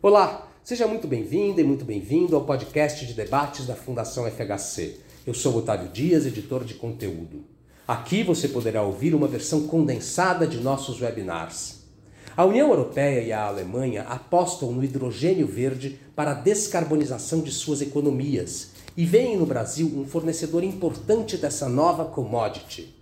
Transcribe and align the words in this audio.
Olá, 0.00 0.48
seja 0.62 0.86
muito 0.86 1.08
bem-vinda 1.08 1.60
e 1.60 1.64
muito 1.64 1.84
bem-vindo 1.84 2.36
ao 2.36 2.44
podcast 2.44 3.04
de 3.04 3.14
debates 3.14 3.66
da 3.66 3.74
Fundação 3.74 4.30
FHC. 4.30 5.00
Eu 5.26 5.34
sou 5.34 5.56
Otávio 5.56 5.88
Dias, 5.88 6.24
editor 6.24 6.62
de 6.62 6.74
conteúdo. 6.74 7.44
Aqui 7.86 8.22
você 8.22 8.46
poderá 8.46 8.80
ouvir 8.80 9.12
uma 9.12 9.26
versão 9.26 9.66
condensada 9.66 10.46
de 10.46 10.58
nossos 10.58 11.00
webinars. 11.00 11.80
A 12.36 12.44
União 12.44 12.68
Europeia 12.68 13.22
e 13.22 13.32
a 13.32 13.44
Alemanha 13.44 14.02
apostam 14.02 14.70
no 14.70 14.84
hidrogênio 14.84 15.48
verde 15.48 15.98
para 16.14 16.30
a 16.30 16.34
descarbonização 16.34 17.40
de 17.40 17.50
suas 17.50 17.80
economias 17.80 18.70
e 18.96 19.04
veem 19.04 19.36
no 19.36 19.46
Brasil 19.46 19.92
um 19.96 20.06
fornecedor 20.06 20.62
importante 20.62 21.36
dessa 21.36 21.68
nova 21.68 22.04
commodity. 22.04 22.97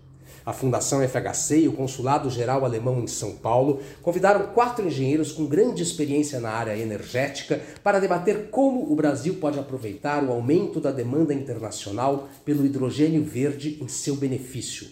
A 0.47 0.53
Fundação 0.53 1.01
FHC 1.03 1.63
e 1.63 1.69
o 1.69 1.73
Consulado 1.73 2.31
Geral 2.31 2.65
Alemão 2.65 3.01
em 3.01 3.09
São 3.09 3.33
Paulo 3.33 3.81
convidaram 4.01 4.55
quatro 4.55 4.87
engenheiros 4.87 5.33
com 5.33 5.45
grande 5.45 5.83
experiência 5.83 6.39
na 6.39 6.51
área 6.51 6.79
energética 6.79 7.61
para 7.83 7.99
debater 7.99 8.49
como 8.49 8.93
o 8.93 8.95
Brasil 8.95 9.35
pode 9.41 9.59
aproveitar 9.59 10.23
o 10.23 10.31
aumento 10.31 10.79
da 10.79 10.93
demanda 10.93 11.35
internacional 11.35 12.29
pelo 12.45 12.65
hidrogênio 12.65 13.25
verde 13.25 13.77
em 13.83 13.89
seu 13.89 14.15
benefício. 14.15 14.87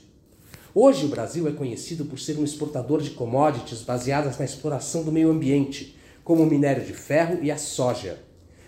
Hoje, 0.74 1.06
o 1.06 1.08
Brasil 1.08 1.46
é 1.46 1.52
conhecido 1.52 2.04
por 2.04 2.18
ser 2.18 2.36
um 2.36 2.42
exportador 2.42 3.00
de 3.00 3.10
commodities 3.10 3.80
baseadas 3.80 4.36
na 4.36 4.44
exploração 4.44 5.04
do 5.04 5.12
meio 5.12 5.30
ambiente, 5.30 5.96
como 6.24 6.42
o 6.42 6.46
minério 6.46 6.84
de 6.84 6.94
ferro 6.94 7.38
e 7.40 7.52
a 7.52 7.56
soja. 7.56 8.18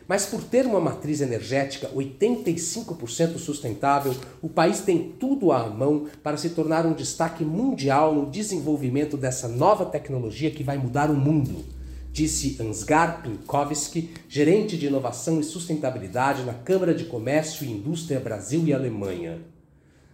Mas 0.09 0.27
por 0.27 0.43
ter 0.43 0.67
uma 0.67 0.81
matriz 0.81 1.21
energética 1.21 1.89
85% 1.89 3.39
sustentável, 3.39 4.15
o 4.41 4.49
país 4.49 4.81
tem 4.81 5.13
tudo 5.19 5.51
à 5.51 5.69
mão 5.69 6.07
para 6.23 6.37
se 6.37 6.51
tornar 6.51 6.87
um 6.87 6.93
destaque 6.93 7.45
mundial 7.45 8.15
no 8.15 8.31
desenvolvimento 8.31 9.17
dessa 9.17 9.49
nova 9.49 9.85
tecnologia 9.85 10.51
que 10.51 10.63
vai 10.63 10.79
mudar 10.79 11.11
o 11.11 11.17
mundo, 11.17 11.65
disse 12.13 12.57
Ansgar 12.63 13.21
Pinkowski, 13.23 14.11
gerente 14.29 14.79
de 14.79 14.87
inovação 14.87 15.41
e 15.41 15.45
sustentabilidade 15.45 16.45
na 16.45 16.55
Câmara 16.55 16.95
de 16.95 17.07
Comércio 17.07 17.67
e 17.67 17.73
Indústria 17.73 18.21
Brasil 18.21 18.63
e 18.65 18.73
Alemanha. 18.73 19.41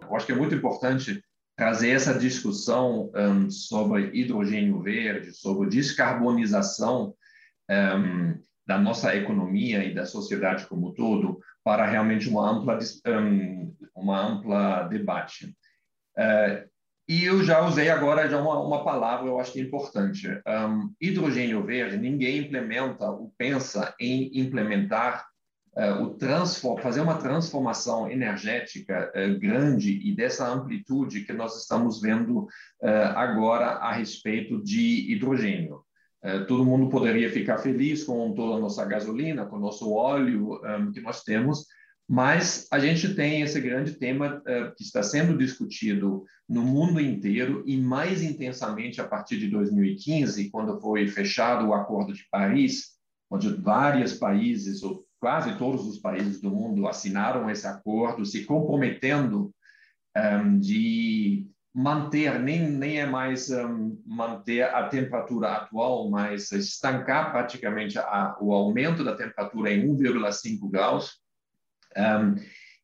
Eu 0.00 0.16
acho 0.16 0.24
que 0.24 0.32
é 0.32 0.36
muito 0.36 0.54
importante 0.54 1.22
trazer 1.54 1.90
essa 1.90 2.18
discussão 2.18 3.12
um, 3.14 3.50
sobre 3.50 4.10
hidrogênio 4.18 4.80
verde, 4.80 5.34
sobre 5.34 5.68
descarbonização 5.68 7.14
um, 7.70 8.40
da 8.66 8.78
nossa 8.78 9.14
economia 9.14 9.84
e 9.84 9.94
da 9.94 10.06
sociedade 10.06 10.66
como 10.66 10.88
um 10.88 10.94
todo, 10.94 11.40
para 11.68 11.84
realmente 11.84 12.30
uma 12.30 12.50
ampla, 12.50 12.78
um, 13.06 13.76
uma 13.94 14.26
ampla 14.26 14.84
debate. 14.84 15.54
Uh, 16.16 16.66
e 17.06 17.26
eu 17.26 17.44
já 17.44 17.60
usei 17.60 17.90
agora 17.90 18.26
já 18.26 18.40
uma, 18.40 18.58
uma 18.58 18.82
palavra, 18.82 19.28
eu 19.28 19.38
acho 19.38 19.52
que 19.52 19.60
é 19.60 19.64
importante. 19.64 20.28
Um, 20.28 20.94
hidrogênio 20.98 21.62
verde, 21.62 21.98
ninguém 21.98 22.38
implementa 22.38 23.10
ou 23.10 23.34
pensa 23.36 23.94
em 24.00 24.30
implementar 24.40 25.26
uh, 25.76 26.04
o 26.04 26.14
transform, 26.14 26.80
fazer 26.80 27.02
uma 27.02 27.18
transformação 27.18 28.10
energética 28.10 29.12
uh, 29.14 29.38
grande 29.38 29.92
e 30.08 30.16
dessa 30.16 30.48
amplitude 30.48 31.26
que 31.26 31.34
nós 31.34 31.60
estamos 31.60 32.00
vendo 32.00 32.48
agora 33.14 33.72
a 33.72 33.92
respeito 33.92 34.62
de 34.64 35.12
hidrogênio. 35.12 35.84
Todo 36.48 36.64
mundo 36.64 36.88
poderia 36.88 37.30
ficar 37.30 37.58
feliz 37.58 38.02
com 38.04 38.32
toda 38.34 38.56
a 38.56 38.60
nossa 38.60 38.84
gasolina, 38.84 39.46
com 39.46 39.56
o 39.56 39.60
nosso 39.60 39.92
óleo 39.92 40.60
um, 40.64 40.90
que 40.90 41.00
nós 41.00 41.22
temos, 41.22 41.66
mas 42.08 42.66
a 42.72 42.78
gente 42.78 43.14
tem 43.14 43.42
esse 43.42 43.60
grande 43.60 43.92
tema 43.92 44.38
uh, 44.38 44.74
que 44.74 44.82
está 44.82 45.02
sendo 45.02 45.36
discutido 45.36 46.24
no 46.48 46.62
mundo 46.62 46.98
inteiro 46.98 47.62
e 47.66 47.76
mais 47.76 48.22
intensamente 48.22 48.98
a 48.98 49.06
partir 49.06 49.38
de 49.38 49.48
2015, 49.48 50.50
quando 50.50 50.80
foi 50.80 51.06
fechado 51.06 51.66
o 51.66 51.74
Acordo 51.74 52.14
de 52.14 52.26
Paris, 52.30 52.96
onde 53.30 53.52
vários 53.52 54.14
países, 54.14 54.82
ou 54.82 55.04
quase 55.20 55.58
todos 55.58 55.86
os 55.86 55.98
países 55.98 56.40
do 56.40 56.50
mundo, 56.50 56.88
assinaram 56.88 57.50
esse 57.50 57.66
acordo, 57.66 58.24
se 58.24 58.46
comprometendo 58.46 59.52
um, 60.16 60.20
ehm, 60.20 60.58
de 60.58 61.46
manter, 61.78 62.40
nem, 62.40 62.68
nem 62.68 63.00
é 63.00 63.06
mais 63.06 63.50
um, 63.50 64.02
manter 64.04 64.62
a 64.62 64.88
temperatura 64.88 65.52
atual, 65.52 66.10
mas 66.10 66.50
estancar 66.50 67.30
praticamente 67.30 67.96
a, 68.00 68.36
o 68.40 68.52
aumento 68.52 69.04
da 69.04 69.14
temperatura 69.14 69.72
em 69.72 69.86
1,5 69.86 70.68
graus. 70.68 71.20
Um, 71.96 72.34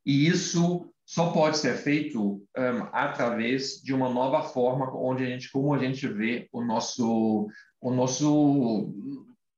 e 0.07 0.29
isso 0.29 0.89
só 1.05 1.33
pode 1.33 1.59
ser 1.59 1.75
feito 1.75 2.41
um, 2.57 2.83
através 2.93 3.83
de 3.83 3.93
uma 3.93 4.09
nova 4.09 4.43
forma 4.43 4.89
onde 4.97 5.25
a 5.25 5.27
gente 5.27 5.51
como 5.51 5.75
a 5.75 5.79
gente 5.79 6.07
vê 6.07 6.49
o 6.53 6.65
nosso 6.65 7.49
o 7.81 7.91
nosso 7.91 8.95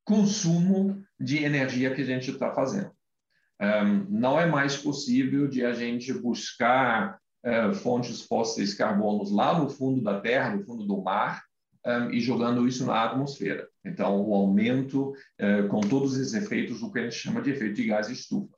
consumo 0.02 1.04
de 1.20 1.44
energia 1.44 1.94
que 1.94 2.00
a 2.00 2.06
gente 2.06 2.30
está 2.30 2.54
fazendo. 2.54 2.91
Um, 3.60 4.06
não 4.08 4.41
é 4.41 4.46
mais 4.46 4.78
possível 4.78 5.46
de 5.46 5.62
a 5.62 5.75
gente 5.75 6.10
buscar 6.14 7.20
uh, 7.46 7.74
fontes 7.74 8.22
fósseis 8.22 8.74
carbonos 8.74 9.30
lá 9.30 9.58
no 9.58 9.70
fundo 9.70 10.02
da 10.02 10.20
terra 10.20 10.54
no 10.54 10.64
fundo 10.64 10.84
do 10.84 11.00
mar 11.00 11.44
um, 11.86 12.10
e 12.10 12.20
jogando 12.20 12.66
isso 12.66 12.84
na 12.84 13.04
atmosfera. 13.04 13.68
Então 13.84 14.20
o 14.20 14.34
aumento 14.34 15.10
uh, 15.10 15.68
com 15.68 15.80
todos 15.80 16.18
esses 16.18 16.34
efeitos 16.34 16.82
o 16.82 16.92
que 16.92 16.98
a 16.98 17.02
gente 17.04 17.14
chama 17.16 17.40
de 17.40 17.50
efeito 17.50 17.74
de 17.74 17.86
gás 17.86 18.08
estufa. 18.08 18.56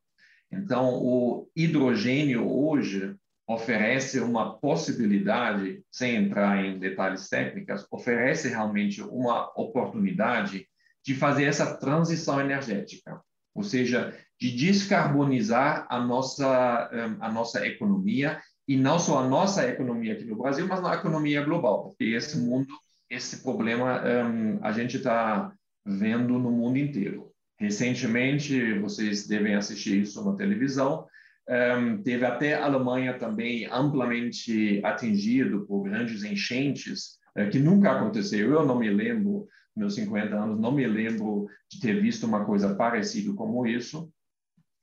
Então, 0.51 0.95
o 0.95 1.49
hidrogênio 1.55 2.49
hoje 2.51 3.15
oferece 3.47 4.21
uma 4.21 4.59
possibilidade, 4.59 5.83
sem 5.91 6.17
entrar 6.17 6.65
em 6.65 6.79
detalhes 6.79 7.29
técnicos, 7.29 7.87
oferece 7.91 8.49
realmente 8.49 9.03
uma 9.03 9.51
oportunidade 9.59 10.67
de 11.05 11.15
fazer 11.15 11.45
essa 11.45 11.77
transição 11.77 12.41
energética, 12.41 13.21
ou 13.55 13.63
seja, 13.63 14.15
de 14.39 14.55
descarbonizar 14.55 15.87
a 15.89 15.99
nossa 15.99 16.91
a 17.21 17.33
nossa 17.33 17.67
economia 17.67 18.41
e 18.69 18.77
não 18.77 18.99
só 18.99 19.21
a 19.21 19.29
nossa 19.29 19.67
economia 19.67 20.13
aqui 20.13 20.25
no 20.25 20.37
Brasil, 20.37 20.69
mas 20.69 20.83
na 20.83 20.95
economia 20.95 21.43
global, 21.43 21.85
porque 21.85 22.05
esse 22.05 22.39
mundo, 22.39 22.69
esse 23.09 23.43
problema 23.43 24.03
um, 24.05 24.59
a 24.63 24.71
gente 24.73 24.99
está 24.99 25.51
vendo 25.87 26.39
no 26.39 26.51
mundo 26.51 26.77
inteiro. 26.77 27.33
Recentemente, 27.59 28.79
vocês 28.79 29.27
devem 29.27 29.55
assistir 29.55 30.03
isso 30.03 30.23
na 30.23 30.37
televisão, 30.37 31.07
um, 31.49 32.03
teve 32.03 32.27
até 32.27 32.55
a 32.57 32.67
Alemanha 32.67 33.19
também 33.19 33.67
amplamente 33.73 34.83
atingido 34.85 35.65
por 35.67 35.85
grandes 35.85 36.23
enchentes, 36.23 37.17
uh, 37.39 37.49
que 37.51 37.59
nunca 37.59 37.91
aconteceu. 37.91 38.53
Eu 38.53 38.67
não 38.67 38.79
me 38.79 38.91
lembro, 38.91 39.49
meus 39.75 39.95
50 39.95 40.37
anos, 40.37 40.61
não 40.61 40.73
me 40.73 40.87
lembro 40.87 41.49
de 41.71 41.81
ter 41.81 42.03
visto 42.03 42.27
uma 42.27 42.45
coisa 42.45 42.75
parecida 42.75 43.33
como 43.33 43.67
isso. 43.67 44.13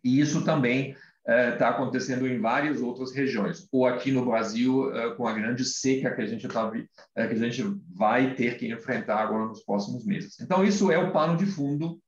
E 0.03 0.19
isso 0.19 0.43
também 0.43 0.95
está 1.27 1.71
uh, 1.71 1.73
acontecendo 1.73 2.27
em 2.27 2.39
várias 2.39 2.81
outras 2.81 3.11
regiões, 3.13 3.67
ou 3.71 3.85
aqui 3.85 4.11
no 4.11 4.25
Brasil 4.25 4.89
uh, 4.89 5.15
com 5.15 5.27
a 5.27 5.33
grande 5.33 5.65
seca 5.65 6.13
que 6.13 6.21
a 6.21 6.27
gente 6.27 6.47
tá, 6.47 6.69
que 6.71 6.89
a 7.15 7.35
gente 7.35 7.63
vai 7.93 8.35
ter 8.35 8.57
que 8.57 8.71
enfrentar 8.71 9.17
agora 9.17 9.45
nos 9.47 9.63
próximos 9.63 10.05
meses. 10.05 10.39
Então 10.39 10.63
isso 10.63 10.91
é 10.91 10.97
o 10.97 11.11
pano 11.11 11.37
de 11.37 11.45
fundo 11.45 11.99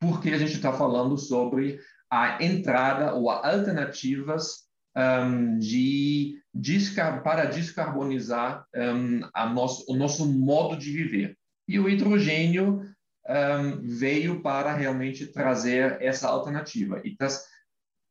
porque 0.00 0.30
a 0.30 0.38
gente 0.38 0.54
está 0.54 0.72
falando 0.72 1.16
sobre 1.18 1.78
a 2.10 2.42
entrada 2.42 3.14
ou 3.14 3.30
alternativas 3.30 4.70
um, 4.96 5.58
de 5.58 6.40
descar 6.52 7.22
para 7.22 7.44
descarbonizar 7.44 8.64
um, 8.74 9.20
nosso, 9.54 9.84
o 9.88 9.94
nosso 9.94 10.26
modo 10.26 10.76
de 10.76 10.90
viver. 10.90 11.36
E 11.68 11.78
o 11.78 11.88
hidrogênio 11.88 12.82
um, 13.28 13.80
veio 13.82 14.42
para 14.42 14.74
realmente 14.74 15.26
trazer 15.26 15.98
essa 16.00 16.28
alternativa. 16.28 17.00
E 17.04 17.10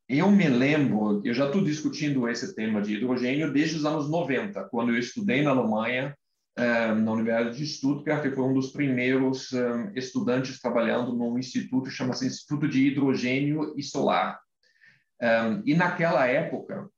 eu 0.09 0.31
me 0.31 0.47
lembro, 0.47 1.21
eu 1.23 1.33
já 1.35 1.45
estou 1.45 1.63
discutindo 1.63 2.27
esse 2.27 2.56
tema 2.56 2.81
de 2.81 2.95
hidrogênio 2.95 3.53
desde 3.53 3.77
os 3.77 3.85
anos 3.85 4.09
90, 4.09 4.63
quando 4.65 4.91
eu 4.91 4.97
estudei 4.97 5.44
na 5.44 5.51
Alemanha 5.51 6.17
eh, 6.57 6.95
na 6.95 7.11
Universidade 7.11 7.57
de 7.57 7.67
Stuttgart, 7.67 8.23
que 8.23 8.31
foi 8.31 8.44
um 8.44 8.53
dos 8.53 8.71
primeiros 8.71 9.53
eh, 9.53 9.91
estudantes 9.95 10.59
trabalhando 10.59 11.15
num 11.15 11.38
instituto, 11.38 11.91
chama-se 11.91 12.25
Instituto 12.25 12.67
de 12.67 12.88
Hidrogênio 12.88 13.75
e 13.77 13.83
Solar. 13.83 14.39
Eh, 15.21 15.61
e 15.67 15.75
naquela 15.75 16.25
época, 16.25 16.89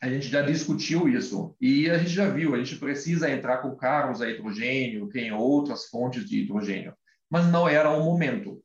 a 0.00 0.08
gente 0.08 0.28
já 0.28 0.40
discutiu 0.40 1.08
isso 1.08 1.56
e 1.60 1.90
a 1.90 1.98
gente 1.98 2.10
já 2.10 2.28
viu, 2.30 2.54
a 2.54 2.58
gente 2.58 2.76
precisa 2.76 3.30
entrar 3.30 3.58
com 3.58 3.74
carros 3.74 4.22
a 4.22 4.30
hidrogênio, 4.30 5.08
tem 5.08 5.32
outras 5.32 5.86
fontes 5.86 6.28
de 6.28 6.42
hidrogênio, 6.42 6.94
mas 7.28 7.46
não 7.50 7.68
era 7.68 7.90
o 7.90 8.04
momento. 8.04 8.62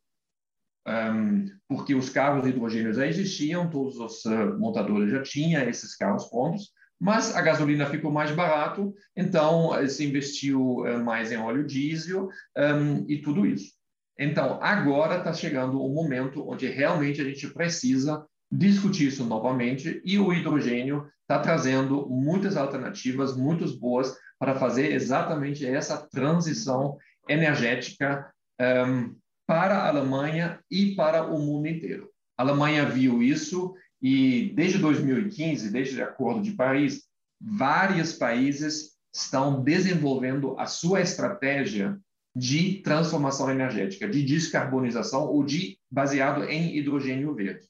Porque 1.71 1.95
os 1.95 2.09
carros 2.09 2.43
de 2.43 2.49
hidrogênio 2.49 2.93
já 2.93 3.07
existiam, 3.07 3.69
todos 3.69 3.97
os 3.97 4.25
uh, 4.25 4.59
montadores 4.59 5.09
já 5.09 5.23
tinham 5.23 5.63
esses 5.69 5.95
carros 5.95 6.25
prontos, 6.25 6.69
mas 6.99 7.33
a 7.33 7.41
gasolina 7.41 7.85
ficou 7.85 8.11
mais 8.11 8.29
barato, 8.31 8.93
então 9.15 9.71
se 9.87 10.05
investiu 10.05 10.83
mais 11.05 11.31
em 11.31 11.37
óleo 11.37 11.65
diesel 11.65 12.27
um, 12.57 13.05
e 13.07 13.21
tudo 13.21 13.45
isso. 13.45 13.71
Então, 14.19 14.59
agora 14.61 15.17
está 15.17 15.31
chegando 15.31 15.81
o 15.81 15.89
momento 15.89 16.45
onde 16.45 16.67
realmente 16.67 17.21
a 17.21 17.23
gente 17.23 17.47
precisa 17.47 18.23
discutir 18.51 19.07
isso 19.07 19.23
novamente 19.23 20.01
e 20.03 20.19
o 20.19 20.33
hidrogênio 20.33 21.07
está 21.21 21.39
trazendo 21.39 22.05
muitas 22.09 22.57
alternativas, 22.57 23.35
muito 23.35 23.65
boas, 23.79 24.13
para 24.37 24.55
fazer 24.55 24.91
exatamente 24.91 25.65
essa 25.65 25.97
transição 25.97 26.97
energética 27.29 28.29
um, 28.59 29.15
para 29.51 29.79
a 29.79 29.89
Alemanha 29.89 30.61
e 30.71 30.95
para 30.95 31.25
o 31.25 31.37
mundo 31.37 31.67
inteiro. 31.67 32.09
A 32.37 32.41
Alemanha 32.41 32.85
viu 32.85 33.21
isso 33.21 33.75
e 34.01 34.53
desde 34.55 34.77
2015, 34.77 35.69
desde 35.69 35.99
o 35.99 36.03
Acordo 36.05 36.41
de 36.41 36.51
Paris, 36.51 37.03
vários 37.37 38.13
países 38.13 38.91
estão 39.13 39.61
desenvolvendo 39.61 40.57
a 40.57 40.67
sua 40.67 41.01
estratégia 41.01 41.99
de 42.33 42.75
transformação 42.75 43.51
energética, 43.51 44.07
de 44.07 44.23
descarbonização 44.23 45.25
ou 45.25 45.43
de 45.43 45.77
baseado 45.91 46.45
em 46.45 46.77
hidrogênio 46.77 47.35
verde. 47.35 47.67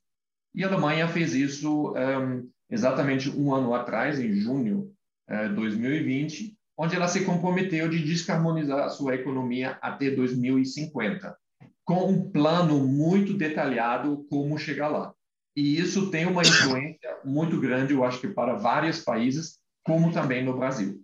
E 0.53 0.63
a 0.63 0.67
Alemanha 0.67 1.07
fez 1.07 1.33
isso 1.33 1.95
um, 1.95 2.47
exatamente 2.69 3.27
um 3.27 3.55
ano 3.55 3.73
atrás, 3.73 4.19
em 4.19 4.35
junho 4.35 4.91
de 5.27 5.51
uh, 5.51 5.55
2020, 5.55 6.55
onde 6.77 6.95
ela 6.95 7.07
se 7.07 7.25
comprometeu 7.25 7.89
de 7.89 8.03
descarbonizar 8.03 8.85
a 8.85 8.89
sua 8.89 9.15
economia 9.15 9.79
até 9.81 10.11
2050, 10.11 11.40
com 11.85 12.09
um 12.09 12.31
plano 12.31 12.79
muito 12.85 13.33
detalhado 13.33 14.25
como 14.29 14.57
chegar 14.57 14.87
lá. 14.87 15.13
E 15.55 15.77
isso 15.77 16.09
tem 16.09 16.25
uma 16.25 16.41
influência 16.41 17.17
muito 17.25 17.59
grande, 17.59 17.93
eu 17.93 18.03
acho 18.03 18.21
que 18.21 18.27
para 18.27 18.55
vários 18.55 19.01
países, 19.01 19.59
como 19.83 20.13
também 20.13 20.43
no 20.43 20.57
Brasil. 20.57 21.03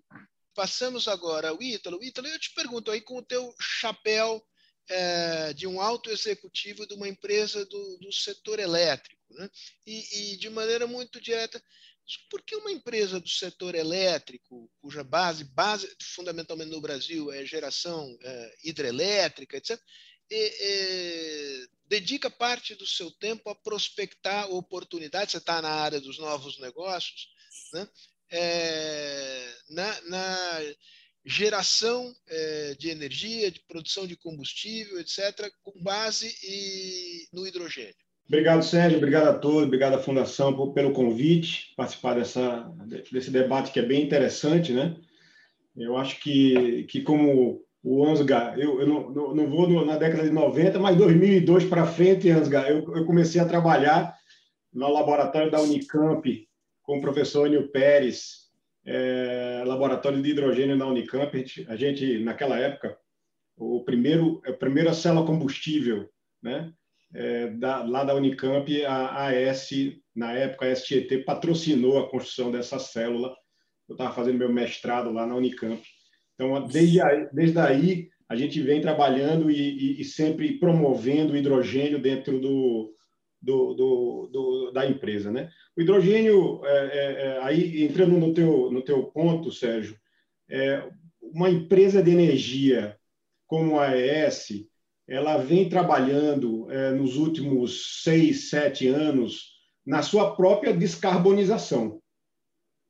Passamos 0.55 1.07
agora 1.07 1.49
ao 1.49 1.61
Ítalo. 1.61 2.03
Ítalo, 2.03 2.27
eu 2.27 2.39
te 2.39 2.53
pergunto 2.53 2.89
aí 2.89 3.01
com 3.01 3.17
o 3.17 3.23
teu 3.23 3.53
chapéu 3.59 4.41
é, 4.89 5.53
de 5.53 5.67
um 5.67 5.81
alto 5.81 6.09
executivo 6.09 6.87
de 6.87 6.93
uma 6.93 7.07
empresa 7.07 7.65
do, 7.65 7.97
do 7.97 8.11
setor 8.11 8.59
elétrico, 8.59 9.21
né? 9.31 9.49
e, 9.85 10.33
e, 10.33 10.37
de 10.37 10.49
maneira 10.49 10.87
muito 10.87 11.19
direta, 11.19 11.61
por 12.29 12.41
que 12.41 12.55
uma 12.55 12.71
empresa 12.71 13.19
do 13.19 13.27
setor 13.27 13.75
elétrico, 13.75 14.71
cuja 14.81 15.03
base, 15.03 15.43
base 15.43 15.93
fundamentalmente 16.01 16.71
no 16.71 16.79
Brasil 16.79 17.31
é 17.31 17.45
geração 17.45 18.17
é, 18.21 18.55
hidrelétrica, 18.63 19.57
etc., 19.57 19.77
dedica 21.87 22.29
parte 22.29 22.75
do 22.75 22.85
seu 22.85 23.09
tempo 23.11 23.49
a 23.49 23.55
prospectar 23.55 24.51
oportunidades, 24.51 25.31
você 25.31 25.37
está 25.37 25.61
na 25.61 25.69
área 25.69 26.01
dos 26.01 26.19
novos 26.19 26.59
negócios, 26.59 27.29
né? 27.73 27.87
é, 28.31 29.47
na, 29.69 30.01
na, 30.09 30.61
geração 31.29 32.13
é, 32.29 32.75
de 32.79 32.89
energia, 32.89 33.51
de 33.51 33.59
produção 33.59 34.07
de 34.07 34.15
combustível, 34.15 34.97
etc., 34.97 35.51
com 35.61 35.73
base 35.81 36.33
e, 36.41 37.27
no 37.33 37.45
hidrogênio. 37.45 37.95
Obrigado, 38.25 38.63
Sérgio. 38.63 38.97
Obrigado 38.97 39.27
a 39.27 39.33
todos. 39.37 39.63
Obrigado 39.63 39.95
à 39.95 39.99
Fundação 39.99 40.55
por, 40.55 40.73
pelo 40.73 40.93
convite, 40.93 41.73
participar 41.75 42.15
dessa, 42.15 42.73
desse 43.11 43.29
debate 43.29 43.71
que 43.71 43.79
é 43.79 43.85
bem 43.85 44.03
interessante, 44.03 44.71
né? 44.71 44.95
Eu 45.75 45.97
acho 45.97 46.19
que, 46.21 46.85
que 46.85 47.01
como 47.01 47.61
o 47.89 48.05
Ansgar, 48.05 48.59
eu, 48.59 48.81
eu 48.81 48.85
não, 48.85 49.09
não, 49.09 49.33
não, 49.33 49.47
vou 49.49 49.85
na 49.85 49.95
década 49.95 50.23
de 50.23 50.29
90, 50.29 50.77
mas 50.77 50.97
2002 50.97 51.63
para 51.65 51.85
frente, 51.85 52.29
Ansgar, 52.29 52.67
eu, 52.69 52.79
eu 52.93 53.05
comecei 53.05 53.39
a 53.39 53.45
trabalhar 53.45 54.13
no 54.73 54.91
laboratório 54.91 55.49
da 55.49 55.61
Unicamp 55.61 56.47
com 56.83 56.97
o 56.97 57.01
professor 57.01 57.47
Enio 57.47 57.69
Pérez, 57.69 58.49
é, 58.85 59.63
laboratório 59.65 60.21
de 60.21 60.29
hidrogênio 60.29 60.75
na 60.75 60.85
Unicamp. 60.85 61.33
A 61.33 61.39
gente, 61.39 61.65
a 61.69 61.75
gente, 61.77 62.19
naquela 62.19 62.59
época, 62.59 62.97
o 63.55 63.81
primeiro, 63.85 64.41
a 64.45 64.51
primeira 64.51 64.93
célula 64.93 65.25
combustível, 65.25 66.09
né, 66.43 66.73
é, 67.13 67.47
da, 67.51 67.83
lá 67.85 68.03
da 68.03 68.15
Unicamp, 68.15 68.85
a 68.85 69.27
AS, 69.27 69.69
na 70.13 70.33
época, 70.33 70.65
a 70.65 70.75
STET, 70.75 71.19
patrocinou 71.19 71.99
a 71.99 72.09
construção 72.09 72.51
dessa 72.51 72.79
célula. 72.79 73.33
Eu 73.87 73.93
estava 73.93 74.13
fazendo 74.13 74.39
meu 74.39 74.51
mestrado 74.51 75.09
lá 75.09 75.25
na 75.25 75.35
Unicamp. 75.35 75.81
Então, 76.37 76.67
desde 76.67 77.01
aí, 77.01 77.27
desde 77.33 77.59
aí 77.59 78.09
a 78.29 78.35
gente 78.35 78.61
vem 78.61 78.79
trabalhando 78.79 79.49
e, 79.49 79.55
e, 79.55 80.01
e 80.01 80.05
sempre 80.05 80.59
promovendo 80.59 81.33
o 81.33 81.37
hidrogênio 81.37 81.99
dentro 81.99 82.39
do, 82.39 82.93
do, 83.41 83.73
do, 83.73 84.29
do, 84.31 84.71
da 84.71 84.85
empresa. 84.85 85.31
Né? 85.31 85.49
O 85.75 85.81
hidrogênio, 85.81 86.61
é, 86.65 86.77
é, 86.77 87.25
é, 87.25 87.43
aí 87.43 87.83
entrando 87.83 88.17
no 88.17 88.33
teu, 88.33 88.71
no 88.71 88.83
teu 88.83 89.03
ponto, 89.05 89.51
Sérgio, 89.51 89.97
é, 90.49 90.87
uma 91.21 91.49
empresa 91.49 92.03
de 92.03 92.11
energia 92.11 92.97
como 93.47 93.79
a 93.79 93.87
AES, 93.87 94.67
ela 95.07 95.37
vem 95.37 95.69
trabalhando 95.69 96.69
é, 96.69 96.91
nos 96.91 97.15
últimos 97.15 98.03
seis, 98.03 98.49
sete 98.49 98.87
anos 98.87 99.55
na 99.85 100.01
sua 100.01 100.35
própria 100.35 100.73
descarbonização. 100.73 102.01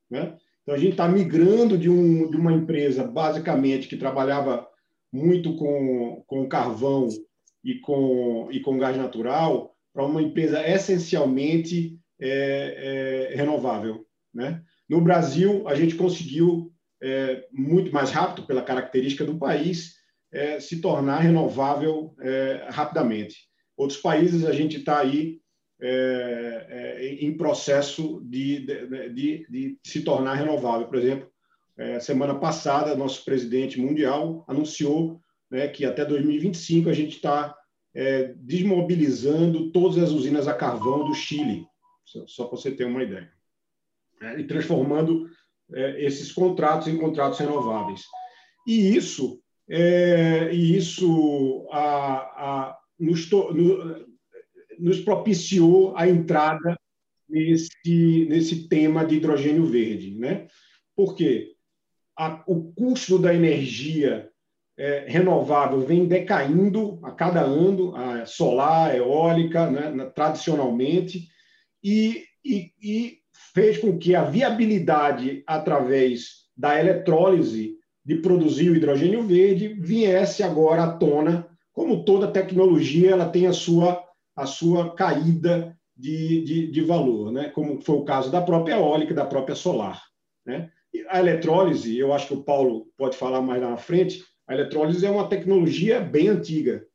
Né? 0.09 0.35
Então, 0.67 0.75
a 0.75 0.79
gente 0.79 0.91
está 0.91 1.07
migrando 1.07 1.77
de, 1.77 1.89
um, 1.89 2.29
de 2.29 2.35
uma 2.35 2.51
empresa, 2.51 3.07
basicamente, 3.07 3.87
que 3.87 3.95
trabalhava 3.95 4.67
muito 5.13 5.55
com, 5.55 6.25
com 6.27 6.49
carvão 6.49 7.07
e 7.63 7.75
com, 7.75 8.49
e 8.51 8.59
com 8.59 8.77
gás 8.77 8.97
natural, 8.97 9.73
para 9.93 10.05
uma 10.05 10.21
empresa 10.21 10.61
essencialmente 10.67 11.97
é, 12.19 13.29
é, 13.31 13.35
renovável. 13.37 14.05
Né? 14.33 14.61
No 14.89 14.99
Brasil, 14.99 15.65
a 15.69 15.73
gente 15.73 15.95
conseguiu, 15.95 16.69
é, 17.01 17.45
muito 17.49 17.93
mais 17.93 18.11
rápido, 18.11 18.45
pela 18.45 18.61
característica 18.61 19.23
do 19.23 19.39
país, 19.39 19.93
é, 20.33 20.59
se 20.59 20.81
tornar 20.81 21.19
renovável 21.19 22.13
é, 22.19 22.67
rapidamente. 22.71 23.37
Outros 23.77 24.01
países, 24.01 24.43
a 24.43 24.51
gente 24.51 24.79
está 24.79 24.99
aí 24.99 25.39
é, 25.79 27.17
em 27.21 27.37
processo 27.37 28.21
de, 28.25 28.65
de, 28.65 29.09
de, 29.09 29.47
de, 29.49 29.79
se 29.83 30.01
tornar 30.01 30.35
renovável. 30.35 30.87
Por 30.87 30.97
exemplo, 30.97 31.29
semana 32.01 32.33
passada, 32.33 32.95
nosso 32.95 33.23
presidente 33.23 33.79
mundial 33.79 34.43
anunciou 34.47 35.21
né, 35.49 35.67
que 35.67 35.85
até 35.85 36.03
2025 36.03 36.89
a 36.89 36.93
gente 36.93 37.17
está 37.17 37.55
é, 37.97 38.33
desmobilizando 38.37 39.71
todas 39.71 39.97
as 39.97 40.11
usinas 40.11 40.47
a 40.47 40.53
carvão 40.53 41.07
do 41.07 41.15
Chile, 41.15 41.65
só, 42.05 42.45
para 42.45 42.57
você 42.57 42.71
ter 42.71 42.85
uma 42.85 43.03
ideia, 43.03 43.31
é, 44.21 44.39
e 44.39 44.43
transformando 44.45 45.27
é, 45.73 46.05
esses 46.05 46.31
contratos 46.31 46.87
em 46.87 46.97
contratos 46.97 47.39
renováveis. 47.39 48.03
E 48.67 48.95
isso, 48.95 49.41
é, 49.69 50.53
e 50.53 50.77
isso 50.77 51.67
a, 51.71 52.17
a, 52.17 52.77
nos, 52.99 53.29
no, 53.29 54.06
nos 54.79 54.99
propiciou 54.99 55.95
a 55.95 56.07
entrada 56.07 56.77
nesse, 57.29 58.27
nesse 58.29 58.67
tema 58.67 59.05
de 59.05 59.15
hidrogênio 59.15 59.65
verde. 59.65 60.15
Né? 60.17 60.47
Por 60.95 61.15
quê? 61.15 61.53
A, 62.17 62.43
o 62.47 62.71
custo 62.73 63.19
da 63.19 63.33
energia 63.33 64.29
é, 64.77 65.05
renovável 65.07 65.81
vem 65.81 66.05
decaindo 66.05 66.99
a 67.03 67.11
cada 67.11 67.41
ano, 67.41 67.95
a 67.95 68.25
solar, 68.25 68.91
a 68.91 68.97
eólica, 68.97 69.69
né, 69.69 70.05
tradicionalmente, 70.15 71.27
e, 71.83 72.23
e, 72.45 72.71
e 72.81 73.17
fez 73.53 73.77
com 73.77 73.97
que 73.97 74.15
a 74.15 74.23
viabilidade 74.23 75.43
através 75.47 76.47
da 76.55 76.79
eletrólise 76.79 77.75
de 78.05 78.15
produzir 78.15 78.69
o 78.69 78.75
hidrogênio 78.75 79.23
verde 79.23 79.67
viesse 79.79 80.41
agora 80.41 80.83
à 80.83 80.91
tona, 80.91 81.47
como 81.73 82.05
toda 82.05 82.31
tecnologia, 82.31 83.11
ela 83.11 83.29
tem 83.29 83.47
a 83.47 83.53
sua, 83.53 84.01
a 84.37 84.45
sua 84.45 84.93
caída 84.93 85.75
de, 85.95 86.43
de, 86.43 86.67
de 86.71 86.81
valor, 86.81 87.31
né? 87.31 87.49
como 87.49 87.81
foi 87.81 87.95
o 87.95 88.05
caso 88.05 88.31
da 88.31 88.39
própria 88.39 88.75
eólica, 88.75 89.15
da 89.15 89.25
própria 89.25 89.55
solar. 89.55 90.03
Né? 90.45 90.69
A 91.09 91.19
eletrólise, 91.19 91.97
eu 91.97 92.13
acho 92.13 92.27
que 92.27 92.33
o 92.35 92.43
Paulo 92.43 92.87
pode 92.95 93.17
falar 93.17 93.41
mais 93.41 93.61
lá 93.61 93.71
na 93.71 93.77
frente, 93.77 94.23
a 94.47 94.53
eletrólise 94.53 95.05
é 95.05 95.09
uma 95.09 95.27
tecnologia 95.27 95.99
bem 95.99 96.29
antiga. 96.29 96.85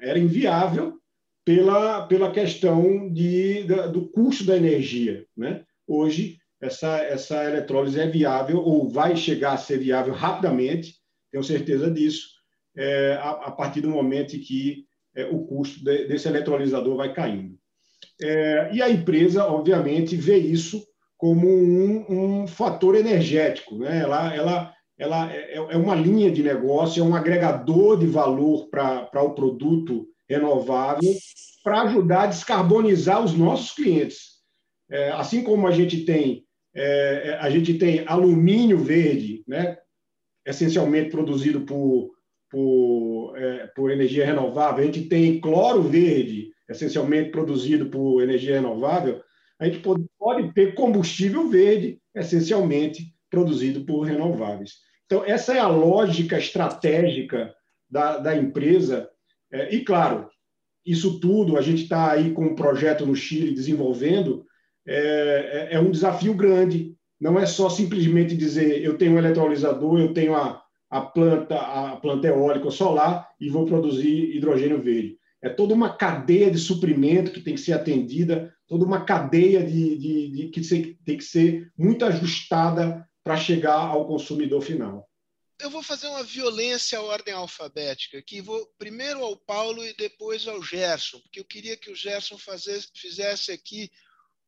Era 0.00 0.18
inviável 0.18 1.00
pela, 1.44 2.06
pela 2.06 2.30
questão 2.30 3.10
de, 3.10 3.64
da, 3.64 3.86
do 3.86 4.08
custo 4.08 4.44
da 4.44 4.56
energia. 4.56 5.26
Né? 5.36 5.64
Hoje, 5.86 6.38
essa, 6.60 6.98
essa 6.98 7.44
eletrólise 7.44 7.98
é 7.98 8.06
viável 8.06 8.58
ou 8.58 8.88
vai 8.88 9.16
chegar 9.16 9.54
a 9.54 9.58
ser 9.58 9.78
viável 9.78 10.12
rapidamente, 10.12 10.96
tenho 11.30 11.42
certeza 11.42 11.90
disso, 11.90 12.28
é, 12.76 13.18
a, 13.20 13.30
a, 13.30 13.50
partir 13.50 13.80
do 13.80 13.88
momento 13.88 14.38
que 14.38 14.84
é, 15.14 15.24
o 15.24 15.44
custo 15.44 15.84
de, 15.84 16.06
desse 16.06 16.28
eletrolisador 16.28 16.96
vai 16.96 17.12
caindo. 17.12 17.56
É, 18.20 18.70
e 18.72 18.82
a 18.82 18.90
empresa, 18.90 19.46
obviamente, 19.46 20.16
vê 20.16 20.36
isso 20.36 20.84
como 21.16 21.48
um, 21.48 22.42
um 22.42 22.46
fator 22.46 22.94
energético. 22.94 23.78
Né? 23.78 24.00
Ela, 24.00 24.34
ela 24.34 24.74
ela 24.98 25.32
é, 25.32 25.54
é, 25.54 25.56
é 25.56 25.76
uma 25.76 25.94
linha 25.94 26.30
de 26.30 26.42
negócio, 26.42 27.02
é 27.02 27.04
um 27.04 27.14
agregador 27.14 27.98
de 27.98 28.06
valor 28.06 28.68
para 28.68 29.22
o 29.22 29.34
produto 29.34 30.06
renovável 30.28 31.12
para 31.64 31.82
ajudar 31.82 32.22
a 32.22 32.26
descarbonizar 32.26 33.22
os 33.22 33.34
nossos 33.34 33.72
clientes. 33.72 34.32
É, 34.90 35.10
assim 35.12 35.42
como 35.42 35.66
a 35.66 35.70
gente 35.70 36.04
tem 36.04 36.44
é, 36.74 37.30
é, 37.30 37.38
a 37.38 37.50
gente 37.50 37.74
tem 37.74 38.04
alumínio 38.06 38.78
verde, 38.78 39.44
né? 39.46 39.76
essencialmente 40.46 41.10
produzido 41.10 41.60
por, 41.62 42.11
por, 42.52 43.34
é, 43.34 43.66
por 43.68 43.90
energia 43.90 44.26
renovável, 44.26 44.82
a 44.82 44.86
gente 44.86 45.08
tem 45.08 45.40
cloro 45.40 45.82
verde, 45.82 46.50
essencialmente 46.68 47.30
produzido 47.30 47.86
por 47.86 48.22
energia 48.22 48.56
renovável, 48.56 49.22
a 49.58 49.64
gente 49.64 49.78
pode, 49.78 50.04
pode 50.18 50.52
ter 50.52 50.74
combustível 50.74 51.48
verde, 51.48 51.98
essencialmente 52.14 53.06
produzido 53.30 53.86
por 53.86 54.02
renováveis. 54.02 54.74
Então, 55.06 55.24
essa 55.24 55.54
é 55.54 55.58
a 55.58 55.66
lógica 55.66 56.38
estratégica 56.38 57.54
da, 57.90 58.18
da 58.18 58.36
empresa. 58.36 59.08
É, 59.50 59.74
e, 59.74 59.82
claro, 59.82 60.28
isso 60.84 61.20
tudo, 61.20 61.56
a 61.56 61.62
gente 61.62 61.84
está 61.84 62.12
aí 62.12 62.32
com 62.32 62.44
um 62.44 62.54
projeto 62.54 63.06
no 63.06 63.16
Chile 63.16 63.54
desenvolvendo, 63.54 64.44
é, 64.86 65.68
é, 65.70 65.76
é, 65.76 65.80
um 65.80 65.90
desafio 65.90 66.34
grande. 66.34 66.94
Não 67.18 67.38
é 67.38 67.46
só 67.46 67.70
simplesmente 67.70 68.36
dizer 68.36 68.82
eu 68.82 68.98
tenho 68.98 69.12
um 69.12 69.18
eletrolisador, 69.18 69.98
eu 69.98 70.12
tenho 70.12 70.34
a, 70.34 70.61
a 70.92 71.00
planta, 71.00 71.56
a 71.56 71.96
planta 71.96 72.26
eólica 72.26 72.70
solar 72.70 73.26
e 73.40 73.48
vou 73.48 73.64
produzir 73.64 74.36
hidrogênio 74.36 74.82
verde. 74.82 75.16
É 75.40 75.48
toda 75.48 75.72
uma 75.72 75.96
cadeia 75.96 76.50
de 76.50 76.58
suprimento 76.58 77.32
que 77.32 77.40
tem 77.40 77.54
que 77.54 77.60
ser 77.62 77.72
atendida, 77.72 78.54
toda 78.68 78.84
uma 78.84 79.02
cadeia 79.02 79.64
de, 79.64 79.96
de, 79.96 80.30
de 80.30 80.48
que 80.48 80.98
tem 81.02 81.16
que 81.16 81.24
ser 81.24 81.72
muito 81.78 82.04
ajustada 82.04 83.08
para 83.24 83.38
chegar 83.38 83.78
ao 83.78 84.06
consumidor 84.06 84.60
final 84.60 85.08
eu 85.60 85.70
vou 85.70 85.82
fazer 85.82 86.08
uma 86.08 86.24
violência 86.24 86.98
à 86.98 87.02
ordem 87.02 87.32
alfabética 87.32 88.18
aqui. 88.18 88.40
Vou 88.40 88.66
primeiro 88.76 89.22
ao 89.22 89.36
Paulo 89.36 89.86
e 89.86 89.94
depois 89.94 90.48
ao 90.48 90.60
Gerson, 90.60 91.20
porque 91.20 91.38
eu 91.38 91.44
queria 91.44 91.76
que 91.76 91.88
o 91.88 91.94
Gerson 91.94 92.36
fazesse, 92.36 92.88
fizesse 92.92 93.52
aqui 93.52 93.88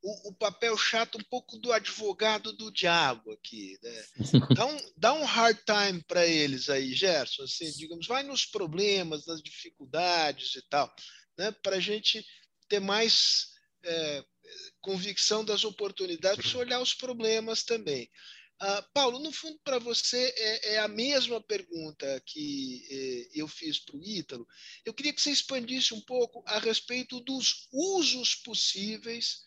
o, 0.04 0.28
o, 0.28 0.34
papel 0.34 0.76
chato 0.76 1.16
um 1.16 1.24
pouco 1.24 1.56
do 1.56 1.72
advogado 1.72 2.52
do 2.52 2.70
diabo 2.70 3.32
aqui. 3.32 3.78
Né? 3.82 4.04
Dá, 4.54 4.66
um, 4.66 4.92
dá 4.98 5.12
um 5.14 5.24
hard 5.24 5.58
time 5.64 6.02
para 6.02 6.26
eles 6.26 6.68
aí, 6.68 6.92
Gerson. 6.92 7.44
Assim, 7.44 7.72
digamos, 7.72 8.06
vai 8.06 8.22
nos 8.22 8.44
problemas, 8.44 9.24
nas 9.24 9.42
dificuldades 9.42 10.54
e 10.56 10.62
tal, 10.68 10.94
né? 11.38 11.50
para 11.50 11.76
a 11.76 11.80
gente 11.80 12.24
ter 12.68 12.80
mais 12.80 13.48
é, 13.82 14.24
convicção 14.82 15.42
das 15.42 15.64
oportunidades, 15.64 16.54
olhar 16.54 16.80
os 16.80 16.92
problemas 16.92 17.64
também. 17.64 18.10
Uh, 18.62 18.84
Paulo, 18.92 19.18
no 19.18 19.32
fundo, 19.32 19.58
para 19.64 19.78
você 19.78 20.32
é, 20.36 20.74
é, 20.74 20.78
a 20.78 20.86
mesma 20.86 21.42
pergunta 21.42 22.22
que 22.24 22.86
eh, 22.88 23.40
eu 23.40 23.48
fiz 23.48 23.80
para 23.80 23.96
o 23.96 24.02
Ítalo. 24.02 24.46
Eu 24.84 24.94
queria 24.94 25.12
que 25.12 25.20
você 25.20 25.32
expandisse 25.32 25.92
um 25.92 26.00
pouco 26.00 26.42
a 26.46 26.60
respeito 26.60 27.18
dos 27.20 27.66
usos 27.72 28.36
possíveis 28.36 29.42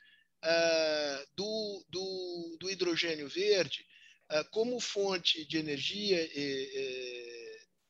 uh, 0.47 1.27
do, 1.35 1.85
do, 1.89 2.57
do, 2.59 2.69
hidrogênio 2.69 3.27
verde 3.27 3.85
uh, 4.31 4.49
como 4.51 4.79
fonte 4.79 5.45
de 5.45 5.57
energia 5.57 6.17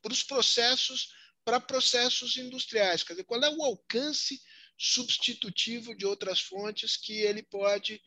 para 0.02 0.12
os 0.12 0.22
processos, 0.22 1.14
para 1.44 1.60
processos 1.60 2.36
industriais. 2.36 3.02
Quer 3.02 3.12
dizer, 3.12 3.24
qual 3.24 3.42
é 3.42 3.48
o 3.48 3.62
alcance 3.62 4.40
substitutivo 4.76 5.94
de 5.94 6.06
outras 6.06 6.40
fontes 6.40 6.96
que 6.96 7.20
ele 7.20 7.42
pode 7.42 8.00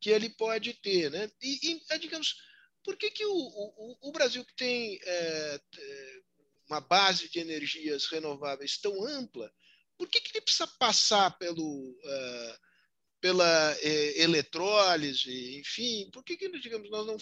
que 0.00 0.10
ele 0.10 0.30
pode 0.30 0.74
ter, 0.74 1.10
né? 1.10 1.28
E, 1.42 1.82
e 1.90 1.98
digamos 1.98 2.36
por 2.84 2.96
que, 2.96 3.10
que 3.10 3.26
o, 3.26 3.34
o, 3.34 3.98
o 4.08 4.12
Brasil, 4.12 4.44
que 4.44 4.54
tem 4.54 5.00
é, 5.02 5.60
uma 6.68 6.80
base 6.80 7.28
de 7.28 7.40
energias 7.40 8.06
renováveis 8.06 8.78
tão 8.78 9.04
ampla, 9.04 9.52
por 9.96 10.08
que, 10.08 10.20
que 10.20 10.30
ele 10.30 10.44
precisa 10.44 10.66
passar 10.78 11.36
pelo, 11.38 11.90
uh, 11.90 12.58
pela 13.20 13.72
uh, 13.72 14.22
eletrólise, 14.22 15.58
enfim? 15.58 16.08
Por 16.12 16.24
que, 16.24 16.36
que 16.36 16.48
digamos, 16.60 16.90
nós 16.90 17.06
não 17.06 17.16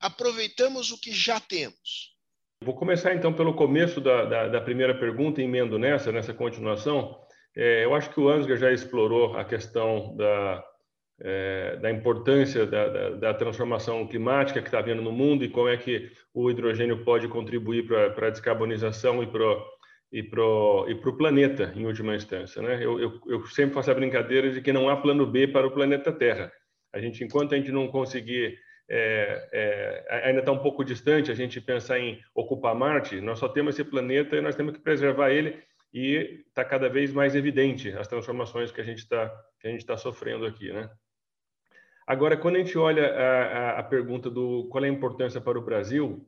aproveitamos 0.00 0.90
o 0.90 1.00
que 1.00 1.12
já 1.12 1.40
temos? 1.40 2.16
Vou 2.64 2.74
começar 2.74 3.14
então 3.14 3.32
pelo 3.32 3.54
começo 3.54 4.00
da, 4.00 4.24
da, 4.24 4.48
da 4.48 4.60
primeira 4.60 4.98
pergunta, 4.98 5.40
emendo 5.40 5.78
nessa, 5.78 6.10
nessa 6.10 6.34
continuação. 6.34 7.16
É, 7.56 7.84
eu 7.84 7.94
acho 7.94 8.10
que 8.10 8.20
o 8.20 8.28
Ansgar 8.28 8.56
já 8.56 8.72
explorou 8.72 9.36
a 9.36 9.44
questão 9.44 10.16
da, 10.16 10.64
é, 11.20 11.76
da 11.76 11.90
importância 11.90 12.66
da, 12.66 12.88
da, 12.88 13.10
da, 13.10 13.34
transformação 13.34 14.06
climática 14.06 14.60
que 14.60 14.68
está 14.68 14.78
havendo 14.78 15.02
no 15.02 15.12
mundo 15.12 15.44
e 15.44 15.48
como 15.48 15.68
é 15.68 15.76
que 15.76 16.10
o 16.34 16.50
hidrogênio 16.50 17.04
pode 17.04 17.28
contribuir 17.28 17.86
para 17.86 18.26
a 18.26 18.30
descarbonização 18.30 19.22
e 19.22 19.26
para 19.26 19.44
e 20.12 20.20
e 20.20 20.94
o 20.94 21.16
planeta, 21.16 21.72
em 21.76 21.86
última 21.86 22.14
instância. 22.14 22.62
Né? 22.62 22.76
Eu, 22.82 22.98
eu, 22.98 23.20
eu, 23.26 23.46
sempre 23.46 23.74
faço 23.74 23.90
a 23.90 23.94
brincadeira 23.94 24.50
de 24.50 24.60
que 24.60 24.72
não 24.72 24.88
há 24.88 24.96
plano 24.96 25.26
B 25.26 25.48
para 25.48 25.66
o 25.66 25.70
planeta 25.70 26.12
Terra. 26.12 26.52
A 26.92 26.98
gente, 26.98 27.22
enquanto 27.22 27.54
a 27.54 27.58
gente 27.58 27.70
não 27.70 27.88
conseguir, 27.88 28.58
é, 28.88 29.48
é, 29.52 30.24
ainda 30.26 30.40
está 30.40 30.50
um 30.50 30.58
pouco 30.58 30.84
distante 30.84 31.30
a 31.30 31.34
gente 31.34 31.60
pensar 31.60 31.98
em 31.98 32.18
ocupar 32.34 32.74
Marte, 32.74 33.20
nós 33.20 33.38
só 33.38 33.48
temos 33.48 33.74
esse 33.74 33.84
planeta 33.88 34.36
e 34.36 34.40
nós 34.40 34.56
temos 34.56 34.72
que 34.72 34.80
preservar 34.80 35.30
ele 35.30 35.62
e 35.92 36.44
está 36.48 36.64
cada 36.64 36.88
vez 36.88 37.12
mais 37.12 37.34
evidente 37.34 37.90
as 37.92 38.08
transformações 38.08 38.70
que 38.70 38.80
a 38.80 38.84
gente 38.84 38.98
está 38.98 39.30
está 39.62 39.96
sofrendo 39.96 40.46
aqui, 40.46 40.72
né? 40.72 40.88
Agora, 42.06 42.38
quando 42.38 42.56
a 42.56 42.58
gente 42.60 42.78
olha 42.78 43.06
a, 43.06 43.42
a, 43.42 43.78
a 43.80 43.82
pergunta 43.82 44.30
do 44.30 44.66
qual 44.70 44.82
é 44.82 44.88
a 44.88 44.90
importância 44.90 45.42
para 45.42 45.58
o 45.58 45.64
Brasil, 45.64 46.26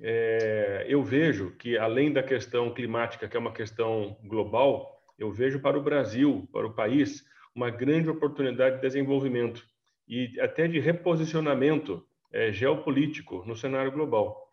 é, 0.00 0.84
eu 0.88 1.02
vejo 1.02 1.50
que, 1.56 1.76
além 1.76 2.12
da 2.12 2.22
questão 2.22 2.72
climática, 2.72 3.28
que 3.28 3.36
é 3.36 3.40
uma 3.40 3.52
questão 3.52 4.16
global, 4.24 5.00
eu 5.18 5.30
vejo 5.30 5.60
para 5.60 5.78
o 5.78 5.82
Brasil, 5.82 6.48
para 6.52 6.66
o 6.66 6.72
país, 6.72 7.24
uma 7.54 7.70
grande 7.70 8.08
oportunidade 8.08 8.76
de 8.76 8.82
desenvolvimento 8.82 9.64
e 10.08 10.38
até 10.40 10.66
de 10.66 10.80
reposicionamento 10.80 12.04
é, 12.32 12.50
geopolítico 12.50 13.44
no 13.46 13.54
cenário 13.54 13.92
global. 13.92 14.50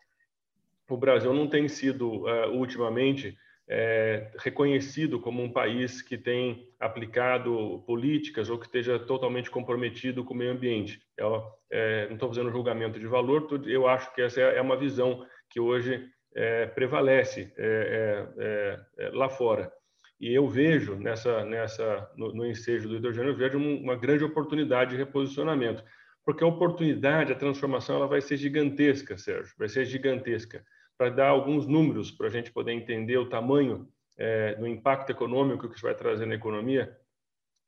O 0.88 0.96
Brasil 0.96 1.32
não 1.32 1.46
tem 1.46 1.68
sido, 1.68 2.24
uh, 2.24 2.50
ultimamente, 2.52 3.38
é, 3.72 4.32
reconhecido 4.38 5.20
como 5.20 5.40
um 5.40 5.52
país 5.52 6.02
que 6.02 6.18
tem 6.18 6.68
aplicado 6.80 7.84
políticas 7.86 8.50
ou 8.50 8.58
que 8.58 8.66
esteja 8.66 8.98
totalmente 8.98 9.48
comprometido 9.48 10.24
com 10.24 10.34
o 10.34 10.36
meio 10.36 10.50
ambiente. 10.50 11.00
Eu, 11.16 11.40
é, 11.70 12.08
não 12.08 12.14
estou 12.14 12.28
fazendo 12.28 12.50
julgamento 12.50 12.98
de 12.98 13.06
valor, 13.06 13.46
eu 13.66 13.86
acho 13.86 14.12
que 14.12 14.22
essa 14.22 14.40
é 14.40 14.60
uma 14.60 14.76
visão 14.76 15.24
que 15.48 15.60
hoje 15.60 16.04
é, 16.34 16.66
prevalece 16.66 17.52
é, 17.56 18.26
é, 18.36 19.04
é, 19.04 19.10
lá 19.10 19.28
fora. 19.28 19.72
E 20.20 20.34
eu 20.34 20.48
vejo 20.48 20.96
nessa, 20.96 21.44
nessa, 21.44 22.10
no, 22.16 22.34
no 22.34 22.46
ensejo 22.46 22.88
do 22.88 22.96
hidrogênio 22.96 23.36
verde 23.36 23.56
uma 23.56 23.94
grande 23.94 24.24
oportunidade 24.24 24.90
de 24.90 24.96
reposicionamento, 24.96 25.84
porque 26.24 26.42
a 26.42 26.48
oportunidade, 26.48 27.32
a 27.32 27.36
transformação, 27.36 27.96
ela 27.96 28.08
vai 28.08 28.20
ser 28.20 28.36
gigantesca, 28.36 29.16
Sérgio, 29.16 29.54
vai 29.56 29.68
ser 29.68 29.84
gigantesca 29.84 30.64
para 31.00 31.08
dar 31.08 31.28
alguns 31.28 31.66
números 31.66 32.10
para 32.10 32.26
a 32.26 32.30
gente 32.30 32.52
poder 32.52 32.72
entender 32.72 33.16
o 33.16 33.26
tamanho 33.26 33.88
é, 34.18 34.54
do 34.56 34.66
impacto 34.66 35.08
econômico 35.08 35.66
que 35.66 35.74
isso 35.74 35.86
vai 35.86 35.94
trazer 35.94 36.26
na 36.26 36.34
economia. 36.34 36.94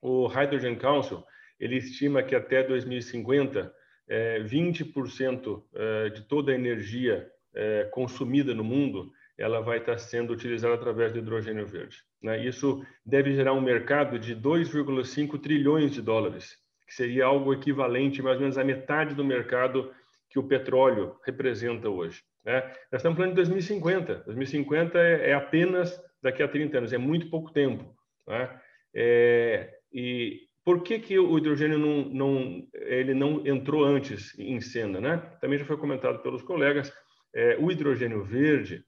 O 0.02 0.26
Hydrogen 0.26 0.76
Council 0.76 1.24
ele 1.58 1.78
estima 1.78 2.22
que 2.22 2.34
até 2.34 2.62
2050 2.62 3.72
é, 4.06 4.42
20% 4.42 5.62
é, 5.74 6.10
de 6.10 6.20
toda 6.24 6.52
a 6.52 6.54
energia 6.54 7.26
é, 7.54 7.84
consumida 7.84 8.52
no 8.52 8.62
mundo 8.62 9.10
ela 9.38 9.62
vai 9.62 9.78
estar 9.78 9.96
sendo 9.96 10.34
utilizada 10.34 10.74
através 10.74 11.10
do 11.10 11.18
hidrogênio 11.18 11.66
verde. 11.66 12.04
Né? 12.22 12.44
Isso 12.44 12.84
deve 13.02 13.34
gerar 13.34 13.54
um 13.54 13.62
mercado 13.62 14.18
de 14.18 14.36
2,5 14.36 15.40
trilhões 15.40 15.92
de 15.92 16.02
dólares, 16.02 16.58
que 16.86 16.92
seria 16.92 17.24
algo 17.24 17.54
equivalente 17.54 18.20
mais 18.20 18.36
ou 18.36 18.42
menos 18.42 18.58
à 18.58 18.62
metade 18.62 19.14
do 19.14 19.24
mercado 19.24 19.90
que 20.28 20.38
o 20.38 20.42
petróleo 20.42 21.16
representa 21.24 21.88
hoje. 21.88 22.22
Né? 22.44 22.60
Nós 22.90 23.00
estamos 23.00 23.16
falando 23.16 23.30
de 23.30 23.36
2050. 23.36 24.14
2050 24.26 24.98
é, 24.98 25.30
é, 25.30 25.34
apenas 25.34 26.00
daqui 26.22 26.42
a 26.42 26.48
30 26.48 26.78
anos, 26.78 26.92
é 26.92 26.98
muito 26.98 27.28
pouco 27.30 27.52
tempo. 27.52 27.94
Né? 28.26 28.60
É, 28.94 29.74
e 29.92 30.40
por 30.64 30.82
que, 30.82 30.98
que 30.98 31.18
o 31.18 31.36
hidrogênio 31.36 31.78
não, 31.78 32.04
não, 32.08 32.68
ele 32.74 33.14
não 33.14 33.44
entrou 33.46 33.84
antes 33.84 34.38
em 34.38 34.60
cena? 34.60 35.00
Né? 35.00 35.16
Também 35.40 35.58
já 35.58 35.64
foi 35.64 35.76
comentado 35.76 36.22
pelos 36.22 36.42
colegas. 36.42 36.92
É, 37.34 37.56
o 37.58 37.70
hidrogênio 37.70 38.22
verde, 38.22 38.84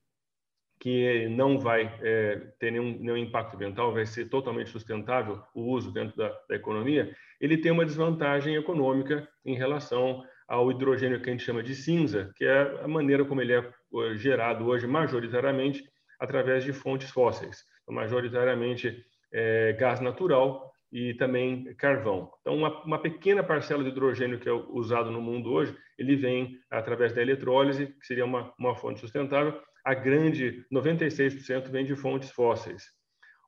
que 0.78 1.28
não 1.28 1.58
vai 1.58 1.98
é, 2.02 2.36
ter 2.58 2.70
nenhum, 2.70 2.98
nenhum, 2.98 3.16
impacto 3.16 3.54
ambiental, 3.54 3.92
vai 3.92 4.06
ser 4.06 4.26
totalmente 4.26 4.70
sustentável 4.70 5.42
o 5.54 5.62
uso 5.62 5.90
dentro 5.92 6.16
da, 6.16 6.28
da 6.48 6.54
economia, 6.54 7.14
ele 7.40 7.56
tem 7.56 7.72
uma 7.72 7.84
desvantagem 7.84 8.54
econômica 8.54 9.26
em 9.44 9.54
relação 9.54 10.22
ao 10.46 10.70
hidrogênio 10.70 11.20
que 11.20 11.28
a 11.28 11.32
gente 11.32 11.44
chama 11.44 11.62
de 11.62 11.74
cinza, 11.74 12.30
que 12.36 12.44
é 12.44 12.82
a 12.82 12.88
maneira 12.88 13.24
como 13.24 13.40
ele 13.40 13.52
é 13.52 13.58
eh, 13.58 14.14
gerado 14.16 14.66
hoje 14.66 14.86
majoritariamente 14.86 15.84
através 16.18 16.64
de 16.64 16.72
fontes 16.72 17.10
fósseis, 17.10 17.64
então, 17.82 17.94
majoritariamente 17.94 19.04
é, 19.32 19.72
gás 19.72 20.00
natural 20.00 20.72
e 20.92 21.14
também 21.14 21.74
carvão. 21.74 22.30
Então, 22.40 22.54
uma, 22.54 22.84
uma, 22.84 23.02
pequena 23.02 23.42
parcela 23.42 23.82
de 23.82 23.90
hidrogênio 23.90 24.38
que 24.38 24.48
é 24.48 24.52
usado 24.52 25.10
no 25.10 25.20
mundo 25.20 25.50
hoje, 25.50 25.76
ele 25.98 26.14
vem 26.14 26.58
através 26.70 27.12
da 27.12 27.20
eletrólise, 27.20 27.86
que 27.86 28.06
seria 28.06 28.24
uma, 28.24 28.54
uma 28.58 28.76
fonte 28.76 29.00
sustentável. 29.00 29.60
A 29.84 29.92
grande, 29.92 30.64
96% 30.72 31.68
vem 31.68 31.84
de 31.84 31.96
fontes 31.96 32.30
fósseis. 32.30 32.84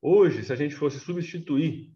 Hoje, 0.03 0.43
se 0.43 0.53
a 0.53 0.57
gente 0.57 0.75
fosse 0.75 0.99
substituir 0.99 1.93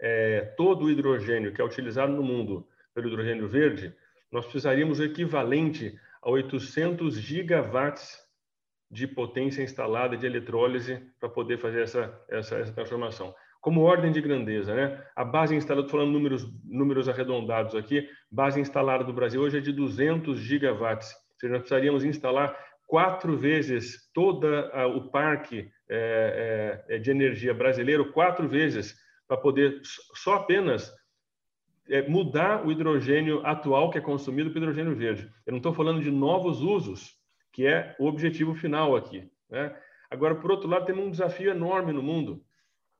é, 0.00 0.42
todo 0.56 0.84
o 0.84 0.90
hidrogênio 0.90 1.52
que 1.52 1.60
é 1.60 1.64
utilizado 1.64 2.12
no 2.12 2.22
mundo 2.22 2.68
pelo 2.94 3.08
hidrogênio 3.08 3.48
verde, 3.48 3.94
nós 4.30 4.44
precisaríamos 4.44 4.98
o 4.98 5.04
equivalente 5.04 5.98
a 6.22 6.30
800 6.30 7.18
gigawatts 7.18 8.18
de 8.90 9.06
potência 9.06 9.62
instalada 9.62 10.16
de 10.16 10.26
eletrólise 10.26 11.02
para 11.20 11.28
poder 11.28 11.58
fazer 11.58 11.82
essa, 11.82 12.22
essa, 12.28 12.56
essa, 12.56 12.72
transformação. 12.72 13.34
Como 13.60 13.82
ordem 13.82 14.12
de 14.12 14.20
grandeza, 14.20 14.74
né? 14.74 15.04
a 15.14 15.24
base 15.24 15.54
instalada, 15.54 15.86
estou 15.86 16.00
falando 16.00 16.12
números, 16.12 16.48
números 16.64 17.08
arredondados 17.08 17.74
aqui, 17.74 18.08
base 18.30 18.60
instalada 18.60 19.04
do 19.04 19.12
Brasil 19.12 19.40
hoje 19.40 19.58
é 19.58 19.60
de 19.60 19.72
200 19.72 20.38
gigawatts. 20.38 21.12
Ou 21.12 21.40
seja, 21.40 21.52
nós 21.52 21.62
precisaríamos 21.62 22.04
instalar 22.04 22.56
quatro 22.86 23.36
vezes 23.36 24.10
todo 24.14 24.46
o 24.96 25.10
parque 25.10 25.70
é, 25.90 26.84
é, 26.88 26.98
de 26.98 27.10
energia 27.10 27.52
brasileiro, 27.52 28.12
quatro 28.12 28.48
vezes, 28.48 28.96
para 29.26 29.36
poder 29.36 29.80
só 30.14 30.36
apenas 30.36 30.90
é, 30.90 30.96
mudar 32.08 32.66
o 32.66 32.70
hidrogênio 32.70 33.44
atual 33.46 33.90
que 33.90 33.98
é 33.98 34.00
consumido 34.00 34.50
para 34.50 34.58
hidrogênio 34.58 34.94
verde. 34.94 35.30
Eu 35.46 35.52
não 35.52 35.58
estou 35.58 35.72
falando 35.72 36.02
de 36.02 36.10
novos 36.10 36.62
usos, 36.62 37.16
que 37.52 37.66
é 37.66 37.96
o 37.98 38.06
objetivo 38.06 38.54
final 38.54 38.94
aqui. 38.94 39.30
Né? 39.50 39.74
Agora, 40.10 40.34
por 40.34 40.50
outro 40.50 40.68
lado, 40.68 40.86
temos 40.86 41.04
um 41.04 41.10
desafio 41.10 41.50
enorme 41.50 41.92
no 41.92 42.02
mundo, 42.02 42.44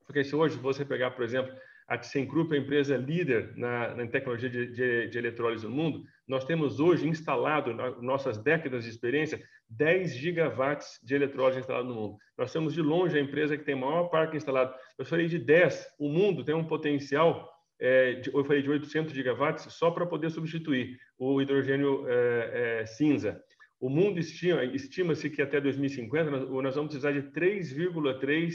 porque 0.07 0.25
se 0.25 0.35
hoje 0.35 0.57
você 0.57 0.85
pegar, 0.85 1.11
por 1.11 1.25
exemplo, 1.25 1.55
a 1.89 1.97
ThyssenKrupp, 1.97 2.55
a 2.55 2.59
empresa 2.59 2.97
líder 2.99 3.57
na, 3.57 3.95
na 3.95 4.07
tecnologia 4.07 4.51
de, 4.51 4.67
de, 4.67 5.09
de, 5.09 5.19
eletrólise 5.19 5.67
no 5.67 5.75
mundo, 5.75 6.05
nós 6.27 6.45
temos 6.45 6.81
hoje 6.81 7.09
instalado, 7.09 7.73
nossas 8.03 8.37
décadas 8.37 8.85
de 8.85 8.91
experiência, 8.91 9.43
10 9.71 10.15
gigawatts 10.15 11.01
de 11.03 11.15
eletrólise 11.15 11.61
instalado 11.61 11.89
no 11.89 11.95
mundo. 11.95 12.19
Nós 12.37 12.51
somos 12.51 12.75
de 12.75 12.83
longe 12.83 13.17
a 13.17 13.21
empresa 13.21 13.57
que 13.57 13.65
tem 13.65 13.75
o 13.75 13.79
maior 13.79 14.09
parque 14.09 14.37
instalado. 14.37 14.75
Eu 14.99 15.07
falei 15.07 15.29
de 15.29 15.39
10, 15.39 15.95
o 15.99 16.11
mundo 16.11 16.45
tem 16.45 16.55
um 16.55 16.65
potencial, 16.65 17.51
é, 17.81 18.15
de, 18.15 18.35
eu 18.35 18.45
falei 18.45 18.63
de 18.63 18.71
800 18.71 19.13
gigawatts, 19.13 19.73
só 19.73 19.91
para 19.91 20.07
poder 20.07 20.31
substituir 20.31 20.99
o 21.19 21.41
hidrogênio 21.41 22.07
é, 22.09 22.81
é, 22.81 22.87
cinza. 22.87 23.43
O 23.81 23.89
mundo 23.89 24.19
estima, 24.19 24.65
estima-se 24.65 25.31
que 25.31 25.41
até 25.41 25.61
2050 25.61 26.31
nós, 26.31 26.51
nós 26.51 26.75
vamos 26.75 26.91
precisar 26.91 27.13
de 27.13 27.23
3,3 27.31 28.55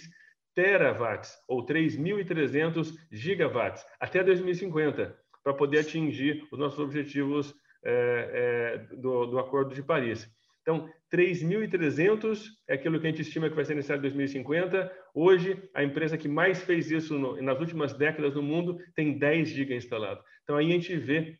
terawatts 0.54 1.34
ou 1.48 1.66
3.300 1.66 2.94
gigawatts 3.12 3.86
até 4.00 4.24
2050 4.24 5.18
para 5.44 5.54
poder 5.54 5.80
atingir 5.80 6.48
os 6.52 6.60
nossos 6.60 6.80
objetivos 6.80 7.54
é, 7.84 8.86
é, 8.92 8.96
do, 8.96 9.26
do 9.26 9.40
Acordo 9.40 9.74
de 9.74 9.84
Paris. 9.84 10.30
Então, 10.64 10.90
3.300 11.14 12.46
é 12.68 12.74
aquilo 12.74 13.00
que 13.00 13.06
a 13.06 13.10
gente 13.10 13.22
estima 13.22 13.50
que 13.50 13.56
vai 13.56 13.66
ser 13.66 13.76
necessário 13.76 14.00
em 14.00 14.04
2050. 14.04 14.92
Hoje, 15.14 15.62
a 15.76 15.84
empresa 15.84 16.18
que 16.18 16.30
mais 16.30 16.64
fez 16.64 16.90
isso 16.90 17.20
no, 17.20 17.40
nas 17.42 17.60
últimas 17.60 17.94
décadas 17.94 18.34
no 18.34 18.42
mundo 18.42 18.80
tem 18.96 19.20
10 19.20 19.50
GB 19.50 19.76
instalado. 19.76 20.24
Então, 20.44 20.56
aí 20.56 20.70
a 20.70 20.72
gente 20.72 20.96
vê 20.96 21.38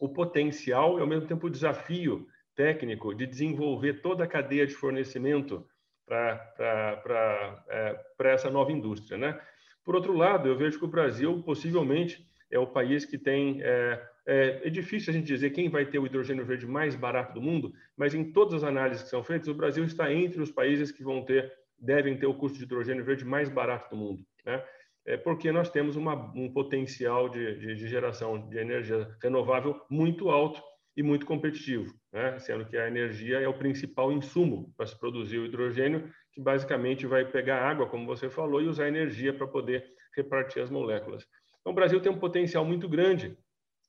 o 0.00 0.08
potencial 0.08 0.98
e, 0.98 1.02
ao 1.02 1.06
mesmo 1.06 1.28
tempo, 1.28 1.46
o 1.46 1.50
desafio 1.50 2.26
técnico 2.56 3.14
de 3.14 3.26
desenvolver 3.26 4.00
toda 4.00 4.24
a 4.24 4.28
cadeia 4.28 4.66
de 4.66 4.74
fornecimento 4.74 5.66
para 6.06 7.64
é, 7.68 8.32
essa 8.32 8.50
nova 8.50 8.72
indústria. 8.72 9.18
Né? 9.18 9.38
Por 9.84 9.94
outro 9.94 10.16
lado, 10.16 10.48
eu 10.48 10.56
vejo 10.56 10.78
que 10.78 10.84
o 10.84 10.88
Brasil 10.88 11.42
possivelmente 11.42 12.26
é 12.52 12.58
o 12.58 12.66
país 12.66 13.04
que 13.04 13.18
tem. 13.18 13.60
É, 13.62 14.08
é, 14.24 14.60
é, 14.64 14.70
difícil 14.70 15.10
a 15.10 15.16
gente 15.16 15.26
dizer 15.26 15.50
quem 15.50 15.68
vai 15.68 15.84
ter 15.84 15.98
o 15.98 16.06
hidrogênio 16.06 16.44
verde 16.44 16.66
mais 16.66 16.94
barato 16.94 17.34
do 17.34 17.42
mundo, 17.42 17.72
mas 17.96 18.14
em 18.14 18.30
todas 18.30 18.54
as 18.54 18.62
análises 18.62 19.02
que 19.02 19.08
são 19.08 19.24
feitas, 19.24 19.48
o 19.48 19.54
Brasil 19.54 19.82
está 19.82 20.12
entre 20.12 20.40
os 20.40 20.52
países 20.52 20.92
que 20.92 21.02
vão 21.02 21.24
ter, 21.24 21.50
devem 21.76 22.16
ter 22.16 22.26
o 22.26 22.34
custo 22.34 22.58
de 22.58 22.64
hidrogênio 22.64 23.04
verde 23.04 23.24
mais 23.24 23.48
barato 23.48 23.90
do 23.90 23.96
mundo. 23.96 24.24
Né? 24.46 24.62
É 25.04 25.16
porque 25.16 25.50
nós 25.50 25.70
temos 25.70 25.96
uma, 25.96 26.14
um 26.36 26.52
potencial 26.52 27.28
de, 27.28 27.58
de, 27.58 27.74
de 27.74 27.88
geração 27.88 28.48
de 28.48 28.58
energia 28.58 29.08
renovável 29.20 29.80
muito 29.90 30.30
alto 30.30 30.62
e 30.96 31.02
muito 31.02 31.26
competitivo, 31.26 31.92
né? 32.12 32.38
sendo 32.38 32.64
que 32.66 32.76
a 32.76 32.86
energia 32.86 33.40
é 33.40 33.48
o 33.48 33.58
principal 33.58 34.12
insumo 34.12 34.72
para 34.76 34.86
se 34.86 34.96
produzir 34.96 35.38
o 35.38 35.46
hidrogênio, 35.46 36.08
que 36.32 36.40
basicamente 36.40 37.06
vai 37.06 37.24
pegar 37.24 37.68
água, 37.68 37.88
como 37.88 38.06
você 38.06 38.30
falou, 38.30 38.62
e 38.62 38.68
usar 38.68 38.86
energia 38.86 39.32
para 39.32 39.48
poder 39.48 39.84
repartir 40.14 40.62
as 40.62 40.70
moléculas. 40.70 41.26
Então, 41.62 41.72
o 41.72 41.74
Brasil 41.74 42.00
tem 42.00 42.12
um 42.12 42.18
potencial 42.18 42.64
muito 42.64 42.88
grande. 42.88 43.38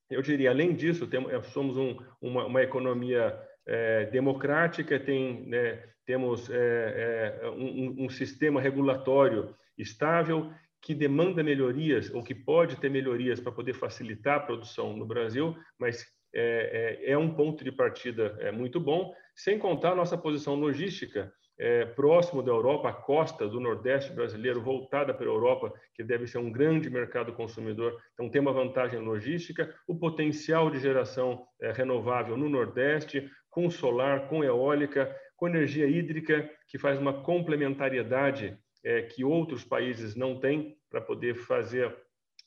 Eu 0.10 0.22
diria, 0.22 0.52
além 0.52 0.74
disso, 0.74 1.08
temos, 1.08 1.34
é, 1.34 1.42
somos 1.44 1.76
um, 1.76 1.98
uma, 2.22 2.46
uma, 2.46 2.62
economia 2.62 3.38
é, 3.66 4.06
democrática, 4.06 5.00
tem, 5.00 5.46
né, 5.48 5.84
temos 6.06 6.50
é, 6.50 7.40
é, 7.42 7.50
um, 7.50 8.06
um 8.06 8.10
sistema 8.10 8.62
regulatório 8.62 9.56
estável 9.78 10.54
que 10.80 10.94
demanda 10.94 11.42
melhorias 11.42 12.14
ou 12.14 12.24
que 12.24 12.36
pode 12.36 12.76
ter 12.76 12.90
melhorias 12.90 13.40
para 13.40 13.52
poder 13.52 13.74
facilitar 13.74 14.38
a 14.38 14.42
produção 14.42 14.96
no 14.96 15.06
Brasil, 15.06 15.58
mas 15.80 16.06
é, 16.36 17.00
é, 17.06 17.12
é, 17.12 17.18
um 17.18 17.34
ponto 17.34 17.64
de 17.64 17.72
partida 17.72 18.36
é, 18.40 18.52
muito 18.52 18.80
bom, 18.80 19.14
sem 19.34 19.58
contar 19.58 19.92
a 19.92 19.96
nossa 19.96 20.18
posição 20.18 20.56
logística 20.56 21.32
é, 21.58 21.86
próximo 21.86 22.42
da 22.42 22.52
Europa, 22.52 22.90
a 22.90 22.94
costa 22.94 23.48
do 23.48 23.60
Nordeste 23.60 24.12
brasileiro, 24.12 24.62
voltada 24.62 25.14
para 25.14 25.26
a 25.26 25.30
Europa, 25.30 25.74
que 25.94 26.04
deve 26.04 26.26
ser 26.28 26.40
um 26.40 26.52
grande 26.52 26.90
mercado 26.90 27.34
consumidor. 27.34 28.02
Então, 28.14 28.30
tem 28.30 28.42
uma 28.42 28.54
vantagem 28.54 29.00
logística, 29.00 29.74
o 29.88 29.96
potencial 29.96 30.70
de 30.70 30.80
geração 30.80 31.46
é, 31.62 31.72
renovável 31.72 32.36
no 32.36 32.50
Nordeste, 32.50 33.30
com 33.50 33.70
solar, 33.70 34.28
com 34.28 34.44
eólica, 34.44 35.16
com 35.36 35.48
energia 35.48 35.88
hídrica, 35.88 36.50
que 36.68 36.78
faz 36.78 36.98
uma 37.00 37.22
complementariedade 37.22 38.58
é, 38.84 39.04
que 39.04 39.24
outros 39.24 39.64
países 39.64 40.16
não 40.16 40.40
têm 40.40 40.76
para 40.90 41.02
poder 41.02 41.36
fazer 41.36 41.96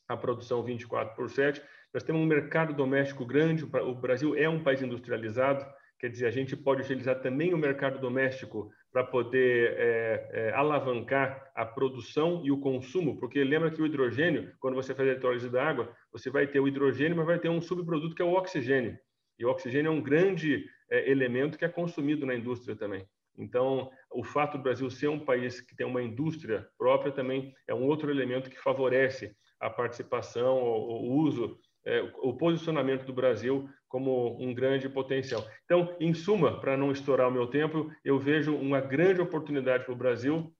a 0.07 0.15
produção 0.15 0.63
24 0.63 1.15
por 1.15 1.29
7. 1.29 1.61
Nós 1.93 2.03
temos 2.03 2.21
um 2.21 2.25
mercado 2.25 2.73
doméstico 2.73 3.25
grande, 3.25 3.63
o 3.63 3.95
Brasil 3.95 4.35
é 4.35 4.47
um 4.47 4.63
país 4.63 4.81
industrializado, 4.81 5.65
quer 5.99 6.09
dizer, 6.09 6.27
a 6.27 6.31
gente 6.31 6.55
pode 6.55 6.81
utilizar 6.81 7.19
também 7.21 7.53
o 7.53 7.57
mercado 7.57 7.99
doméstico 7.99 8.71
para 8.91 9.03
poder 9.03 9.75
é, 9.77 10.29
é, 10.31 10.53
alavancar 10.53 11.51
a 11.55 11.65
produção 11.65 12.41
e 12.43 12.51
o 12.51 12.59
consumo, 12.59 13.19
porque 13.19 13.43
lembra 13.43 13.71
que 13.71 13.81
o 13.81 13.85
hidrogênio, 13.85 14.51
quando 14.59 14.75
você 14.75 14.93
faz 14.93 15.07
a 15.07 15.11
eletrólise 15.11 15.49
da 15.49 15.67
água, 15.67 15.91
você 16.11 16.29
vai 16.29 16.47
ter 16.47 16.59
o 16.59 16.67
hidrogênio, 16.67 17.17
mas 17.17 17.25
vai 17.25 17.39
ter 17.39 17.49
um 17.49 17.61
subproduto 17.61 18.15
que 18.15 18.21
é 18.21 18.25
o 18.25 18.33
oxigênio. 18.33 18.97
E 19.39 19.45
o 19.45 19.49
oxigênio 19.49 19.89
é 19.89 19.91
um 19.91 20.01
grande 20.01 20.65
é, 20.89 21.09
elemento 21.09 21.57
que 21.57 21.65
é 21.65 21.69
consumido 21.69 22.25
na 22.25 22.35
indústria 22.35 22.75
também. 22.75 23.05
Então, 23.37 23.91
o 24.11 24.23
fato 24.23 24.57
do 24.57 24.63
Brasil 24.63 24.89
ser 24.89 25.09
um 25.09 25.19
país 25.19 25.61
que 25.61 25.75
tem 25.75 25.85
uma 25.85 26.01
indústria 26.01 26.67
própria 26.77 27.11
também 27.11 27.53
é 27.67 27.73
um 27.73 27.85
outro 27.85 28.09
elemento 28.09 28.49
que 28.49 28.59
favorece 28.59 29.35
a 29.59 29.69
participação, 29.69 30.57
o, 30.57 31.03
o 31.03 31.15
uso 31.17 31.59
é, 31.87 32.01
o 32.21 32.33
posicionamento 32.33 33.05
do 33.05 33.13
Brasil 33.13 33.69
como 33.87 34.37
um 34.43 34.53
grande 34.53 34.89
potencial. 34.89 35.47
Então, 35.63 35.95
em 36.01 36.13
suma, 36.13 36.59
para 36.59 36.75
não 36.75 36.91
estourar 36.91 37.29
o 37.29 37.31
meu 37.31 37.47
tempo, 37.47 37.89
eu 38.03 38.19
vejo 38.19 38.53
uma 38.53 38.81
grande 38.81 39.21
oportunidade 39.21 39.85
para 39.85 39.93
o 39.93 39.97
Brasil 39.97 40.53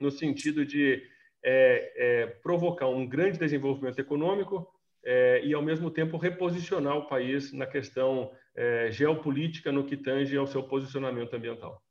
no 0.00 0.10
sentido 0.10 0.64
de 0.64 1.02
é, 1.44 1.92
é, 1.96 2.26
provocar 2.42 2.88
um 2.88 3.06
grande 3.06 3.38
desenvolvimento 3.38 3.98
econômico 3.98 4.66
é, 5.04 5.42
e, 5.44 5.52
ao 5.52 5.62
mesmo 5.62 5.90
tempo, 5.90 6.16
reposicionar 6.16 6.96
o 6.96 7.06
país 7.06 7.52
na 7.52 7.66
questão 7.66 8.32
é, 8.56 8.90
geopolítica 8.90 9.70
no 9.70 9.84
que 9.84 9.98
tange 9.98 10.34
ao 10.34 10.46
seu 10.46 10.62
posicionamento 10.62 11.34
ambiental. 11.34 11.82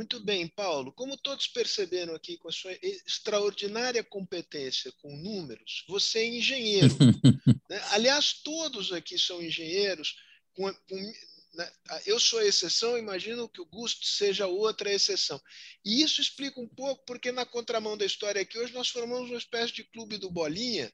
Muito 0.00 0.18
bem, 0.18 0.48
Paulo. 0.48 0.94
Como 0.94 1.14
todos 1.14 1.46
perceberam 1.46 2.14
aqui 2.14 2.38
com 2.38 2.48
a 2.48 2.52
sua 2.52 2.72
extraordinária 2.82 4.02
competência 4.02 4.90
com 4.92 5.14
números, 5.14 5.84
você 5.86 6.20
é 6.20 6.26
engenheiro. 6.26 6.88
né? 7.68 7.78
Aliás, 7.90 8.32
todos 8.32 8.94
aqui 8.94 9.18
são 9.18 9.42
engenheiros. 9.42 10.16
Com, 10.54 10.72
com, 10.72 11.12
né? 11.52 11.70
Eu 12.06 12.18
sou 12.18 12.38
a 12.38 12.46
exceção, 12.46 12.96
imagino 12.96 13.46
que 13.46 13.60
o 13.60 13.66
Gusto 13.66 14.06
seja 14.06 14.46
outra 14.46 14.90
exceção. 14.90 15.38
E 15.84 16.00
isso 16.00 16.22
explica 16.22 16.58
um 16.58 16.68
pouco 16.68 17.04
porque, 17.04 17.30
na 17.30 17.44
contramão 17.44 17.94
da 17.94 18.06
história 18.06 18.40
aqui, 18.40 18.58
hoje 18.58 18.72
nós 18.72 18.88
formamos 18.88 19.28
uma 19.28 19.36
espécie 19.36 19.74
de 19.74 19.84
clube 19.84 20.16
do 20.16 20.30
Bolinha, 20.30 20.90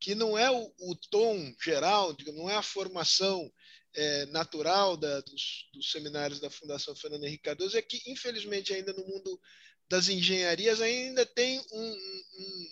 que 0.00 0.16
não 0.16 0.36
é 0.36 0.50
o, 0.50 0.74
o 0.80 0.96
tom 1.12 1.54
geral, 1.62 2.12
não 2.34 2.50
é 2.50 2.56
a 2.56 2.62
formação 2.62 3.48
é, 3.98 4.26
natural 4.26 4.96
da, 4.96 5.20
dos, 5.22 5.68
dos, 5.74 5.90
seminários 5.90 6.38
da 6.38 6.48
Fundação 6.48 6.94
Fernando 6.94 7.24
Henrique 7.24 7.42
Cardoso 7.42 7.76
é 7.76 7.82
que, 7.82 8.00
infelizmente, 8.06 8.72
ainda 8.72 8.92
no 8.92 9.04
mundo 9.04 9.40
das 9.88 10.08
engenharias, 10.08 10.80
ainda 10.80 11.26
tem 11.26 11.58
um, 11.72 11.92
um, 12.38 12.68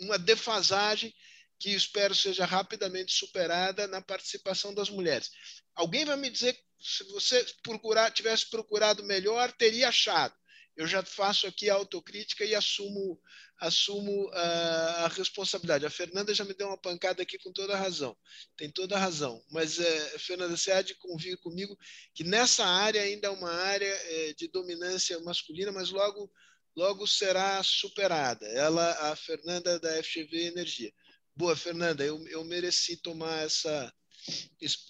uma 0.00 0.18
defasagem 0.18 1.14
que 1.60 1.70
espero 1.70 2.14
seja 2.14 2.44
rapidamente 2.44 3.12
superada 3.12 3.86
na 3.86 4.00
participação 4.00 4.74
das 4.74 4.90
mulheres. 4.90 5.30
Alguém 5.74 6.04
vai 6.04 6.16
me 6.16 6.28
dizer 6.28 6.58
se 6.80 7.04
você 7.04 7.44
procurar, 7.62 8.10
tivesse 8.10 8.50
procurado 8.50 9.04
melhor, 9.04 9.52
teria 9.52 9.88
achado 9.88 10.34
eu 10.78 10.86
já 10.86 11.02
faço 11.02 11.48
aqui 11.48 11.68
a 11.68 11.74
autocrítica 11.74 12.44
e 12.44 12.54
assumo, 12.54 13.20
assumo 13.58 14.30
a, 14.32 15.04
a, 15.04 15.08
responsabilidade. 15.08 15.84
A 15.84 15.90
Fernanda 15.90 16.32
já 16.32 16.44
me 16.44 16.54
deu 16.54 16.68
uma 16.68 16.78
pancada 16.78 17.20
aqui 17.20 17.36
com 17.36 17.52
toda 17.52 17.74
a 17.74 17.76
razão, 17.76 18.16
tem 18.56 18.70
toda 18.70 18.94
a 18.94 18.98
razão. 18.98 19.44
Mas, 19.50 19.80
é, 19.80 20.18
Fernanda, 20.20 20.56
você 20.56 20.70
há 20.70 20.80
de 20.80 20.94
convir 20.94 21.36
comigo 21.38 21.76
que 22.14 22.22
nessa 22.22 22.64
área 22.64 23.02
ainda 23.02 23.26
é 23.26 23.30
uma 23.30 23.50
área 23.50 23.92
é, 23.92 24.34
de 24.34 24.46
dominância 24.46 25.18
masculina, 25.18 25.72
mas 25.72 25.90
logo, 25.90 26.30
logo 26.76 27.08
será 27.08 27.60
superada. 27.64 28.46
Ela, 28.46 29.10
a 29.10 29.16
Fernanda 29.16 29.80
da 29.80 30.00
FGV 30.00 30.44
Energia. 30.44 30.92
Boa, 31.34 31.56
Fernanda, 31.56 32.04
eu, 32.04 32.24
eu 32.28 32.44
mereci 32.44 32.96
tomar 32.96 33.42
essa, 33.44 33.92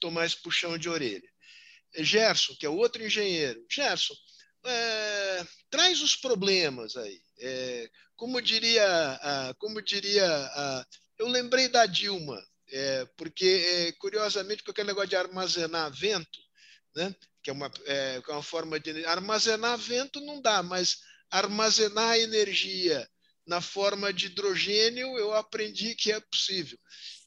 tomar 0.03 0.27
esse 0.27 0.37
puxão 0.43 0.77
de 0.77 0.91
orelha. 0.91 1.29
Gerson, 1.97 2.55
que 2.57 2.67
é 2.67 2.69
outro 2.69 3.03
engenheiro. 3.03 3.65
Gerson, 3.71 4.15
é, 4.69 5.47
traz 5.71 6.01
os 6.01 6.17
problemas 6.17 6.97
aí. 6.97 7.21
É, 7.41 7.91
como 8.17 8.41
diria, 8.41 9.55
como 9.59 9.81
diria, 9.81 10.51
eu 11.19 11.29
lembrei 11.29 11.69
da 11.69 11.87
Dilma, 11.87 12.43
é, 12.71 13.07
porque 13.17 13.47
é, 13.47 13.93
curiosamente 13.93 14.63
com 14.63 14.71
aquele 14.71 14.89
negócio 14.89 15.09
de 15.09 15.17
armazenar 15.17 15.91
vento, 15.93 16.39
né? 16.95 17.15
Que 17.43 17.51
é 17.51 17.53
uma, 17.53 17.71
é, 17.87 18.23
é 18.27 18.33
uma 18.33 18.43
forma 18.43 18.79
de 18.79 19.05
armazenar 19.05 19.79
vento 19.79 20.21
não 20.21 20.41
dá, 20.41 20.63
mas 20.63 20.99
armazenar 21.31 22.19
energia 22.19 23.09
na 23.47 23.61
forma 23.61 24.13
de 24.13 24.27
hidrogênio 24.27 25.17
eu 25.19 25.33
aprendi 25.33 25.95
que 25.95 26.13
é 26.13 26.21
possível. 26.21 26.79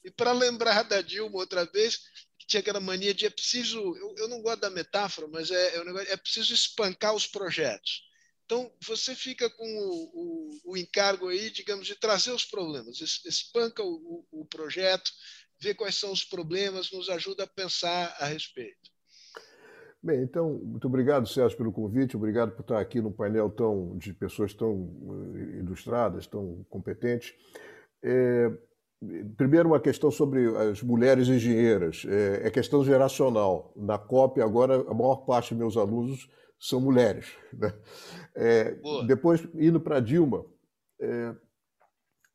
E 0.03 0.11
para 0.11 0.31
lembrar 0.31 0.83
da 0.83 1.01
Dilma 1.01 1.37
outra 1.37 1.65
vez, 1.65 1.99
que 2.41 2.47
tinha 2.47 2.59
aquela 2.59 2.79
mania 2.79 3.13
de 3.13 3.27
é 3.27 3.29
preciso, 3.29 3.77
eu, 3.77 4.15
eu 4.17 4.27
não 4.27 4.41
gosto 4.41 4.61
da 4.61 4.69
metáfora, 4.69 5.27
mas 5.27 5.51
é, 5.51 5.77
é, 5.77 6.13
é 6.13 6.17
preciso 6.17 6.53
espancar 6.53 7.13
os 7.13 7.27
projetos. 7.27 8.01
Então, 8.45 8.69
você 8.83 9.13
fica 9.13 9.47
com 9.49 9.63
o, 9.63 10.11
o, 10.13 10.71
o, 10.71 10.77
encargo 10.77 11.29
aí, 11.29 11.51
digamos, 11.51 11.85
de 11.85 11.95
trazer 11.95 12.31
os 12.31 12.43
problemas, 12.43 12.99
espanca 12.99 13.83
o, 13.83 14.25
o, 14.31 14.45
projeto, 14.45 15.11
vê 15.59 15.73
quais 15.75 15.95
são 15.95 16.11
os 16.11 16.25
problemas, 16.25 16.91
nos 16.91 17.09
ajuda 17.09 17.43
a 17.43 17.47
pensar 17.47 18.13
a 18.19 18.25
respeito. 18.25 18.89
Bem, 20.01 20.23
então, 20.23 20.59
muito 20.63 20.87
obrigado, 20.87 21.29
Sérgio, 21.29 21.55
pelo 21.55 21.71
convite, 21.71 22.17
obrigado 22.17 22.53
por 22.53 22.63
estar 22.63 22.81
aqui 22.81 22.99
num 22.99 23.13
painel 23.13 23.51
tão, 23.51 23.95
de 23.99 24.13
pessoas 24.13 24.51
tão 24.51 24.89
eh, 25.35 25.59
ilustradas, 25.59 26.25
tão 26.25 26.65
competentes. 26.69 27.35
É, 28.03 28.51
primeiro, 29.35 29.69
uma 29.69 29.79
questão 29.79 30.11
sobre 30.11 30.45
as 30.57 30.81
mulheres 30.81 31.27
engenheiras, 31.27 32.05
é, 32.07 32.47
é 32.47 32.51
questão 32.51 32.83
geracional. 32.83 33.73
Na 33.75 33.97
COP, 33.97 34.41
agora, 34.41 34.85
a 34.87 34.93
maior 34.93 35.25
parte 35.25 35.53
dos 35.53 35.59
meus 35.59 35.77
alunos 35.77 36.29
são 36.59 36.79
mulheres. 36.79 37.27
Né? 37.53 37.73
É, 38.33 38.77
depois, 39.07 39.45
indo 39.55 39.79
para 39.79 39.99
Dilma, 39.99 40.45
é, 41.01 41.35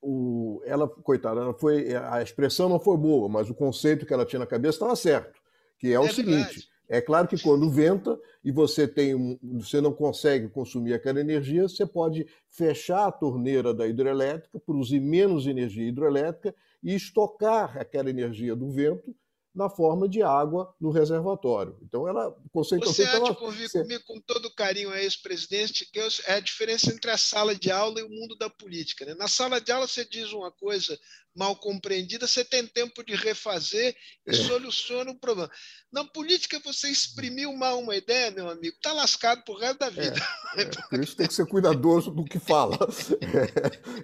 o, 0.03 0.61
ela, 0.67 0.87
coitada, 0.87 1.41
ela 1.41 1.55
foi, 1.55 1.95
a 1.97 2.23
expressão 2.23 2.69
não 2.69 2.79
foi 2.79 2.99
boa, 2.99 3.29
mas 3.29 3.49
o 3.49 3.55
conceito 3.55 4.05
que 4.05 4.13
ela 4.13 4.27
tinha 4.27 4.41
na 4.41 4.47
cabeça 4.47 4.77
estava 4.77 4.95
certo, 4.95 5.41
que 5.79 5.89
é, 5.89 5.93
é 5.93 5.99
o 5.99 6.03
verdade. 6.03 6.17
seguinte, 6.17 6.69
é 6.88 7.01
claro 7.01 7.27
que 7.27 7.40
quando 7.40 7.70
venta 7.70 8.18
e 8.44 8.53
você 8.53 8.87
tem 8.87 9.38
você 9.42 9.81
não 9.81 9.92
consegue 9.92 10.49
consumir 10.49 10.94
aquela 10.94 11.20
energia, 11.20 11.62
você 11.62 11.85
pode 11.85 12.27
fechar 12.49 13.07
a 13.07 13.12
torneira 13.12 13.75
da 13.75 13.87
hidrelétrica, 13.87 14.61
produzir 14.61 15.01
menos 15.01 15.46
energia 15.46 15.88
hidrelétrica 15.88 16.55
e 16.83 16.94
estocar 16.94 17.77
aquela 17.79 18.09
energia 18.11 18.55
do 18.55 18.70
vento 18.70 19.14
na 19.57 19.70
forma 19.70 20.07
de 20.07 20.22
água 20.22 20.75
no 20.79 20.90
reservatório. 20.90 21.79
Então, 21.81 22.07
ela 22.07 22.37
conceitualmente... 22.53 23.03
Você 23.03 23.09
há 23.09 23.20
de 23.20 23.35
convir 23.35 23.70
você... 23.70 23.81
comigo 23.81 24.05
com 24.07 24.20
todo 24.20 24.55
carinho 24.55 24.94
ex-presidente 24.94 25.90
que 25.90 25.99
é 25.99 26.35
a 26.35 26.40
diferença 26.40 26.92
entre 26.92 27.11
a 27.11 27.16
sala 27.16 27.55
de 27.55 27.70
aula 27.70 27.99
e 27.99 28.03
o 28.03 28.11
mundo 28.11 28.37
da 28.37 28.51
política. 28.51 29.07
Né? 29.07 29.14
Na 29.14 29.27
sala 29.27 29.59
de 29.59 29.72
aula 29.72 29.88
você 29.88 30.05
diz 30.05 30.31
uma 30.33 30.53
coisa 30.53 30.96
mal 31.37 31.55
compreendida, 31.57 32.27
você 32.27 32.44
tem 32.44 32.66
tempo 32.66 33.05
de 33.05 33.14
refazer 33.14 33.94
e 34.27 34.31
é. 34.31 34.35
soluciona 34.35 35.11
o 35.11 35.18
problema. 35.18 35.51
Na 35.92 36.05
política, 36.05 36.59
você 36.64 36.88
exprimiu 36.88 37.53
mal 37.53 37.79
uma 37.79 37.94
ideia, 37.94 38.31
meu 38.31 38.49
amigo, 38.49 38.75
está 38.77 38.92
lascado 38.92 39.44
por 39.44 39.59
resto 39.59 39.79
da 39.79 39.90
vida. 39.90 40.16
É, 40.57 40.62
é, 40.62 40.64
por 40.64 41.01
isso 41.01 41.16
tem 41.16 41.27
que 41.27 41.35
ser 41.35 41.46
cuidadoso 41.46 42.11
do 42.11 42.25
que 42.25 42.38
fala. 42.38 42.79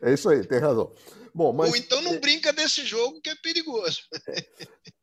É, 0.02 0.10
é 0.10 0.14
isso 0.14 0.28
aí, 0.28 0.46
tem 0.46 0.58
razão. 0.58 0.94
Bom, 1.34 1.52
mas... 1.52 1.70
Ou 1.70 1.76
então 1.76 2.02
não 2.02 2.20
brinca 2.20 2.52
desse 2.52 2.84
jogo 2.84 3.20
que 3.20 3.30
é 3.30 3.34
perigoso. 3.36 4.02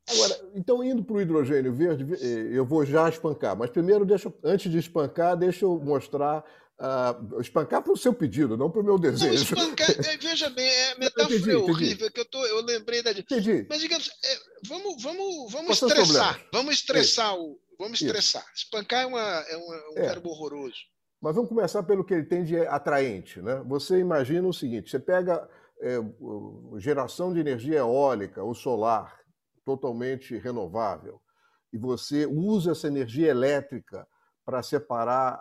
Agora, 0.08 0.40
então 0.54 0.82
indo 0.82 1.02
para 1.04 1.16
o 1.16 1.20
hidrogênio 1.20 1.72
verde, 1.72 2.14
eh, 2.14 2.48
eu 2.52 2.64
vou 2.64 2.84
já 2.84 3.08
espancar, 3.08 3.56
mas 3.56 3.70
primeiro, 3.70 4.04
deixa, 4.04 4.32
antes 4.42 4.70
de 4.70 4.78
espancar, 4.78 5.36
deixa 5.36 5.64
eu 5.64 5.78
mostrar. 5.78 6.44
Uh, 6.80 7.40
espancar 7.42 7.82
para 7.82 7.92
o 7.92 7.96
seu 7.96 8.14
pedido, 8.14 8.56
não 8.56 8.70
para 8.70 8.80
o 8.80 8.84
meu 8.84 8.98
desejo. 8.98 9.54
Não, 9.54 9.64
espancar, 9.64 9.90
é, 9.90 10.16
veja 10.16 10.48
bem, 10.48 10.66
é 10.66 10.98
metáfora 10.98 11.36
entendi, 11.36 11.54
horrível, 11.54 11.84
entendi. 11.84 12.10
que 12.10 12.20
eu, 12.20 12.24
tô, 12.24 12.42
eu 12.46 12.62
lembrei 12.62 13.02
da. 13.02 13.10
Entendi. 13.10 13.66
Mas 13.68 13.82
digamos, 13.82 14.08
é, 14.08 14.38
vamos, 14.66 15.02
vamos, 15.02 15.52
vamos 15.52 15.82
estressar. 15.82 16.40
Vamos 16.50 16.74
estressar 16.76 17.34
Isso. 17.34 17.42
o. 17.42 17.60
Vamos 17.78 18.00
estressar. 18.00 18.42
Isso. 18.54 18.64
Espancar 18.64 19.02
é, 19.02 19.06
uma, 19.06 19.20
é, 19.20 19.56
uma, 19.58 19.76
um 19.90 19.98
é. 19.98 20.02
verbo 20.06 20.30
horroroso. 20.30 20.78
Mas 21.20 21.34
vamos 21.34 21.50
começar 21.50 21.82
pelo 21.82 22.02
que 22.02 22.14
ele 22.14 22.24
tem 22.24 22.44
de 22.44 22.56
atraente. 22.56 23.42
Né? 23.42 23.62
Você 23.66 23.98
imagina 23.98 24.48
o 24.48 24.54
seguinte: 24.54 24.90
você 24.90 24.98
pega 24.98 25.46
é, 25.82 25.98
geração 26.78 27.30
de 27.30 27.40
energia 27.40 27.80
eólica 27.80 28.42
ou 28.42 28.54
solar 28.54 29.18
totalmente 29.66 30.38
renovável 30.38 31.20
e 31.72 31.78
você 31.78 32.26
usa 32.26 32.72
essa 32.72 32.86
energia 32.86 33.28
elétrica 33.28 34.06
para 34.50 34.64
separar, 34.64 35.40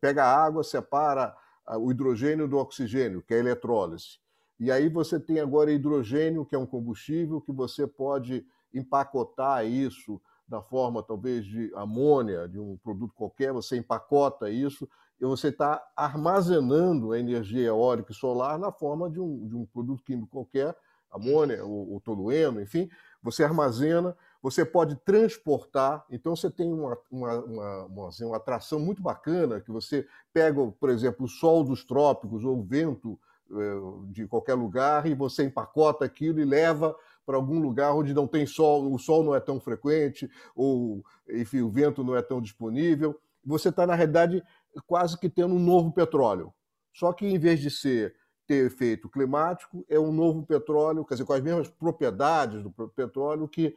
pega 0.00 0.24
a 0.24 0.44
água, 0.44 0.62
separa 0.62 1.34
o 1.80 1.90
hidrogênio 1.90 2.46
do 2.46 2.56
oxigênio, 2.56 3.20
que 3.20 3.34
é 3.34 3.38
a 3.38 3.40
eletrólise. 3.40 4.20
E 4.60 4.70
aí 4.70 4.88
você 4.88 5.18
tem 5.18 5.40
agora 5.40 5.72
hidrogênio, 5.72 6.46
que 6.46 6.54
é 6.54 6.58
um 6.58 6.66
combustível 6.66 7.40
que 7.40 7.50
você 7.50 7.84
pode 7.84 8.46
empacotar 8.72 9.66
isso 9.66 10.20
da 10.46 10.62
forma 10.62 11.02
talvez 11.02 11.44
de 11.44 11.72
amônia, 11.74 12.46
de 12.46 12.60
um 12.60 12.76
produto 12.76 13.12
qualquer, 13.12 13.52
você 13.52 13.76
empacota 13.76 14.48
isso 14.48 14.88
e 15.20 15.24
você 15.24 15.48
está 15.48 15.82
armazenando 15.96 17.10
a 17.10 17.18
energia 17.18 17.66
eólica 17.66 18.12
e 18.12 18.14
solar 18.14 18.56
na 18.56 18.70
forma 18.70 19.10
de 19.10 19.18
um, 19.18 19.48
de 19.48 19.56
um 19.56 19.66
produto 19.66 20.04
químico 20.04 20.28
qualquer, 20.28 20.76
amônia, 21.10 21.64
ou, 21.64 21.92
ou 21.94 22.00
tolueno, 22.00 22.60
enfim, 22.60 22.88
você 23.20 23.42
armazena, 23.42 24.16
você 24.44 24.62
pode 24.62 24.94
transportar, 24.96 26.04
então 26.10 26.36
você 26.36 26.50
tem 26.50 26.70
uma, 26.70 26.98
uma, 27.10 27.44
uma, 27.44 27.84
uma, 27.86 28.08
assim, 28.08 28.26
uma 28.26 28.36
atração 28.36 28.78
muito 28.78 29.00
bacana, 29.00 29.58
que 29.58 29.70
você 29.70 30.06
pega, 30.34 30.60
por 30.78 30.90
exemplo, 30.90 31.24
o 31.24 31.28
sol 31.28 31.64
dos 31.64 31.82
trópicos 31.82 32.44
ou 32.44 32.58
o 32.58 32.62
vento 32.62 33.18
eh, 33.50 34.10
de 34.10 34.26
qualquer 34.26 34.52
lugar 34.52 35.06
e 35.06 35.14
você 35.14 35.44
empacota 35.44 36.04
aquilo 36.04 36.40
e 36.40 36.44
leva 36.44 36.94
para 37.24 37.36
algum 37.36 37.58
lugar 37.58 37.94
onde 37.94 38.12
não 38.12 38.26
tem 38.26 38.44
sol, 38.44 38.92
o 38.92 38.98
sol 38.98 39.24
não 39.24 39.34
é 39.34 39.40
tão 39.40 39.58
frequente, 39.58 40.30
ou 40.54 41.02
enfim, 41.30 41.62
o 41.62 41.70
vento 41.70 42.04
não 42.04 42.14
é 42.14 42.20
tão 42.20 42.38
disponível. 42.38 43.18
Você 43.46 43.70
está, 43.70 43.86
na 43.86 43.94
realidade, 43.94 44.44
quase 44.86 45.18
que 45.18 45.30
tendo 45.30 45.54
um 45.54 45.58
novo 45.58 45.90
petróleo. 45.90 46.52
Só 46.92 47.14
que 47.14 47.26
em 47.26 47.38
vez 47.38 47.60
de 47.60 47.70
ser 47.70 48.14
ter 48.46 48.66
efeito 48.66 49.08
climático, 49.08 49.84
é 49.88 49.98
um 49.98 50.12
novo 50.12 50.44
petróleo, 50.44 51.04
quer 51.04 51.14
dizer, 51.14 51.24
com 51.24 51.32
as 51.32 51.40
mesmas 51.40 51.68
propriedades 51.68 52.62
do 52.62 52.70
petróleo, 52.70 53.48
que, 53.48 53.74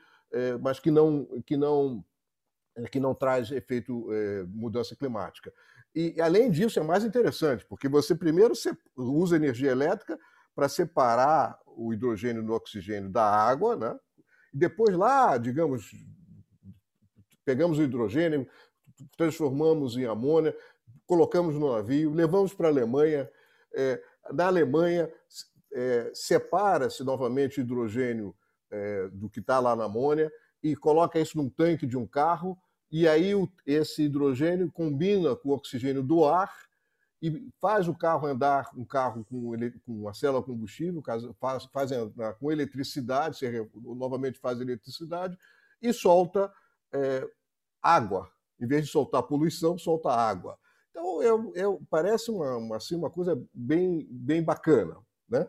mas 0.61 0.79
que 0.79 0.91
não, 0.91 1.25
que, 1.45 1.57
não, 1.57 2.03
é, 2.75 2.83
que 2.83 2.99
não 2.99 3.15
traz 3.15 3.51
efeito 3.51 4.11
é, 4.11 4.43
mudança 4.43 4.95
climática. 4.95 5.51
E, 5.95 6.21
além 6.21 6.51
disso, 6.51 6.79
é 6.79 6.83
mais 6.83 7.03
interessante, 7.03 7.65
porque 7.65 7.87
você 7.87 8.13
primeiro 8.13 8.53
usa 8.95 9.35
energia 9.35 9.71
elétrica 9.71 10.19
para 10.53 10.69
separar 10.69 11.59
o 11.65 11.93
hidrogênio 11.93 12.43
do 12.43 12.53
oxigênio 12.53 13.09
da 13.09 13.23
água, 13.23 13.75
né? 13.75 13.99
e 14.53 14.57
depois 14.57 14.95
lá, 14.95 15.37
digamos, 15.37 15.91
pegamos 17.43 17.79
o 17.79 17.83
hidrogênio, 17.83 18.47
transformamos 19.15 19.97
em 19.97 20.05
amônia, 20.05 20.55
colocamos 21.07 21.55
no 21.55 21.73
navio, 21.73 22.13
levamos 22.13 22.53
para 22.53 22.67
a 22.67 22.71
Alemanha. 22.71 23.29
É, 23.73 24.03
na 24.31 24.47
Alemanha, 24.47 25.11
é, 25.73 26.11
separa-se 26.13 27.03
novamente 27.03 27.61
hidrogênio 27.61 28.35
é, 28.71 29.07
do 29.09 29.29
que 29.29 29.39
está 29.39 29.59
lá 29.59 29.75
na 29.75 29.85
amônia 29.85 30.31
e 30.61 30.75
coloca 30.75 31.19
isso 31.19 31.37
num 31.37 31.49
tanque 31.49 31.85
de 31.85 31.97
um 31.97 32.07
carro, 32.07 32.57
e 32.91 33.07
aí 33.07 33.35
o, 33.35 33.49
esse 33.65 34.03
hidrogênio 34.03 34.71
combina 34.71 35.35
com 35.35 35.49
o 35.49 35.53
oxigênio 35.53 36.01
do 36.01 36.25
ar 36.25 36.51
e 37.21 37.49
faz 37.59 37.87
o 37.87 37.95
carro 37.95 38.27
andar, 38.27 38.69
um 38.75 38.85
carro 38.85 39.25
com, 39.25 39.51
com 39.85 39.91
uma 39.91 40.13
célula 40.13 40.43
combustível, 40.43 41.01
faz, 41.39 41.65
faz 41.65 41.91
com 42.39 42.51
eletricidade, 42.51 43.37
você 43.37 43.69
novamente 43.73 44.39
faz 44.39 44.61
eletricidade, 44.61 45.37
e 45.81 45.91
solta 45.91 46.51
é, 46.91 47.27
água. 47.81 48.29
Em 48.59 48.67
vez 48.67 48.85
de 48.85 48.91
soltar 48.91 49.23
poluição, 49.23 49.77
solta 49.77 50.09
água. 50.09 50.57
Então, 50.91 51.21
eu, 51.21 51.51
eu, 51.55 51.81
parece 51.89 52.31
uma, 52.31 52.57
uma, 52.57 52.77
assim, 52.77 52.95
uma 52.95 53.09
coisa 53.09 53.39
bem, 53.53 54.07
bem 54.09 54.43
bacana. 54.43 54.97
Né? 55.29 55.47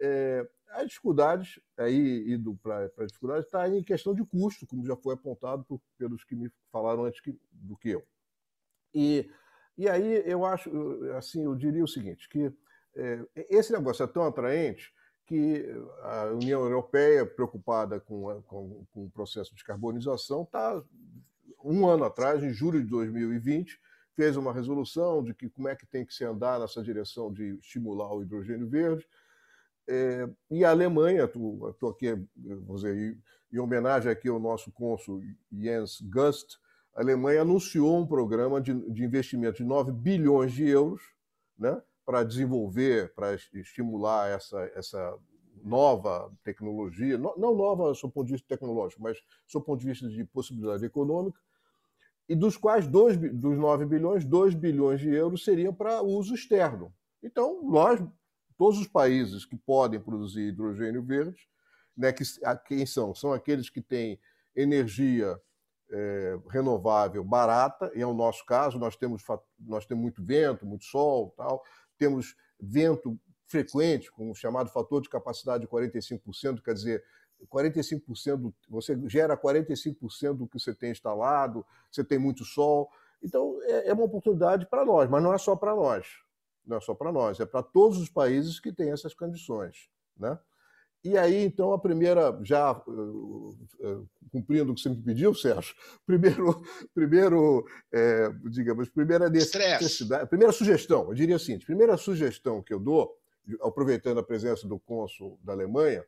É, 0.00 0.48
a 0.72 0.84
dificuldade, 0.84 1.62
aí, 1.76 2.32
indo 2.32 2.54
para 2.62 2.90
a 2.98 3.06
dificuldade, 3.06 3.44
está 3.44 3.68
em 3.68 3.82
questão 3.82 4.14
de 4.14 4.24
custo, 4.24 4.66
como 4.66 4.86
já 4.86 4.96
foi 4.96 5.14
apontado 5.14 5.64
por, 5.64 5.80
pelos 5.98 6.24
que 6.24 6.34
me 6.34 6.50
falaram 6.70 7.04
antes 7.04 7.20
que, 7.20 7.38
do 7.50 7.76
que 7.76 7.90
eu. 7.90 8.06
E, 8.94 9.30
e 9.76 9.88
aí 9.88 10.22
eu 10.26 10.44
acho, 10.44 10.70
assim, 11.16 11.44
eu 11.44 11.54
diria 11.54 11.84
o 11.84 11.88
seguinte, 11.88 12.28
que 12.28 12.52
é, 12.94 13.26
esse 13.48 13.72
negócio 13.72 14.02
é 14.02 14.06
tão 14.06 14.24
atraente 14.24 14.92
que 15.26 15.64
a 16.02 16.26
União 16.32 16.60
Europeia, 16.60 17.24
preocupada 17.24 18.00
com, 18.00 18.42
com, 18.42 18.84
com 18.92 19.04
o 19.04 19.10
processo 19.10 19.50
de 19.50 19.56
descarbonização, 19.56 20.42
está 20.42 20.82
um 21.64 21.86
ano 21.86 22.04
atrás, 22.04 22.42
em 22.42 22.52
julho 22.52 22.82
de 22.82 22.88
2020, 22.88 23.80
fez 24.14 24.36
uma 24.36 24.52
resolução 24.52 25.22
de 25.22 25.32
que 25.34 25.48
como 25.48 25.68
é 25.68 25.76
que 25.76 25.86
tem 25.86 26.04
que 26.04 26.12
se 26.12 26.24
andar 26.24 26.60
nessa 26.60 26.82
direção 26.82 27.32
de 27.32 27.56
estimular 27.58 28.12
o 28.12 28.22
hidrogênio 28.22 28.68
verde. 28.68 29.06
É, 29.94 30.26
e 30.50 30.64
a 30.64 30.70
Alemanha, 30.70 31.24
estou 31.24 31.90
aqui 31.90 32.16
dizer, 32.34 33.18
em 33.52 33.58
homenagem 33.58 34.10
aqui 34.10 34.26
ao 34.26 34.40
nosso 34.40 34.72
cônsul 34.72 35.20
Jens 35.52 36.00
Gust, 36.00 36.56
a 36.94 37.02
Alemanha 37.02 37.42
anunciou 37.42 37.98
um 37.98 38.06
programa 38.06 38.58
de, 38.58 38.72
de 38.90 39.04
investimento 39.04 39.58
de 39.58 39.64
9 39.64 39.92
bilhões 39.92 40.50
de 40.52 40.66
euros 40.66 41.02
né, 41.58 41.78
para 42.06 42.24
desenvolver, 42.24 43.12
para 43.14 43.34
estimular 43.52 44.30
essa, 44.30 44.62
essa 44.74 45.14
nova 45.62 46.32
tecnologia, 46.42 47.18
não 47.18 47.54
nova 47.54 47.92
do 47.92 48.10
ponto 48.10 48.26
de 48.26 48.32
vista 48.32 48.48
tecnológico, 48.48 49.02
mas 49.02 49.18
do 49.52 49.60
ponto 49.60 49.80
de 49.80 49.88
vista 49.88 50.08
de 50.08 50.24
possibilidade 50.24 50.86
econômica, 50.86 51.38
e 52.26 52.34
dos 52.34 52.56
quais 52.56 52.86
dois, 52.86 53.18
dos 53.18 53.58
9 53.58 53.84
bilhões, 53.84 54.24
2 54.24 54.54
bilhões 54.54 55.00
de 55.00 55.10
euros 55.10 55.44
seriam 55.44 55.74
para 55.74 56.00
uso 56.00 56.34
externo. 56.34 56.94
Então, 57.22 57.62
nós, 57.62 58.02
todos 58.62 58.78
os 58.78 58.86
países 58.86 59.44
que 59.44 59.56
podem 59.56 59.98
produzir 59.98 60.42
hidrogênio 60.42 61.02
verde, 61.02 61.48
né, 61.96 62.12
que, 62.12 62.22
quem 62.68 62.86
são? 62.86 63.12
São 63.12 63.32
aqueles 63.32 63.68
que 63.68 63.82
têm 63.82 64.20
energia 64.54 65.36
é, 65.90 66.38
renovável 66.48 67.24
barata, 67.24 67.90
e 67.92 68.00
é 68.00 68.06
o 68.06 68.14
nosso 68.14 68.46
caso, 68.46 68.78
nós 68.78 68.94
temos, 68.94 69.24
nós 69.58 69.84
temos 69.84 70.00
muito 70.00 70.24
vento, 70.24 70.64
muito 70.64 70.84
sol, 70.84 71.34
tal, 71.36 71.64
temos 71.98 72.36
vento 72.60 73.18
frequente, 73.48 74.12
com 74.12 74.30
o 74.30 74.34
chamado 74.34 74.70
fator 74.70 75.02
de 75.02 75.08
capacidade 75.08 75.64
de 75.64 75.68
45%, 75.68 76.62
quer 76.62 76.74
dizer, 76.74 77.02
45% 77.52 78.36
do, 78.36 78.54
você 78.68 78.96
gera 79.08 79.36
45% 79.36 80.34
do 80.34 80.46
que 80.46 80.60
você 80.60 80.72
tem 80.72 80.92
instalado, 80.92 81.66
você 81.90 82.04
tem 82.04 82.16
muito 82.16 82.44
sol. 82.44 82.88
Então, 83.20 83.58
é, 83.64 83.88
é 83.88 83.92
uma 83.92 84.04
oportunidade 84.04 84.66
para 84.66 84.84
nós, 84.84 85.10
mas 85.10 85.20
não 85.20 85.34
é 85.34 85.38
só 85.38 85.56
para 85.56 85.74
nós. 85.74 86.06
Não 86.66 86.76
é 86.76 86.80
só 86.80 86.94
para 86.94 87.12
nós, 87.12 87.40
é 87.40 87.46
para 87.46 87.62
todos 87.62 87.98
os 87.98 88.08
países 88.08 88.60
que 88.60 88.72
têm 88.72 88.90
essas 88.90 89.14
condições. 89.14 89.88
Né? 90.16 90.38
E 91.04 91.18
aí, 91.18 91.44
então, 91.44 91.72
a 91.72 91.78
primeira, 91.80 92.38
já 92.44 92.72
uh, 92.72 93.48
uh, 93.80 94.08
cumprindo 94.30 94.70
o 94.70 94.74
que 94.74 94.80
você 94.80 94.88
me 94.88 95.02
pediu, 95.02 95.34
Sérgio, 95.34 95.74
primeiro, 96.06 96.62
primeiro 96.94 97.66
é, 97.92 98.30
digamos, 98.50 98.88
primeira 98.88 99.28
necessidade, 99.28 100.28
primeira 100.28 100.52
sugestão, 100.52 101.08
eu 101.08 101.14
diria 101.14 101.36
assim, 101.36 101.58
primeira 101.58 101.96
sugestão 101.96 102.62
que 102.62 102.72
eu 102.72 102.78
dou, 102.78 103.12
aproveitando 103.60 104.18
a 104.18 104.22
presença 104.22 104.68
do 104.68 104.78
cônsul 104.78 105.40
da 105.42 105.52
Alemanha, 105.52 106.04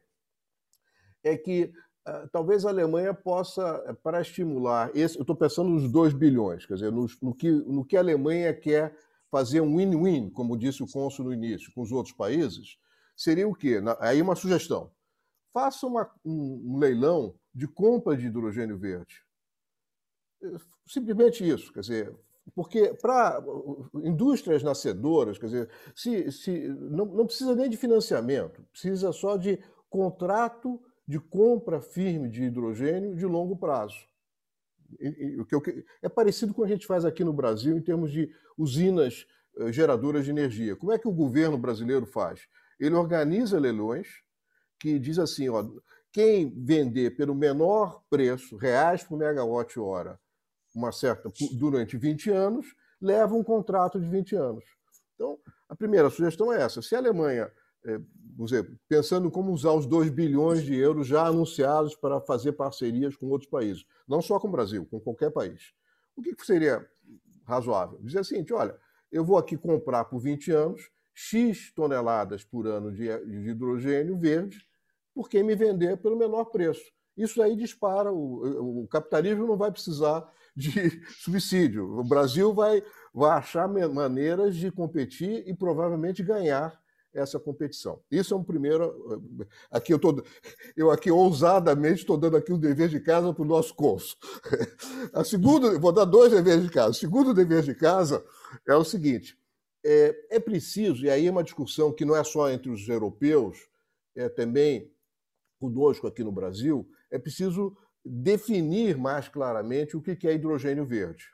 é 1.25 1.37
que 1.37 1.73
uh, 2.07 2.29
talvez 2.31 2.65
a 2.65 2.69
Alemanha 2.69 3.13
possa, 3.13 3.99
para 4.01 4.21
estimular, 4.21 4.93
esse, 4.95 5.17
eu 5.17 5.23
estou 5.23 5.35
pensando 5.35 5.71
nos 5.71 5.91
2 5.91 6.13
bilhões, 6.13 6.67
quer 6.67 6.75
dizer, 6.75 6.93
no, 6.93 7.07
no, 7.21 7.35
que, 7.35 7.51
no 7.51 7.85
que 7.85 7.97
a 7.97 8.01
Alemanha 8.01 8.55
quer 8.55 8.97
fazer 9.35 9.61
um 9.61 9.79
win-win, 9.79 10.31
como 10.31 10.57
disse 10.57 10.81
o 10.81 10.87
cônsul 10.87 11.25
no 11.25 11.33
início, 11.33 11.73
com 11.75 11.83
os 11.83 11.91
outros 11.91 12.15
países, 12.15 12.79
seria 13.17 13.49
o 13.49 13.53
quê? 13.53 13.83
Aí 13.99 14.23
uma 14.23 14.37
sugestão. 14.37 14.93
Faça 15.53 15.89
uma, 15.89 16.09
um, 16.25 16.63
um 16.65 16.79
leilão 16.79 17.35
de 17.53 17.67
compra 17.67 18.17
de 18.17 18.27
hidrogênio 18.27 18.79
verde. 18.79 19.25
Simplesmente 20.87 21.45
isso, 21.45 21.73
quer 21.73 21.81
dizer, 21.81 22.17
porque 22.55 22.95
para 23.03 23.43
indústrias 24.05 24.63
nascedoras, 24.63 25.37
quer 25.37 25.47
dizer, 25.47 25.71
se, 25.97 26.31
se, 26.31 26.69
não, 26.69 27.05
não 27.05 27.27
precisa 27.27 27.57
nem 27.57 27.69
de 27.69 27.77
financiamento, 27.77 28.63
precisa 28.71 29.11
só 29.13 29.37
de 29.37 29.59
contrato 29.91 30.81
de 31.09 31.19
compra 31.19 31.81
firme 31.81 32.29
de 32.29 32.45
hidrogênio 32.45 33.17
de 33.17 33.27
longo 33.27 33.57
prazo. 33.57 33.99
É 36.03 36.09
parecido 36.09 36.55
com 36.55 36.63
o 36.63 36.65
que 36.65 36.73
a 36.73 36.75
gente 36.75 36.87
faz 36.87 37.05
aqui 37.05 37.25
no 37.25 37.33
Brasil 37.33 37.77
em 37.77 37.83
termos 37.83 38.13
de 38.13 38.31
usinas 38.57 39.27
eh, 39.59 39.73
geradoras 39.73 40.25
de 40.25 40.31
energia. 40.31 40.77
Como 40.77 40.93
é 40.93 40.99
que 40.99 41.09
o 41.09 41.13
governo 41.13 41.59
brasileiro 41.59 42.07
faz? 42.07 42.41
ele 42.79 42.95
organiza 42.95 43.59
leilões 43.59 44.09
que 44.79 44.99
diz 44.99 45.19
assim, 45.19 45.49
ó, 45.49 45.65
quem 46.13 46.53
vender 46.65 47.17
pelo 47.17 47.35
menor 47.35 48.03
preço, 48.11 48.57
reais 48.57 49.03
por 49.03 49.19
megawatt-hora, 49.19 50.21
uma 50.75 50.93
certa 50.93 51.31
durante 51.53 51.97
20 51.97 52.31
anos, 52.31 52.67
leva 53.01 53.35
um 53.35 53.43
contrato 53.43 54.01
de 54.01 54.07
20 54.09 54.37
anos. 54.37 54.65
Então, 55.15 55.39
a 55.69 55.77
primeira 55.77 56.11
sugestão 56.11 56.53
é 56.53 56.61
essa. 56.61 56.83
Se 56.83 56.95
a 56.95 56.99
Alemanha, 56.99 57.51
é, 57.87 58.01
dizer, 58.43 58.79
pensando 58.89 59.31
como 59.31 59.53
usar 59.53 59.73
os 59.73 59.87
2 59.87 60.11
bilhões 60.11 60.63
de 60.63 60.75
euros 60.75 61.07
já 61.07 61.27
anunciados 61.27 61.95
para 61.95 62.21
fazer 62.21 62.53
parcerias 62.53 63.17
com 63.17 63.27
outros 63.27 63.51
países, 63.51 63.85
não 64.09 64.21
só 64.21 64.41
com 64.41 64.49
o 64.49 64.51
Brasil, 64.51 64.87
com 64.87 65.01
qualquer 65.01 65.31
país, 65.31 65.73
o 66.17 66.23
que 66.23 66.35
seria 66.45 66.87
razoável? 67.45 67.99
Dizer 68.03 68.21
assim, 68.21 68.45
olha, 68.53 68.77
eu 69.13 69.25
vou 69.25 69.39
aqui 69.39 69.57
comprar 69.57 70.05
por 70.07 70.19
20 70.19 70.51
anos, 70.51 70.91
X 71.13 71.73
toneladas 71.73 72.43
por 72.43 72.67
ano 72.67 72.91
de, 72.91 73.05
hidrogênio 73.05 74.19
verde 74.19 74.59
por 75.15 75.29
quem 75.29 75.45
me 75.45 75.55
vender 75.55 75.97
pelo 75.99 76.19
menor 76.19 76.47
preço. 76.47 76.83
Isso 77.17 77.41
aí 77.41 77.55
dispara, 77.55 78.13
o, 78.13 78.83
o 78.83 78.89
capitalismo 78.89 79.47
não 79.47 79.57
vai 79.57 79.71
precisar 79.71 80.29
de 80.57 80.71
subsídio. 81.23 81.99
O 81.99 82.03
Brasil 82.03 82.53
vai, 82.53 82.83
vai 83.13 83.39
achar 83.39 83.69
maneiras 83.69 84.57
de 84.57 84.73
competir 84.73 85.45
e 85.47 85.55
provavelmente 85.55 86.23
ganhar 86.23 86.77
essa 87.15 87.39
competição. 87.39 88.01
Isso 88.11 88.35
é 88.35 88.37
um 88.37 88.43
primeiro. 88.43 89.23
Aqui 89.71 89.93
eu 89.93 89.97
estou, 89.97 90.23
eu 90.77 90.91
aqui 90.91 91.11
ousadamente 91.11 92.01
estou 92.01 92.19
dando 92.19 92.37
aqui 92.37 92.53
um 92.53 92.59
dever 92.59 92.89
de 92.89 93.01
casa 93.01 93.33
para 93.33 93.43
o 93.43 93.47
nosso 93.47 93.75
curso. 93.75 94.17
A 95.15 95.23
segunda, 95.25 95.79
vou 95.79 95.93
dar 95.93 96.05
dois 96.05 96.33
deveres 96.33 96.65
de 96.65 96.71
casa. 96.71 96.91
O 96.91 96.95
segundo 96.95 97.33
dever 97.33 97.63
de 97.63 97.75
casa 97.75 98.25
é 98.67 98.75
o 98.75 98.85
seguinte: 98.85 99.39
é, 99.85 100.37
é 100.37 100.41
preciso, 100.41 101.05
e 101.05 101.11
aí 101.11 101.27
é 101.27 101.31
uma 101.31 101.45
discussão 101.45 101.93
que 101.93 102.05
não 102.05 102.17
é 102.17 102.25
só 102.25 102.51
entre 102.51 102.71
os 102.71 102.89
europeus, 102.89 103.69
é 104.17 104.29
também 104.29 104.91
conosco 105.61 106.07
aqui 106.07 106.25
no 106.25 106.33
Brasil, 106.33 106.87
é 107.11 107.19
preciso 107.19 107.77
definir 108.05 108.99
mais 108.99 109.29
claramente 109.29 109.97
o 109.97 110.03
que 110.03 110.27
é 110.27 110.35
hidrogênio 110.35 110.85
verde. 110.85 111.25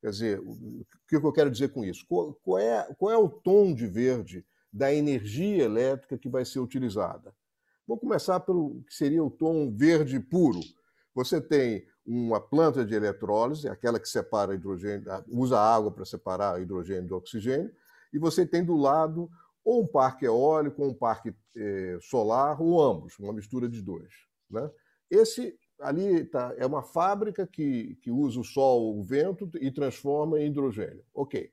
Quer 0.00 0.10
dizer, 0.10 0.40
o 0.40 0.84
que 1.06 1.16
eu 1.16 1.32
quero 1.32 1.50
dizer 1.50 1.68
com 1.68 1.84
isso? 1.84 2.06
Qual 2.08 2.58
é, 2.58 2.94
qual 2.98 3.12
é 3.12 3.18
o 3.18 3.28
tom 3.28 3.74
de 3.74 3.86
verde 3.86 4.44
da 4.72 4.92
energia 4.92 5.64
elétrica 5.64 6.18
que 6.18 6.28
vai 6.28 6.44
ser 6.44 6.60
utilizada? 6.60 7.34
Vou 7.86 7.98
começar 7.98 8.38
pelo 8.40 8.82
que 8.84 8.94
seria 8.94 9.22
o 9.22 9.30
tom 9.30 9.74
verde 9.74 10.20
puro. 10.20 10.60
Você 11.14 11.40
tem 11.40 11.86
uma 12.06 12.40
planta 12.40 12.84
de 12.84 12.94
eletrólise, 12.94 13.68
aquela 13.68 13.98
que 13.98 14.08
separa 14.08 14.54
hidrogênio, 14.54 15.06
usa 15.28 15.58
água 15.58 15.90
para 15.90 16.04
separar 16.04 16.60
hidrogênio 16.60 17.08
do 17.08 17.16
oxigênio, 17.16 17.72
e 18.12 18.18
você 18.18 18.46
tem 18.46 18.64
do 18.64 18.76
lado 18.76 19.28
ou 19.64 19.82
um 19.82 19.86
parque 19.86 20.24
eólico, 20.24 20.82
ou 20.82 20.90
um 20.90 20.94
parque 20.94 21.34
eh, 21.56 21.98
solar, 22.00 22.60
ou 22.60 22.80
ambos, 22.82 23.18
uma 23.18 23.32
mistura 23.32 23.68
de 23.68 23.82
dois. 23.82 24.12
Né? 24.48 24.70
Esse 25.10 25.58
ali 25.80 26.24
tá, 26.24 26.54
é 26.56 26.66
uma 26.66 26.82
fábrica 26.82 27.46
que, 27.46 27.96
que 27.96 28.10
usa 28.10 28.40
o 28.40 28.44
sol, 28.44 28.98
o 28.98 29.02
vento 29.02 29.50
e 29.60 29.70
transforma 29.70 30.40
em 30.40 30.48
hidrogênio. 30.48 31.04
Ok. 31.14 31.50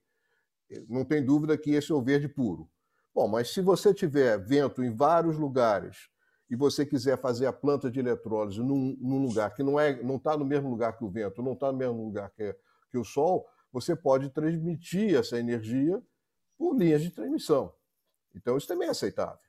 Não 0.89 1.05
tem 1.05 1.23
dúvida 1.23 1.57
que 1.57 1.71
esse 1.71 1.91
é 1.91 1.95
o 1.95 2.01
verde 2.01 2.27
puro. 2.27 2.69
Bom, 3.17 3.27
mas 3.27 3.49
se 3.49 3.61
você 3.61 3.95
tiver 3.95 4.37
vento 4.37 4.83
em 4.83 4.93
vários 4.95 5.39
lugares 5.39 6.07
e 6.47 6.55
você 6.55 6.85
quiser 6.85 7.17
fazer 7.17 7.47
a 7.47 7.51
planta 7.51 7.89
de 7.89 7.99
eletrólise 7.99 8.59
num, 8.59 8.95
num 9.01 9.25
lugar 9.25 9.55
que 9.55 9.63
não 9.63 9.79
é, 9.79 9.99
não 10.03 10.17
está 10.17 10.37
no 10.37 10.45
mesmo 10.45 10.69
lugar 10.69 10.95
que 10.95 11.03
o 11.03 11.09
vento, 11.09 11.41
não 11.41 11.53
está 11.53 11.71
no 11.71 11.79
mesmo 11.79 12.05
lugar 12.05 12.29
que, 12.29 12.55
que 12.91 12.97
o 12.99 13.03
sol, 13.03 13.47
você 13.71 13.95
pode 13.95 14.29
transmitir 14.29 15.15
essa 15.15 15.39
energia 15.39 15.99
por 16.59 16.77
linhas 16.77 17.01
de 17.01 17.09
transmissão. 17.09 17.73
Então, 18.35 18.55
isso 18.55 18.67
também 18.67 18.87
é 18.87 18.91
aceitável. 18.91 19.39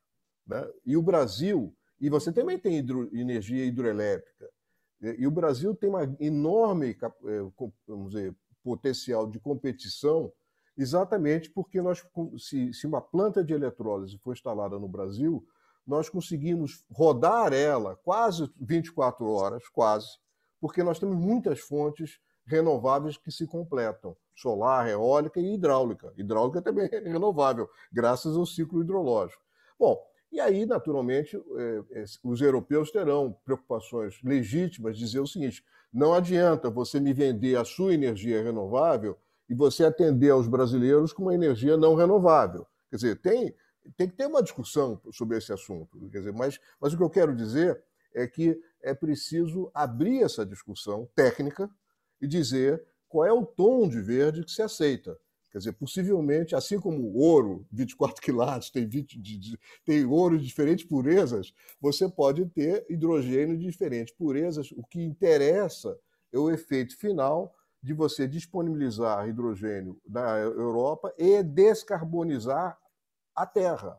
Né? 0.46 0.66
E 0.86 0.96
o 0.96 1.02
Brasil, 1.02 1.76
e 2.00 2.08
você 2.08 2.32
também 2.32 2.58
tem 2.58 2.78
hidro, 2.78 3.14
energia 3.14 3.66
hidroelétrica, 3.66 4.48
e 5.02 5.26
o 5.26 5.30
Brasil 5.30 5.74
tem 5.74 5.90
uma 5.90 6.04
enorme 6.18 6.96
é, 6.98 7.68
vamos 7.86 8.14
dizer, 8.14 8.34
potencial 8.64 9.30
de 9.30 9.38
competição, 9.38 10.32
exatamente 10.78 11.50
porque 11.50 11.82
nós, 11.82 12.02
se, 12.38 12.72
se 12.72 12.86
uma 12.86 13.00
planta 13.00 13.44
de 13.44 13.52
eletrólise 13.52 14.16
for 14.18 14.32
instalada 14.32 14.78
no 14.78 14.88
Brasil, 14.88 15.44
nós 15.86 16.08
conseguimos 16.08 16.84
rodar 16.90 17.52
ela 17.52 17.96
quase 17.96 18.48
24 18.60 19.26
horas, 19.26 19.68
quase, 19.68 20.06
porque 20.60 20.82
nós 20.82 20.98
temos 20.98 21.16
muitas 21.16 21.60
fontes 21.60 22.20
renováveis 22.46 23.16
que 23.16 23.30
se 23.30 23.46
completam 23.46 24.16
solar, 24.34 24.88
eólica 24.88 25.40
e 25.40 25.54
hidráulica. 25.54 26.12
Hidráulica 26.16 26.62
também 26.62 26.88
é 26.92 27.00
renovável, 27.00 27.68
graças 27.92 28.36
ao 28.36 28.46
ciclo 28.46 28.80
hidrológico. 28.80 29.42
Bom, 29.78 30.00
e 30.30 30.40
aí, 30.40 30.64
naturalmente, 30.66 31.36
é, 31.36 32.00
é, 32.00 32.04
os 32.22 32.40
europeus 32.40 32.90
terão 32.90 33.36
preocupações 33.44 34.20
legítimas 34.22 34.96
dizer 34.96 35.20
o 35.20 35.26
seguinte: 35.26 35.64
não 35.92 36.12
adianta 36.12 36.70
você 36.70 37.00
me 37.00 37.12
vender 37.12 37.56
a 37.56 37.64
sua 37.64 37.94
energia 37.94 38.42
renovável 38.42 39.16
e 39.48 39.54
você 39.54 39.84
atender 39.84 40.30
aos 40.30 40.46
brasileiros 40.46 41.12
com 41.12 41.22
uma 41.22 41.34
energia 41.34 41.76
não 41.76 41.94
renovável. 41.94 42.66
Quer 42.90 42.96
dizer, 42.96 43.16
tem, 43.20 43.54
tem 43.96 44.08
que 44.08 44.16
ter 44.16 44.26
uma 44.26 44.42
discussão 44.42 45.00
sobre 45.12 45.38
esse 45.38 45.52
assunto. 45.52 45.98
Quer 46.10 46.18
dizer, 46.18 46.32
mas, 46.32 46.60
mas 46.80 46.92
o 46.92 46.96
que 46.96 47.02
eu 47.02 47.10
quero 47.10 47.34
dizer 47.34 47.82
é 48.14 48.26
que 48.26 48.60
é 48.82 48.94
preciso 48.94 49.70
abrir 49.74 50.22
essa 50.22 50.44
discussão 50.44 51.08
técnica 51.14 51.70
e 52.20 52.26
dizer 52.26 52.84
qual 53.08 53.24
é 53.24 53.32
o 53.32 53.44
tom 53.44 53.88
de 53.88 54.00
verde 54.00 54.44
que 54.44 54.50
se 54.50 54.62
aceita. 54.62 55.18
Quer 55.50 55.58
dizer, 55.58 55.72
possivelmente, 55.72 56.54
assim 56.54 56.78
como 56.78 57.14
ouro, 57.14 57.66
24 57.72 58.20
quilates, 58.20 58.70
tem, 58.70 58.86
20, 58.86 59.58
tem 59.84 60.04
ouro 60.04 60.38
de 60.38 60.46
diferentes 60.46 60.84
purezas, 60.84 61.54
você 61.80 62.06
pode 62.06 62.44
ter 62.46 62.84
hidrogênio 62.88 63.56
de 63.56 63.64
diferentes 63.64 64.14
purezas. 64.14 64.70
O 64.72 64.82
que 64.84 65.02
interessa 65.02 65.98
é 66.30 66.38
o 66.38 66.50
efeito 66.50 66.96
final 66.98 67.54
de 67.82 67.92
você 67.94 68.26
disponibilizar 68.26 69.28
hidrogênio 69.28 70.00
na 70.06 70.38
Europa 70.38 71.12
e 71.16 71.42
descarbonizar 71.42 72.78
a 73.34 73.46
Terra, 73.46 73.98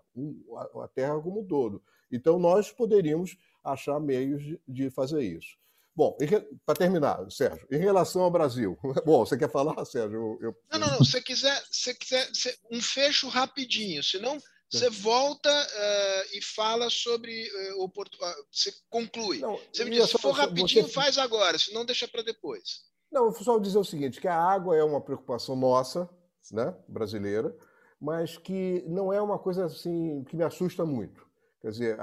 a 0.83 0.87
Terra 0.87 1.19
como 1.21 1.41
um 1.41 1.47
todo. 1.47 1.81
Então, 2.11 2.37
nós 2.37 2.71
poderíamos 2.71 3.37
achar 3.63 3.99
meios 3.99 4.43
de 4.67 4.89
fazer 4.89 5.21
isso. 5.21 5.57
Bom, 5.95 6.17
para 6.65 6.75
terminar, 6.75 7.29
Sérgio, 7.29 7.67
em 7.71 7.77
relação 7.77 8.21
ao 8.21 8.31
Brasil. 8.31 8.77
Bom, 9.05 9.25
você 9.25 9.37
quer 9.37 9.51
falar, 9.51 9.83
Sérgio? 9.85 10.37
Eu... 10.41 10.55
Não, 10.71 10.79
não, 10.79 10.87
não. 10.91 11.05
Se 11.05 11.21
quiser, 11.21 11.61
se 11.69 11.93
quiser 11.93 12.29
um 12.71 12.81
fecho 12.81 13.27
rapidinho, 13.27 14.03
senão 14.03 14.37
você 14.71 14.89
volta 14.89 15.49
uh, 15.49 16.37
e 16.37 16.41
fala 16.41 16.89
sobre 16.89 17.49
uh, 17.49 17.83
o 17.83 17.89
Portugal. 17.89 18.33
Você 18.51 18.73
conclui. 18.89 19.39
Não, 19.39 19.59
você 19.73 19.83
me 19.83 19.91
diz, 19.91 20.09
se 20.09 20.17
for 20.19 20.31
rapidinho, 20.31 20.85
você... 20.85 20.93
faz 20.93 21.17
agora, 21.17 21.57
senão 21.57 21.83
deixa 21.83 22.07
para 22.07 22.21
depois. 22.21 22.81
Não, 23.11 23.31
só 23.31 23.57
dizer 23.57 23.77
o 23.77 23.83
seguinte, 23.83 24.21
que 24.21 24.27
a 24.27 24.35
água 24.35 24.75
é 24.75 24.83
uma 24.83 25.01
preocupação 25.01 25.55
nossa, 25.55 26.09
né, 26.51 26.75
brasileira, 26.87 27.55
mas 27.99 28.37
que 28.37 28.83
não 28.87 29.11
é 29.11 29.21
uma 29.21 29.37
coisa 29.37 29.65
assim 29.65 30.23
que 30.25 30.35
me 30.35 30.43
assusta 30.43 30.85
muito. 30.85 31.27
Quer 31.61 31.71
dizer, 31.71 31.97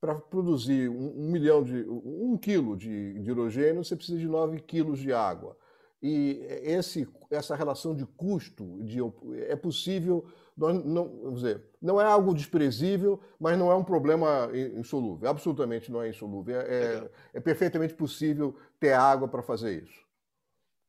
para 0.00 0.16
produzir 0.16 0.90
um, 0.90 1.18
um, 1.18 1.30
milhão 1.30 1.62
de 1.62 1.86
um 1.88 2.36
quilo 2.36 2.76
de, 2.76 3.14
de 3.14 3.30
hidrogênio, 3.30 3.82
você 3.82 3.96
precisa 3.96 4.18
de 4.18 4.28
9 4.28 4.60
quilos 4.60 4.98
de 4.98 5.12
água. 5.12 5.56
E 6.02 6.44
esse, 6.62 7.08
essa 7.30 7.56
relação 7.56 7.94
de 7.94 8.04
custo 8.04 8.82
de, 8.84 8.98
é 9.48 9.56
possível, 9.56 10.26
não, 10.56 11.08
vamos 11.22 11.42
dizer, 11.42 11.62
não 11.80 12.00
é 12.00 12.04
algo 12.04 12.34
desprezível, 12.34 13.20
mas 13.38 13.58
não 13.58 13.70
é 13.70 13.74
um 13.74 13.84
problema 13.84 14.50
insolúvel. 14.76 15.28
Absolutamente 15.28 15.90
não 15.90 16.02
é 16.02 16.08
insolúvel. 16.08 16.60
É, 16.60 16.64
é, 16.64 17.10
é 17.34 17.40
perfeitamente 17.40 17.94
possível 17.94 18.56
ter 18.78 18.92
água 18.92 19.28
para 19.28 19.42
fazer 19.42 19.82
isso. 19.82 20.04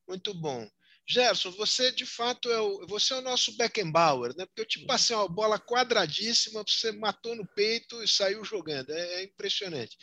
Muito 0.07 0.33
bom. 0.33 0.67
Gerson, 1.07 1.51
você 1.51 1.91
de 1.91 2.05
fato 2.05 2.49
é 2.51 2.59
o, 2.59 2.87
você 2.87 3.13
é 3.13 3.17
o 3.17 3.21
nosso 3.21 3.55
Beckenbauer, 3.55 4.35
né? 4.35 4.45
Porque 4.45 4.61
eu 4.61 4.65
te 4.65 4.85
passei 4.85 5.15
uma 5.15 5.27
bola 5.27 5.59
quadradíssima, 5.59 6.63
você 6.67 6.91
matou 6.91 7.35
no 7.35 7.45
peito 7.45 8.01
e 8.01 8.07
saiu 8.07 8.43
jogando. 8.43 8.89
É, 8.89 9.21
é 9.21 9.23
impressionante. 9.23 9.95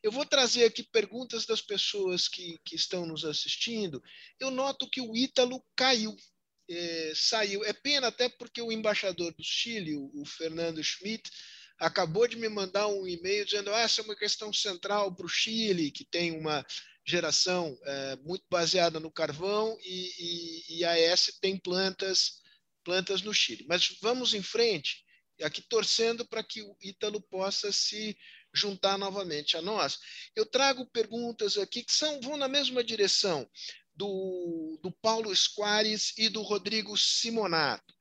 Eu 0.00 0.12
vou 0.12 0.24
trazer 0.24 0.64
aqui 0.64 0.82
perguntas 0.82 1.44
das 1.44 1.60
pessoas 1.60 2.28
que, 2.28 2.60
que 2.64 2.76
estão 2.76 3.04
nos 3.04 3.24
assistindo. 3.24 4.02
Eu 4.38 4.50
noto 4.50 4.88
que 4.88 5.00
o 5.00 5.16
Ítalo 5.16 5.60
caiu, 5.74 6.14
é, 6.68 7.12
saiu. 7.14 7.64
É 7.64 7.72
pena 7.72 8.08
até 8.08 8.28
porque 8.28 8.60
o 8.60 8.72
embaixador 8.72 9.32
do 9.34 9.42
Chile, 9.42 9.96
o, 9.96 10.10
o 10.14 10.24
Fernando 10.24 10.82
Schmidt, 10.82 11.30
acabou 11.78 12.26
de 12.26 12.36
me 12.36 12.48
mandar 12.48 12.86
um 12.88 13.06
e-mail 13.06 13.44
dizendo 13.44 13.72
ah, 13.72 13.80
essa 13.80 14.00
é 14.00 14.04
uma 14.04 14.16
questão 14.16 14.52
central 14.52 15.14
para 15.14 15.26
o 15.26 15.28
Chile, 15.28 15.90
que 15.90 16.04
tem 16.04 16.32
uma 16.32 16.64
geração 17.06 17.78
é, 17.84 18.16
muito 18.16 18.44
baseada 18.48 18.98
no 18.98 19.10
carvão 19.10 19.76
e, 19.82 20.10
e, 20.18 20.78
e, 20.78 20.84
a 20.84 20.92
AES 20.92 21.38
tem 21.40 21.58
plantas, 21.58 22.40
plantas 22.82 23.20
no 23.22 23.34
Chile. 23.34 23.66
Mas 23.68 23.98
vamos 24.00 24.32
em 24.32 24.42
frente, 24.42 25.04
aqui 25.42 25.60
torcendo 25.62 26.24
para 26.26 26.42
que 26.42 26.62
o 26.62 26.76
Ítalo 26.82 27.20
possa 27.20 27.70
se 27.70 28.16
juntar 28.54 28.96
novamente 28.96 29.56
a 29.56 29.62
nós. 29.62 29.98
Eu 30.34 30.46
trago 30.46 30.86
perguntas 30.86 31.58
aqui 31.58 31.82
que 31.82 31.92
são, 31.92 32.20
vão 32.20 32.36
na 32.36 32.48
mesma 32.48 32.82
direção 32.82 33.48
do, 33.94 34.78
do 34.82 34.90
Paulo 34.90 35.34
Squares 35.34 36.12
e 36.18 36.28
do 36.28 36.42
Rodrigo 36.42 36.96
Simonato 36.96 37.94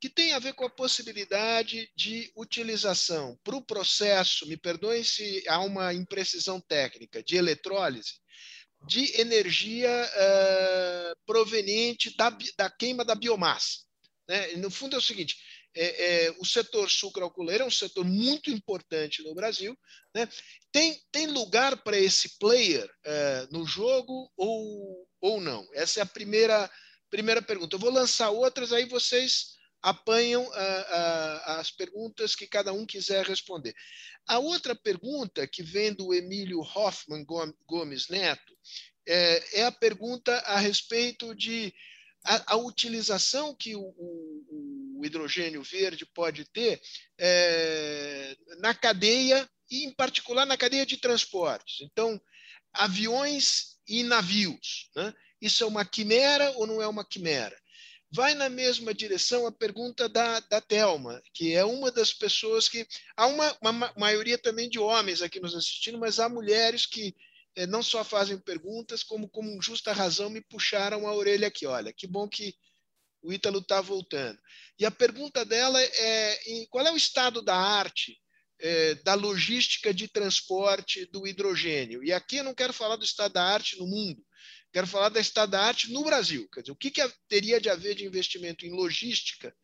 que 0.00 0.08
tem 0.08 0.32
a 0.32 0.38
ver 0.38 0.54
com 0.54 0.64
a 0.64 0.70
possibilidade 0.70 1.90
de 1.96 2.30
utilização 2.36 3.38
para 3.42 3.56
o 3.56 3.64
processo, 3.64 4.46
me 4.46 4.56
perdoem 4.56 5.02
se 5.02 5.42
há 5.48 5.58
uma 5.60 5.92
imprecisão 5.92 6.60
técnica, 6.60 7.22
de 7.22 7.36
eletrólise, 7.36 8.14
de 8.86 9.20
energia 9.20 9.90
uh, 9.90 11.16
proveniente 11.26 12.16
da, 12.16 12.30
da 12.56 12.70
queima 12.70 13.04
da 13.04 13.16
biomassa. 13.16 13.80
Né? 14.28 14.52
No 14.56 14.70
fundo 14.70 14.94
é 14.94 14.98
o 14.98 15.02
seguinte, 15.02 15.36
é, 15.74 16.26
é, 16.26 16.30
o 16.38 16.44
setor 16.44 16.88
sucroalcooleiro 16.88 17.64
é 17.64 17.66
um 17.66 17.70
setor 17.70 18.04
muito 18.04 18.50
importante 18.50 19.22
no 19.24 19.34
Brasil. 19.34 19.76
Né? 20.14 20.28
Tem, 20.70 21.00
tem 21.10 21.26
lugar 21.26 21.82
para 21.82 21.98
esse 21.98 22.38
player 22.38 22.86
uh, 22.86 23.48
no 23.52 23.66
jogo 23.66 24.30
ou, 24.36 25.07
ou 25.20 25.40
não? 25.40 25.66
Essa 25.72 26.00
é 26.00 26.02
a 26.02 26.06
primeira, 26.06 26.70
primeira 27.10 27.42
pergunta. 27.42 27.76
Eu 27.76 27.80
vou 27.80 27.90
lançar 27.90 28.30
outras, 28.30 28.72
aí 28.72 28.84
vocês 28.84 29.56
apanham 29.82 30.44
uh, 30.44 30.48
uh, 30.48 31.60
as 31.60 31.70
perguntas 31.70 32.34
que 32.34 32.46
cada 32.46 32.72
um 32.72 32.84
quiser 32.84 33.24
responder. 33.24 33.74
A 34.26 34.38
outra 34.38 34.74
pergunta, 34.74 35.46
que 35.46 35.62
vem 35.62 35.92
do 35.92 36.12
Emílio 36.12 36.60
Hoffman 36.60 37.24
Gomes 37.66 38.08
Neto, 38.08 38.56
é, 39.06 39.60
é 39.60 39.64
a 39.64 39.72
pergunta 39.72 40.36
a 40.40 40.58
respeito 40.58 41.34
de 41.34 41.72
a, 42.24 42.54
a 42.54 42.56
utilização 42.56 43.54
que 43.54 43.74
o, 43.74 43.80
o, 43.80 44.98
o, 44.98 45.04
hidrogênio 45.04 45.62
verde 45.62 46.04
pode 46.04 46.44
ter 46.44 46.80
é, 47.16 48.36
na 48.58 48.74
cadeia, 48.74 49.48
e 49.70 49.84
em 49.84 49.92
particular 49.92 50.44
na 50.44 50.56
cadeia 50.56 50.84
de 50.84 50.96
transportes. 50.96 51.80
Então, 51.82 52.20
aviões 52.72 53.78
e 53.86 54.02
navios. 54.02 54.90
Né? 54.94 55.14
Isso 55.40 55.64
é 55.64 55.66
uma 55.66 55.84
quimera 55.84 56.50
ou 56.56 56.66
não 56.66 56.82
é 56.82 56.86
uma 56.86 57.04
quimera? 57.04 57.56
vai 58.10 58.34
na 58.34 58.48
mesma 58.48 58.94
direção 58.94 59.46
a 59.46 59.52
pergunta 59.52 60.08
da, 60.08 60.40
da 60.40 60.60
Thelma, 60.60 61.22
que 61.34 61.54
é 61.54 61.64
uma 61.64 61.90
das 61.90 62.12
pessoas 62.12 62.68
que. 62.68 62.86
Há 63.16 63.26
uma, 63.26 63.56
uma 63.60 63.92
maioria 63.96 64.38
também 64.38 64.68
de 64.68 64.78
homens 64.78 65.22
aqui 65.22 65.40
nos 65.40 65.54
assistindo, 65.54 65.98
mas 65.98 66.18
há 66.18 66.28
mulheres 66.28 66.86
que 66.86 67.14
é, 67.54 67.66
não 67.66 67.82
só 67.82 68.02
fazem 68.04 68.38
perguntas, 68.38 69.02
como, 69.02 69.28
com 69.28 69.60
justa 69.60 69.92
razão, 69.92 70.30
me 70.30 70.40
puxaram 70.40 71.06
a 71.06 71.12
orelha 71.12 71.48
aqui. 71.48 71.66
Olha, 71.66 71.92
que 71.92 72.06
bom 72.06 72.28
que 72.28 72.54
o 73.22 73.32
Ítalo 73.32 73.58
está 73.58 73.80
voltando. 73.80 74.38
E 74.78 74.86
a 74.86 74.90
pergunta 74.90 75.44
dela 75.44 75.80
é: 75.80 76.50
em, 76.50 76.66
qual 76.66 76.86
é 76.86 76.92
o 76.92 76.96
estado 76.96 77.42
da 77.42 77.56
arte 77.56 78.18
é, 78.60 78.94
da 78.96 79.14
logística 79.14 79.92
de 79.92 80.08
transporte 80.08 81.06
do 81.06 81.26
hidrogênio? 81.26 82.02
E 82.02 82.12
aqui 82.12 82.36
eu 82.36 82.44
não 82.44 82.54
quero 82.54 82.72
falar 82.72 82.96
do 82.96 83.04
estado 83.04 83.32
da 83.32 83.44
arte 83.44 83.78
no 83.78 83.86
mundo, 83.86 84.22
Quero 84.72 84.86
falar 84.86 85.08
da 85.08 85.20
Estado 85.20 85.50
da 85.50 85.62
Arte 85.62 85.90
no 85.90 86.04
Brasil. 86.04 86.48
Quer 86.52 86.60
dizer, 86.60 86.72
o 86.72 86.76
que, 86.76 86.90
que 86.90 87.02
teria 87.28 87.60
de 87.60 87.70
haver 87.70 87.94
de 87.94 88.04
investimento 88.04 88.66
em 88.66 88.70
logística 88.70 89.54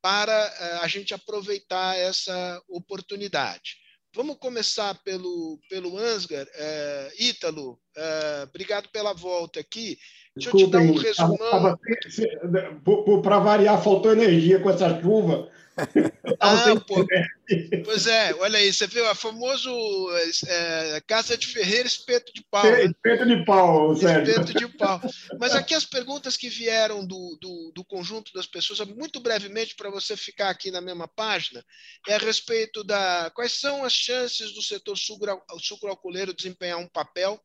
para 0.00 0.32
uh, 0.32 0.82
a 0.84 0.88
gente 0.88 1.12
aproveitar 1.12 1.96
essa 1.96 2.62
oportunidade? 2.68 3.76
Vamos 4.14 4.38
começar 4.38 4.94
pelo, 5.02 5.60
pelo 5.68 5.98
Ansgar. 5.98 6.46
Uh, 6.46 7.22
Ítalo, 7.22 7.72
uh, 7.74 8.44
obrigado 8.44 8.88
pela 8.88 9.12
volta 9.12 9.60
aqui. 9.60 9.98
Deixa 10.36 10.50
eu 10.50 10.56
te 10.56 10.66
dar 10.66 10.80
um 10.80 10.94
resumão. 10.94 11.78
Para 13.22 13.38
variar, 13.38 13.82
faltou 13.82 14.12
energia 14.12 14.60
com 14.60 14.70
essa 14.70 15.00
chuva. 15.00 15.48
Ah, 16.40 16.74
pô. 16.86 17.06
Pois 17.84 18.06
é, 18.06 18.34
olha 18.36 18.58
aí, 18.58 18.72
você 18.72 18.86
viu 18.86 19.06
a 19.08 19.14
famoso 19.14 19.70
é, 20.48 21.00
Casa 21.06 21.36
de 21.36 21.46
Ferreira 21.46 21.86
espeto 21.86 22.32
de 22.32 22.42
pau. 22.50 22.64
Né? 22.64 22.86
Espeto 22.86 23.26
de 23.26 23.44
pau, 23.44 23.94
sério. 23.94 24.28
Espeto 24.28 24.54
de 24.58 24.68
pau. 24.68 25.00
Mas 25.38 25.54
aqui 25.54 25.74
as 25.74 25.84
perguntas 25.84 26.36
que 26.36 26.48
vieram 26.48 27.06
do, 27.06 27.38
do, 27.40 27.72
do 27.74 27.84
conjunto 27.84 28.32
das 28.32 28.46
pessoas, 28.46 28.80
muito 28.88 29.20
brevemente, 29.20 29.76
para 29.76 29.90
você 29.90 30.16
ficar 30.16 30.48
aqui 30.48 30.70
na 30.70 30.80
mesma 30.80 31.06
página, 31.06 31.62
é 32.08 32.14
a 32.14 32.18
respeito 32.18 32.82
da 32.82 33.30
quais 33.34 33.52
são 33.52 33.84
as 33.84 33.92
chances 33.92 34.52
do 34.52 34.62
setor 34.62 34.96
sucroalcooleiro 34.96 36.34
desempenhar 36.34 36.78
um 36.78 36.88
papel 36.88 37.38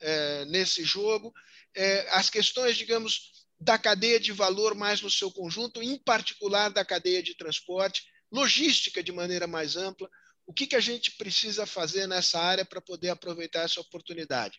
é, 0.00 0.44
nesse 0.46 0.84
jogo, 0.84 1.32
é, 1.74 2.08
as 2.10 2.30
questões, 2.30 2.76
digamos, 2.76 3.46
da 3.60 3.76
cadeia 3.78 4.20
de 4.20 4.32
valor 4.32 4.74
mais 4.74 5.00
no 5.00 5.10
seu 5.10 5.30
conjunto, 5.30 5.82
em 5.82 5.98
particular 5.98 6.70
da 6.70 6.84
cadeia 6.84 7.22
de 7.22 7.36
transporte, 7.36 8.04
logística 8.30 9.02
de 9.02 9.12
maneira 9.12 9.46
mais 9.46 9.76
ampla. 9.76 10.08
O 10.46 10.52
que, 10.52 10.66
que 10.66 10.76
a 10.76 10.80
gente 10.80 11.10
precisa 11.18 11.66
fazer 11.66 12.06
nessa 12.06 12.40
área 12.40 12.64
para 12.64 12.80
poder 12.80 13.10
aproveitar 13.10 13.64
essa 13.64 13.80
oportunidade? 13.80 14.58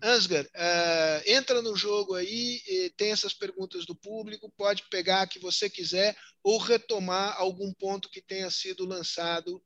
Ansgar, 0.00 0.44
uh, 0.44 1.22
entra 1.26 1.60
no 1.60 1.74
jogo 1.76 2.14
aí, 2.14 2.60
tem 2.96 3.10
essas 3.10 3.34
perguntas 3.34 3.84
do 3.84 3.96
público, 3.96 4.52
pode 4.56 4.84
pegar 4.88 5.22
a 5.22 5.26
que 5.26 5.40
você 5.40 5.68
quiser 5.68 6.16
ou 6.44 6.58
retomar 6.58 7.34
algum 7.38 7.72
ponto 7.72 8.08
que 8.08 8.22
tenha 8.22 8.50
sido 8.50 8.86
lançado 8.86 9.56
uh, 9.56 9.62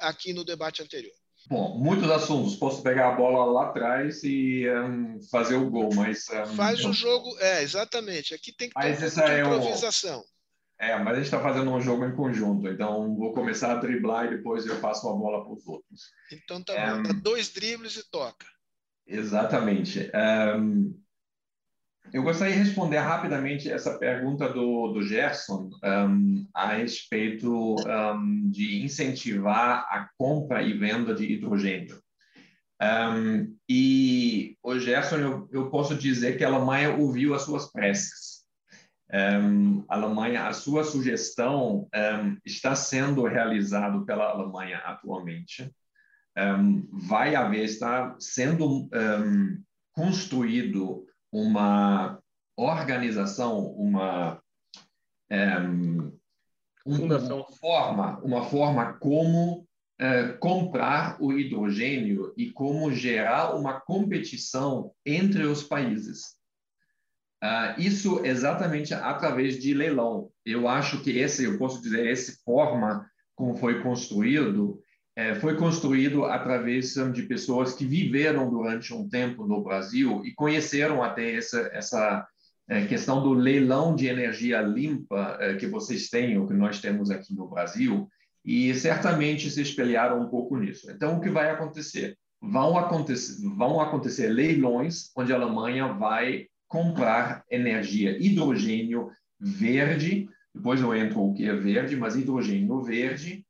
aqui 0.00 0.32
no 0.32 0.44
debate 0.44 0.82
anterior. 0.82 1.14
Bom, 1.48 1.78
muitos 1.78 2.10
assuntos. 2.10 2.54
Posso 2.56 2.82
pegar 2.82 3.08
a 3.08 3.16
bola 3.16 3.50
lá 3.50 3.68
atrás 3.68 4.22
e 4.22 4.68
um, 4.68 5.18
fazer 5.30 5.56
o 5.56 5.70
gol, 5.70 5.88
mas. 5.94 6.28
Um, 6.28 6.54
Faz 6.54 6.84
o 6.84 6.92
jogo, 6.92 7.34
é, 7.40 7.62
exatamente. 7.62 8.34
Aqui 8.34 8.52
tem 8.52 8.68
que 8.68 8.78
ter 8.78 8.88
essa 8.88 9.24
é 9.24 9.40
improvisação. 9.40 10.22
É, 10.78 10.96
mas 10.98 11.14
a 11.14 11.16
gente 11.16 11.24
está 11.24 11.40
fazendo 11.40 11.72
um 11.72 11.80
jogo 11.80 12.04
em 12.04 12.14
conjunto, 12.14 12.68
então 12.68 13.16
vou 13.16 13.32
começar 13.32 13.72
a 13.72 13.80
driblar 13.80 14.26
e 14.26 14.36
depois 14.36 14.64
eu 14.64 14.78
passo 14.80 15.08
a 15.08 15.12
bola 15.12 15.42
para 15.42 15.52
os 15.52 15.66
outros. 15.66 16.02
Então 16.30 16.62
tá 16.62 16.72
é, 16.74 16.94
bom, 16.94 17.02
dá 17.02 17.12
dois 17.14 17.48
dribles 17.48 17.96
e 17.96 18.08
toca. 18.08 18.46
Exatamente. 19.04 20.08
Um, 20.56 20.94
Eu 22.10 22.22
gostaria 22.22 22.54
de 22.54 22.60
responder 22.60 22.98
rapidamente 22.98 23.70
essa 23.70 23.98
pergunta 23.98 24.48
do, 24.48 24.92
do 24.92 25.02
Gerson 25.02 25.68
um, 25.84 26.46
a 26.54 26.72
respeito 26.72 27.76
um, 27.76 28.50
de 28.50 28.82
incentivar 28.82 29.86
a 29.90 30.08
compra 30.16 30.62
e 30.62 30.72
venda 30.72 31.14
de 31.14 31.30
hidrogênio. 31.30 32.00
Um, 32.80 33.54
e 33.68 34.56
o 34.62 34.78
Gerson, 34.78 35.16
eu, 35.16 35.48
eu, 35.52 35.70
posso 35.70 35.94
dizer 35.96 36.38
que 36.38 36.44
a 36.44 36.48
Alemanha 36.48 36.96
ouviu 36.96 37.34
as 37.34 37.42
suas 37.42 37.70
preces. 37.70 38.44
a 39.10 39.94
Alemanha, 39.94 40.46
a 40.46 40.52
sua 40.52 40.84
sugestão 40.84 41.88
está 42.44 42.74
sendo 42.74 43.24
realizado 43.24 44.06
pela 44.06 44.30
Alemanha 44.30 44.78
atualmente. 44.78 45.70
vai 47.10 47.34
haver, 47.34 47.64
está 47.64 48.16
sendo 48.18 48.88
construído 49.92 51.07
uma 51.32 52.18
organização, 52.56 53.66
uma, 53.72 54.42
um, 55.30 56.12
uma 56.84 57.44
forma, 57.44 58.18
uma 58.20 58.44
forma 58.44 58.94
como 58.94 59.60
uh, 60.00 60.38
comprar 60.40 61.22
o 61.22 61.32
hidrogênio 61.32 62.32
e 62.36 62.50
como 62.50 62.92
gerar 62.92 63.54
uma 63.54 63.80
competição 63.80 64.92
entre 65.04 65.44
os 65.44 65.62
países. 65.62 66.36
Uh, 67.42 67.78
isso 67.80 68.24
exatamente 68.24 68.92
através 68.92 69.60
de 69.60 69.72
leilão. 69.72 70.30
Eu 70.44 70.66
acho 70.66 71.02
que 71.02 71.10
esse, 71.18 71.44
eu 71.44 71.58
posso 71.58 71.80
dizer, 71.80 72.08
essa 72.10 72.32
forma 72.44 73.08
como 73.36 73.54
foi 73.56 73.80
construído 73.82 74.82
é, 74.82 74.87
foi 75.40 75.56
construído 75.56 76.24
através 76.24 76.94
de 77.12 77.22
pessoas 77.24 77.74
que 77.74 77.84
viveram 77.84 78.48
durante 78.48 78.94
um 78.94 79.08
tempo 79.08 79.46
no 79.46 79.62
Brasil 79.62 80.22
e 80.24 80.32
conheceram 80.32 81.02
até 81.02 81.34
essa, 81.34 81.68
essa 81.72 82.26
é, 82.68 82.84
questão 82.84 83.22
do 83.22 83.32
leilão 83.32 83.96
de 83.96 84.06
energia 84.06 84.60
limpa 84.60 85.38
é, 85.40 85.54
que 85.54 85.66
vocês 85.66 86.08
têm, 86.08 86.38
ou 86.38 86.46
que 86.46 86.52
nós 86.52 86.80
temos 86.80 87.10
aqui 87.10 87.34
no 87.34 87.48
Brasil, 87.48 88.06
e 88.44 88.74
certamente 88.74 89.50
se 89.50 89.62
espelharam 89.62 90.20
um 90.20 90.28
pouco 90.28 90.56
nisso. 90.56 90.90
Então, 90.90 91.16
o 91.16 91.20
que 91.20 91.30
vai 91.30 91.50
acontecer? 91.50 92.16
Vão 92.40 92.78
acontecer, 92.78 93.42
vão 93.56 93.80
acontecer 93.80 94.28
leilões 94.28 95.10
onde 95.16 95.32
a 95.32 95.36
Alemanha 95.36 95.94
vai 95.94 96.46
comprar 96.68 97.42
energia 97.50 98.16
hidrogênio 98.22 99.10
verde, 99.40 100.28
depois 100.54 100.80
eu 100.80 100.94
entro 100.94 101.22
o 101.22 101.34
que 101.34 101.48
é 101.48 101.54
verde, 101.54 101.96
mas 101.96 102.16
hidrogênio 102.16 102.82
verde, 102.82 103.44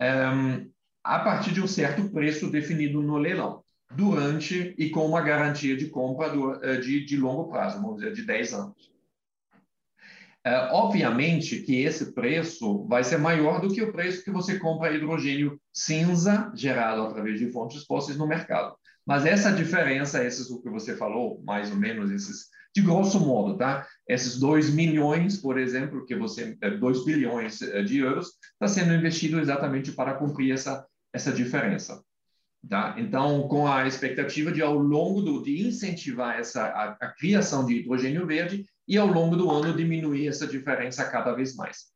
um, 0.00 0.71
a 1.02 1.18
partir 1.18 1.52
de 1.52 1.60
um 1.60 1.66
certo 1.66 2.08
preço 2.10 2.50
definido 2.50 3.02
no 3.02 3.16
leilão, 3.16 3.62
durante 3.90 4.74
e 4.78 4.90
com 4.90 5.06
uma 5.06 5.20
garantia 5.20 5.76
de 5.76 5.88
compra 5.88 6.32
eh, 6.62 6.76
de, 6.76 7.04
de 7.04 7.16
longo 7.16 7.50
prazo, 7.50 7.80
vamos 7.80 7.96
dizer, 7.96 8.12
de 8.12 8.24
10 8.24 8.54
anos. 8.54 8.92
É, 10.44 10.56
obviamente 10.72 11.60
que 11.60 11.82
esse 11.82 12.12
preço 12.12 12.84
vai 12.88 13.04
ser 13.04 13.16
maior 13.16 13.60
do 13.60 13.72
que 13.72 13.80
o 13.80 13.92
preço 13.92 14.24
que 14.24 14.30
você 14.30 14.58
compra 14.58 14.92
hidrogênio 14.92 15.60
cinza 15.72 16.50
gerado 16.52 17.02
através 17.02 17.38
de 17.38 17.52
fontes 17.52 17.84
fósseis 17.84 18.18
no 18.18 18.26
mercado. 18.26 18.74
Mas 19.06 19.24
essa 19.24 19.52
diferença, 19.52 20.24
esses 20.24 20.50
o 20.50 20.60
que 20.60 20.68
você 20.68 20.96
falou, 20.96 21.40
mais 21.44 21.70
ou 21.70 21.76
menos 21.76 22.10
esses, 22.10 22.48
de 22.74 22.82
grosso 22.82 23.20
modo, 23.20 23.56
tá? 23.56 23.86
Esses 24.08 24.38
2 24.38 24.70
milhões, 24.74 25.36
por 25.36 25.58
exemplo, 25.58 26.04
que 26.04 26.16
você 26.16 26.56
2 26.56 26.98
eh, 26.98 27.04
bilhões 27.04 27.62
eh, 27.62 27.82
de 27.82 27.98
euros, 27.98 28.32
está 28.52 28.66
sendo 28.66 28.94
investido 28.94 29.38
exatamente 29.38 29.92
para 29.92 30.14
cumprir 30.14 30.52
essa 30.52 30.84
essa 31.12 31.32
diferença. 31.32 32.02
Tá? 32.68 32.94
Então, 32.96 33.48
com 33.48 33.66
a 33.66 33.86
expectativa 33.86 34.52
de, 34.52 34.62
ao 34.62 34.74
longo 34.74 35.20
do, 35.20 35.42
de 35.42 35.66
incentivar 35.66 36.38
essa, 36.38 36.64
a, 36.64 36.96
a, 37.00 37.08
criação 37.08 37.66
de 37.66 37.78
hidrogênio 37.78 38.24
verde 38.24 38.64
e, 38.86 38.96
ao 38.96 39.08
longo 39.08 39.36
do 39.36 39.50
ano, 39.50 39.76
diminuir 39.76 40.28
essa 40.28 40.46
diferença 40.46 41.04
cada 41.04 41.32
vez 41.32 41.56
mais. 41.56 41.86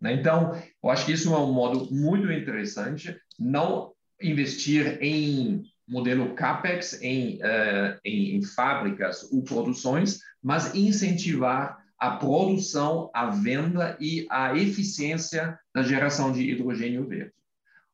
Né? 0.00 0.14
Então, 0.14 0.52
eu 0.82 0.90
acho 0.90 1.04
que 1.04 1.12
isso 1.12 1.34
é 1.34 1.38
um 1.38 1.52
modo 1.52 1.92
muito 1.94 2.32
interessante, 2.32 3.14
não 3.38 3.92
investir 4.20 4.98
em 5.02 5.62
modelo 5.86 6.34
CAPEX, 6.34 7.00
em, 7.02 7.36
uh, 7.36 7.98
em, 8.02 8.36
em 8.36 8.42
fábricas 8.42 9.30
ou 9.30 9.44
produções, 9.44 10.18
mas 10.42 10.74
incentivar 10.74 11.78
a 11.98 12.16
produção, 12.16 13.10
a 13.14 13.30
venda 13.30 13.96
e 14.00 14.26
a 14.30 14.56
eficiência 14.56 15.58
da 15.74 15.82
geração 15.82 16.32
de 16.32 16.50
hidrogênio 16.50 17.06
verde. 17.06 17.35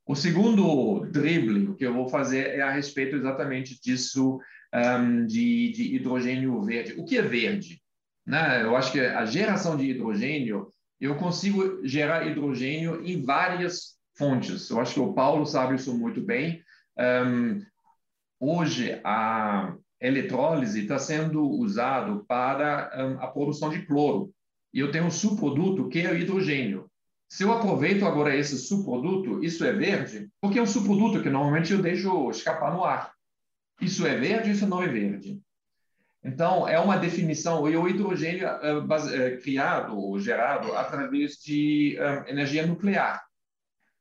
O 0.06 0.14
segundo 0.16 1.06
drible 1.10 1.74
que 1.76 1.86
eu 1.86 1.94
vou 1.94 2.08
fazer 2.08 2.48
é 2.48 2.60
a 2.60 2.70
respeito 2.70 3.16
exatamente 3.16 3.80
disso 3.80 4.40
um, 4.74 5.26
de, 5.26 5.72
de, 5.72 5.94
hidrogênio 5.94 6.60
verde. 6.62 6.94
O 6.98 7.04
que 7.04 7.18
é 7.18 7.22
verde? 7.22 7.80
Né? 8.26 8.62
Eu 8.62 8.76
acho 8.76 8.92
que 8.92 9.00
a 9.00 9.24
geração 9.24 9.76
de 9.76 9.84
hidrogênio, 9.90 10.68
eu 11.00 11.16
consigo 11.16 11.86
gerar 11.86 12.26
hidrogênio 12.26 13.04
em 13.04 13.22
várias 13.22 13.96
fontes. 14.16 14.70
Eu 14.70 14.80
acho 14.80 14.94
que 14.94 15.00
o 15.00 15.12
Paulo 15.12 15.46
sabe 15.46 15.76
isso 15.76 15.96
muito 15.96 16.20
bem. 16.20 16.62
Um, 16.98 17.60
hoje, 18.40 19.00
a 19.04 19.74
eletrólise 20.00 20.82
está 20.82 20.98
sendo 20.98 21.48
usado 21.48 22.24
para 22.26 22.90
um, 22.96 23.22
a 23.22 23.28
produção 23.28 23.70
de 23.70 23.86
cloro. 23.86 24.32
E 24.74 24.80
eu 24.80 24.90
tenho 24.90 25.04
um 25.04 25.10
subproduto 25.10 25.88
que 25.88 26.00
é 26.00 26.10
o 26.10 26.16
hidrogênio. 26.16 26.90
Se 27.32 27.44
eu 27.44 27.50
aproveito 27.50 28.04
agora 28.04 28.36
esse 28.36 28.58
subproduto, 28.58 29.42
isso 29.42 29.64
é 29.64 29.72
verde, 29.72 30.28
porque 30.38 30.58
é 30.58 30.62
um 30.62 30.66
subproduto 30.66 31.22
que 31.22 31.30
normalmente 31.30 31.72
eu 31.72 31.80
deixo 31.80 32.28
escapar 32.28 32.74
no 32.74 32.84
ar. 32.84 33.10
Isso 33.80 34.06
é 34.06 34.18
verde, 34.18 34.50
isso 34.50 34.66
não 34.66 34.82
é 34.82 34.86
verde. 34.86 35.40
Então, 36.22 36.68
é 36.68 36.78
uma 36.78 36.98
definição, 36.98 37.66
e 37.66 37.74
o 37.74 37.88
hidrogênio 37.88 38.46
é, 38.46 38.84
é, 39.14 39.36
criado 39.38 39.98
ou 39.98 40.20
gerado 40.20 40.74
através 40.74 41.36
de 41.36 41.96
é, 41.98 42.30
energia 42.30 42.66
nuclear. 42.66 43.24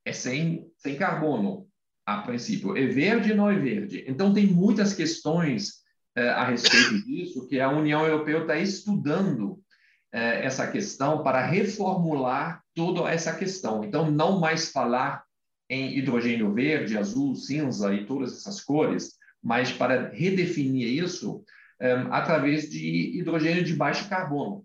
É 0.04 0.12
sem, 0.12 0.70
sem 0.76 0.98
carbono, 0.98 1.66
a 2.06 2.18
princípio. 2.24 2.76
É 2.76 2.86
verde, 2.86 3.34
não 3.34 3.50
é 3.50 3.58
verde. 3.58 4.04
Então, 4.10 4.34
tem 4.34 4.48
muitas 4.48 4.94
questões 4.94 5.80
a 6.14 6.44
respeito 6.44 7.06
disso 7.06 7.48
que 7.48 7.62
a 7.62 7.70
União 7.70 8.06
Europeia 8.06 8.40
está 8.40 8.58
estudando 8.58 9.64
essa 10.12 10.68
questão 10.68 11.24
para 11.24 11.45
reformular 11.45 12.62
toda 12.76 13.09
essa 13.09 13.34
questão. 13.34 13.84
Então, 13.84 14.12
não 14.12 14.39
mais 14.39 14.72
falar 14.72 15.24
em 15.70 15.97
hidrogênio 15.97 16.53
verde, 16.53 16.97
azul, 16.97 17.34
cinza 17.36 17.93
e 17.93 18.05
todas 18.05 18.34
essas 18.34 18.59
cores, 18.59 19.14
mas 19.41 19.72
para 19.72 20.09
redefinir 20.09 20.88
isso 21.01 21.43
um, 21.82 22.14
através 22.14 22.70
de 22.70 23.18
hidrogênio 23.18 23.64
de 23.64 23.74
baixo 23.74 24.07
carbono. 24.09 24.64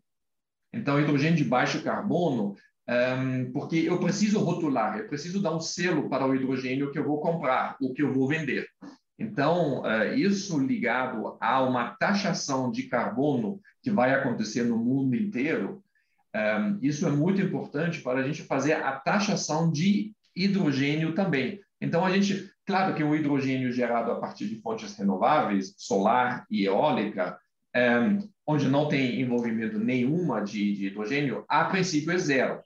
Então, 0.73 1.01
hidrogênio 1.01 1.37
de 1.37 1.45
baixo 1.45 1.83
carbono, 1.83 2.57
um, 2.89 3.53
porque 3.53 3.77
eu 3.77 3.99
preciso 3.99 4.41
rotular, 4.41 4.99
eu 4.99 5.09
preciso 5.09 5.41
dar 5.41 5.55
um 5.55 5.61
selo 5.61 6.09
para 6.09 6.27
o 6.27 6.35
hidrogênio 6.35 6.91
que 6.91 6.99
eu 6.99 7.05
vou 7.05 7.21
comprar, 7.21 7.77
o 7.81 7.95
que 7.95 8.03
eu 8.03 8.13
vou 8.13 8.29
vender. 8.29 8.67
Então, 9.19 9.83
uh, 9.83 10.15
isso 10.15 10.59
ligado 10.59 11.37
a 11.41 11.63
uma 11.63 11.91
taxação 11.97 12.71
de 12.71 12.85
carbono 12.85 13.61
que 13.83 13.91
vai 13.91 14.15
acontecer 14.15 14.65
no 14.65 14.77
mundo 14.77 15.17
inteiro, 15.17 15.83
um, 16.35 16.79
isso 16.83 17.07
é 17.07 17.11
muito 17.11 17.41
importante 17.41 18.01
para 18.03 18.21
a 18.21 18.23
gente 18.23 18.43
fazer 18.43 18.75
a 18.75 18.93
taxação 18.93 19.71
de 19.71 20.13
hidrogênio 20.35 21.15
também. 21.15 21.61
Então, 21.81 22.05
a 22.05 22.11
gente, 22.11 22.51
claro 22.67 22.95
que 22.95 23.03
o 23.03 23.15
hidrogênio 23.15 23.73
gerado 23.73 24.11
a 24.11 24.21
partir 24.21 24.49
de 24.49 24.61
fontes 24.61 24.95
renováveis, 24.97 25.75
solar 25.79 26.47
e 26.51 26.67
eólica, 26.67 27.39
um, 27.75 28.29
onde 28.47 28.69
não 28.69 28.89
tem 28.89 29.21
envolvimento 29.21 29.79
nenhuma 29.79 30.41
de, 30.41 30.75
de, 30.75 30.87
hidrogênio, 30.87 31.45
a 31.49 31.65
princípio 31.65 32.13
é 32.13 32.19
zero. 32.19 32.61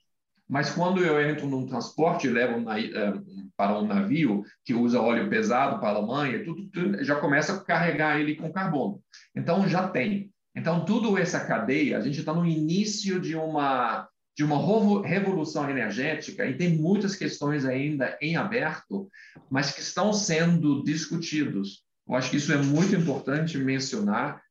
Mas 0.51 0.69
quando 0.69 1.01
eu 1.05 1.23
entro 1.23 1.47
num 1.47 1.65
transporte 1.65 2.27
e 2.27 2.31
levo 2.31 2.61
na, 2.61 2.77
um, 2.77 3.49
para 3.57 3.79
um 3.79 3.87
navio 3.87 4.43
que 4.65 4.75
usa 4.75 5.01
óleo 5.01 5.31
pesado 5.31 5.79
para 5.79 5.91
a 5.91 5.95
Alemanha, 5.95 6.45
tudo, 6.45 6.67
tudo, 6.73 7.05
já 7.05 7.15
começa 7.15 7.55
a 7.55 7.61
carregar 7.61 8.19
ele 8.19 8.35
com 8.35 8.53
carbono. 8.53 9.01
Então, 9.33 9.69
já 9.69 9.87
tem. 9.87 10.33
Então, 10.57 10.85
tudo 10.85 11.17
essa 11.17 11.39
cadeia, 11.39 11.97
a 11.97 12.01
gente 12.01 12.19
está 12.19 12.35
no 12.35 12.45
início 12.45 13.21
de 13.21 13.37
uma, 13.37 14.09
de 14.37 14.43
uma 14.43 15.07
revolução 15.07 15.71
energética 15.71 16.45
e 16.45 16.57
tem 16.57 16.77
muitas 16.77 17.15
questões 17.15 17.65
ainda 17.65 18.19
em 18.21 18.35
aberto, 18.35 19.09
mas 19.49 19.71
que 19.71 19.81
estão 19.81 20.13
sendo 20.13 20.83
discutidos. 20.83 21.85
Eu 22.09 22.17
acho 22.17 22.29
que 22.29 22.39
isso 22.39 22.53
é 22.53 22.57
muito 22.57 22.97
importante 22.97 23.57
mencionar. 23.57 24.43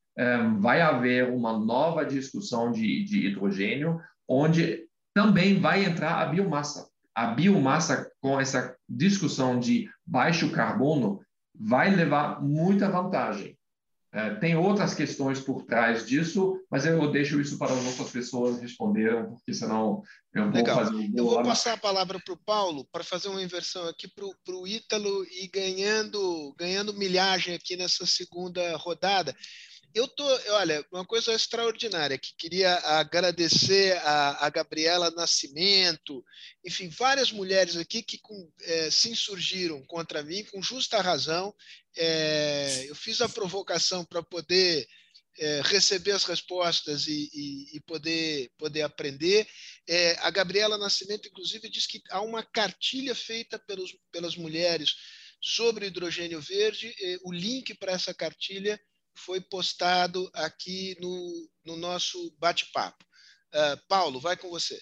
vai 0.62 0.80
haver 0.80 1.30
uma 1.30 1.60
nova 1.60 2.06
discussão 2.06 2.72
de, 2.72 3.04
de 3.04 3.28
hidrogênio, 3.28 4.00
onde 4.26 4.88
também 5.14 5.60
vai 5.60 5.86
entrar 5.86 6.22
a 6.22 6.26
biomassa. 6.26 6.90
A 7.14 7.28
biomassa, 7.28 8.10
com 8.22 8.40
essa 8.40 8.76
discussão 8.88 9.60
de 9.60 9.90
baixo 10.06 10.52
carbono, 10.52 11.20
vai 11.54 11.94
levar 11.94 12.42
muita 12.42 12.90
vantagem. 12.90 13.58
É, 14.12 14.34
tem 14.36 14.56
outras 14.56 14.96
questões 14.96 15.40
por 15.40 15.64
trás 15.64 16.04
disso, 16.08 16.60
mas 16.72 16.84
eu 16.84 17.12
deixo 17.12 17.40
isso 17.40 17.60
para 17.60 17.74
as 17.74 17.86
outras 17.86 18.10
pessoas 18.10 18.60
responderem, 18.60 19.26
porque 19.26 19.54
senão 19.54 20.02
eu 20.34 20.46
vou 20.46 20.54
Legal. 20.54 20.78
fazer 20.78 20.96
um 20.96 21.14
Eu 21.16 21.26
vou 21.26 21.44
passar 21.44 21.74
a 21.74 21.78
palavra 21.78 22.20
para 22.20 22.34
o 22.34 22.44
Paulo 22.44 22.88
para 22.92 23.04
fazer 23.04 23.28
uma 23.28 23.44
inversão 23.44 23.88
aqui 23.88 24.08
para 24.08 24.56
o 24.56 24.68
Ítalo 24.68 25.24
e 25.26 25.48
ganhando, 25.48 26.56
ganhando 26.58 26.94
milhagem 26.96 27.54
aqui 27.54 27.78
nessa 27.78 28.04
segunda 28.08 28.76
rodada. 28.78 29.36
Eu 29.94 30.08
tô, 30.08 30.24
olha, 30.54 30.86
uma 30.92 31.04
coisa 31.04 31.34
extraordinária 31.34 32.18
que 32.18 32.36
queria 32.38 32.76
agradecer 32.76 33.98
a, 33.98 34.46
a 34.46 34.50
Gabriela 34.50 35.10
Nascimento, 35.12 36.24
enfim, 36.64 36.90
várias 36.90 37.32
mulheres 37.32 37.76
aqui 37.76 38.04
que 38.04 38.20
com, 38.20 38.52
é, 38.62 38.92
se 38.92 39.10
insurgiram 39.10 39.84
contra 39.88 40.22
mim 40.22 40.44
com 40.46 40.62
justa 40.62 41.02
razão. 41.02 41.56
É, 41.98 42.86
eu 42.88 42.94
fiz 42.94 43.20
a 43.20 43.28
provocação 43.28 44.06
para 44.06 44.22
poder 44.22 44.88
é, 45.40 45.62
receber 45.66 46.12
as 46.12 46.24
respostas 46.24 47.08
e, 47.08 47.30
e, 47.34 47.78
e, 47.78 47.80
poder, 47.82 48.52
poder 48.60 48.84
aprender. 48.84 49.48
É, 49.88 50.12
a 50.20 50.30
Gabriela 50.30 50.78
Nascimento, 50.78 51.28
inclusive, 51.28 51.68
diz 51.68 51.88
que 51.88 52.00
há 52.12 52.22
uma 52.22 52.44
cartilha 52.44 53.16
feita 53.16 53.58
pelos, 53.58 53.98
pelas 54.12 54.36
mulheres 54.36 54.94
sobre 55.42 55.88
hidrogênio 55.88 56.40
verde. 56.40 56.94
o 57.24 57.32
link 57.32 57.74
para 57.74 57.94
essa 57.94 58.14
cartilha 58.14 58.80
foi 59.26 59.42
postado 59.42 60.30
aqui 60.34 60.96
no, 61.00 61.50
no 61.66 61.78
nosso 61.78 62.18
bate-papo. 62.40 63.04
Uh, 63.54 63.88
Paulo, 63.88 64.20
vai 64.20 64.38
com 64.38 64.50
você. 64.50 64.78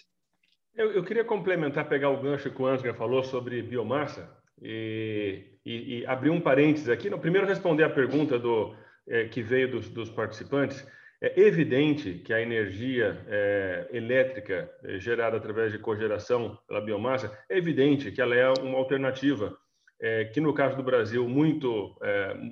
Eu, 0.76 0.92
eu, 0.92 1.04
queria 1.04 1.24
complementar, 1.24 1.90
pegar 1.90 2.10
o 2.10 2.22
gancho 2.22 2.52
que 2.52 2.62
o 2.62 2.68
Ansgar 2.68 2.94
falou 2.96 3.24
sobre 3.24 3.64
biomassa 3.64 4.30
e, 4.62 5.58
e, 5.66 6.00
e, 6.00 6.06
abrir 6.06 6.30
um 6.30 6.40
parênteses 6.40 6.88
aqui. 6.88 7.10
No 7.10 7.18
primeiro, 7.18 7.48
responder 7.48 7.84
a 7.84 7.90
pergunta 7.90 8.38
do, 8.38 8.76
é, 9.08 9.28
que 9.28 9.42
veio 9.42 9.72
dos, 9.72 9.90
dos, 9.90 10.10
participantes. 10.10 10.86
É 11.20 11.42
evidente 11.42 12.22
que 12.24 12.32
a 12.32 12.40
energia 12.40 13.26
é, 13.28 13.88
elétrica 13.92 14.70
é, 14.84 15.00
gerada 15.00 15.38
através 15.38 15.72
de 15.72 15.80
cogeração 15.80 16.60
pela 16.68 16.80
biomassa, 16.80 17.36
é 17.50 17.58
evidente 17.58 18.12
que 18.12 18.22
ela 18.22 18.36
é 18.36 18.48
uma 18.62 18.78
alternativa 18.78 19.58
é, 20.00 20.26
que, 20.26 20.40
no 20.40 20.54
caso 20.54 20.78
do 20.78 20.84
Brasil, 20.84 21.28
muito, 21.28 22.00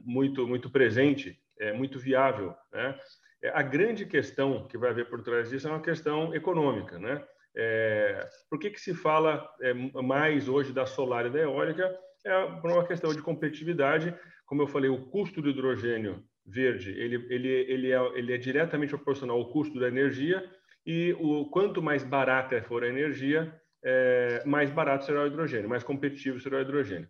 muito, 0.04 0.48
muito 0.48 0.68
presente 0.68 1.40
é 1.60 1.74
muito 1.74 2.00
viável. 2.00 2.54
Né? 2.72 2.98
É, 3.44 3.50
a 3.50 3.62
grande 3.62 4.06
questão 4.06 4.68
que 4.68 4.78
vai 4.78 4.90
haver 4.90 5.10
por 5.10 5.22
trás 5.22 5.50
disso 5.50 5.68
é 5.68 5.72
uma 5.72 5.82
questão 5.82 6.34
econômica. 6.34 6.98
Né? 7.00 7.24
É, 7.56 8.28
por 8.50 8.60
que, 8.60 8.70
que 8.70 8.82
se 8.82 8.94
fala 8.94 9.48
é, 9.62 9.74
mais 9.74 10.48
hoje 10.48 10.74
da 10.74 10.86
solar 10.86 11.26
e 11.26 11.30
da 11.30 11.40
eólica? 11.40 11.98
É 12.26 12.46
por 12.60 12.72
uma 12.72 12.86
questão 12.86 13.14
de 13.14 13.22
competitividade. 13.22 14.14
Como 14.46 14.62
eu 14.62 14.68
falei, 14.68 14.90
o 14.90 15.06
custo 15.06 15.42
do 15.42 15.50
hidrogênio 15.50 16.24
verde 16.46 16.92
ele, 16.92 17.26
ele, 17.30 17.48
ele, 17.50 17.92
é, 17.92 18.00
ele 18.16 18.34
é 18.34 18.38
diretamente 18.38 18.92
proporcional 18.92 19.38
ao 19.38 19.50
custo 19.50 19.80
da 19.80 19.88
energia 19.88 20.48
e 20.86 21.14
o 21.20 21.46
quanto 21.50 21.82
mais 21.82 22.04
barata 22.04 22.62
for 22.62 22.84
a 22.84 22.88
energia, 22.88 23.60
é, 23.84 24.44
mais 24.46 24.70
barato 24.70 25.06
será 25.06 25.24
o 25.24 25.28
hidrogênio, 25.28 25.70
mais 25.70 25.84
competitivo 25.84 26.40
será 26.40 26.58
o 26.58 26.62
hidrogênio. 26.62 27.10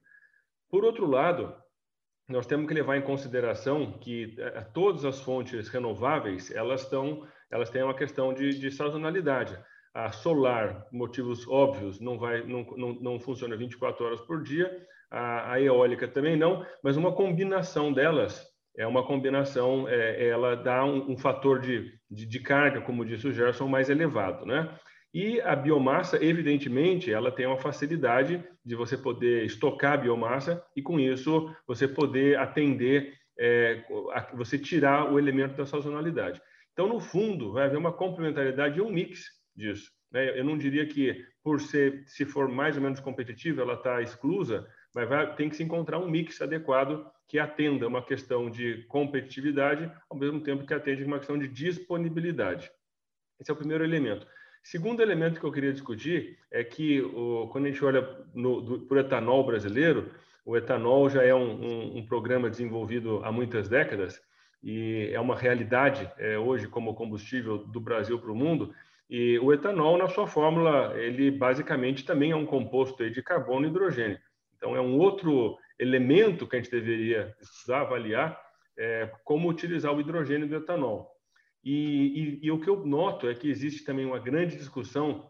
Por 0.69 0.85
outro 0.85 1.05
lado, 1.05 1.53
nós 2.27 2.47
temos 2.47 2.67
que 2.67 2.73
levar 2.73 2.97
em 2.97 3.01
consideração 3.01 3.91
que 3.99 4.35
eh, 4.39 4.61
todas 4.73 5.05
as 5.05 5.19
fontes 5.21 5.67
renováveis 5.67 6.51
elas 6.51 6.81
estão 6.81 7.27
elas 7.51 7.69
têm 7.69 7.83
uma 7.83 7.93
questão 7.93 8.33
de, 8.33 8.59
de 8.59 8.71
sazonalidade. 8.71 9.57
A 9.93 10.11
solar 10.11 10.87
motivos 10.91 11.47
óbvios 11.47 11.99
não 11.99 12.17
vai 12.17 12.43
não, 12.43 12.63
não, 12.75 12.93
não 12.93 13.19
funciona 13.19 13.55
24 13.55 14.05
horas 14.05 14.21
por 14.21 14.41
dia 14.41 14.85
a, 15.09 15.53
a, 15.53 15.61
eólica 15.61 16.07
também 16.07 16.35
não 16.35 16.65
mas 16.83 16.97
uma 16.97 17.13
combinação 17.13 17.93
delas 17.93 18.45
é 18.77 18.85
uma 18.85 19.05
combinação 19.05 19.87
é, 19.87 20.27
ela 20.27 20.55
dá 20.55 20.83
um, 20.83 21.11
um 21.11 21.17
fator 21.17 21.59
de, 21.61 21.93
de, 22.09 22.25
de 22.25 22.39
carga 22.39 22.81
como 22.81 23.05
disse 23.05 23.27
o 23.27 23.31
Gerson 23.31 23.67
mais 23.67 23.89
elevado 23.89 24.45
né 24.45 24.67
e 25.15 25.39
a 25.39 25.55
biomassa, 25.55 26.21
evidentemente, 26.21 27.09
ela 27.09 27.31
tem 27.31 27.45
uma 27.45 27.57
facilidade 27.57 28.43
de 28.65 28.75
você 28.75 28.97
poder 28.97 29.45
estocar 29.45 29.93
a 29.93 29.97
biomassa 29.97 30.61
e, 30.75 30.81
com 30.81 30.99
isso, 30.99 31.55
você 31.65 31.87
poder 31.87 32.37
atender, 32.37 33.13
é, 33.39 33.81
você 34.33 34.59
tirar 34.59 35.09
o 35.09 35.17
elemento 35.17 35.55
da 35.55 35.65
sazonalidade. 35.65 36.41
Então, 36.73 36.89
no 36.89 36.99
fundo, 36.99 37.53
vai 37.53 37.63
haver 37.63 37.77
uma 37.77 37.93
complementaridade 37.93 38.77
e 38.77 38.81
um 38.81 38.91
mix 38.91 39.23
disso. 39.55 39.89
Né? 40.11 40.37
Eu 40.37 40.43
não 40.43 40.57
diria 40.57 40.85
que, 40.85 41.25
por 41.41 41.61
ser, 41.61 42.03
se 42.07 42.25
for 42.25 42.49
mais 42.49 42.75
ou 42.75 42.83
menos 42.83 42.99
competitiva, 42.99 43.61
ela 43.61 43.75
está 43.75 44.01
exclusa, 44.01 44.67
mas 44.93 45.07
vai, 45.07 45.33
tem 45.37 45.47
que 45.47 45.55
se 45.55 45.63
encontrar 45.63 45.97
um 45.97 46.09
mix 46.09 46.41
adequado 46.41 47.09
que 47.25 47.39
atenda 47.39 47.87
uma 47.87 48.03
questão 48.03 48.49
de 48.49 48.83
competitividade, 48.89 49.89
ao 50.09 50.17
mesmo 50.17 50.41
tempo 50.41 50.65
que 50.65 50.73
atende 50.73 51.05
uma 51.05 51.19
questão 51.19 51.39
de 51.39 51.47
disponibilidade. 51.47 52.69
Esse 53.39 53.49
é 53.49 53.53
o 53.53 53.57
primeiro 53.57 53.85
elemento. 53.85 54.27
Segundo 54.65 54.99
elemento 54.99 55.39
que 55.39 55.45
eu 55.45 55.51
queria 55.51 55.71
discutir 55.71 56.39
é 56.49 56.63
que 56.63 56.99
o, 56.99 57.47
quando 57.51 57.65
a 57.65 57.67
gente 57.69 57.85
olha 57.85 58.01
para 58.01 58.97
o 58.97 58.99
etanol 58.99 59.45
brasileiro, 59.45 60.09
o 60.43 60.57
etanol 60.57 61.07
já 61.07 61.23
é 61.23 61.35
um, 61.35 61.63
um, 61.63 61.97
um, 61.99 62.05
programa 62.07 62.49
desenvolvido 62.49 63.23
há 63.23 63.31
muitas 63.31 63.69
décadas 63.69 64.19
e 64.63 65.11
é 65.13 65.19
uma 65.19 65.35
realidade 65.35 66.11
é, 66.17 66.39
hoje 66.39 66.67
como 66.67 66.95
combustível 66.95 67.59
do 67.59 67.79
Brasil 67.79 68.17
para 68.17 68.31
o 68.31 68.35
mundo. 68.35 68.73
E 69.07 69.37
o 69.37 69.53
etanol, 69.53 69.99
na 69.99 70.09
sua 70.09 70.25
fórmula, 70.25 70.95
ele 70.97 71.29
basicamente 71.29 72.03
também 72.03 72.31
é 72.31 72.35
um 72.35 72.47
composto 72.47 73.07
de 73.07 73.21
carbono 73.21 73.67
e 73.67 73.69
hidrogênio. 73.69 74.17
Então, 74.57 74.75
é 74.75 74.81
um 74.81 74.97
outro 74.97 75.59
elemento 75.77 76.47
que 76.47 76.55
a 76.55 76.59
gente 76.59 76.71
deveria 76.71 77.35
estudar, 77.39 77.81
avaliar, 77.81 78.41
é, 78.75 79.11
como 79.23 79.47
utilizar 79.47 79.93
o 79.93 80.01
hidrogênio 80.01 80.47
do 80.47 80.55
etanol. 80.55 81.14
E, 81.65 82.39
e, 82.43 82.45
e, 82.45 82.51
o 82.51 82.59
que 82.59 82.69
eu 82.69 82.85
noto 82.85 83.27
é 83.27 83.33
que 83.33 83.49
existe 83.49 83.83
também 83.83 84.05
uma 84.05 84.19
grande 84.19 84.55
discussão 84.55 85.27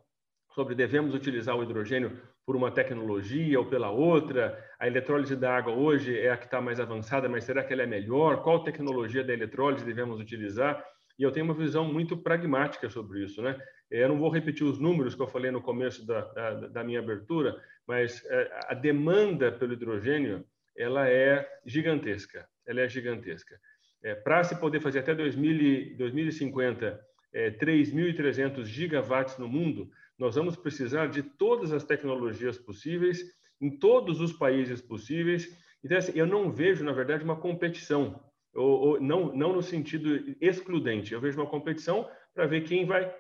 sobre 0.54 0.76
devemos 0.76 1.16
utilizar 1.16 1.56
o 1.56 1.64
hidrogênio 1.64 2.20
por 2.46 2.58
uma 2.58 2.70
tecnologia 2.70 3.58
ou 3.58 3.66
pela 3.66 3.90
outra. 3.90 4.62
A 4.78 4.86
eletrólise 4.86 5.36
da 5.36 5.56
água 5.56 5.74
hoje 5.74 6.18
é 6.20 6.30
a 6.32 6.38
que 6.38 6.46
está 6.46 6.60
mais 6.60 6.80
avançada, 6.80 7.30
mas 7.30 7.46
será 7.46 7.64
que 7.64 7.72
ela 7.72 7.84
é 7.84 7.88
melhor? 7.88 8.44
Qual 8.44 8.64
tecnologia 8.64 9.24
da 9.24 9.34
eletrólise 9.34 9.86
devemos 9.86 10.20
utilizar? 10.20 10.84
E 11.18 11.24
eu 11.24 11.32
tenho 11.32 11.46
uma 11.46 11.54
visão 11.54 11.86
muito 11.86 12.18
pragmática 12.18 12.90
sobre 12.90 13.24
isso, 13.24 13.42
né? 13.42 13.58
Eu 13.90 14.10
não 14.10 14.20
vou 14.20 14.30
repetir 14.30 14.66
os 14.66 14.78
números 14.78 15.16
que 15.16 15.22
eu 15.22 15.28
falei 15.28 15.52
no 15.52 15.62
começo 15.62 16.06
da, 16.06 16.22
da, 16.34 16.54
da 16.68 16.84
minha 16.84 17.00
abertura, 17.00 17.56
mas 17.88 18.22
é, 18.26 18.60
a 18.68 18.74
demanda 18.74 19.54
pelo 19.54 19.74
hidrogênio 19.74 20.46
ela 20.76 21.08
é 21.08 21.48
gigantesca. 21.66 22.46
Ela 22.68 22.82
é 22.82 22.90
gigantesca. 22.90 23.58
É, 24.06 24.14
Para 24.14 24.44
se 24.44 24.56
poder 24.60 24.80
fazer 24.80 25.00
até 25.00 25.16
2000, 25.16 25.98
2050 25.98 27.02
é, 27.34 27.50
3.300 27.50 28.64
gigawatts 28.66 29.40
no 29.40 29.48
mundo, 29.48 29.90
nós 30.16 30.36
vamos 30.36 30.56
precisar 30.56 31.08
de 31.08 31.24
todas 31.24 31.74
as 31.74 31.84
tecnologias 31.84 32.56
possíveis, 32.56 33.24
em 33.60 33.80
todos 33.80 34.22
os 34.22 34.32
países 34.32 34.80
possíveis. 34.80 35.58
Então, 35.84 35.98
assim, 35.98 36.12
eu 36.14 36.28
não 36.28 36.52
vejo, 36.52 36.84
na 36.84 36.92
verdade, 36.92 37.24
uma 37.24 37.36
competição, 37.36 38.24
ou, 38.54 38.80
ou 38.80 39.02
não, 39.02 39.36
não 39.36 39.54
no 39.54 39.64
sentido 39.64 40.36
excludente, 40.40 41.12
eu 41.12 41.20
vejo 41.20 41.42
uma 41.42 41.50
competição 41.50 42.08
para 42.32 42.46
ver 42.46 42.62
quem 42.62 42.86
vai 42.86 43.12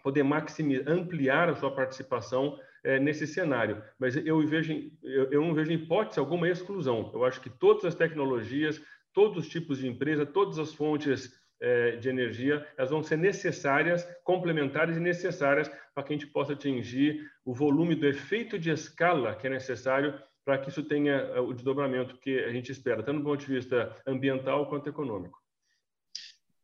poder 0.00 0.22
maximizar, 0.22 0.88
ampliar 0.88 1.48
a 1.48 1.56
sua 1.56 1.74
participação 1.74 2.56
é, 2.84 3.00
nesse 3.00 3.26
cenário. 3.26 3.82
Mas 3.98 4.14
eu, 4.16 4.46
vejo, 4.46 4.72
eu, 5.02 5.32
eu 5.32 5.40
não 5.42 5.54
vejo 5.54 5.72
hipótese 5.72 6.20
alguma 6.20 6.48
exclusão. 6.48 7.10
Eu 7.12 7.24
acho 7.24 7.40
que 7.40 7.50
todas 7.50 7.84
as 7.84 7.96
tecnologias, 7.96 8.80
todos 9.12 9.44
os 9.44 9.48
tipos 9.48 9.78
de 9.78 9.88
empresa, 9.88 10.24
todas 10.24 10.58
as 10.58 10.72
fontes 10.72 11.30
eh, 11.62 11.96
de 11.96 12.08
energia, 12.08 12.66
elas 12.74 12.90
vão 12.90 13.02
ser 13.02 13.18
necessárias, 13.18 14.08
complementares 14.24 14.96
e 14.96 15.00
necessárias 15.00 15.70
para 15.94 16.02
que 16.02 16.14
a 16.14 16.16
gente 16.16 16.26
possa 16.26 16.54
atingir 16.54 17.30
o 17.44 17.52
volume 17.52 17.94
do 17.94 18.06
efeito 18.06 18.58
de 18.58 18.70
escala 18.70 19.36
que 19.36 19.46
é 19.46 19.50
necessário 19.50 20.18
para 20.42 20.56
que 20.56 20.70
isso 20.70 20.82
tenha 20.82 21.12
eh, 21.12 21.38
o 21.40 21.52
desdobramento 21.52 22.18
que 22.18 22.38
a 22.38 22.50
gente 22.50 22.72
espera, 22.72 23.02
tanto 23.02 23.18
do 23.18 23.24
ponto 23.24 23.44
de 23.44 23.52
vista 23.52 23.94
ambiental 24.06 24.70
quanto 24.70 24.88
econômico. 24.88 25.38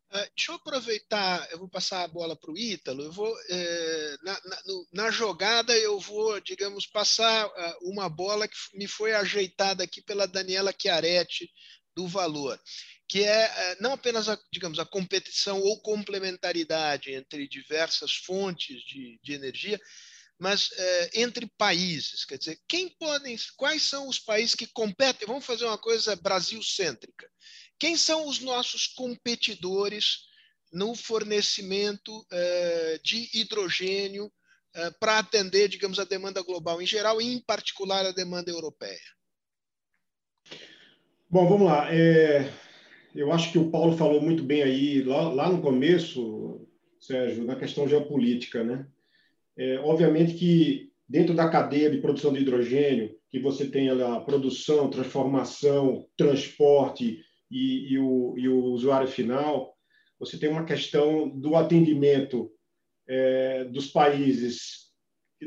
Uh, 0.09 0.25
deixa 0.35 0.53
eu 0.53 0.55
aproveitar, 0.55 1.47
eu 1.53 1.59
vou 1.59 1.69
passar 1.69 2.03
a 2.03 2.09
bola 2.09 2.35
para 2.35 2.51
o 2.51 2.57
Ítalo. 2.57 3.03
Eu 3.03 3.13
vou 3.13 3.31
eh, 3.51 4.17
na, 4.23 4.33
na, 4.33 4.57
na, 4.95 5.11
jogada 5.11 5.77
eu 5.77 6.01
vou, 6.01 6.41
digamos, 6.41 6.87
passar 6.87 7.51
uma 7.83 8.09
bola 8.09 8.49
que 8.49 8.57
me 8.73 8.89
foi 8.89 9.13
ajeitada 9.13 9.85
aqui 9.85 10.01
pela 10.01 10.27
Daniela 10.27 10.73
Chiaretti 10.73 11.51
do 11.97 12.07
valor, 12.07 12.61
que 13.09 13.25
é, 13.25 13.43
é 13.45 13.77
não 13.81 13.93
apenas 13.95 14.29
a, 14.29 14.39
digamos, 14.53 14.79
a 14.79 14.85
competição 14.85 15.61
ou 15.61 15.81
complementaridade 15.81 17.13
entre 17.13 17.49
diversas 17.49 18.13
fontes 18.15 18.83
de, 18.83 19.19
de 19.23 19.33
energia, 19.33 19.81
mas 20.39 20.71
é, 20.73 21.21
entre 21.23 21.47
países. 21.57 22.25
Quer 22.25 22.39
dizer, 22.39 22.61
quem 22.69 22.91
podem, 22.91 23.37
quais 23.57 23.83
são 23.83 24.07
os 24.07 24.19
países 24.19 24.55
que 24.55 24.67
competem? 24.67 25.27
Vamos 25.27 25.47
fazer 25.47 25.65
uma 25.65 25.79
coisa 25.79 26.15
Brasil-cêntrica. 26.15 27.29
Quem 27.79 27.97
são 27.97 28.27
os 28.27 28.39
nossos 28.41 28.87
competidores 28.87 30.27
no 30.73 30.95
fornecimento 30.95 32.27
é, 32.31 33.01
de 33.03 33.31
hidrogênio 33.33 34.31
é, 34.75 34.91
para 34.91 35.19
atender, 35.19 35.69
digamos, 35.69 35.99
a 35.99 36.05
demanda 36.05 36.43
global 36.43 36.83
em 36.83 36.87
geral 36.87 37.21
e, 37.21 37.25
em 37.25 37.41
particular, 37.41 38.05
a 38.05 38.13
demanda 38.13 38.51
europeia? 38.51 39.16
Bom, 41.29 41.49
vamos 41.49 41.67
lá. 41.67 41.93
É, 41.93 42.49
eu 43.13 43.33
acho 43.33 43.51
que 43.51 43.59
o 43.59 43.69
Paulo 43.69 43.97
falou 43.97 44.21
muito 44.21 44.45
bem 44.45 44.63
aí, 44.63 45.03
lá, 45.03 45.29
lá 45.29 45.51
no 45.51 45.61
começo, 45.61 46.65
Sérgio, 47.01 47.45
na 47.45 47.57
questão 47.57 47.89
geopolítica. 47.89 48.63
Né? 48.63 48.87
É, 49.59 49.81
obviamente 49.81 50.35
que 50.35 50.93
dentro 51.09 51.35
da 51.35 51.49
cadeia 51.49 51.91
de 51.91 51.99
produção 51.99 52.33
de 52.33 52.41
hidrogênio, 52.41 53.17
que 53.29 53.41
você 53.41 53.67
tem 53.67 53.89
a 53.89 54.21
produção, 54.21 54.89
transformação, 54.89 56.07
transporte 56.17 57.21
e, 57.51 57.93
e, 57.93 57.99
o, 57.99 58.35
e 58.39 58.49
o 58.49 58.63
usuário 58.67 59.09
final, 59.09 59.75
você 60.21 60.39
tem 60.39 60.49
uma 60.49 60.65
questão 60.65 61.29
do 61.29 61.57
atendimento 61.57 62.53
é, 63.09 63.65
dos 63.65 63.89
países 63.89 64.93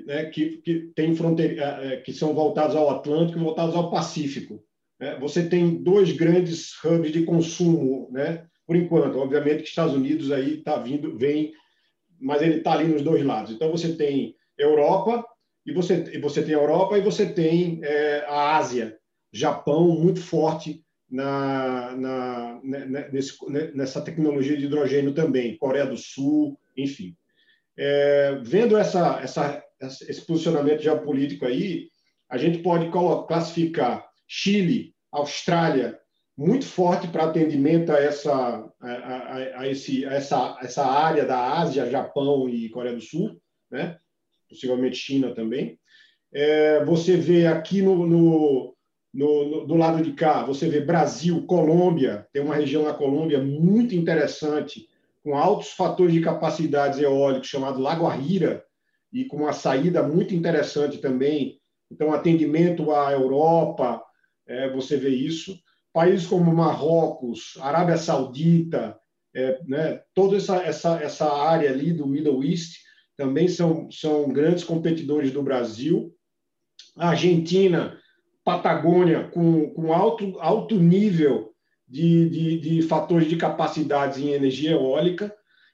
né, 0.05 0.25
que, 0.25 0.57
que, 0.57 0.91
tem 0.93 1.15
fronteira, 1.15 1.63
é, 1.81 1.97
que 2.01 2.11
são 2.11 2.33
voltados 2.33 2.75
ao 2.75 2.89
Atlântico 2.89 3.39
e 3.39 3.43
voltados 3.43 3.75
ao 3.75 3.89
Pacífico. 3.89 4.61
Né? 4.99 5.17
Você 5.19 5.47
tem 5.47 5.81
dois 5.81 6.11
grandes 6.11 6.71
hubs 6.83 7.11
de 7.11 7.23
consumo, 7.23 8.09
né? 8.11 8.45
por 8.69 8.75
enquanto. 8.75 9.17
Obviamente 9.17 9.63
que 9.63 9.69
Estados 9.69 9.95
Unidos 9.95 10.31
aí 10.31 10.59
está 10.59 10.77
vindo, 10.77 11.17
vem, 11.17 11.51
mas 12.21 12.39
ele 12.43 12.57
está 12.57 12.73
ali 12.73 12.87
nos 12.87 13.01
dois 13.01 13.25
lados. 13.25 13.51
Então 13.51 13.71
você 13.71 13.95
tem 13.95 14.35
Europa 14.55 15.25
e 15.65 15.73
você, 15.73 16.19
você 16.19 16.43
tem 16.43 16.53
Europa 16.53 16.95
e 16.95 17.01
você 17.01 17.25
tem 17.25 17.79
é, 17.83 18.25
a 18.27 18.57
Ásia, 18.57 18.95
Japão 19.33 19.87
muito 19.87 20.21
forte 20.21 20.83
na, 21.09 21.95
na, 21.95 22.59
né, 22.63 22.85
né, 22.85 23.09
nesse, 23.11 23.33
nessa 23.73 24.01
tecnologia 24.01 24.55
de 24.55 24.65
hidrogênio 24.65 25.15
também, 25.15 25.57
Coreia 25.57 25.87
do 25.87 25.97
Sul, 25.97 26.55
enfim. 26.77 27.15
É, 27.75 28.39
vendo 28.43 28.77
essa, 28.77 29.19
essa, 29.19 29.63
esse 29.81 30.21
posicionamento 30.27 30.83
geopolítico 30.83 31.45
aí, 31.45 31.87
a 32.29 32.37
gente 32.37 32.59
pode 32.59 32.91
classificar 33.27 34.08
Chile, 34.31 34.93
Austrália, 35.11 35.99
muito 36.37 36.65
forte 36.65 37.07
para 37.07 37.25
atendimento 37.25 37.91
a 37.91 37.97
essa, 37.97 38.31
a, 38.79 38.87
a, 38.87 39.59
a, 39.61 39.67
esse, 39.67 40.05
a 40.05 40.13
essa, 40.13 40.57
essa 40.61 40.85
área 40.85 41.25
da 41.25 41.57
Ásia, 41.59 41.89
Japão 41.89 42.47
e 42.47 42.69
Coreia 42.69 42.95
do 42.95 43.01
Sul, 43.01 43.41
né? 43.71 43.97
possivelmente 44.47 44.97
China 44.97 45.33
também. 45.33 45.79
É, 46.31 46.85
você 46.85 47.17
vê 47.17 47.47
aqui 47.47 47.81
no, 47.81 48.05
no, 48.05 48.75
no, 49.11 49.45
no, 49.45 49.67
do 49.67 49.75
lado 49.75 50.03
de 50.03 50.13
cá, 50.13 50.45
você 50.45 50.69
vê 50.69 50.79
Brasil, 50.79 51.45
Colômbia, 51.47 52.27
tem 52.31 52.43
uma 52.43 52.55
região 52.55 52.83
na 52.83 52.93
Colômbia 52.93 53.41
muito 53.41 53.95
interessante, 53.95 54.87
com 55.23 55.35
altos 55.35 55.71
fatores 55.71 56.13
de 56.13 56.21
capacidades 56.21 56.99
eólicos, 56.99 57.49
chamado 57.49 57.81
Lagoarira, 57.81 58.63
e 59.11 59.25
com 59.25 59.37
uma 59.37 59.53
saída 59.53 60.03
muito 60.03 60.35
interessante 60.35 60.99
também. 60.99 61.59
Então, 61.91 62.13
atendimento 62.13 62.91
à 62.91 63.11
Europa, 63.11 64.03
é, 64.49 64.69
você 64.69 64.97
vê 64.97 65.09
isso. 65.09 65.57
Países 65.93 66.27
como 66.27 66.53
Marrocos, 66.53 67.57
Arábia 67.61 67.97
Saudita, 67.97 68.99
é, 69.33 69.59
né, 69.65 70.01
toda 70.13 70.37
essa, 70.37 70.57
essa, 70.57 71.01
essa 71.01 71.31
área 71.31 71.69
ali 71.69 71.93
do 71.93 72.07
Middle 72.07 72.43
East 72.43 72.77
também 73.15 73.47
são, 73.47 73.89
são 73.91 74.29
grandes 74.29 74.63
competidores 74.63 75.31
do 75.31 75.43
Brasil. 75.43 76.11
Argentina, 76.97 77.97
Patagônia, 78.43 79.29
com, 79.29 79.69
com 79.71 79.93
alto, 79.93 80.37
alto 80.39 80.75
nível 80.75 81.53
de, 81.87 82.29
de, 82.29 82.59
de 82.59 82.81
fatores 82.81 83.27
de 83.27 83.35
capacidades 83.35 84.17
em 84.17 84.31
energia 84.31 84.71
eólica. 84.71 85.33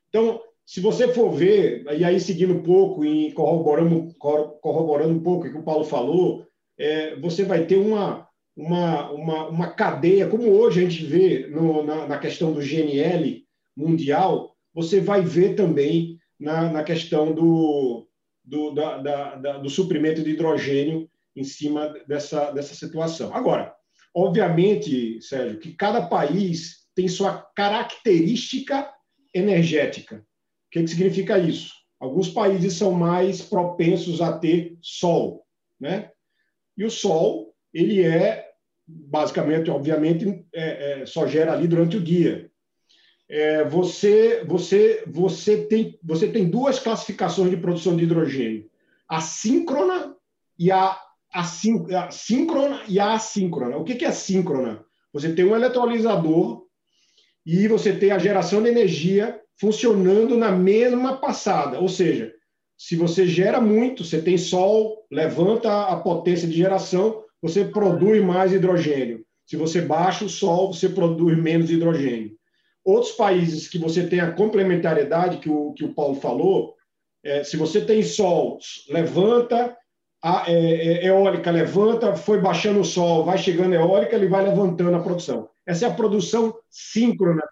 Então, 0.09 0.41
se 0.65 0.82
você 0.82 1.13
for 1.13 1.32
ver, 1.32 1.86
e 1.97 2.03
aí 2.03 2.19
seguindo 2.19 2.53
um 2.55 2.63
pouco 2.63 3.05
e 3.05 3.32
corroborando, 3.34 4.13
corroborando 4.17 5.13
um 5.13 5.21
pouco 5.21 5.47
o 5.47 5.51
que 5.51 5.57
o 5.57 5.63
Paulo 5.63 5.86
falou, 5.86 6.45
é, 6.78 7.15
você 7.17 7.43
vai 7.43 7.65
ter 7.65 7.78
uma, 7.78 8.24
uma, 8.55 9.11
uma, 9.11 9.47
uma 9.49 9.67
cadeia, 9.71 10.27
como 10.27 10.49
hoje 10.49 10.79
a 10.79 10.89
gente 10.89 11.05
vê 11.05 11.47
no, 11.47 11.83
na, 11.83 12.07
na, 12.07 12.17
questão 12.17 12.53
do 12.53 12.61
GNL 12.61 13.43
mundial, 13.75 14.55
você 14.73 15.01
vai 15.01 15.21
ver 15.21 15.55
também 15.55 16.17
na, 16.39 16.71
na 16.71 16.83
questão 16.83 17.33
do, 17.33 18.07
do, 18.43 18.71
da, 18.71 18.97
da, 18.97 19.35
da, 19.35 19.57
do 19.57 19.69
suprimento 19.69 20.23
de 20.23 20.31
hidrogênio 20.31 21.09
em 21.35 21.43
cima 21.43 21.93
dessa, 22.07 22.51
dessa 22.51 22.73
situação. 22.73 23.33
Agora, 23.35 23.75
obviamente, 24.13 25.21
Sérgio, 25.21 25.59
que 25.59 25.73
cada 25.73 26.07
país 26.07 26.85
tem 26.95 27.07
sua 27.09 27.41
característica 27.55 28.89
energética. 29.33 30.17
O 30.17 30.21
que, 30.71 30.81
que 30.81 30.87
significa 30.87 31.37
isso? 31.37 31.73
Alguns 31.99 32.29
países 32.29 32.73
são 32.73 32.91
mais 32.91 33.41
propensos 33.41 34.21
a 34.21 34.37
ter 34.37 34.77
sol, 34.81 35.45
né? 35.79 36.11
E 36.77 36.85
o 36.85 36.89
sol, 36.89 37.53
ele 37.73 38.01
é, 38.03 38.44
basicamente, 38.88 39.69
obviamente, 39.69 40.45
é, 40.53 41.01
é, 41.01 41.05
só 41.05 41.27
gera 41.27 41.53
ali 41.53 41.67
durante 41.67 41.97
o 41.97 42.01
dia. 42.01 42.49
É, 43.27 43.63
você, 43.63 44.43
você, 44.45 45.03
você, 45.07 45.65
tem, 45.65 45.99
você 46.03 46.27
tem 46.27 46.47
duas 46.47 46.79
classificações 46.79 47.49
de 47.49 47.57
produção 47.57 47.95
de 47.95 48.03
hidrogênio: 48.03 48.69
a 49.07 49.19
síncrona 49.19 50.15
e 50.59 50.71
a 50.71 50.99
a, 51.36 52.11
síncrona 52.11 52.81
e 52.88 52.97
a 52.97 53.13
assíncrona. 53.13 53.75
O 53.75 53.83
que 53.83 54.05
é 54.05 54.11
síncrona? 54.11 54.86
Você 55.11 55.33
tem 55.33 55.43
um 55.43 55.55
eletrolisador 55.55 56.63
e 57.45 57.67
você 57.67 57.93
tem 57.93 58.11
a 58.11 58.17
geração 58.17 58.63
de 58.63 58.69
energia 58.69 59.39
funcionando 59.59 60.38
na 60.38 60.51
mesma 60.51 61.17
passada. 61.17 61.79
Ou 61.79 61.89
seja, 61.89 62.33
se 62.77 62.95
você 62.95 63.27
gera 63.27 63.59
muito, 63.59 64.03
você 64.03 64.21
tem 64.21 64.38
sol, 64.38 65.05
levanta 65.11 65.88
a 65.88 65.97
potência 65.97 66.47
de 66.47 66.55
geração, 66.55 67.23
você 67.45 67.63
produz 67.63 68.23
mais 68.23 68.51
hidrogênio. 68.51 69.23
Se 69.45 69.55
você 69.55 69.79
baixa 69.79 70.25
o 70.25 70.29
sol, 70.29 70.73
você 70.73 70.89
produz 70.89 71.37
menos 71.37 71.69
hidrogênio. 71.69 72.31
Outros 72.83 73.11
países 73.11 73.67
que 73.67 73.77
você 73.77 74.07
tem 74.07 74.19
a 74.19 74.31
complementariedade 74.31 75.37
que 75.37 75.49
o, 75.49 75.71
que 75.73 75.85
o 75.85 75.93
Paulo 75.93 76.15
falou, 76.15 76.73
é, 77.23 77.43
se 77.43 77.55
você 77.55 77.81
tem 77.81 78.01
sol, 78.01 78.57
levanta 78.89 79.77
a 80.23 80.51
é, 80.51 80.53
é, 80.55 81.05
eólica 81.05 81.51
levanta, 81.51 82.15
foi 82.15 82.41
baixando 82.41 82.79
o 82.79 82.85
sol, 82.85 83.23
vai 83.23 83.37
chegando 83.37 83.75
eólica, 83.75 84.15
ele 84.15 84.27
vai 84.27 84.43
levantando 84.43 84.95
a 84.95 85.03
produção. 85.03 85.47
Essa 85.67 85.85
é 85.85 85.89
a 85.89 85.93
produção 85.93 86.55
síncrona 86.67 87.43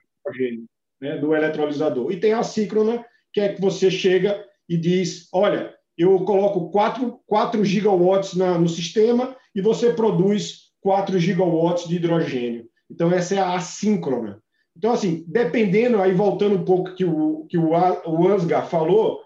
né, 1.00 1.18
do 1.18 1.36
eletrolisador. 1.36 2.12
E 2.12 2.20
tem 2.20 2.34
a 2.34 2.42
síncrona, 2.42 3.06
que 3.32 3.40
é 3.40 3.54
que 3.54 3.62
você 3.62 3.92
chega 3.92 4.44
e 4.68 4.76
diz: 4.76 5.28
olha, 5.32 5.72
eu 5.96 6.20
coloco 6.26 6.72
4, 6.72 7.20
4 7.28 7.64
gigawatts 7.64 8.34
na, 8.34 8.58
no 8.58 8.68
sistema 8.68 9.36
e 9.56 9.62
você 9.62 9.94
produz 9.94 10.72
4 10.82 11.18
gigawatts 11.20 11.88
de 11.88 11.96
hidrogênio. 11.96 12.66
Então, 12.90 13.12
essa 13.12 13.36
é 13.36 13.40
a 13.40 13.56
assíncrona. 13.56 14.42
Então, 14.76 14.92
assim, 14.92 15.24
dependendo, 15.28 16.02
aí 16.02 16.14
voltando 16.14 16.56
um 16.56 16.66
pouco 16.66 16.96
que 16.96 17.06
o 17.06 17.46
que 17.50 17.58
o, 17.58 18.28
Ansgar 18.28 18.68
falou, 18.68 19.22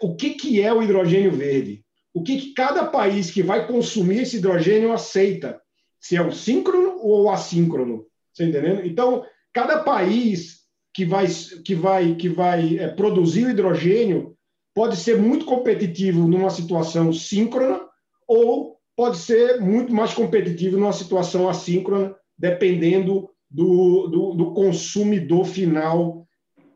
o 0.00 0.16
que, 0.16 0.30
que 0.30 0.62
é 0.62 0.72
o 0.72 0.82
hidrogênio 0.82 1.32
verde? 1.32 1.84
o 2.18 2.22
que, 2.22 2.40
que 2.40 2.52
cada 2.52 2.84
país 2.84 3.30
que 3.30 3.42
vai 3.42 3.66
consumir 3.66 4.22
esse 4.22 4.38
hidrogênio 4.38 4.92
aceita, 4.92 5.60
se 6.00 6.16
é 6.16 6.22
o 6.22 6.32
síncrono 6.32 6.98
ou 7.00 7.24
o 7.24 7.30
assíncrono. 7.30 8.06
Você 8.32 8.44
entendendo? 8.44 8.84
Então, 8.84 9.24
cada 9.52 9.84
país 9.84 10.62
que 10.92 11.04
vai, 11.04 11.26
que 11.64 11.74
vai, 11.76 12.14
que 12.16 12.28
vai 12.28 12.76
é, 12.76 12.88
produzir 12.88 13.46
o 13.46 13.50
hidrogênio 13.50 14.36
pode 14.74 14.96
ser 14.96 15.16
muito 15.16 15.44
competitivo 15.44 16.26
numa 16.26 16.50
situação 16.50 17.12
síncrona 17.12 17.80
ou 18.26 18.77
pode 18.98 19.18
ser 19.18 19.60
muito 19.60 19.94
mais 19.94 20.12
competitivo 20.12 20.76
numa 20.76 20.92
situação 20.92 21.48
assíncrona, 21.48 22.16
dependendo 22.36 23.30
do, 23.48 24.08
do, 24.08 24.34
do 24.34 24.52
consumidor 24.52 25.46
final, 25.46 26.26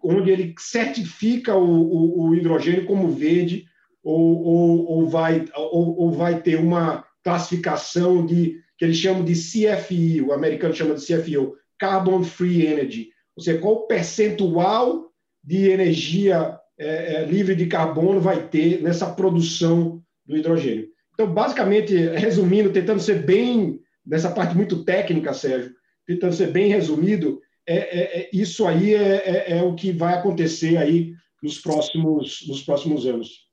onde 0.01 0.31
ele 0.31 0.55
certifica 0.57 1.57
o, 1.57 1.65
o, 1.65 2.29
o 2.29 2.35
hidrogênio 2.37 2.87
como 2.87 3.11
verde 3.11 3.65
ou, 4.05 4.41
ou, 4.41 4.87
ou, 4.87 5.09
vai, 5.09 5.47
ou, 5.57 5.99
ou 5.99 6.13
vai 6.13 6.41
ter 6.41 6.61
uma 6.61 7.05
classificação 7.25 8.25
de 8.25 8.61
que 8.79 8.85
eles 8.85 8.99
chamam 8.99 9.25
de 9.25 9.35
CFE, 9.35 10.23
o 10.23 10.33
americano 10.33 10.75
chama 10.75 10.95
de 10.95 11.05
CFE, 11.05 11.35
Carbon 11.77 12.23
Free 12.23 12.65
Energy, 12.65 13.09
ou 13.35 13.43
seja, 13.43 13.59
qual 13.59 13.89
percentual 13.89 15.09
de 15.43 15.69
energia 15.71 16.57
é, 16.79 17.17
é, 17.17 17.25
livre 17.25 17.57
de 17.57 17.67
carbono 17.67 18.21
vai 18.21 18.47
ter 18.47 18.81
nessa 18.81 19.13
produção 19.13 20.01
do 20.25 20.37
hidrogênio. 20.37 20.92
Então, 21.23 21.33
basicamente, 21.33 21.95
resumindo, 21.95 22.73
tentando 22.73 23.01
ser 23.01 23.25
bem, 23.25 23.81
nessa 24.05 24.33
parte 24.33 24.57
muito 24.57 24.85
técnica, 24.85 25.33
Sérgio, 25.33 25.73
tentando 26.05 26.35
ser 26.35 26.51
bem 26.51 26.69
resumido, 26.69 27.41
é, 27.65 27.77
é, 27.77 28.21
é 28.23 28.31
isso 28.33 28.67
aí 28.67 28.93
é, 28.93 28.99
é, 28.99 29.59
é, 29.59 29.63
o 29.63 29.77
que 29.77 29.93
vai 29.93 30.15
acontecer 30.15 30.77
aí 30.77 31.15
nos 31.41 31.61
próximos, 31.61 32.45
nos 32.49 32.63
próximos 32.63 33.07
anos. 33.07 33.47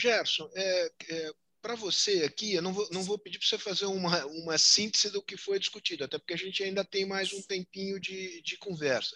Gerson, 0.00 0.48
é, 0.54 0.90
é, 1.10 1.30
para 1.60 1.74
você 1.74 2.24
aqui, 2.24 2.54
eu 2.54 2.62
não 2.62 2.72
vou, 2.72 2.88
não 2.90 3.02
vou 3.02 3.18
pedir 3.18 3.38
para 3.38 3.48
você 3.48 3.58
fazer 3.58 3.84
uma, 3.84 4.24
uma 4.24 4.56
síntese 4.56 5.10
do 5.10 5.20
que 5.20 5.36
foi 5.36 5.58
discutido, 5.58 6.04
até 6.04 6.16
porque 6.16 6.32
a 6.32 6.38
gente 6.38 6.64
ainda 6.64 6.82
tem 6.82 7.04
mais 7.04 7.34
um 7.34 7.42
tempinho 7.42 8.00
de, 8.00 8.40
de 8.40 8.56
conversa. 8.56 9.14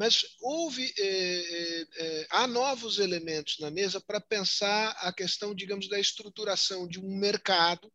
Mas 0.00 0.24
houve, 0.40 0.94
é, 0.98 1.04
é, 1.04 1.86
é 1.98 2.26
há 2.30 2.46
novos 2.46 2.98
elementos 2.98 3.58
na 3.58 3.70
mesa 3.70 4.00
para 4.00 4.18
pensar 4.18 4.92
a 4.92 5.12
questão, 5.12 5.54
digamos, 5.54 5.90
da 5.90 6.00
estruturação 6.00 6.88
de 6.88 6.98
um 6.98 7.18
mercado, 7.18 7.92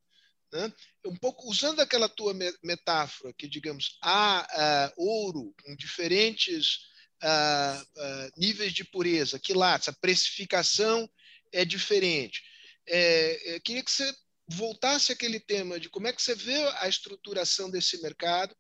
né? 0.54 0.72
um 1.04 1.16
pouco 1.16 1.50
usando 1.50 1.80
aquela 1.80 2.08
tua 2.08 2.32
metáfora, 2.64 3.34
que, 3.34 3.48
digamos, 3.48 3.98
há 4.04 4.94
uh, 4.96 5.04
ouro 5.04 5.52
com 5.64 5.76
diferentes 5.76 6.76
uh, 7.24 7.82
uh, 7.82 8.32
níveis 8.38 8.72
de 8.72 8.84
pureza, 8.84 9.40
quilates, 9.40 9.90
a 9.90 9.94
precificação 9.94 11.10
é 11.52 11.66
diferente. 11.66 12.44
É, 12.88 13.56
é, 13.56 13.60
queria 13.62 13.84
que 13.84 13.90
você 13.90 14.14
voltasse 14.48 15.12
àquele 15.12 15.40
tema 15.40 15.80
de 15.80 15.90
como 15.90 16.06
é 16.06 16.14
que 16.14 16.22
você 16.22 16.36
vê 16.36 16.68
a 16.78 16.88
estruturação 16.88 17.68
desse 17.72 18.00
mercado 18.04 18.56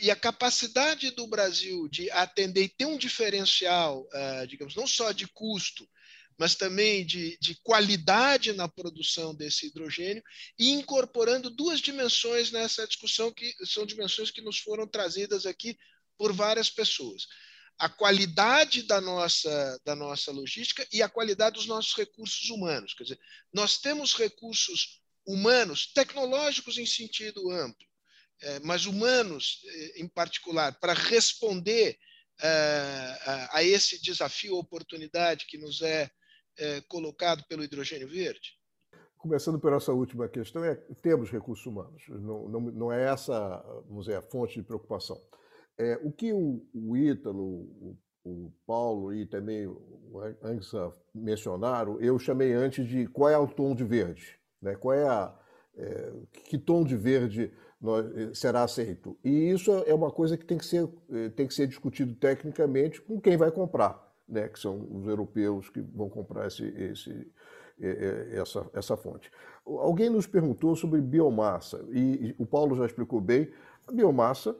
e 0.00 0.10
a 0.10 0.16
capacidade 0.16 1.10
do 1.10 1.26
Brasil 1.26 1.88
de 1.88 2.10
atender 2.10 2.64
e 2.64 2.68
ter 2.68 2.86
um 2.86 2.96
diferencial, 2.96 4.08
uh, 4.12 4.46
digamos, 4.46 4.74
não 4.74 4.86
só 4.86 5.12
de 5.12 5.26
custo, 5.28 5.88
mas 6.38 6.54
também 6.54 7.04
de, 7.04 7.36
de, 7.38 7.54
qualidade 7.56 8.54
na 8.54 8.66
produção 8.66 9.34
desse 9.34 9.66
hidrogênio 9.66 10.22
e 10.58 10.70
incorporando 10.70 11.50
duas 11.50 11.80
dimensões 11.80 12.50
nessa 12.50 12.86
discussão 12.86 13.30
que 13.30 13.54
são 13.66 13.84
dimensões 13.84 14.30
que 14.30 14.40
nos 14.40 14.58
foram 14.58 14.86
trazidas 14.86 15.44
aqui 15.44 15.76
por 16.16 16.32
várias 16.32 16.70
pessoas. 16.70 17.26
A 17.78 17.90
qualidade 17.90 18.84
da 18.84 19.02
nossa, 19.02 19.80
da 19.84 19.94
nossa 19.94 20.32
logística 20.32 20.86
e 20.90 21.02
a 21.02 21.10
qualidade 21.10 21.56
dos 21.56 21.66
nossos 21.66 21.94
recursos 21.94 22.48
humanos. 22.48 22.94
Quer 22.94 23.02
dizer, 23.02 23.20
nós 23.52 23.76
temos 23.76 24.14
recursos 24.14 25.00
humanos, 25.26 25.92
tecnológicos 25.92 26.78
em 26.78 26.86
sentido 26.86 27.50
amplo, 27.50 27.86
mas 28.62 28.86
humanos 28.86 29.60
é, 29.66 30.00
em 30.00 30.08
particular, 30.08 30.78
para 30.80 30.94
responder 30.94 31.96
é, 32.42 33.48
a 33.52 33.62
esse 33.62 34.00
desafio, 34.00 34.56
oportunidade 34.56 35.46
que 35.46 35.58
nos 35.58 35.82
é 35.82 36.10
colocado 36.88 37.42
pelo 37.48 37.64
hidrogênio 37.64 38.08
verde? 38.08 38.60
Começando 39.20 39.60
pela 39.60 39.76
essa 39.76 39.92
última 39.92 40.28
questão, 40.28 40.64
é, 40.64 40.74
temos 41.02 41.30
recursos 41.30 41.64
humanos, 41.66 42.02
não, 42.08 42.48
não, 42.48 42.60
não 42.60 42.92
é 42.92 43.04
essa, 43.04 43.58
vamos 43.86 44.06
dizer, 44.06 44.16
a 44.16 44.22
fonte 44.22 44.54
de 44.54 44.62
preocupação. 44.62 45.20
É, 45.78 45.98
o 46.02 46.10
que 46.10 46.32
o, 46.32 46.66
o 46.74 46.96
Ítalo, 46.96 47.42
o, 47.42 47.98
o, 48.24 48.52
Paulo 48.66 49.14
e 49.14 49.26
também 49.26 49.66
o 49.66 50.20
Angsa 50.42 50.90
mencionaram, 51.14 52.00
eu 52.00 52.18
chamei 52.18 52.52
antes 52.52 52.86
de 52.88 53.06
qual 53.08 53.28
é 53.28 53.36
o 53.36 53.46
tom 53.46 53.74
de 53.74 53.84
verde, 53.84 54.38
né? 54.60 54.74
qual 54.74 54.94
é 54.94 55.06
a, 55.06 55.38
é, 55.76 56.12
que 56.44 56.58
tom 56.58 56.82
de 56.82 56.96
verde 56.96 57.44
eh, 57.44 57.52
será 58.34 58.62
aceito. 58.62 59.16
E 59.24 59.50
isso 59.50 59.72
é 59.86 59.94
uma 59.94 60.10
coisa 60.10 60.36
que 60.36 60.44
tem 60.44 60.58
que 60.58 60.66
ser, 60.66 60.88
eh, 61.10 61.30
tem 61.30 61.46
que 61.46 61.54
ser 61.54 61.66
discutido 61.66 62.14
tecnicamente 62.14 63.00
com 63.00 63.20
quem 63.20 63.36
vai 63.36 63.50
comprar, 63.50 64.12
né? 64.28 64.48
que 64.48 64.58
são 64.58 64.86
os 64.90 65.06
europeus 65.06 65.70
que 65.70 65.80
vão 65.80 66.08
comprar 66.08 66.46
esse, 66.46 66.64
esse, 66.64 67.32
eh, 67.80 68.28
essa, 68.32 68.66
essa 68.74 68.96
fonte. 68.96 69.30
Alguém 69.64 70.10
nos 70.10 70.26
perguntou 70.26 70.76
sobre 70.76 71.00
biomassa, 71.00 71.82
e 71.90 72.34
o 72.38 72.44
Paulo 72.44 72.76
já 72.76 72.84
explicou 72.84 73.20
bem, 73.20 73.50
a 73.86 73.92
biomassa 73.92 74.54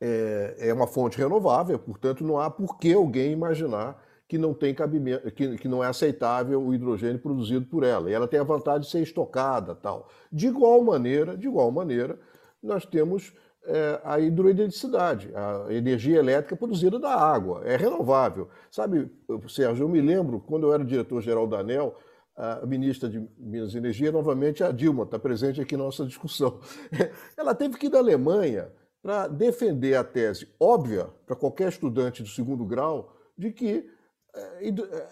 é, 0.00 0.56
é 0.58 0.74
uma 0.74 0.86
fonte 0.86 1.18
renovável, 1.18 1.78
portanto 1.78 2.22
não 2.24 2.38
há 2.38 2.50
por 2.50 2.78
que 2.78 2.92
alguém 2.92 3.32
imaginar 3.32 4.02
que 4.28 4.36
não 4.36 4.52
tem 4.52 4.74
cabimento, 4.74 5.30
que, 5.30 5.56
que 5.56 5.66
não 5.66 5.82
é 5.82 5.86
aceitável 5.86 6.62
o 6.62 6.74
hidrogênio 6.74 7.18
produzido 7.18 7.64
por 7.64 7.82
ela. 7.82 8.10
E 8.10 8.12
ela 8.12 8.28
tem 8.28 8.38
a 8.38 8.44
vantagem 8.44 8.82
de 8.82 8.90
ser 8.90 9.00
estocada, 9.00 9.74
tal. 9.74 10.08
De 10.30 10.46
igual 10.46 10.82
maneira, 10.84 11.34
de 11.34 11.46
igual 11.46 11.70
maneira, 11.70 12.18
nós 12.62 12.84
temos 12.84 13.32
é, 13.64 14.00
a 14.04 14.20
hidroeletricidade, 14.20 15.30
a 15.34 15.72
energia 15.72 16.18
elétrica 16.18 16.54
produzida 16.54 16.98
da 16.98 17.14
água, 17.14 17.62
é 17.64 17.74
renovável. 17.74 18.48
Sabe, 18.70 19.10
Sérgio, 19.48 19.84
eu 19.84 19.88
me 19.88 20.00
lembro 20.00 20.40
quando 20.40 20.66
eu 20.66 20.74
era 20.74 20.84
diretor-geral 20.84 21.46
da 21.46 21.60
ANEL, 21.60 21.96
a 22.36 22.64
ministra 22.66 23.08
de 23.08 23.26
Minas 23.36 23.74
e 23.74 23.78
Energia, 23.78 24.12
novamente 24.12 24.62
a 24.62 24.70
Dilma, 24.70 25.02
está 25.02 25.18
presente 25.18 25.60
aqui 25.60 25.76
na 25.76 25.82
nossa 25.84 26.04
discussão. 26.04 26.60
Ela 27.36 27.52
teve 27.52 27.76
que 27.76 27.86
ir 27.86 27.90
da 27.90 27.98
Alemanha 27.98 28.70
para 29.02 29.26
defender 29.26 29.96
a 29.96 30.04
tese 30.04 30.48
óbvia 30.60 31.08
para 31.26 31.34
qualquer 31.34 31.68
estudante 31.68 32.22
do 32.22 32.28
segundo 32.28 32.64
grau 32.64 33.16
de 33.36 33.50
que 33.50 33.90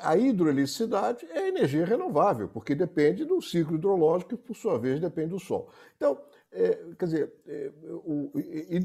a 0.00 0.16
hidroeletricidade 0.16 1.26
é 1.30 1.48
energia 1.48 1.84
renovável, 1.84 2.48
porque 2.48 2.74
depende 2.74 3.24
do 3.24 3.40
ciclo 3.40 3.76
hidrológico 3.76 4.34
e, 4.34 4.36
por 4.36 4.56
sua 4.56 4.78
vez, 4.78 5.00
depende 5.00 5.30
do 5.30 5.38
sol. 5.38 5.70
Então, 5.96 6.18
é, 6.52 6.78
quer 6.98 7.04
dizer, 7.04 7.32
é, 7.46 7.72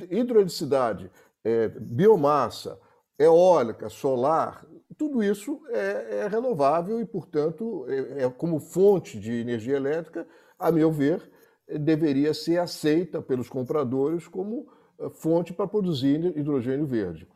hidroeletricidade, 0.10 1.10
é, 1.44 1.70
biomassa, 1.70 2.80
eólica, 3.18 3.90
solar, 3.90 4.66
tudo 4.98 5.24
isso 5.24 5.62
é, 5.70 6.20
é 6.22 6.28
renovável 6.28 7.00
e, 7.00 7.06
portanto, 7.06 7.86
é, 7.88 8.24
é, 8.24 8.30
como 8.30 8.60
fonte 8.60 9.20
de 9.20 9.32
energia 9.32 9.76
elétrica, 9.76 10.28
a 10.60 10.72
meu 10.72 10.92
ver, 10.92 11.28
deveria 11.68 12.34
ser 12.34 12.60
aceita 12.60 13.22
pelos 13.22 13.50
compradores 13.50 14.28
como 14.28 14.68
é, 15.00 15.10
fonte 15.10 15.54
para 15.54 15.68
produzir 15.68 16.38
hidrogênio 16.38 16.86
verde. 16.86 17.28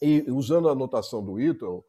E 0.00 0.24
usando 0.30 0.68
a 0.68 0.72
anotação 0.72 1.22
do 1.22 1.38
Ítalo, 1.40 1.84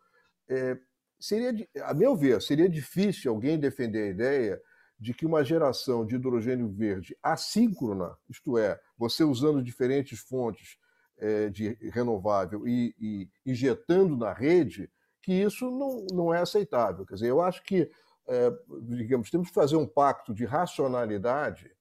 é, 0.52 0.78
seria, 1.20 1.68
a 1.84 1.94
meu 1.94 2.16
ver, 2.16 2.42
seria 2.42 2.68
difícil 2.68 3.32
alguém 3.32 3.58
defender 3.58 4.04
a 4.04 4.12
ideia 4.12 4.62
de 5.00 5.14
que 5.14 5.26
uma 5.26 5.44
geração 5.44 6.06
de 6.06 6.16
hidrogênio 6.16 6.70
verde 6.70 7.18
assíncrona, 7.24 8.16
isto 8.30 8.58
é, 8.58 8.80
você 8.98 9.24
usando 9.24 9.64
diferentes 9.64 10.20
fontes 10.20 10.78
é, 11.18 11.50
de 11.50 11.74
renovável 11.92 12.68
e, 12.68 12.94
e, 13.00 13.30
injetando 13.46 14.18
na 14.18 14.34
rede, 14.34 14.92
que 15.22 15.34
isso 15.34 15.72
não, 15.72 16.06
não 16.12 16.34
é 16.34 16.42
aceitável. 16.42 17.06
Quer 17.06 17.16
dizer, 17.16 17.30
eu 17.30 17.42
acho 17.42 17.64
que, 17.64 17.90
é, 18.28 18.52
digamos, 18.82 19.32
temos 19.32 19.48
que 19.48 19.54
fazer 19.54 19.76
um 19.76 19.88
pacto 19.88 20.34
de 20.34 20.46
racionalidade, 20.46 21.72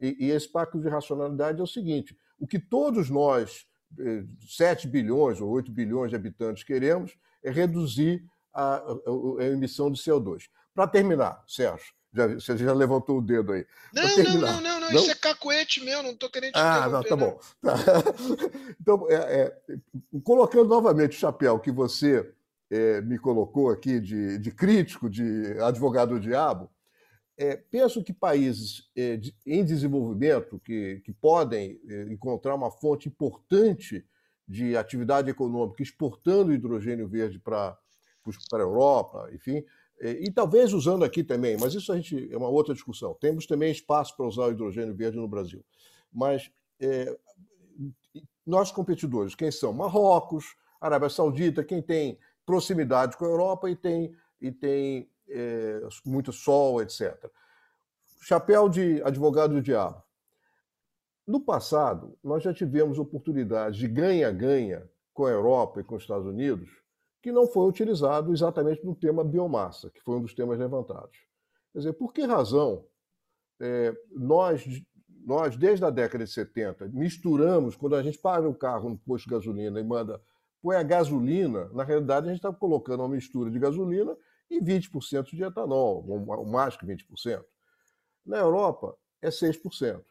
e, 0.00 0.26
e 0.26 0.30
esse 0.30 0.50
pacto 0.50 0.80
de 0.80 0.88
racionalidade 0.88 1.60
é 1.60 1.62
o 1.62 1.66
seguinte: 1.66 2.16
o 2.38 2.46
que 2.46 2.58
todos 2.58 3.10
nós, 3.10 3.66
7 4.48 4.86
é, 4.86 4.90
bilhões 4.90 5.40
ou 5.40 5.50
8 5.50 5.70
bilhões 5.70 6.10
de 6.10 6.16
habitantes, 6.16 6.64
queremos 6.64 7.16
é 7.42 7.50
reduzir 7.50 8.24
a, 8.52 8.76
a, 8.76 8.94
a 9.40 9.44
emissão 9.44 9.90
de 9.90 10.00
CO2. 10.00 10.44
Para 10.74 10.86
terminar, 10.86 11.42
Sérgio, 11.46 11.92
já, 12.14 12.26
você 12.26 12.56
já 12.58 12.72
levantou 12.72 13.18
o 13.18 13.22
dedo 13.22 13.52
aí. 13.52 13.66
Não, 13.92 14.02
não, 14.02 14.40
não, 14.40 14.60
não, 14.60 14.80
não, 14.80 14.92
isso 14.92 15.10
é 15.10 15.14
cacoete 15.14 15.82
meu, 15.82 16.02
não 16.02 16.10
estou 16.10 16.30
querendo 16.30 16.52
te 16.52 16.58
Ah, 16.58 16.88
não, 16.88 17.02
tá 17.02 17.16
bom. 17.16 17.38
Tá. 17.60 17.74
Então, 18.80 19.06
é, 19.08 19.14
é, 19.14 19.58
colocando 20.24 20.68
novamente 20.68 21.16
o 21.16 21.20
chapéu 21.20 21.58
que 21.58 21.70
você 21.70 22.30
é, 22.70 23.00
me 23.00 23.18
colocou 23.18 23.70
aqui 23.70 24.00
de, 24.00 24.38
de, 24.38 24.50
crítico, 24.50 25.08
de 25.08 25.56
advogado 25.60 26.14
do 26.14 26.20
diabo, 26.20 26.70
é, 27.36 27.56
penso 27.56 28.02
que 28.02 28.12
países 28.12 28.90
é, 28.94 29.16
de, 29.16 29.34
em 29.46 29.64
desenvolvimento 29.64 30.60
que, 30.60 31.00
que 31.04 31.12
podem 31.12 31.80
é, 31.88 32.02
encontrar 32.12 32.54
uma 32.54 32.70
fonte 32.70 33.08
importante 33.08 34.04
de 34.46 34.76
atividade 34.76 35.30
econômica 35.30 35.82
exportando 35.82 36.52
hidrogênio 36.52 37.08
verde 37.08 37.38
para 37.38 37.78
a 38.52 38.56
Europa, 38.58 39.30
enfim, 39.32 39.64
e, 40.00 40.26
e, 40.26 40.30
talvez 40.30 40.72
usando 40.72 41.04
aqui 41.04 41.22
também, 41.22 41.56
mas 41.56 41.74
isso 41.74 41.92
a 41.92 41.96
gente 41.96 42.28
é 42.30 42.36
uma 42.36 42.48
outra 42.48 42.74
discussão. 42.74 43.14
Temos 43.14 43.46
também 43.46 43.70
espaço 43.70 44.16
para 44.16 44.26
usar 44.26 44.46
o 44.46 44.50
hidrogênio 44.50 44.94
verde 44.94 45.16
no 45.16 45.28
Brasil. 45.28 45.64
Mas 46.12 46.50
é, 46.80 47.16
nossos 48.44 48.74
competidores, 48.74 49.34
quem 49.34 49.50
são? 49.50 49.72
Marrocos, 49.72 50.56
Arábia 50.80 51.08
Saudita, 51.08 51.64
quem 51.64 51.80
tem 51.80 52.18
proximidade 52.44 53.16
com 53.16 53.24
a 53.24 53.28
Europa 53.28 53.70
e 53.70 53.76
tem, 53.76 54.12
e 54.40 54.50
tem 54.50 55.08
é, 55.32 55.80
muito 56.04 56.32
sol, 56.32 56.82
etc. 56.82 57.30
Chapéu 58.20 58.68
de 58.68 59.02
advogado 59.02 59.54
do 59.54 59.62
diabo. 59.62 60.02
No 61.26 61.40
passado, 61.40 62.18
nós 62.22 62.42
já 62.42 62.52
tivemos 62.52 62.98
oportunidades 62.98 63.78
de 63.78 63.88
ganha-ganha 63.88 64.88
com 65.14 65.26
a 65.26 65.30
Europa 65.30 65.80
e 65.80 65.84
com 65.84 65.96
os 65.96 66.02
Estados 66.02 66.26
Unidos, 66.26 66.68
que 67.22 67.30
não 67.30 67.46
foi 67.46 67.68
utilizado 67.68 68.32
exatamente 68.32 68.84
no 68.84 68.94
tema 68.94 69.22
biomassa, 69.22 69.90
que 69.90 70.02
foi 70.02 70.16
um 70.16 70.22
dos 70.22 70.34
temas 70.34 70.58
levantados. 70.58 71.16
Quer 71.72 71.78
dizer, 71.78 71.92
por 71.92 72.12
que 72.12 72.22
razão 72.22 72.84
é, 73.60 73.94
nós, 74.10 74.64
nós, 75.24 75.56
desde 75.56 75.84
a 75.84 75.90
década 75.90 76.24
de 76.24 76.32
70, 76.32 76.88
misturamos, 76.88 77.76
quando 77.76 77.94
a 77.94 78.02
gente 78.02 78.18
paga 78.18 78.48
o 78.48 78.54
carro 78.54 78.90
no 78.90 78.98
posto 78.98 79.26
de 79.26 79.30
gasolina 79.30 79.80
e 79.80 79.84
manda 79.84 80.20
põe 80.60 80.76
a 80.76 80.82
gasolina, 80.82 81.68
na 81.72 81.82
realidade 81.82 82.26
a 82.26 82.30
gente 82.30 82.38
está 82.38 82.52
colocando 82.52 83.00
uma 83.00 83.08
mistura 83.08 83.50
de 83.50 83.58
gasolina 83.58 84.16
e 84.52 84.60
20% 84.60 85.34
de 85.34 85.42
etanol, 85.42 86.04
ou 86.06 86.46
mais 86.46 86.76
que 86.76 86.86
20%. 86.86 87.42
Na 88.24 88.38
Europa 88.38 88.96
é 89.20 89.28
6% 89.28 90.04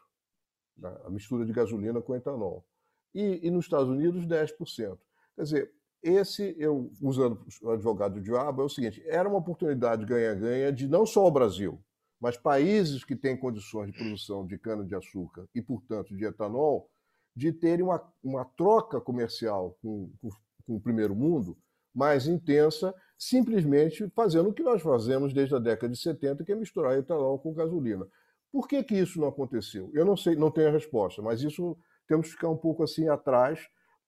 a 1.04 1.10
mistura 1.10 1.46
de 1.46 1.54
gasolina 1.54 2.02
com 2.02 2.16
etanol. 2.16 2.66
E, 3.14 3.40
e 3.44 3.52
nos 3.52 3.66
Estados 3.66 3.90
Unidos, 3.90 4.26
10%. 4.26 4.98
Quer 5.36 5.44
dizer, 5.44 5.74
esse, 6.02 6.56
eu 6.58 6.92
usando 7.02 7.46
o 7.62 7.70
advogado 7.70 8.16
do 8.16 8.22
diabo, 8.22 8.62
é 8.62 8.66
o 8.66 8.70
seguinte: 8.70 9.04
era 9.06 9.30
uma 9.30 9.38
oportunidade 9.38 10.06
ganha-ganha 10.06 10.72
de 10.72 10.88
não 10.88 11.06
só 11.06 11.28
o 11.28 11.32
Brasil, 11.32 11.80
mas 12.20 12.38
países 12.38 13.04
que 13.04 13.16
têm 13.16 13.38
condições 13.38 13.92
de 13.92 13.98
produção 13.98 14.46
de 14.46 14.58
cana-de-açúcar 14.58 15.48
e, 15.54 15.62
portanto, 15.62 16.16
de 16.16 16.26
etanol, 16.26 16.90
de 17.36 17.52
terem 17.52 17.84
uma, 17.86 18.02
uma 18.24 18.46
troca 18.46 19.00
comercial 19.00 19.78
com, 19.82 20.12
com, 20.20 20.30
com 20.66 20.76
o 20.76 20.82
primeiro 20.82 21.16
mundo 21.16 21.58
mais 21.94 22.26
intensa, 22.28 22.96
simplesmente 23.22 24.10
fazendo 24.16 24.50
o 24.50 24.54
que 24.54 24.64
nós 24.64 24.82
fazemos 24.82 25.32
desde 25.32 25.54
a 25.54 25.60
década 25.60 25.94
de 25.94 26.00
70, 26.00 26.44
que 26.44 26.52
é 26.52 26.56
misturar 26.56 26.98
etanol 26.98 27.38
com 27.38 27.54
gasolina. 27.54 28.08
Por 28.52 28.68
que, 28.68 28.84
que 28.84 28.96
isso 28.96 29.22
não 29.22 29.28
aconteceu? 29.28 29.92
Eu 29.94 30.04
não 30.04 30.18
sei, 30.18 30.36
não 30.36 30.50
tenho 30.50 30.70
a 30.70 30.72
resposta, 30.72 31.22
mas 31.22 31.44
isso 31.44 31.78
temos 32.08 32.26
que 32.26 32.34
ficar 32.34 32.50
um 32.50 32.58
pouco 32.58 32.82
assim 32.82 33.08
atrás, 33.10 33.60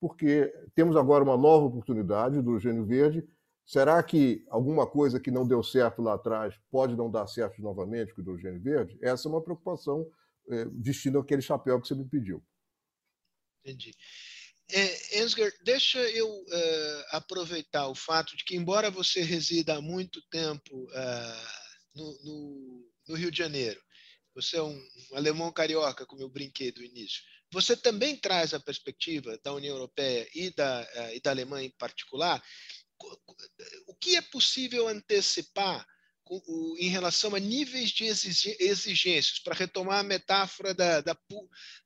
porque 0.02 0.52
temos 0.74 0.98
agora 0.98 1.24
uma 1.24 1.38
nova 1.38 1.68
oportunidade 1.68 2.42
do 2.42 2.42
hidrogênio 2.42 2.84
verde. 2.88 3.24
Será 3.64 4.02
que 4.02 4.44
alguma 4.50 4.88
coisa 4.88 5.20
que 5.20 5.30
não 5.30 5.48
deu 5.48 5.62
certo 5.62 6.02
lá 6.02 6.16
atrás 6.16 6.60
pode 6.72 6.96
não 6.96 7.10
dar 7.10 7.28
certo 7.28 7.62
novamente 7.62 8.16
com 8.16 8.20
o 8.20 8.24
hidrogênio 8.24 8.64
verde? 8.64 8.98
Essa 9.00 9.28
é 9.28 9.32
uma 9.32 9.44
preocupação 9.44 10.08
é, 10.50 10.66
destinada 10.72 11.24
àquele 11.24 11.44
chapéu 11.44 11.80
que 11.80 11.88
você 11.88 11.94
me 11.94 12.06
pediu. 12.06 12.44
Entendi. 13.64 13.92
É, 14.72 15.22
Ensger, 15.22 15.54
deixa 15.64 16.00
eu 16.10 16.28
uh, 16.28 17.06
aproveitar 17.12 17.88
o 17.88 17.96
fato 17.96 18.36
de 18.36 18.44
que, 18.44 18.56
embora 18.56 18.90
você 18.90 19.22
resida 19.22 19.76
há 19.76 19.82
muito 19.82 20.22
tempo 20.30 20.86
uh, 20.86 21.48
no, 21.94 22.24
no, 22.24 22.92
no, 23.10 23.16
Rio 23.16 23.30
de 23.30 23.38
Janeiro, 23.38 23.82
você 24.34 24.58
é 24.58 24.64
um, 24.64 24.76
um, 25.12 25.16
alemão 25.16 25.52
carioca, 25.52 26.06
como 26.06 26.22
eu 26.22 26.30
brinquei 26.30 26.72
do 26.72 26.84
início, 26.84 27.22
você 27.52 27.76
também 27.76 28.16
traz 28.16 28.54
a 28.54 28.60
perspectiva 28.60 29.38
da 29.44 29.54
União 29.54 29.76
Europeia 29.76 30.28
e 30.34 30.50
da, 30.52 30.82
uh, 30.82 31.16
e 31.16 31.20
da 31.20 31.32
Alemanha 31.32 31.68
em 31.68 31.78
particular. 31.78 32.42
O 33.86 33.94
que 33.96 34.16
é 34.16 34.22
possível 34.22 34.88
antecipar 34.88 35.86
em 36.80 36.88
relação 36.88 37.36
a 37.36 37.40
níveis 37.40 37.90
de 37.90 38.06
exigências, 38.06 39.40
para 39.40 39.56
retomar 39.56 40.00
a 40.00 40.04
metáfora 40.04 40.74
da, 40.74 41.02
da, 41.02 41.18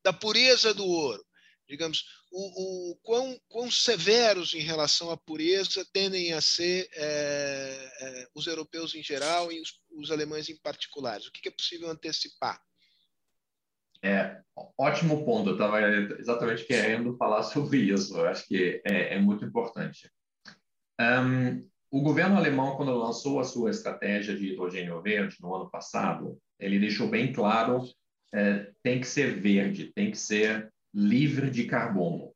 da 0.04 0.14
pureza 0.14 0.76
do 0.76 0.86
ouro? 0.86 1.27
Digamos, 1.68 2.06
o, 2.32 2.92
o 2.92 2.96
quão, 3.04 3.40
quão, 3.50 3.70
severos 3.70 4.54
em 4.54 4.62
relação 4.62 5.12
à 5.12 5.18
pureza 5.18 5.86
tendem 5.92 6.34
a 6.34 6.42
ser 6.42 6.90
é, 6.94 7.92
é, 8.02 8.28
os 8.34 8.48
europeus 8.48 8.96
em 8.96 9.04
geral 9.04 9.52
e 9.52 9.62
os, 9.62 9.80
os 9.92 10.12
alemães 10.12 10.50
em 10.50 10.58
particular? 10.58 11.20
O 11.20 11.32
que, 11.32 11.42
que 11.42 11.50
é 11.50 11.52
possível 11.52 11.90
antecipar? 11.90 12.62
É, 14.04 14.42
ótimo 14.78 15.26
ponto. 15.26 15.50
Eu 15.50 15.54
estava 15.54 15.82
exatamente 16.20 16.66
querendo 16.66 17.18
falar 17.18 17.44
sobre 17.44 17.80
isso. 17.80 18.18
Eu 18.18 18.28
acho 18.28 18.48
que 18.48 18.82
é, 18.86 19.16
é 19.16 19.20
muito 19.20 19.44
importante. 19.44 20.10
Um, 21.00 21.68
o 21.90 22.02
governo 22.02 22.38
alemão, 22.38 22.76
quando 22.76 22.94
lançou 22.96 23.40
a 23.40 23.44
sua 23.44 23.72
estratégia 23.72 24.36
de 24.36 24.54
hidrogênio 24.54 25.02
verde 25.02 25.38
no 25.40 25.54
ano 25.56 25.70
passado, 25.70 26.38
ele 26.60 26.80
deixou 26.80 27.08
bem 27.08 27.32
claro 27.32 27.84
é, 28.34 28.72
tem 28.84 29.00
que 29.00 29.08
ser 29.08 29.40
verde, 29.40 29.92
tem 29.94 30.12
que 30.12 30.18
ser 30.18 30.72
livre 30.98 31.52
de 31.52 31.66
carbono. 31.66 32.34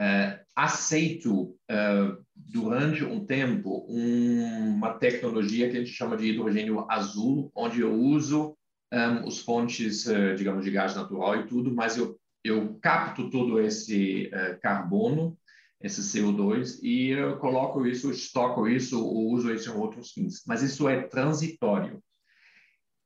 Uh, 0.00 0.38
aceito 0.56 1.54
uh, 1.70 2.24
durante 2.34 3.04
um 3.04 3.26
tempo 3.26 3.84
um, 3.90 4.76
uma 4.76 4.94
tecnologia 4.94 5.68
que 5.68 5.76
a 5.76 5.80
gente 5.80 5.92
chama 5.92 6.16
de 6.16 6.28
hidrogênio 6.28 6.90
azul, 6.90 7.52
onde 7.54 7.80
eu 7.82 7.92
uso 7.92 8.56
um, 8.90 9.26
os 9.26 9.40
fontes, 9.40 10.06
uh, 10.06 10.34
digamos, 10.34 10.64
de 10.64 10.70
gás 10.70 10.96
natural 10.96 11.36
e 11.36 11.46
tudo, 11.46 11.74
mas 11.74 11.98
eu, 11.98 12.18
eu 12.42 12.78
capto 12.80 13.28
todo 13.28 13.60
esse 13.60 14.30
carbono, 14.62 15.36
esse 15.80 16.00
CO2, 16.00 16.78
e 16.82 17.10
eu 17.10 17.36
coloco 17.36 17.86
isso, 17.86 18.10
estoco 18.10 18.66
isso 18.66 19.04
ou 19.04 19.30
uso 19.32 19.52
isso 19.52 19.70
em 19.70 19.74
outros 19.74 20.12
fins. 20.12 20.42
Mas 20.46 20.62
isso 20.62 20.88
é 20.88 21.02
transitório. 21.02 22.02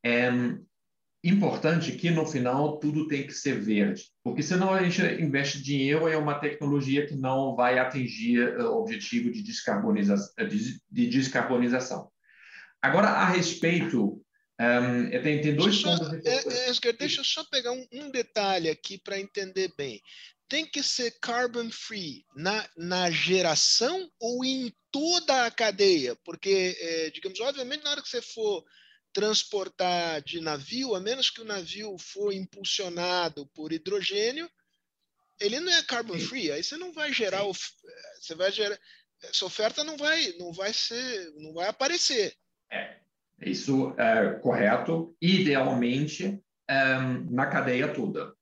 Um, 0.04 0.64
importante 1.24 1.92
que 1.92 2.10
no 2.10 2.26
final 2.26 2.78
tudo 2.78 3.06
tem 3.06 3.26
que 3.26 3.32
ser 3.32 3.60
verde, 3.60 4.10
porque 4.24 4.42
senão 4.42 4.74
a 4.74 4.82
gente 4.82 5.00
investe 5.22 5.62
dinheiro 5.62 6.08
em 6.08 6.16
uma 6.16 6.38
tecnologia 6.38 7.06
que 7.06 7.14
não 7.14 7.54
vai 7.54 7.78
atingir 7.78 8.58
o 8.58 8.78
objetivo 8.80 9.30
de, 9.30 9.42
descarboniza 9.42 10.16
de, 10.48 10.80
de 10.90 11.06
descarbonização. 11.06 12.10
Agora, 12.80 13.08
a 13.08 13.26
respeito, 13.26 14.20
um, 14.60 15.10
tem, 15.22 15.40
tem 15.40 15.54
dois 15.54 15.80
pontos. 15.80 16.08
É, 16.24 16.88
é, 16.88 16.92
deixa 16.92 17.20
eu 17.20 17.24
só 17.24 17.44
pegar 17.44 17.70
um, 17.70 17.86
um 17.92 18.10
detalhe 18.10 18.68
aqui 18.68 18.98
para 18.98 19.20
entender 19.20 19.72
bem. 19.76 20.00
Tem 20.48 20.66
que 20.66 20.82
ser 20.82 21.12
carbon 21.20 21.70
free 21.70 22.24
na, 22.36 22.68
na 22.76 23.10
geração 23.10 24.10
ou 24.20 24.44
em 24.44 24.72
toda 24.90 25.46
a 25.46 25.50
cadeia? 25.50 26.16
Porque, 26.24 26.76
é, 26.78 27.10
digamos, 27.10 27.40
obviamente, 27.40 27.84
na 27.84 27.92
hora 27.92 28.02
que 28.02 28.08
você 28.08 28.20
for 28.20 28.64
transportar 29.12 30.22
de 30.22 30.40
navio, 30.40 30.94
a 30.94 31.00
menos 31.00 31.30
que 31.30 31.40
o 31.40 31.44
navio 31.44 31.96
for 31.98 32.32
impulsionado 32.32 33.46
por 33.54 33.72
hidrogênio, 33.72 34.48
ele 35.40 35.60
não 35.60 35.72
é 35.72 35.82
carbon 35.82 36.18
free. 36.18 36.50
Aí 36.50 36.62
você 36.62 36.76
não 36.76 36.92
vai 36.92 37.12
gerar, 37.12 37.42
você 37.42 38.34
vai 38.34 38.50
gerar, 38.50 38.78
essa 39.22 39.44
oferta 39.44 39.84
não 39.84 39.96
vai, 39.96 40.32
não 40.38 40.52
vai 40.52 40.72
ser, 40.72 41.32
não 41.36 41.52
vai 41.52 41.68
aparecer. 41.68 42.34
É, 42.70 42.96
isso 43.40 43.94
é 43.98 44.38
correto. 44.40 45.14
Idealmente 45.20 46.40
é, 46.68 46.98
na 47.30 47.46
cadeia 47.46 47.92
toda, 47.92 48.34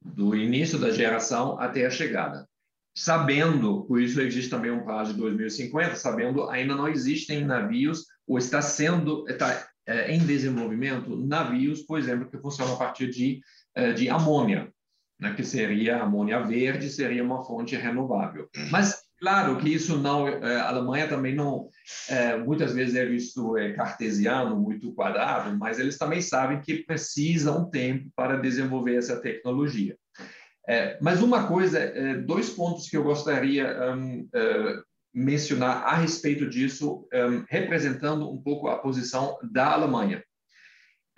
do 0.00 0.34
início 0.34 0.78
da 0.78 0.90
geração 0.90 1.58
até 1.60 1.86
a 1.86 1.90
chegada. 1.90 2.48
Sabendo, 2.94 3.84
por 3.84 4.00
isso 4.00 4.20
existe 4.20 4.50
também 4.50 4.70
um 4.70 4.82
prazo 4.82 5.12
de 5.12 5.20
2050, 5.20 5.96
sabendo 5.96 6.48
ainda 6.48 6.74
não 6.74 6.88
existem 6.88 7.44
navios 7.44 8.06
ou 8.26 8.38
está 8.38 8.62
sendo 8.62 9.28
está 9.28 9.68
é, 9.86 10.12
em 10.12 10.18
desenvolvimento 10.18 11.16
navios, 11.16 11.82
por 11.82 11.98
exemplo, 11.98 12.28
que 12.28 12.38
funcionam 12.38 12.74
a 12.74 12.76
partir 12.76 13.08
de, 13.08 13.40
é, 13.74 13.92
de 13.92 14.08
amônia, 14.08 14.68
né, 15.18 15.32
que 15.34 15.44
seria 15.44 16.02
amônia 16.02 16.40
verde, 16.40 16.90
seria 16.90 17.22
uma 17.22 17.44
fonte 17.44 17.76
renovável. 17.76 18.48
Uhum. 18.56 18.68
Mas, 18.70 19.02
claro 19.20 19.56
que 19.58 19.72
isso 19.72 19.96
não, 19.96 20.26
é, 20.26 20.56
a 20.56 20.68
Alemanha 20.68 21.08
também 21.08 21.34
não, 21.34 21.68
muitas 22.44 22.74
vezes 22.74 22.96
é 22.96 23.06
visto 23.06 23.54
cartesiano, 23.76 24.60
muito 24.60 24.92
quadrado, 24.92 25.56
mas 25.56 25.78
eles 25.78 25.96
também 25.96 26.20
sabem 26.20 26.60
que 26.60 26.84
precisa 26.84 27.52
um 27.52 27.70
tempo 27.70 28.10
para 28.16 28.36
desenvolver 28.36 28.96
essa 28.96 29.20
tecnologia. 29.20 29.96
mas 31.00 31.22
uma 31.22 31.46
coisa, 31.46 31.80
dois 32.26 32.50
pontos 32.50 32.88
que 32.88 32.96
eu 32.96 33.04
gostaria 33.04 33.94
um, 33.94 34.28
mencionar 35.16 35.82
a 35.84 35.94
respeito 35.96 36.46
disso, 36.46 37.08
um, 37.10 37.42
representando 37.48 38.30
um 38.30 38.36
pouco 38.36 38.68
a 38.68 38.76
posição 38.76 39.38
da 39.50 39.72
Alemanha. 39.72 40.22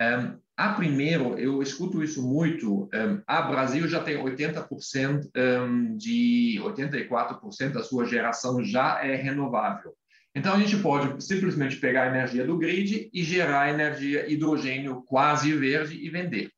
Um, 0.01 0.39
a 0.55 0.73
primeiro, 0.73 1.37
eu 1.37 1.61
escuto 1.61 2.01
isso 2.01 2.25
muito, 2.25 2.89
um, 2.93 3.21
a 3.27 3.41
Brasil 3.41 3.85
já 3.89 4.01
tem 4.01 4.15
80% 4.15 5.29
um, 5.35 5.97
de 5.97 6.61
84% 6.61 7.73
da 7.73 7.83
sua 7.83 8.05
geração 8.05 8.63
já 8.63 9.03
é 9.03 9.15
renovável. 9.15 9.93
Então 10.33 10.53
a 10.53 10.59
gente 10.59 10.77
pode 10.77 11.21
simplesmente 11.21 11.75
pegar 11.75 12.03
a 12.03 12.07
energia 12.07 12.45
do 12.47 12.57
grid 12.57 13.09
e 13.13 13.23
gerar 13.23 13.69
energia 13.69 14.31
hidrogênio 14.31 15.03
quase 15.03 15.51
verde 15.51 15.97
e 16.01 16.09
vender. 16.09 16.49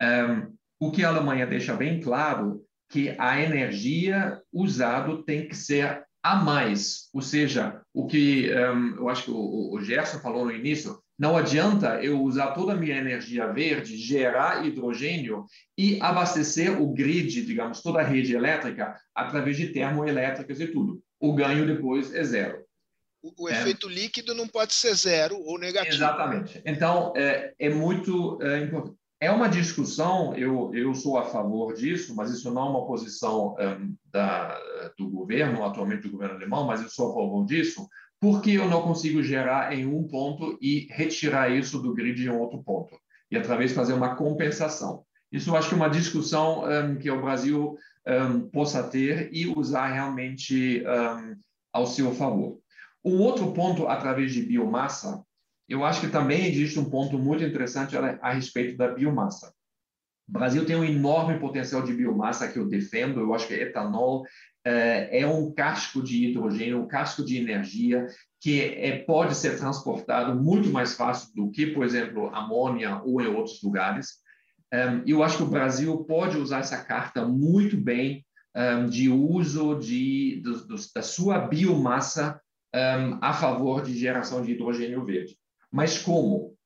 Um, 0.00 0.56
o 0.80 0.90
que 0.90 1.04
a 1.04 1.08
Alemanha 1.08 1.46
deixa 1.46 1.74
bem 1.74 2.00
claro 2.00 2.64
que 2.88 3.14
a 3.18 3.38
energia 3.38 4.40
usada 4.50 5.22
tem 5.24 5.46
que 5.46 5.54
ser 5.54 6.07
a 6.22 6.36
mais. 6.36 7.08
Ou 7.12 7.22
seja, 7.22 7.80
o 7.92 8.06
que 8.06 8.50
um, 8.52 8.96
eu 8.96 9.08
acho 9.08 9.24
que 9.24 9.30
o, 9.30 9.74
o 9.74 9.80
Gerson 9.80 10.18
falou 10.18 10.44
no 10.44 10.52
início, 10.52 10.98
não 11.18 11.36
adianta 11.36 12.02
eu 12.02 12.22
usar 12.22 12.52
toda 12.52 12.72
a 12.72 12.76
minha 12.76 12.96
energia 12.96 13.52
verde, 13.52 13.96
gerar 13.96 14.64
hidrogênio 14.64 15.44
e 15.76 16.00
abastecer 16.00 16.80
o 16.80 16.92
grid, 16.92 17.44
digamos, 17.44 17.82
toda 17.82 18.00
a 18.00 18.04
rede 18.04 18.36
elétrica 18.36 18.96
através 19.14 19.56
de 19.56 19.72
termoelétricas 19.72 20.60
e 20.60 20.68
tudo. 20.68 21.02
O 21.18 21.34
ganho 21.34 21.66
depois 21.66 22.14
é 22.14 22.22
zero. 22.22 22.64
O, 23.20 23.44
o 23.44 23.48
é. 23.48 23.52
efeito 23.52 23.88
líquido 23.88 24.32
não 24.32 24.46
pode 24.46 24.72
ser 24.72 24.94
zero 24.94 25.36
ou 25.40 25.58
negativo. 25.58 25.96
Exatamente. 25.96 26.62
Então, 26.64 27.12
é, 27.16 27.52
é 27.58 27.68
muito 27.68 28.38
é, 28.40 28.60
importante. 28.60 28.96
É 29.20 29.32
uma 29.32 29.48
discussão, 29.48 30.32
eu, 30.36 30.72
eu 30.72 30.94
sou 30.94 31.18
a 31.18 31.24
favor 31.24 31.74
disso, 31.74 32.14
mas 32.14 32.30
isso 32.30 32.52
não 32.52 32.66
é 32.66 32.70
uma 32.70 32.86
posição 32.86 33.56
um, 33.58 33.96
da, 34.12 34.56
do 34.96 35.10
governo, 35.10 35.64
atualmente 35.64 36.02
do 36.02 36.12
governo 36.12 36.36
alemão, 36.36 36.64
mas 36.64 36.80
eu 36.80 36.88
sou 36.88 37.10
a 37.10 37.14
favor 37.14 37.44
disso, 37.44 37.88
porque 38.20 38.52
eu 38.52 38.68
não 38.68 38.82
consigo 38.82 39.20
gerar 39.20 39.76
em 39.76 39.86
um 39.86 40.06
ponto 40.06 40.56
e 40.62 40.86
retirar 40.90 41.50
isso 41.50 41.80
do 41.80 41.92
grid 41.92 42.24
em 42.24 42.28
outro 42.28 42.62
ponto, 42.62 42.96
e 43.28 43.36
através 43.36 43.72
fazer 43.72 43.92
uma 43.92 44.14
compensação. 44.14 45.02
Isso 45.32 45.50
eu 45.50 45.56
acho 45.56 45.68
que 45.68 45.74
é 45.74 45.78
uma 45.78 45.90
discussão 45.90 46.62
um, 46.64 46.96
que 46.96 47.10
o 47.10 47.20
Brasil 47.20 47.76
um, 48.06 48.48
possa 48.48 48.84
ter 48.84 49.30
e 49.32 49.48
usar 49.48 49.88
realmente 49.88 50.84
ao 51.72 51.86
seu 51.86 52.14
favor. 52.14 52.58
O 53.02 53.18
outro 53.18 53.52
ponto, 53.52 53.88
através 53.88 54.32
de 54.32 54.42
biomassa, 54.42 55.24
eu 55.68 55.84
acho 55.84 56.00
que 56.00 56.08
também 56.08 56.46
existe 56.46 56.78
um 56.78 56.88
ponto 56.88 57.18
muito 57.18 57.44
interessante 57.44 57.96
a, 57.96 58.32
respeito 58.32 58.76
da 58.76 58.88
biomassa. 58.88 59.52
O 60.28 60.32
Brasil 60.32 60.64
tem 60.64 60.76
um 60.76 60.84
enorme 60.84 61.38
potencial 61.38 61.82
de 61.82 61.92
biomassa 61.92 62.48
que 62.48 62.58
eu 62.58 62.68
defendo. 62.68 63.20
Eu 63.20 63.34
acho 63.34 63.46
que 63.46 63.54
etanol 63.54 64.24
é, 64.64 65.20
é 65.20 65.26
um 65.26 65.52
casco 65.52 66.02
de 66.02 66.26
hidrogênio, 66.26 66.82
um 66.82 66.88
casco 66.88 67.24
de 67.24 67.36
energia 67.38 68.06
que 68.40 68.60
é, 68.60 68.98
pode 68.98 69.34
ser 69.34 69.58
transportado 69.58 70.34
muito 70.40 70.70
mais 70.70 70.94
fácil 70.94 71.34
do 71.34 71.50
que, 71.50 71.66
por 71.66 71.84
exemplo, 71.84 72.28
amônia 72.34 73.00
ou 73.02 73.20
em 73.20 73.26
outros 73.26 73.62
lugares. 73.62 74.18
Um, 74.72 75.02
eu 75.06 75.22
acho 75.22 75.38
que 75.38 75.42
o 75.42 75.50
Brasil 75.50 76.04
pode 76.04 76.36
usar 76.36 76.60
essa 76.60 76.82
carta 76.84 77.26
muito 77.26 77.76
bem 77.76 78.24
um, 78.54 78.86
de 78.86 79.08
uso 79.08 79.78
de, 79.78 80.40
do, 80.42 80.66
do, 80.66 80.76
da 80.94 81.02
sua 81.02 81.38
biomassa 81.38 82.40
um, 82.74 83.18
a 83.22 83.32
favor 83.32 83.82
de 83.82 83.96
geração 83.96 84.42
de 84.42 84.52
hidrogênio 84.52 85.04
verde. 85.04 85.37
Mas 85.70 85.98
como? 85.98 86.56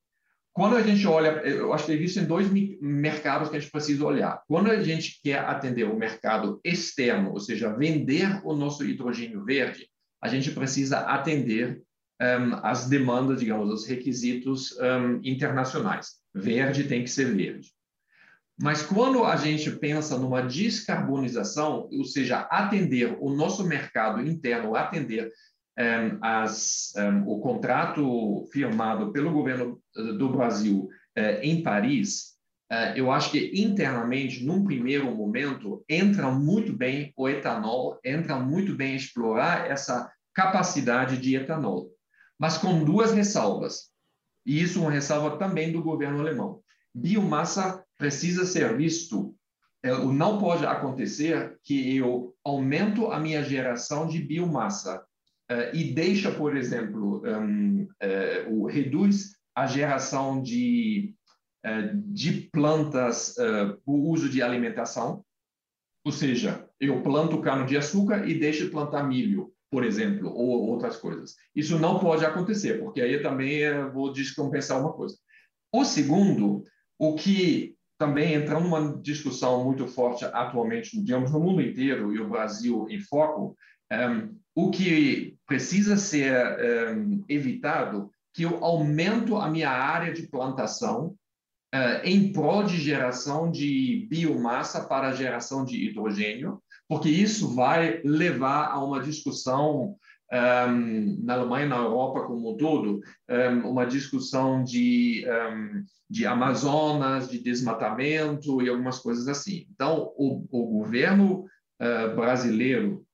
Quando 0.53 0.77
a 0.77 0.83
gente 0.83 1.07
olha, 1.07 1.31
eu 1.47 1.73
acho 1.73 1.87
que 1.87 1.93
existem 1.93 2.25
dois 2.25 2.47
mercados 2.81 3.49
que 3.49 3.57
a 3.57 3.59
gente 3.59 3.73
precisa 3.73 4.05
olhar. 4.05 4.43
Quando 4.47 4.71
a 4.71 4.83
gente 4.83 5.19
quer 5.23 5.39
atender 5.39 5.85
o 5.85 5.99
mercado 5.99 6.61
externo, 6.63 7.31
ou 7.31 7.41
seja, 7.41 7.75
vender 7.75 8.41
o 8.45 8.55
nosso 8.55 8.85
hidrogênio 8.85 9.45
verde, 9.45 9.89
a 10.21 10.29
gente 10.29 10.51
precisa 10.51 11.01
atender 11.01 11.83
um, 12.21 12.55
as 12.63 12.87
demandas, 12.87 13.41
digamos, 13.41 13.71
os 13.71 13.87
requisitos 13.87 14.77
um, 14.79 15.21
internacionais. 15.25 16.21
Verde 16.35 16.85
tem 16.85 17.03
que 17.03 17.11
ser 17.11 17.35
verde. 17.35 17.71
Mas 18.61 18.83
quando 18.83 19.25
a 19.25 19.35
gente 19.37 19.71
pensa 19.71 20.19
numa 20.19 20.43
descarbonização, 20.43 21.89
ou 21.91 22.05
seja, 22.05 22.41
atender 22.51 23.17
o 23.19 23.31
nosso 23.31 23.65
mercado 23.65 24.21
interno, 24.21 24.77
atender 24.77 25.33
as, 26.21 26.93
um, 26.97 27.29
o 27.29 27.41
contrato 27.41 28.47
firmado 28.53 29.13
pelo 29.13 29.33
governo 29.33 29.81
do 29.95 30.29
Brasil 30.29 30.89
uh, 31.19 31.41
em 31.43 31.63
Paris, 31.63 32.35
uh, 32.71 32.97
eu 32.97 33.11
acho 33.11 33.31
que 33.31 33.53
internamente, 33.55 34.45
num 34.45 34.65
primeiro 34.65 35.15
momento, 35.15 35.85
entra 35.89 36.31
muito 36.31 36.73
bem 36.73 37.13
o 37.17 37.29
etanol, 37.29 37.99
entra 38.05 38.39
muito 38.39 38.75
bem 38.75 38.95
explorar 38.95 39.71
essa 39.71 40.11
capacidade 40.35 41.19
de 41.19 41.37
etanol, 41.37 41.91
mas 42.39 42.59
com 42.59 42.85
duas 42.85 43.13
ressalvas. 43.13 43.91
E 44.45 44.61
isso 44.61 44.81
uma 44.81 44.91
ressalva 44.91 45.39
também 45.39 45.73
do 45.73 45.83
governo 45.83 46.21
alemão. 46.21 46.61
Biomassa 46.95 47.83
precisa 47.97 48.45
ser 48.45 48.77
visto 48.77 49.35
não 49.85 50.39
pode 50.39 50.65
acontecer 50.65 51.59
que 51.65 51.97
eu 51.97 52.35
aumento 52.45 53.11
a 53.11 53.19
minha 53.19 53.43
geração 53.43 54.07
de 54.07 54.21
biomassa 54.21 55.05
uh, 55.53 55.77
e 55.77 55.93
deixa, 55.93 56.31
por 56.31 56.57
exemplo, 56.57 57.23
um, 57.25 57.83
uh, 57.83 58.55
o 58.55 58.67
reduz 58.67 59.33
a 59.55 59.67
geração 59.67 60.43
de 60.43 61.15
uh, 61.65 61.97
de 62.13 62.49
plantas 62.53 63.37
o 63.87 64.11
uso 64.11 64.29
de 64.29 64.43
alimentação, 64.43 65.25
ou 66.05 66.13
seja, 66.13 66.69
eu 66.81 67.03
planto 67.03 67.41
cano 67.41 67.67
de 67.67 67.77
açúcar 67.77 68.27
e 68.27 68.39
deixo 68.39 68.65
de 68.65 68.71
plantar 68.71 69.05
milho, 69.05 69.53
por 69.71 69.85
exemplo, 69.85 70.31
ou 70.31 70.69
outras 70.69 70.97
coisas. 70.97 71.37
Isso 71.55 71.79
não 71.79 71.99
pode 71.99 72.25
acontecer, 72.25 72.81
porque 72.81 73.01
aí 73.01 73.13
eu 73.13 73.23
também 73.23 73.63
vou 73.93 74.13
descompensar 74.13 74.81
uma 74.81 74.93
coisa. 74.93 75.17
O 75.73 75.85
segundo, 75.85 76.65
o 76.99 77.15
que 77.15 77.77
também 78.03 78.35
entra 78.35 78.59
numa 78.59 79.01
discussão 79.01 79.65
muito 79.65 79.87
forte 79.87 80.25
atualmente, 80.25 81.01
digamos, 81.01 81.31
no 81.31 81.39
mundo 81.39 81.63
inteiro 81.63 82.13
e 82.13 82.19
o 82.19 82.29
Brasil 82.29 82.89
em 82.91 82.99
foco, 82.99 83.57
um, 83.93 84.37
o 84.55 84.71
que 84.71 85.37
precisa 85.47 85.97
ser 85.97 86.35
um, 86.97 87.25
evitado 87.29 88.11
que 88.35 88.45
eu 88.45 88.65
aumento 88.65 89.37
a 89.37 89.51
minha 89.51 89.71
área 89.71 90.13
de 90.13 90.27
plantação 90.29 91.15
uh, 91.75 92.05
em 92.05 92.33
prol 92.33 92.65
de 92.65 92.79
geração 92.79 93.51
de 93.51 94.07
biomassa 94.09 94.85
para 94.85 95.13
geração 95.13 95.65
de 95.65 95.77
hidrogênio, 95.85 96.63
porque 96.89 97.09
isso 97.09 97.55
vai 97.55 98.01
levar 98.05 98.71
a 98.71 98.83
uma 98.83 99.01
discussão 99.01 99.97
um, 100.33 101.23
na 101.23 101.35
Alemanha, 101.35 101.67
na 101.67 101.77
Europa 101.77 102.23
como 102.23 102.53
um 102.53 102.57
todo, 102.57 103.01
um, 103.29 103.71
uma 103.71 103.85
discussão 103.85 104.65
de, 104.65 105.27
um, 105.29 105.85
de 106.09 106.27
Amazonas, 106.27 107.29
de 107.29 107.39
desmatamento 107.39 108.63
e 108.63 108.69
algumas 108.69 108.99
coisas 108.99 109.29
assim. 109.29 109.67
Então, 109.75 110.11
o, 110.17 110.47
o 110.51 110.79
governo 110.79 111.45
uh, 111.81 112.17
brasileiro, 112.17 113.05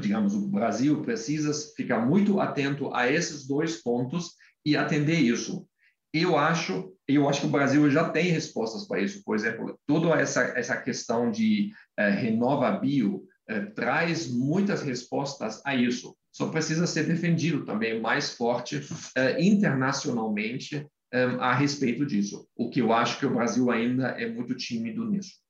digamos, 0.00 0.34
o 0.34 0.48
Brasil 0.48 1.02
precisa 1.02 1.52
ficar 1.76 2.00
muito 2.00 2.40
atento 2.40 2.94
a 2.94 3.10
esses 3.10 3.46
dois 3.46 3.82
pontos 3.82 4.32
e 4.64 4.76
atender 4.76 5.18
isso. 5.18 5.66
Eu 6.14 6.36
acho, 6.36 6.92
eu 7.08 7.28
acho 7.28 7.40
que 7.40 7.46
o 7.46 7.50
Brasil 7.50 7.90
já 7.90 8.08
tem 8.08 8.30
respostas 8.30 8.86
para 8.86 9.00
isso. 9.00 9.22
Por 9.24 9.34
exemplo, 9.34 9.78
toda 9.86 10.10
essa 10.20 10.42
essa 10.56 10.76
questão 10.76 11.30
de 11.30 11.72
uh, 11.98 12.12
renova 12.14 12.70
bio 12.72 13.24
uh, 13.50 13.74
traz 13.74 14.30
muitas 14.30 14.82
respostas 14.82 15.60
a 15.64 15.74
isso 15.74 16.14
só 16.32 16.48
precisa 16.48 16.86
ser 16.86 17.04
defendido 17.04 17.64
também 17.64 18.00
mais 18.00 18.34
forte 18.34 18.78
uh, 18.78 19.38
internacionalmente 19.38 20.86
eh, 21.12 21.24
a 21.38 21.54
respeito 21.54 22.06
disso. 22.06 22.48
O 22.56 22.70
que 22.70 22.80
eu 22.80 22.90
acho 22.90 23.18
que 23.18 23.26
o 23.26 23.34
Brasil 23.34 23.70
ainda 23.70 24.08
é 24.08 24.26
muito 24.26 24.54
tímido 24.54 25.04
nisso. 25.04 25.41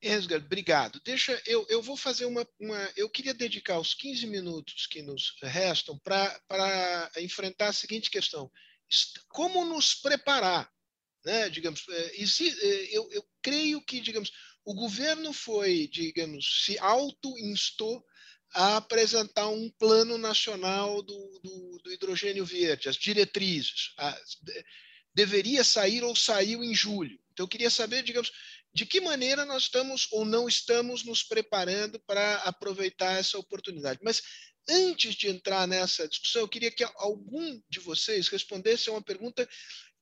Edgar, 0.00 0.40
obrigado. 0.40 1.00
Deixa 1.04 1.40
eu, 1.46 1.66
eu 1.68 1.82
vou 1.82 1.96
fazer 1.96 2.26
uma, 2.26 2.46
uma. 2.60 2.92
Eu 2.96 3.08
queria 3.08 3.32
dedicar 3.32 3.78
os 3.78 3.94
15 3.94 4.26
minutos 4.26 4.86
que 4.86 5.02
nos 5.02 5.34
restam 5.42 5.98
para 5.98 7.10
enfrentar 7.18 7.68
a 7.68 7.72
seguinte 7.72 8.10
questão: 8.10 8.50
como 9.28 9.64
nos 9.64 9.94
preparar? 9.94 10.70
Né? 11.24 11.48
Digamos, 11.48 11.84
eh, 11.88 12.88
eu, 12.92 13.10
eu 13.10 13.24
creio 13.42 13.80
que, 13.80 14.00
digamos, 14.00 14.30
o 14.64 14.74
governo 14.74 15.32
foi, 15.32 15.88
digamos, 15.88 16.64
se 16.64 16.78
auto-instou 16.78 18.04
a 18.52 18.76
apresentar 18.76 19.48
um 19.48 19.70
plano 19.70 20.16
nacional 20.18 21.02
do, 21.02 21.40
do, 21.42 21.80
do 21.82 21.92
hidrogênio 21.92 22.44
verde, 22.44 22.88
as 22.88 22.96
diretrizes. 22.96 23.92
Deveria 25.14 25.64
sair 25.64 26.04
ou 26.04 26.14
saiu 26.14 26.62
em 26.62 26.74
julho. 26.74 27.18
Então, 27.32 27.44
eu 27.44 27.48
queria 27.48 27.70
saber, 27.70 28.02
digamos, 28.02 28.32
de 28.76 28.84
que 28.84 29.00
maneira 29.00 29.46
nós 29.46 29.62
estamos 29.62 30.06
ou 30.12 30.22
não 30.22 30.46
estamos 30.46 31.02
nos 31.02 31.22
preparando 31.22 31.98
para 32.00 32.34
aproveitar 32.40 33.18
essa 33.18 33.38
oportunidade. 33.38 34.00
Mas 34.02 34.20
antes 34.68 35.14
de 35.14 35.28
entrar 35.28 35.66
nessa 35.66 36.06
discussão, 36.06 36.42
eu 36.42 36.48
queria 36.48 36.70
que 36.70 36.84
algum 36.96 37.58
de 37.70 37.80
vocês 37.80 38.28
respondesse 38.28 38.90
a 38.90 38.92
uma 38.92 39.00
pergunta 39.00 39.48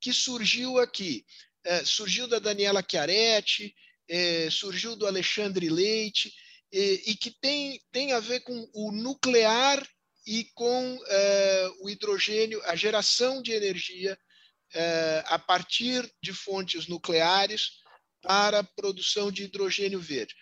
que 0.00 0.12
surgiu 0.12 0.78
aqui. 0.78 1.24
É, 1.62 1.84
surgiu 1.84 2.26
da 2.26 2.40
Daniela 2.40 2.84
Chiaretti, 2.84 3.72
é, 4.08 4.50
surgiu 4.50 4.96
do 4.96 5.06
Alexandre 5.06 5.68
Leite, 5.68 6.34
e, 6.72 7.00
e 7.06 7.16
que 7.16 7.30
tem, 7.30 7.80
tem 7.92 8.12
a 8.12 8.18
ver 8.18 8.40
com 8.40 8.68
o 8.74 8.90
nuclear 8.90 9.88
e 10.26 10.48
com 10.52 10.98
é, 11.06 11.70
o 11.78 11.88
hidrogênio, 11.88 12.60
a 12.64 12.74
geração 12.74 13.40
de 13.40 13.52
energia 13.52 14.18
é, 14.74 15.22
a 15.28 15.38
partir 15.38 16.12
de 16.20 16.32
fontes 16.32 16.88
nucleares 16.88 17.83
para 18.24 18.60
a 18.60 18.64
produção 18.64 19.30
de 19.30 19.44
hidrogênio 19.44 20.00
verde. 20.00 20.34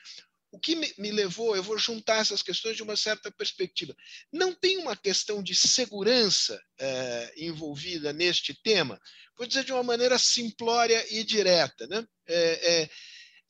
O 0.51 0.59
que 0.59 0.75
me, 0.75 1.11
levou, 1.11 1.57
eu 1.57 1.63
vou 1.63 1.79
juntar 1.79 2.19
essas 2.21 2.43
questões 2.43 2.77
de 2.77 2.83
uma 2.83 2.95
certa 2.95 3.31
perspectiva. 3.31 3.97
Não 4.31 4.55
tem 4.55 4.77
uma 4.77 4.95
questão 4.95 5.43
de 5.43 5.55
segurança 5.55 6.63
é, 6.79 7.33
envolvida 7.39 8.13
neste 8.13 8.55
tema? 8.63 9.01
Vou 9.37 9.47
dizer 9.47 9.65
de 9.65 9.73
uma 9.73 9.83
maneira 9.83 10.19
simplória 10.19 11.05
e 11.11 11.25
direta. 11.25 11.87
Né? 11.87 12.07
É, 12.27 12.83
é, 12.83 12.91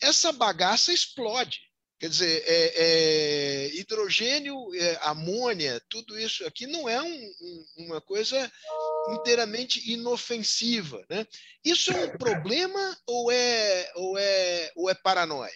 essa 0.01 0.31
bagaça 0.33 0.93
explode. 0.93 1.61
Quer 1.99 2.09
dizer, 2.09 2.43
é, 2.47 2.73
é, 2.75 3.75
hidrogênio, 3.77 4.57
é, 4.75 4.99
amônia, 5.03 5.81
tudo 5.89 6.19
isso 6.19 6.45
aqui 6.47 6.67
não 6.67 6.89
é 6.89 7.01
um, 7.01 7.35
um, 7.41 7.67
uma 7.79 8.01
coisa 8.01 8.51
inteiramente 9.11 9.93
inofensiva. 9.93 11.03
Né? 11.09 11.27
Isso 11.65 11.93
é 11.93 12.05
um 12.05 12.11
problema 12.19 12.97
ou 13.07 13.31
é, 13.31 13.91
ou 13.97 14.19
é, 14.19 14.71
ou 14.77 14.91
é 14.91 14.95
paranoia? 14.95 15.51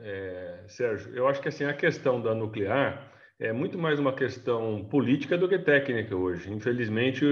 É, 0.00 0.64
Sérgio, 0.68 1.14
eu 1.14 1.28
acho 1.28 1.40
que 1.40 1.48
assim, 1.48 1.64
a 1.64 1.74
questão 1.74 2.20
da 2.20 2.34
nuclear 2.34 3.12
é 3.38 3.52
muito 3.52 3.78
mais 3.78 3.98
uma 3.98 4.14
questão 4.14 4.84
política 4.84 5.36
do 5.36 5.48
que 5.48 5.58
técnica 5.58 6.14
hoje. 6.14 6.50
Infelizmente, 6.50 7.24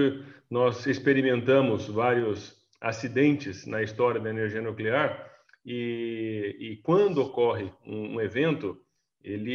nós 0.49 0.85
experimentamos 0.85 1.87
vários 1.87 2.55
acidentes 2.79 3.65
na 3.65 3.81
história 3.81 4.19
da 4.19 4.29
energia 4.29 4.61
nuclear 4.61 5.31
e, 5.65 6.57
e 6.59 6.77
quando 6.77 7.21
ocorre 7.21 7.71
um, 7.85 8.15
um, 8.15 8.21
evento, 8.21 8.77
ele, 9.23 9.53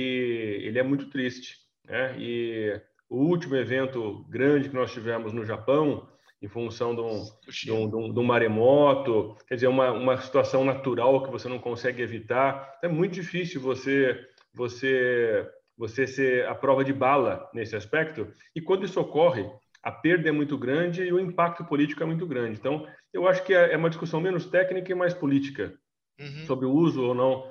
ele 0.65 0.79
é 0.79 0.83
muito 0.83 1.11
triste. 1.11 1.57
Né? 1.85 2.17
E 2.19 2.81
o 3.09 3.19
último 3.19 3.57
evento 3.57 4.25
grande 4.29 4.69
que 4.69 4.75
nós 4.75 4.93
tivemos 4.93 5.33
no 5.33 5.45
Japão, 5.45 6.09
em 6.43 6.49
função 6.49 6.95
de 6.95 7.01
um, 7.01 7.25
de 7.65 7.73
um, 7.73 7.89
de 7.89 7.97
um, 7.97 8.13
de 8.13 8.21
um 8.21 8.25
maremoto, 8.25 9.37
quer 9.49 9.55
dizer, 9.55 9.69
uma, 9.69 9.91
uma 9.93 10.21
situação 10.21 10.65
natural 10.65 11.23
que 11.23 11.31
você 11.31 11.49
não 11.49 11.59
consegue 11.59 12.03
evitar, 12.03 12.79
é 12.83 12.89
muito 12.89 13.15
difícil 13.15 13.61
você 13.61 14.19
você 14.53 15.49
você 15.79 16.07
ser 16.07 16.47
a 16.47 16.55
prova 16.55 16.83
de 16.83 16.93
bala 16.93 17.51
nesse 17.53 17.77
aspecto. 17.77 18.33
E 18.55 18.63
quando 18.63 18.87
isso 18.87 18.99
ocorre, 18.99 19.47
a 19.83 19.93
perda 19.93 20.31
é 20.31 20.33
muito 20.33 20.57
grande 20.57 21.03
e 21.03 21.13
o 21.13 21.21
impacto 21.21 21.65
político 21.65 22.03
é 22.03 22.07
muito 22.07 22.27
grande. 22.27 22.59
Então, 22.59 22.87
eu 23.13 23.29
acho 23.29 23.45
que 23.45 23.53
é, 23.53 23.75
é 23.75 23.77
uma 23.77 23.91
discussão 23.91 24.19
menos 24.19 24.47
técnica 24.47 24.91
e 24.91 24.95
mais 24.95 25.13
política 25.13 25.75
uhum. 26.19 26.47
sobre 26.47 26.65
o 26.65 26.73
uso 26.73 27.05
ou 27.05 27.15
não, 27.15 27.47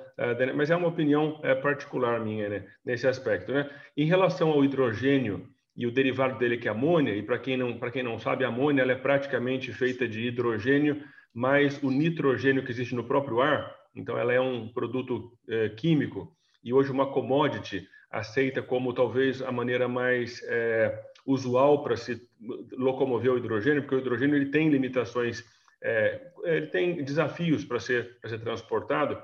mas 0.54 0.70
é 0.70 0.76
uma 0.76 0.88
opinião 0.88 1.38
é, 1.42 1.54
particular 1.54 2.20
minha 2.20 2.48
né, 2.48 2.66
nesse 2.84 3.06
aspecto. 3.06 3.52
Né? 3.52 3.68
Em 3.96 4.06
relação 4.06 4.50
ao 4.50 4.64
hidrogênio 4.64 5.46
e 5.76 5.86
o 5.86 5.90
derivado 5.90 6.38
dele 6.38 6.56
que 6.56 6.68
é 6.68 6.70
amônia, 6.70 7.14
e 7.14 7.22
para 7.22 7.38
quem 7.38 7.56
não 7.56 7.78
quem 7.90 8.02
não 8.02 8.18
sabe, 8.18 8.44
a 8.44 8.48
amônia 8.48 8.82
ela 8.82 8.92
é 8.92 8.96
praticamente 8.96 9.72
feita 9.72 10.08
de 10.08 10.26
hidrogênio 10.26 11.02
mais 11.34 11.82
o 11.82 11.90
nitrogênio 11.90 12.64
que 12.64 12.70
existe 12.70 12.94
no 12.94 13.04
próprio 13.04 13.42
ar. 13.42 13.76
Então, 13.94 14.16
ela 14.16 14.32
é 14.32 14.40
um 14.40 14.68
produto 14.68 15.32
é, 15.48 15.68
químico 15.68 16.32
e 16.64 16.72
hoje 16.72 16.90
uma 16.90 17.12
commodity 17.12 17.86
aceita 18.10 18.62
como 18.62 18.94
talvez 18.94 19.42
a 19.42 19.52
maneira 19.52 19.86
mais 19.86 20.42
é, 20.44 20.98
usual 21.26 21.82
para 21.82 21.96
se 21.96 22.22
locomover 22.72 23.32
o 23.32 23.36
hidrogênio, 23.36 23.82
porque 23.82 23.96
o 23.96 23.98
hidrogênio 23.98 24.36
ele 24.36 24.46
tem 24.46 24.70
limitações 24.70 25.44
é, 25.82 26.32
ele 26.44 26.66
tem 26.68 27.04
desafios 27.04 27.64
para 27.64 27.78
ser, 27.78 28.16
ser 28.24 28.40
transportado. 28.40 29.22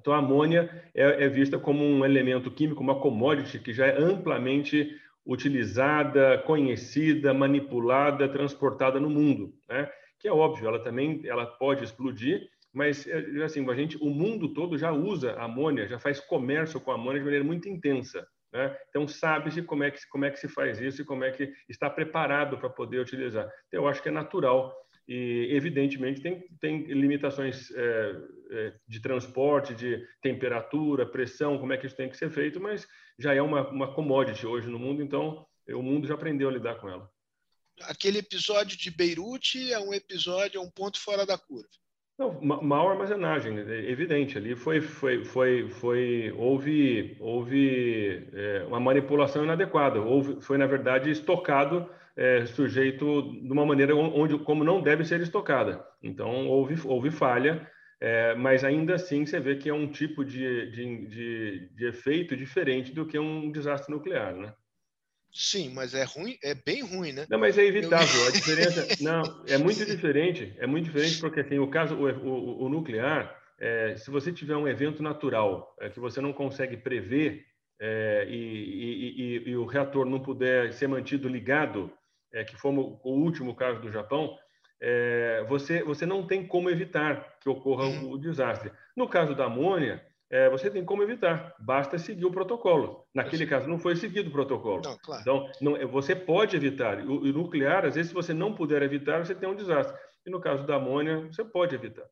Então, 0.00 0.12
a 0.12 0.18
amônia 0.18 0.70
é, 0.94 1.24
é, 1.24 1.28
vista 1.28 1.58
como 1.58 1.84
um 1.84 2.04
elemento 2.04 2.50
químico, 2.50 2.82
uma 2.82 2.98
commodity 2.98 3.58
que 3.58 3.72
já 3.72 3.86
é 3.86 4.00
amplamente 4.00 4.96
utilizada, 5.26 6.38
conhecida, 6.38 7.34
manipulada, 7.34 8.28
transportada 8.28 8.98
no 8.98 9.10
mundo, 9.10 9.52
né? 9.68 9.90
Que 10.18 10.28
é 10.28 10.32
óbvio, 10.32 10.66
ela 10.66 10.78
também 10.78 11.20
ela 11.24 11.46
pode 11.46 11.84
explodir, 11.84 12.48
mas 12.72 13.06
é, 13.06 13.42
assim, 13.44 13.68
a 13.68 13.74
gente, 13.74 13.96
o 13.98 14.10
mundo 14.10 14.52
todo 14.54 14.78
já 14.78 14.90
usa 14.90 15.34
amônia, 15.34 15.86
já 15.86 15.98
faz 15.98 16.18
comércio 16.20 16.80
com 16.80 16.92
amônia 16.92 17.18
de 17.18 17.24
maneira 17.24 17.44
muito 17.44 17.68
intensa. 17.68 18.26
Né? 18.52 18.76
Então, 18.88 19.06
sabe-se 19.06 19.62
como, 19.62 19.84
é 19.84 19.90
que, 19.90 20.00
como 20.08 20.24
é 20.24 20.30
que 20.30 20.38
se 20.38 20.48
faz 20.48 20.80
isso 20.80 21.02
e 21.02 21.04
como 21.04 21.24
é 21.24 21.30
que 21.30 21.52
está 21.68 21.88
preparado 21.88 22.58
para 22.58 22.68
poder 22.68 22.98
utilizar. 22.98 23.48
Então, 23.68 23.82
eu 23.82 23.88
acho 23.88 24.02
que 24.02 24.08
é 24.08 24.12
natural 24.12 24.74
e, 25.08 25.48
evidentemente, 25.50 26.20
tem, 26.20 26.44
tem 26.60 26.82
limitações 26.84 27.70
é, 27.72 28.16
é, 28.50 28.72
de 28.86 29.00
transporte, 29.00 29.74
de 29.74 30.06
temperatura, 30.22 31.06
pressão, 31.06 31.58
como 31.58 31.72
é 31.72 31.76
que 31.76 31.86
isso 31.86 31.96
tem 31.96 32.08
que 32.08 32.16
ser 32.16 32.30
feito, 32.30 32.60
mas 32.60 32.86
já 33.18 33.34
é 33.34 33.42
uma, 33.42 33.68
uma 33.68 33.94
commodity 33.94 34.46
hoje 34.46 34.68
no 34.68 34.78
mundo, 34.78 35.02
então 35.02 35.46
o 35.68 35.82
mundo 35.82 36.06
já 36.06 36.14
aprendeu 36.14 36.48
a 36.48 36.52
lidar 36.52 36.76
com 36.76 36.88
ela. 36.88 37.10
Aquele 37.82 38.18
episódio 38.18 38.76
de 38.76 38.90
Beirute 38.90 39.72
é 39.72 39.78
um 39.78 39.94
episódio, 39.94 40.58
é 40.58 40.60
um 40.60 40.70
ponto 40.70 41.00
fora 41.00 41.24
da 41.24 41.38
curva. 41.38 41.68
Não, 42.20 42.38
mal 42.42 42.90
armazenagem, 42.90 43.58
é 43.58 43.90
evidente. 43.90 44.36
Ali 44.36 44.54
foi, 44.54 44.82
foi, 44.82 45.24
foi, 45.24 45.70
foi 45.70 46.30
houve, 46.36 47.16
houve 47.18 48.28
é, 48.34 48.64
uma 48.68 48.78
manipulação 48.78 49.42
inadequada. 49.42 50.02
Houve, 50.02 50.38
foi 50.42 50.58
na 50.58 50.66
verdade 50.66 51.10
estocado 51.10 51.88
é, 52.20 52.44
sujeito 52.44 53.32
de 53.32 53.50
uma 53.50 53.64
maneira 53.64 53.96
onde, 53.96 54.38
como 54.40 54.62
não 54.62 54.82
deve 54.82 55.06
ser 55.06 55.22
estocada. 55.22 55.82
Então 56.02 56.46
houve, 56.48 56.76
houve 56.86 57.10
falha, 57.10 57.66
é, 57.98 58.34
mas 58.34 58.62
ainda 58.62 58.96
assim 58.96 59.24
você 59.24 59.40
vê 59.40 59.56
que 59.56 59.70
é 59.70 59.74
um 59.74 59.90
tipo 59.90 60.22
de, 60.22 60.70
de, 60.70 61.06
de, 61.06 61.68
de 61.74 61.86
efeito 61.86 62.36
diferente 62.36 62.92
do 62.92 63.06
que 63.06 63.18
um 63.18 63.50
desastre 63.50 63.90
nuclear, 63.90 64.36
né? 64.36 64.52
Sim, 65.32 65.72
mas 65.72 65.94
é 65.94 66.04
ruim, 66.04 66.36
é 66.44 66.54
bem 66.54 66.82
ruim, 66.82 67.12
né? 67.12 67.24
Não, 67.30 67.38
mas 67.38 67.56
é 67.56 67.64
evitável. 67.64 68.26
A 68.26 68.30
diferença, 68.32 68.86
não, 69.00 69.22
é 69.48 69.56
muito 69.56 69.86
diferente. 69.86 70.54
É 70.58 70.66
muito 70.66 70.84
diferente 70.84 71.18
porque 71.20 71.40
assim, 71.40 71.58
o 71.58 71.68
caso, 71.68 71.94
o, 71.94 72.06
o, 72.06 72.64
o 72.64 72.68
nuclear, 72.68 73.34
é, 73.58 73.96
se 73.96 74.10
você 74.10 74.30
tiver 74.30 74.56
um 74.56 74.68
evento 74.68 75.02
natural 75.02 75.74
é, 75.80 75.88
que 75.88 76.00
você 76.00 76.20
não 76.20 76.34
consegue 76.34 76.76
prever 76.76 77.46
é, 77.80 78.26
e, 78.28 78.34
e, 78.34 79.22
e, 79.22 79.50
e, 79.50 79.56
o 79.56 79.64
reator 79.64 80.04
não 80.04 80.20
puder 80.20 80.70
ser 80.74 80.86
mantido 80.86 81.26
ligado, 81.26 81.90
é, 82.32 82.44
que 82.44 82.56
foi 82.56 82.72
o 82.72 82.98
último 83.04 83.54
caso 83.54 83.80
do 83.80 83.90
Japão, 83.90 84.36
é, 84.80 85.44
você 85.48 85.82
você 85.82 86.06
não 86.06 86.26
tem 86.26 86.46
como 86.46 86.70
evitar 86.70 87.38
que 87.40 87.48
ocorra 87.48 87.84
uhum. 87.84 88.12
o 88.12 88.18
desastre. 88.18 88.72
No 88.96 89.08
caso 89.08 89.34
da 89.34 89.44
amônia, 89.44 90.04
é, 90.30 90.48
você 90.48 90.70
tem 90.70 90.84
como 90.84 91.02
evitar, 91.02 91.56
basta 91.58 91.98
seguir 91.98 92.24
o 92.24 92.30
protocolo. 92.30 93.04
Naquele 93.12 93.44
caso, 93.46 93.68
não 93.68 93.80
foi 93.80 93.96
seguido 93.96 94.30
o 94.30 94.32
protocolo. 94.32 94.80
Não, 94.84 94.96
claro. 94.98 95.20
Então, 95.20 95.52
não, 95.60 95.76
é, 95.76 95.84
você 95.84 96.14
pode 96.14 96.54
evitar. 96.54 97.00
O, 97.00 97.22
o, 97.22 97.32
nuclear, 97.32 97.84
às 97.84 97.96
vezes, 97.96 98.10
se 98.10 98.14
você 98.14 98.32
não 98.32 98.54
puder 98.54 98.80
evitar, 98.82 99.26
você 99.26 99.34
tem 99.34 99.48
um 99.48 99.56
desastre. 99.56 99.96
E 100.24 100.30
no 100.30 100.40
caso 100.40 100.64
da 100.64 100.76
amônia, 100.76 101.26
você 101.26 101.44
pode 101.44 101.74
evitar. 101.74 102.06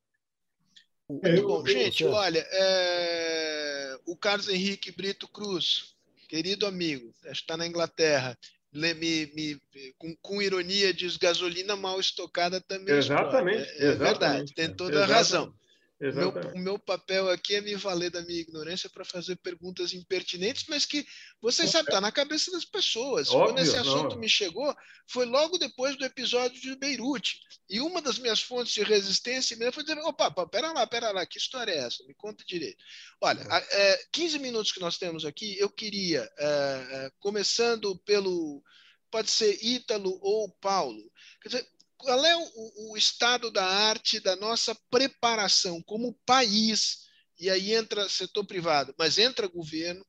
Muito 1.09 1.47
bom. 1.47 1.64
Gente, 1.64 2.05
olha, 2.05 2.45
é... 2.51 3.97
o 4.05 4.16
Carlos 4.16 4.49
Henrique 4.49 4.91
Brito 4.91 5.29
Cruz, 5.29 5.95
querido 6.29 6.66
amigo, 6.66 7.14
está 7.25 7.57
na 7.57 7.69
Inglaterra, 7.69 8.37
me, 8.73 8.95
me, 8.95 9.61
com, 9.97 10.14
com, 10.21 10.43
ironia 10.43 10.93
diz 10.93 11.16
gasolina 11.16 11.75
mal 11.75 11.99
estocada 11.99 12.61
também 12.61 12.95
exatamente, 12.95 13.69
é, 13.79 13.87
é 13.87 13.93
verdade 13.93 14.53
tem 14.55 14.75
toda 14.75 14.97
exatamente. 14.97 15.12
a 15.12 15.16
razão 15.16 15.57
meu, 16.01 16.30
o 16.55 16.59
meu 16.59 16.78
papel 16.78 17.28
aqui 17.28 17.57
é 17.57 17.61
me 17.61 17.74
valer 17.74 18.11
da 18.11 18.22
minha 18.22 18.40
ignorância 18.40 18.88
para 18.88 19.05
fazer 19.05 19.34
perguntas 19.36 19.92
impertinentes, 19.92 20.64
mas 20.68 20.86
que 20.86 21.05
você 21.40 21.66
sabe, 21.66 21.88
está 21.88 22.01
na 22.01 22.12
cabeça 22.12 22.53
das 22.53 22.64
pessoas. 22.64 23.28
Óbvio, 23.30 23.46
Quando 23.46 23.59
esse 23.59 23.76
assunto 23.76 24.14
não. 24.14 24.20
me 24.20 24.28
chegou, 24.28 24.72
foi 25.09 25.26
logo 25.26 25.59
depois 25.59 25.96
do 25.96 26.05
episódio 26.05 26.61
de 26.61 26.76
Beirute. 26.76 27.40
E 27.68 27.80
uma 27.80 28.01
das 28.01 28.18
minhas 28.18 28.40
fontes 28.40 28.72
de 28.72 28.84
resistência 28.84 29.57
mesmo 29.57 29.72
foi 29.72 29.82
dizer: 29.82 29.99
opa, 29.99 30.28
opa, 30.28 30.46
pera 30.46 30.72
lá, 30.72 30.86
pera 30.86 31.11
lá, 31.11 31.26
que 31.26 31.36
história 31.36 31.72
é 31.72 31.78
essa? 31.78 32.05
Me 32.05 32.14
conta 32.14 32.44
direito. 32.44 32.82
Olha, 33.20 33.44
é, 33.51 34.07
15 34.12 34.38
minutos 34.38 34.70
que 34.70 34.80
nós 34.80 34.99
temos 34.99 35.24
aqui, 35.24 35.59
eu 35.59 35.68
queria, 35.68 36.30
é, 36.38 36.46
é, 36.46 37.12
começando 37.18 37.96
pelo. 38.05 38.62
Pode 39.11 39.30
ser 39.30 39.59
Ítalo 39.64 40.18
ou 40.22 40.51
Paulo. 40.61 41.11
Quer 41.42 41.49
dizer, 41.49 41.68
qual 41.99 42.24
é 42.24 42.36
o, 42.36 42.92
o, 42.92 42.96
estado 42.96 43.51
da 43.51 43.64
arte 43.64 44.20
da 44.20 44.36
nossa 44.36 44.74
preparação 44.88 45.82
como 45.82 46.16
país, 46.24 47.09
e 47.38 47.51
aí 47.51 47.74
entra 47.74 48.09
setor 48.09 48.46
privado, 48.46 48.94
mas 48.96 49.18
entra 49.18 49.49
governo, 49.49 50.05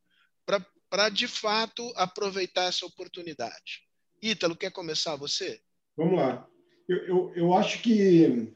para 0.90 1.10
de 1.10 1.28
fato 1.28 1.92
aproveitar 1.96 2.66
essa 2.66 2.86
oportunidade. 2.86 3.84
Ítalo, 4.22 4.56
quer 4.56 4.72
começar 4.72 5.16
você? 5.16 5.60
Vamos 5.98 6.18
lá. 6.18 6.48
Eu, 6.88 6.98
eu, 7.06 7.34
eu 7.36 7.54
acho 7.54 7.82
que 7.82 8.54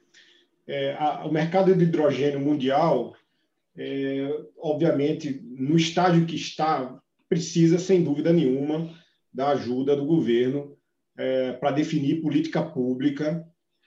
é, 0.67 0.93
a, 0.93 1.25
o 1.25 1.31
mercado 1.31 1.73
de 1.75 1.83
hidrogênio 1.83 2.39
mundial, 2.39 3.15
é, 3.75 4.27
obviamente, 4.57 5.41
no 5.43 5.75
estágio 5.75 6.25
que 6.25 6.35
está, 6.35 6.99
precisa, 7.27 7.79
sem 7.79 8.03
dúvida 8.03 8.31
nenhuma, 8.31 8.99
da 9.33 9.49
ajuda 9.49 9.95
do 9.95 10.05
governo 10.05 10.72
é, 11.17 11.53
para 11.53 11.71
definir 11.71 12.21
política 12.21 12.61
pública 12.61 13.45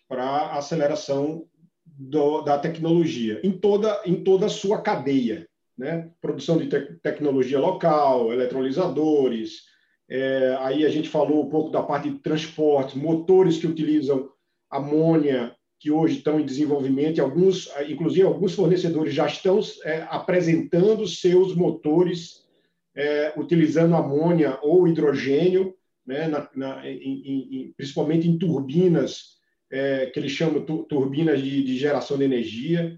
para 0.08 0.52
aceleração 0.52 1.46
do, 1.84 2.42
da 2.42 2.58
tecnologia 2.58 3.40
em 3.42 3.52
toda 3.52 4.02
em 4.04 4.22
toda 4.22 4.46
a 4.46 4.50
sua 4.50 4.80
cadeia, 4.82 5.48
né? 5.76 6.10
Produção 6.20 6.58
de 6.58 6.68
te 6.68 6.80
tecnologia 7.02 7.58
local, 7.58 8.32
eletrolisadores. 8.32 9.62
É, 10.08 10.56
aí 10.60 10.84
a 10.84 10.88
gente 10.88 11.08
falou 11.08 11.44
um 11.44 11.48
pouco 11.48 11.70
da 11.70 11.82
parte 11.82 12.10
de 12.10 12.18
transporte, 12.18 12.98
motores 12.98 13.58
que 13.58 13.66
utilizam 13.66 14.30
amônia 14.70 15.54
que 15.78 15.90
hoje 15.90 16.18
estão 16.18 16.40
em 16.40 16.44
desenvolvimento, 16.44 17.18
e 17.18 17.20
alguns, 17.20 17.70
inclusive 17.88 18.26
alguns 18.26 18.54
fornecedores 18.54 19.12
já 19.12 19.26
estão 19.26 19.60
é, 19.84 20.06
apresentando 20.08 21.06
seus 21.06 21.54
motores 21.54 22.46
é, 22.94 23.34
utilizando 23.36 23.94
amônia 23.94 24.58
ou 24.62 24.88
hidrogênio 24.88 25.74
né, 26.06 26.28
na, 26.28 26.48
na, 26.54 26.88
em, 26.88 27.66
em, 27.68 27.74
principalmente 27.76 28.28
em 28.28 28.38
turbinas, 28.38 29.36
é, 29.70 30.06
que 30.06 30.18
eles 30.18 30.32
chamam 30.32 30.64
tu, 30.64 30.84
turbinas 30.84 31.42
de, 31.42 31.62
de, 31.64 31.76
geração 31.76 32.16
de 32.16 32.24
energia. 32.24 32.96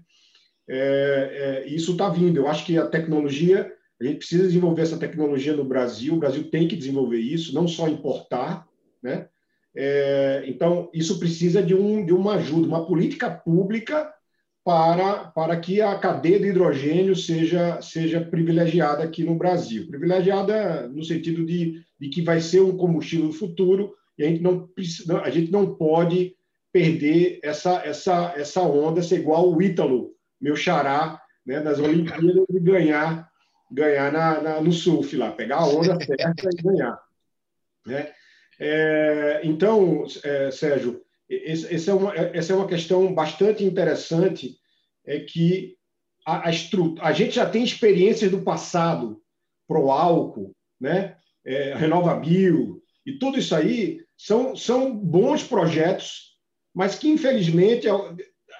É, 0.69 1.63
é, 1.65 1.69
isso 1.69 1.93
está 1.93 2.09
vindo. 2.09 2.37
Eu 2.37 2.47
acho 2.47 2.65
que 2.65 2.77
a 2.77 2.87
tecnologia, 2.87 3.73
a 3.99 4.03
gente 4.03 4.17
precisa 4.17 4.43
desenvolver 4.43 4.83
essa 4.83 4.99
tecnologia 4.99 5.55
no 5.55 5.63
Brasil, 5.63 6.13
o 6.13 6.19
Brasil 6.19 6.49
tem 6.49 6.67
que 6.67 6.75
desenvolver 6.75 7.19
isso, 7.19 7.53
não 7.55 7.67
só 7.67 7.87
importar. 7.87 8.67
Né? 9.01 9.27
É, 9.75 10.43
então, 10.45 10.89
isso 10.93 11.19
precisa 11.19 11.63
de, 11.63 11.73
um, 11.73 12.05
de 12.05 12.13
uma 12.13 12.35
ajuda, 12.35 12.67
uma 12.67 12.85
política 12.85 13.29
pública 13.31 14.13
para, 14.69 15.25
para 15.31 15.59
que 15.59 15.81
a 15.81 15.97
cadeia 15.97 16.39
de 16.39 16.49
hidrogênio 16.49 17.15
seja, 17.15 17.81
seja 17.81 18.21
privilegiada 18.21 19.03
aqui 19.03 19.23
no 19.23 19.33
Brasil. 19.33 19.87
Privilegiada 19.87 20.87
no 20.87 21.03
sentido 21.03 21.43
de, 21.43 21.81
de 21.99 22.09
que 22.09 22.21
vai 22.21 22.39
ser 22.39 22.61
um 22.61 22.77
combustível 22.77 23.29
do 23.29 23.33
futuro 23.33 23.95
e 24.15 24.23
a 24.23 24.27
gente 24.27 24.43
não, 24.43 24.69
a 25.23 25.29
gente 25.31 25.51
não 25.51 25.73
pode 25.73 26.35
perder 26.71 27.39
essa, 27.41 27.81
essa, 27.83 28.31
essa 28.37 28.61
onda, 28.61 29.01
ser 29.01 29.21
igual 29.21 29.51
o 29.51 29.59
Ítalo, 29.59 30.11
meu 30.39 30.55
xará, 30.55 31.19
né, 31.43 31.59
das 31.61 31.79
Olimpíadas, 31.79 32.45
e 32.53 32.59
ganhar, 32.59 33.27
ganhar 33.71 34.11
na, 34.11 34.39
na, 34.39 34.61
no 34.61 34.71
surf 34.71 35.17
lá, 35.17 35.31
pegar 35.31 35.61
a 35.61 35.67
onda 35.67 35.97
certa 36.05 36.47
e 36.47 36.61
ganhar. 36.61 37.01
Né? 37.87 38.11
É, 38.59 39.41
então, 39.45 40.05
é, 40.23 40.51
Sérgio, 40.51 41.01
essa 41.27 41.89
é, 41.89 41.93
uma, 41.95 42.13
essa 42.13 42.53
é 42.53 42.55
uma 42.55 42.67
questão 42.67 43.11
bastante 43.15 43.63
interessante, 43.63 44.58
é 45.09 45.19
que 45.19 45.75
a, 46.25 46.49
a, 46.49 46.51
a 47.01 47.11
gente 47.11 47.31
já 47.31 47.49
tem 47.49 47.63
experiências 47.63 48.29
do 48.29 48.43
passado 48.43 49.19
pro 49.67 49.89
álcool, 49.89 50.53
né? 50.79 51.15
É, 51.43 51.73
Renovabil, 51.73 52.79
e 53.05 53.13
tudo 53.13 53.39
isso 53.39 53.55
aí 53.55 54.01
são, 54.15 54.55
são 54.55 54.95
bons 54.95 55.43
projetos, 55.43 56.35
mas 56.75 56.95
que, 56.95 57.09
infelizmente, 57.09 57.87
é 57.87 57.91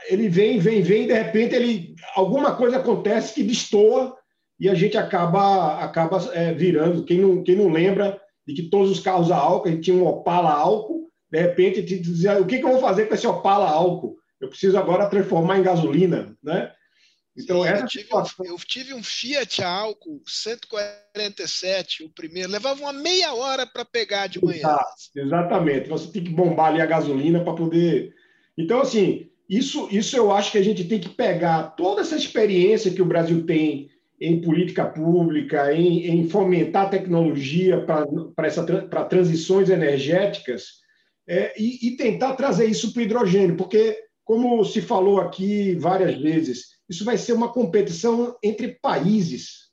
ele 0.08 0.28
vem, 0.28 0.58
vem, 0.58 0.82
vem, 0.82 1.04
e 1.04 1.08
de 1.08 1.14
repente 1.14 1.54
ele, 1.54 1.94
alguma 2.16 2.56
coisa 2.56 2.78
acontece 2.78 3.36
que 3.36 3.44
destoa 3.44 4.18
e 4.60 4.68
a 4.68 4.74
gente 4.74 4.98
acaba, 4.98 5.80
acaba 5.80 6.18
é, 6.34 6.54
virando. 6.54 7.04
Quem 7.06 7.20
não, 7.20 7.44
quem 7.44 7.56
não 7.56 7.70
lembra 7.70 8.20
de 8.48 8.56
que 8.56 8.70
todos 8.70 8.90
os 8.90 9.00
carros 9.00 9.30
a 9.30 9.38
álcool, 9.38 9.68
a 9.68 9.72
gente 9.72 9.84
tinha 9.84 9.96
um 9.96 10.08
Opala 10.08 10.52
álcool, 10.52 11.10
de 11.30 11.40
repente 11.40 11.84
te 11.84 12.00
dizia 12.00 12.40
o 12.40 12.48
que, 12.48 12.58
que 12.58 12.66
eu 12.66 12.72
vou 12.72 12.82
fazer 12.82 13.06
com 13.06 13.14
esse 13.14 13.28
Opala 13.28 13.70
álcool? 13.70 14.18
Eu 14.40 14.50
preciso 14.50 14.78
agora 14.78 15.10
transformar 15.10 15.60
em 15.60 15.64
gasolina, 15.64 16.36
né? 16.42 16.72
Então, 17.38 17.64
Sim, 17.64 17.70
eu, 17.70 17.86
tive 17.86 18.04
situação... 18.04 18.46
um, 18.46 18.50
eu, 18.50 18.58
tive 18.58 18.94
um, 18.94 19.04
Fiat 19.04 19.64
álcool 19.64 20.22
147, 20.28 22.04
o 22.04 22.10
primeiro, 22.10 22.52
levava 22.52 22.82
uma 22.82 22.92
meia 22.92 23.34
hora 23.34 23.66
para 23.66 23.86
pegar 23.86 24.28
de 24.28 24.44
manhã. 24.44 24.60
Exato, 24.60 24.96
exatamente, 25.16 25.90
você 25.90 26.12
tem 26.12 26.24
que 26.24 26.32
bombar 26.32 26.68
ali 26.68 26.82
a 26.82 26.86
gasolina 26.86 27.42
para 27.42 27.54
poder. 27.54 28.14
Então, 28.58 28.82
assim, 28.82 29.30
isso, 29.48 29.88
isso 29.90 30.18
eu 30.18 30.32
acho 30.32 30.52
que 30.52 30.58
a 30.58 30.64
gente 30.64 30.84
tem 30.84 31.00
que 31.00 31.10
pegar 31.10 31.76
toda 31.78 32.02
essa 32.02 32.16
experiência 32.16 32.92
que 32.92 33.02
o 33.02 33.06
Brasil 33.06 33.46
tem 33.46 33.90
em 34.20 34.42
política 34.42 34.86
pública, 34.86 35.74
em, 35.74 36.08
em 36.08 36.30
fomentar 36.30 36.90
tecnologia 36.90 37.86
para 37.86 39.06
transições 39.06 39.70
energéticas, 39.70 40.80
é, 41.26 41.54
e, 41.58 41.88
e, 41.88 41.96
tentar 41.96 42.34
trazer 42.34 42.66
isso 42.66 42.92
para 42.92 43.02
o 43.02 43.04
hidrogênio, 43.04 43.56
porque 43.56 43.98
como 44.30 44.64
se 44.64 44.80
falou 44.80 45.20
aqui 45.20 45.74
várias 45.74 46.16
vezes, 46.22 46.76
isso 46.88 47.04
vai 47.04 47.18
ser 47.18 47.34
uma 47.34 47.52
competição 47.52 48.38
entre 48.44 48.68
países. 48.80 49.70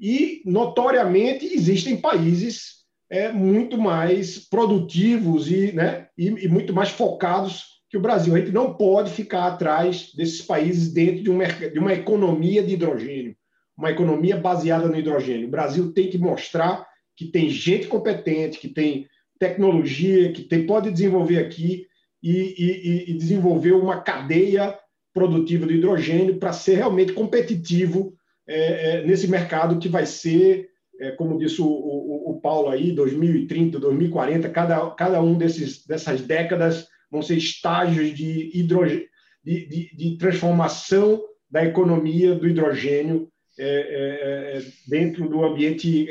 E, 0.00 0.40
notoriamente, 0.46 1.44
existem 1.44 1.98
países 1.98 2.86
é, 3.10 3.30
muito 3.30 3.76
mais 3.76 4.38
produtivos 4.38 5.50
e, 5.50 5.72
né, 5.72 6.08
e, 6.16 6.28
e 6.28 6.48
muito 6.48 6.72
mais 6.72 6.88
focados 6.88 7.82
que 7.90 7.98
o 7.98 8.00
Brasil. 8.00 8.34
A 8.34 8.38
gente 8.38 8.50
não 8.50 8.72
pode 8.72 9.10
ficar 9.10 9.46
atrás 9.48 10.10
desses 10.14 10.40
países 10.40 10.90
dentro 10.90 11.22
de 11.22 11.28
uma, 11.28 11.44
de 11.44 11.78
uma 11.78 11.92
economia 11.92 12.62
de 12.62 12.72
hidrogênio, 12.72 13.36
uma 13.76 13.90
economia 13.90 14.38
baseada 14.38 14.88
no 14.88 14.98
hidrogênio. 14.98 15.48
O 15.48 15.50
Brasil 15.50 15.92
tem 15.92 16.08
que 16.08 16.16
mostrar 16.16 16.88
que 17.14 17.26
tem 17.26 17.50
gente 17.50 17.88
competente, 17.88 18.58
que 18.58 18.68
tem 18.68 19.06
tecnologia, 19.38 20.32
que 20.32 20.44
tem, 20.44 20.64
pode 20.64 20.90
desenvolver 20.90 21.40
aqui 21.40 21.89
e, 22.22 22.54
e, 22.58 23.10
e 23.10 23.14
desenvolver 23.14 23.72
uma 23.72 24.00
cadeia 24.00 24.78
produtiva 25.12 25.66
do 25.66 25.72
hidrogênio 25.72 26.38
para 26.38 26.52
ser 26.52 26.76
realmente 26.76 27.12
competitivo 27.12 28.14
é, 28.46 28.98
é, 28.98 29.06
nesse 29.06 29.28
mercado 29.28 29.78
que 29.78 29.88
vai 29.88 30.06
ser, 30.06 30.68
é, 31.00 31.12
como 31.12 31.38
disse 31.38 31.60
o, 31.60 31.66
o, 31.66 32.30
o, 32.30 32.40
Paulo 32.40 32.68
aí, 32.68 32.92
2030, 32.92 33.78
2040, 33.78 34.48
cada, 34.50 34.90
cada 34.90 35.22
um 35.22 35.36
desses, 35.36 35.86
dessas 35.86 36.20
décadas 36.20 36.86
vão 37.10 37.22
ser 37.22 37.36
estágios 37.36 38.14
de, 38.14 38.50
hidrogênio, 38.52 39.06
de, 39.44 39.66
de, 39.66 39.96
de 39.96 40.18
transformação 40.18 41.22
da 41.50 41.64
economia 41.64 42.34
do 42.34 42.48
hidrogênio 42.48 43.28
é, 43.58 43.64
é, 43.64 44.58
é, 44.58 44.62
dentro 44.88 45.28
do 45.28 45.44
ambiente, 45.44 46.08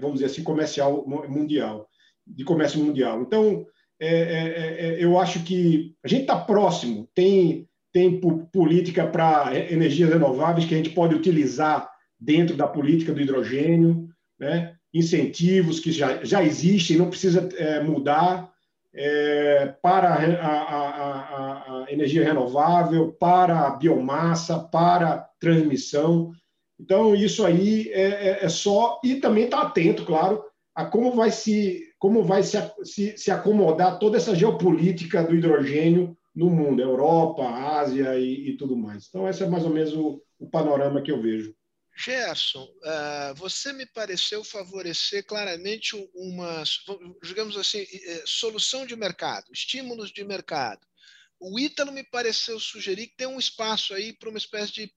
vamos 0.00 0.20
dizer 0.20 0.26
assim, 0.26 0.42
comercial 0.42 1.06
mundial, 1.06 1.88
de 2.26 2.44
comércio 2.44 2.82
mundial. 2.82 3.22
Então, 3.22 3.66
eu 3.98 5.18
acho 5.18 5.42
que 5.42 5.94
a 6.04 6.08
gente 6.08 6.22
está 6.22 6.36
próximo, 6.36 7.08
tem 7.14 7.66
tem 7.92 8.20
política 8.52 9.06
para 9.06 9.58
energias 9.70 10.10
renováveis 10.10 10.66
que 10.66 10.74
a 10.74 10.76
gente 10.76 10.90
pode 10.90 11.14
utilizar 11.14 11.90
dentro 12.20 12.54
da 12.54 12.68
política 12.68 13.10
do 13.10 13.22
hidrogênio, 13.22 14.06
né? 14.38 14.74
incentivos 14.92 15.80
que 15.80 15.90
já, 15.90 16.22
já 16.22 16.42
existem, 16.42 16.98
não 16.98 17.08
precisa 17.08 17.48
é, 17.56 17.82
mudar 17.82 18.50
é, 18.94 19.74
para 19.82 20.08
a, 20.08 20.46
a, 20.46 20.62
a, 20.62 21.84
a, 21.84 21.92
energia 21.92 22.24
renovável, 22.24 23.12
para 23.12 23.66
a 23.66 23.70
biomassa, 23.76 24.58
para 24.58 25.28
transmissão. 25.40 26.32
Então, 26.78 27.14
isso 27.14 27.44
aí 27.44 27.90
é, 27.92 28.02
é, 28.02 28.44
é 28.44 28.48
só. 28.48 29.00
E 29.04 29.16
também 29.16 29.44
estar 29.44 29.62
tá 29.62 29.66
atento, 29.68 30.04
claro, 30.04 30.42
a 30.74 30.84
como 30.84 31.12
vai, 31.12 31.30
se, 31.30 31.82
como 31.98 32.22
vai 32.22 32.42
se, 32.42 32.56
se, 32.84 33.16
se 33.16 33.30
acomodar 33.30 33.98
toda 33.98 34.16
essa 34.16 34.34
geopolítica 34.34 35.22
do 35.22 35.34
hidrogênio 35.34 36.16
no 36.34 36.50
mundo, 36.50 36.82
Europa, 36.82 37.48
Ásia 37.48 38.18
e, 38.18 38.50
e 38.50 38.56
tudo 38.56 38.76
mais. 38.76 39.06
Então, 39.08 39.28
esse 39.28 39.42
é 39.42 39.48
mais 39.48 39.64
ou 39.64 39.70
menos 39.70 39.94
o, 39.94 40.22
o 40.38 40.48
panorama 40.48 41.00
que 41.00 41.10
eu 41.10 41.20
vejo. 41.20 41.54
Gerson, 41.98 42.64
uh, 42.64 43.34
você 43.36 43.72
me 43.72 43.86
pareceu 43.86 44.44
favorecer 44.44 45.24
claramente 45.24 45.96
uma, 46.14 46.62
digamos 47.22 47.56
assim, 47.56 47.86
eh, 47.90 48.22
solução 48.26 48.84
de 48.84 48.94
mercado, 48.94 49.46
estímulos 49.50 50.12
de 50.12 50.22
mercado. 50.22 50.86
O 51.40 51.58
Ítalo 51.58 51.90
me 51.90 52.04
pareceu 52.04 52.60
sugerir 52.60 53.06
que 53.06 53.16
tem 53.16 53.26
um 53.26 53.38
espaço 53.38 53.94
aí 53.94 54.12
para 54.12 54.28
uma 54.28 54.36
espécie 54.36 54.72
de 54.72 54.92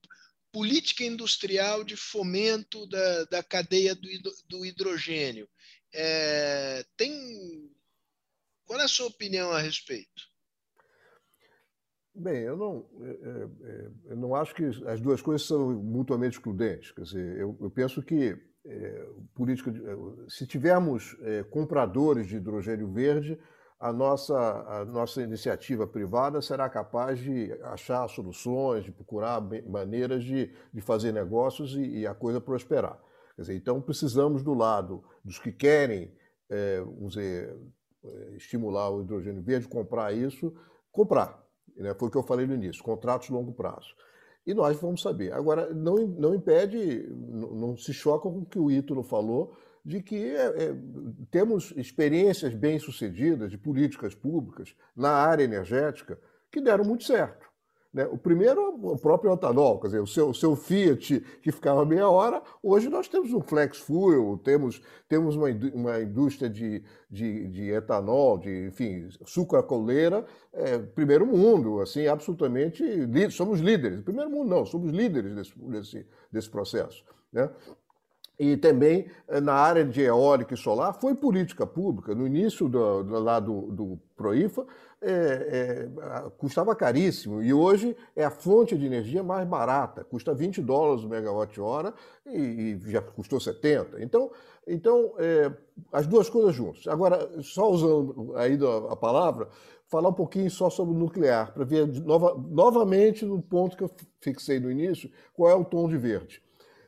política 0.52 1.06
industrial 1.06 1.86
de 1.86 1.96
fomento 1.96 2.86
da, 2.88 3.24
da 3.26 3.44
cadeia 3.44 3.96
do, 3.96 4.10
do 4.50 4.66
hidrogênio. 4.66 5.48
É, 5.94 6.84
tem. 6.96 7.72
Qual 8.66 8.80
é 8.80 8.84
a 8.84 8.88
sua 8.88 9.08
opinião 9.08 9.52
a 9.52 9.60
respeito? 9.60 10.30
Bem, 12.14 12.44
eu 12.44 12.58
não, 12.58 12.90
é, 13.02 13.10
é, 13.10 14.12
eu 14.12 14.18
não 14.18 14.36
acho 14.36 14.54
que 14.54 14.66
as 14.66 15.00
duas 15.00 15.22
coisas 15.22 15.48
são 15.48 15.72
mutuamente 15.72 16.38
excludentes. 16.38 16.92
Quer 16.92 17.04
dizer, 17.04 17.38
eu, 17.38 17.58
eu 17.62 17.72
penso 17.72 18.02
que 18.04 18.38
é, 18.66 19.06
política, 19.34 19.72
de, 19.72 19.82
se 20.28 20.46
tivermos 20.46 21.16
é, 21.22 21.44
compradores 21.44 22.28
de 22.28 22.36
hidrogênio 22.36 22.92
verde, 22.92 23.40
a 23.80 23.94
nossa, 23.94 24.38
a 24.38 24.86
nossa 24.86 25.22
iniciativa 25.22 25.88
privada 25.88 26.42
será 26.42 26.70
capaz 26.70 27.18
de 27.20 27.54
achar 27.64 28.06
soluções, 28.10 28.84
de 28.84 28.92
procurar 28.92 29.40
maneiras 29.66 30.24
de, 30.24 30.54
de 30.74 30.82
fazer 30.82 31.14
negócios 31.14 31.76
e, 31.76 32.00
e 32.00 32.08
a 32.08 32.14
coisa 32.14 32.42
prosperar. 32.42 33.00
Dizer, 33.40 33.56
então, 33.56 33.82
precisamos 33.82 34.44
do 34.44 34.54
lado 34.54 35.04
dos 35.24 35.40
que 35.40 35.52
querem 35.52 36.12
é, 36.50 36.82
vamos 36.82 37.14
dizer, 37.14 37.56
é, 38.04 38.36
estimular 38.36 38.90
o 38.90 39.02
hidrogênio 39.02 39.42
verde, 39.42 39.68
comprar 39.68 40.14
isso, 40.14 40.54
comprar 40.92 41.50
né? 41.80 41.94
Foi 41.94 42.10
o 42.10 42.12
que 42.12 42.18
eu 42.18 42.24
falei 42.24 42.46
no 42.46 42.54
início, 42.54 42.84
contratos 42.84 43.28
de 43.28 43.34
longo 43.34 43.54
prazo. 43.54 43.96
E 44.46 44.54
nós 44.54 44.78
vamos 44.78 45.02
saber. 45.02 45.32
Agora, 45.34 45.74
não, 45.74 45.96
não 45.96 46.36
impede, 46.36 47.08
não, 47.10 47.54
não 47.54 47.78
se 47.78 47.94
choca 47.94 48.30
com 48.30 48.40
o 48.40 48.46
que 48.46 48.60
o 48.60 48.70
Ítalo 48.70 49.04
falou, 49.04 49.58
de 49.86 50.02
que 50.02 50.16
é, 50.16 50.66
é, 50.66 50.76
temos 51.32 51.74
experiências 51.76 52.54
bem-sucedidas 52.54 53.50
de 53.50 53.58
políticas 53.58 54.14
públicas 54.14 54.76
na 54.96 55.12
área 55.12 55.44
energética 55.44 56.20
que 56.52 56.62
deram 56.62 56.84
muito 56.84 57.06
certo. 57.06 57.49
Né? 57.92 58.06
O 58.06 58.18
primeiro, 58.18 58.76
o 58.84 58.98
próprio 58.98 59.34
etanol, 59.34 59.80
quer 59.80 59.88
dizer, 59.88 60.00
o 60.00 60.08
seu, 60.08 60.30
o 60.30 60.34
seu 60.34 60.56
Fiat 60.56 61.20
que 61.42 61.52
ficava 61.52 61.84
meia 61.84 62.08
hora, 62.08 62.42
hoje 62.62 62.88
nós 62.88 63.08
temos 63.08 63.34
um 63.34 63.42
flex 63.42 63.80
fuel, 63.80 64.40
temos, 64.44 64.82
temos 65.08 65.36
uma, 65.36 65.48
uma 65.74 66.00
indústria 66.00 66.48
de, 66.48 66.84
de, 67.10 67.48
de 67.48 67.72
etanol, 67.72 68.38
de, 68.38 68.68
enfim, 68.68 69.10
sucra-coleira, 69.26 70.24
é, 70.54 70.78
primeiro 70.78 71.26
mundo, 71.26 71.82
assim, 71.82 72.06
absolutamente, 72.06 72.84
somos 73.32 73.60
líderes. 73.60 74.02
Primeiro 74.02 74.30
mundo 74.30 74.50
não, 74.50 74.66
somos 74.66 74.92
líderes 74.92 75.34
desse, 75.34 75.54
desse, 75.58 76.08
desse 76.32 76.50
processo. 76.50 77.04
Né? 77.34 77.50
e 78.40 78.56
também 78.56 79.08
eh, 79.28 79.42
na 79.42 79.54
área 79.54 79.84
de 79.84 80.02
eólica 80.02 80.54
e 80.54 80.58
solar 80.58 80.94
foi 80.94 81.14
política 81.14 81.68
pública. 81.68 82.16
No 82.16 82.26
início 82.26 82.70
do, 82.70 83.04
do, 83.04 83.20
lá 83.20 83.40
do, 83.40 83.64
do 83.72 84.00
Proifa, 84.16 84.66
é, 85.02 85.12
é, 85.12 86.30
custava 86.38 86.76
caríssimo 86.76 87.42
e 87.42 87.54
hoje 87.54 87.96
é 88.16 88.26
a 88.26 88.30
fonte 88.30 88.78
de 88.78 88.86
energia 88.86 89.24
mais 89.24 89.48
barata, 89.48 90.04
custa 90.04 90.34
20 90.34 90.62
dólares 90.62 91.04
o 91.04 91.10
megawatt-hora 91.10 91.94
e, 92.26 92.78
e, 92.86 92.92
já 92.92 93.02
custou 93.02 93.40
70. 93.40 94.04
Então, 94.04 94.30
então 94.68 95.14
é, 95.18 95.52
as 95.92 96.06
duas 96.06 96.30
coisas 96.30 96.54
juntas. 96.54 96.88
Agora, 96.88 97.42
só 97.42 97.70
usando 97.72 98.36
aí 98.36 98.58
a 98.90 98.96
palavra, 98.96 99.48
falar 99.88 100.10
um 100.10 100.14
pouquinho 100.14 100.52
só 100.52 100.70
sobre 100.70 100.94
o 100.94 100.98
nuclear, 100.98 101.54
para 101.54 101.64
ver 101.64 101.88
nova, 101.88 102.36
novamente 102.38 103.26
no 103.26 103.42
ponto 103.42 103.78
que 103.78 103.84
eu 103.84 103.92
fixei 104.22 104.60
no 104.60 104.70
início, 104.70 105.10
qual 105.34 105.50
é 105.50 105.56
o 105.56 105.64
tom 105.64 105.88
de 105.88 105.98
verde. 105.98 106.42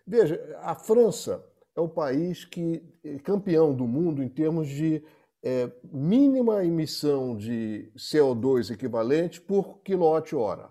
Veja, 0.06 0.58
a 0.62 0.76
França 0.76 1.44
é 1.76 1.80
o 1.80 1.88
país 1.88 2.44
que 2.44 2.84
campeão 3.24 3.74
do 3.74 3.88
mundo 3.88 4.22
em 4.22 4.28
termos 4.28 4.68
de 4.68 5.02
é, 5.44 5.72
mínima 5.92 6.64
emissão 6.64 7.36
de 7.36 7.92
CO2 7.98 8.72
equivalente 8.72 9.42
por 9.42 9.80
quilowatt-hora. 9.80 10.70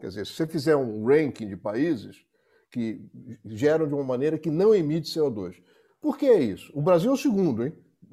Quer 0.00 0.08
dizer, 0.08 0.26
se 0.26 0.32
você 0.32 0.46
fizer 0.46 0.76
um 0.76 1.04
ranking 1.06 1.48
de 1.48 1.56
países 1.56 2.26
que 2.70 3.00
geram 3.44 3.86
de 3.86 3.94
uma 3.94 4.04
maneira 4.04 4.38
que 4.38 4.50
não 4.50 4.74
emite 4.74 5.10
CO2. 5.10 5.56
Por 6.00 6.18
que 6.18 6.26
é 6.26 6.38
isso? 6.38 6.70
O 6.74 6.82
Brasil 6.82 7.10
é 7.10 7.14
o 7.14 7.16
segundo, 7.16 7.64
hein? 7.64 7.72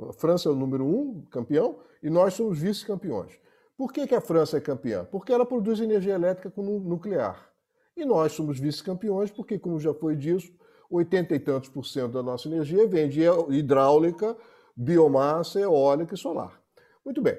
A 0.09 0.13
França 0.13 0.49
é 0.49 0.51
o 0.51 0.55
número 0.55 0.85
um, 0.85 1.21
campeão, 1.29 1.79
e 2.01 2.09
nós 2.09 2.33
somos 2.33 2.59
vice-campeões. 2.59 3.39
Por 3.77 3.91
que, 3.91 4.07
que 4.07 4.15
a 4.15 4.21
França 4.21 4.57
é 4.57 4.61
campeã? 4.61 5.05
Porque 5.05 5.31
ela 5.31 5.45
produz 5.45 5.79
energia 5.79 6.13
elétrica 6.13 6.49
com 6.49 6.61
nuclear. 6.79 7.49
E 7.95 8.05
nós 8.05 8.31
somos 8.31 8.59
vice-campeões 8.59 9.31
porque, 9.31 9.59
como 9.59 9.79
já 9.79 9.93
foi 9.93 10.15
dito, 10.15 10.51
80 10.89 11.35
e 11.35 11.39
tantos 11.39 11.69
por 11.69 11.85
cento 11.85 12.13
da 12.13 12.23
nossa 12.23 12.47
energia 12.47 12.87
vem 12.87 13.09
de 13.09 13.21
hidráulica, 13.49 14.35
biomassa, 14.75 15.59
eólica 15.59 16.15
e 16.15 16.17
solar. 16.17 16.61
Muito 17.05 17.21
bem. 17.21 17.37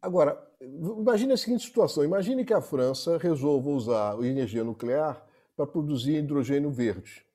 Agora, 0.00 0.40
imagine 0.60 1.32
a 1.32 1.36
seguinte 1.36 1.64
situação: 1.64 2.04
imagine 2.04 2.44
que 2.44 2.54
a 2.54 2.60
França 2.60 3.18
resolva 3.18 3.68
usar 3.70 4.18
energia 4.22 4.64
nuclear 4.64 5.24
para 5.56 5.66
produzir 5.66 6.16
hidrogênio 6.16 6.70
verde. 6.70 7.26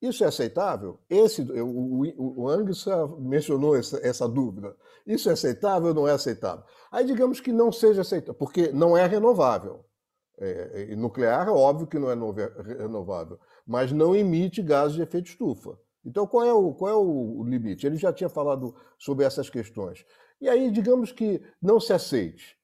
Isso 0.00 0.22
é 0.22 0.26
aceitável? 0.26 0.98
Esse, 1.08 1.40
o, 1.40 2.02
o, 2.18 2.46
o 2.46 3.20
mencionou 3.22 3.74
essa, 3.74 3.98
essa, 4.06 4.28
dúvida. 4.28 4.76
Isso 5.06 5.30
é 5.30 5.32
aceitável 5.32 5.88
ou 5.88 5.94
não 5.94 6.06
é 6.06 6.12
aceitável? 6.12 6.62
Aí 6.92 7.06
digamos 7.06 7.40
que 7.40 7.50
não 7.50 7.72
seja 7.72 8.02
aceitável, 8.02 8.34
porque 8.34 8.70
não 8.70 8.94
é 8.94 9.06
renovável. 9.06 9.82
É, 10.38 10.88
é 10.92 10.96
nuclear 10.96 11.48
óbvio 11.48 11.86
que 11.86 11.98
não 11.98 12.10
é 12.10 12.14
renovável, 12.76 13.38
mas 13.66 13.92
não 13.92 14.14
emite 14.14 14.60
gases 14.60 14.96
de 14.96 15.02
efeito 15.02 15.28
estufa. 15.28 15.78
Então, 16.04 16.26
qual 16.26 16.44
é, 16.44 16.52
o, 16.52 16.72
qual 16.74 16.90
é 16.90 16.96
o 16.96 17.44
limite? 17.44 17.86
Ele 17.86 17.96
já 17.96 18.12
tinha 18.12 18.28
falado 18.28 18.74
sobre 18.98 19.24
essas 19.24 19.48
questões. 19.48 20.04
E 20.40 20.48
aí, 20.48 20.70
digamos 20.70 21.10
que 21.12 21.42
não 21.60 21.80
se 21.80 21.92
aceite. 21.92 22.56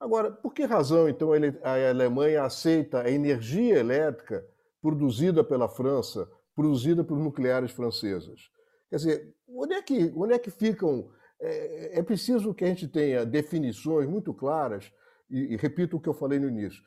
Agora, 0.00 0.30
por 0.30 0.52
que 0.52 0.64
razão, 0.64 1.08
então, 1.08 1.30
a 1.62 1.90
Alemanha 1.90 2.44
aceita 2.44 3.02
a 3.02 3.10
energia 3.10 3.78
elétrica 3.78 4.44
produzida 4.80 5.42
pela 5.44 5.68
França, 5.68 6.28
produzida 6.54 7.04
por 7.04 7.18
nucleares 7.18 7.70
francesas? 7.70 8.50
Quer 8.90 8.96
dizer, 8.96 9.34
onde 9.48 9.74
é 9.74 9.82
que, 9.82 10.12
onde 10.16 10.34
é 10.34 10.38
que 10.38 10.50
ficam. 10.50 11.10
É, 11.40 12.00
é 12.00 12.02
preciso 12.02 12.52
que 12.52 12.64
a 12.64 12.68
gente 12.68 12.88
tenha 12.88 13.24
definições 13.24 14.08
muito 14.08 14.34
claras 14.34 14.92
e, 15.30 15.54
e 15.54 15.56
repito 15.56 15.96
o 15.96 16.00
que 16.00 16.08
eu 16.08 16.14
falei 16.14 16.40
no 16.40 16.48
início, 16.48 16.82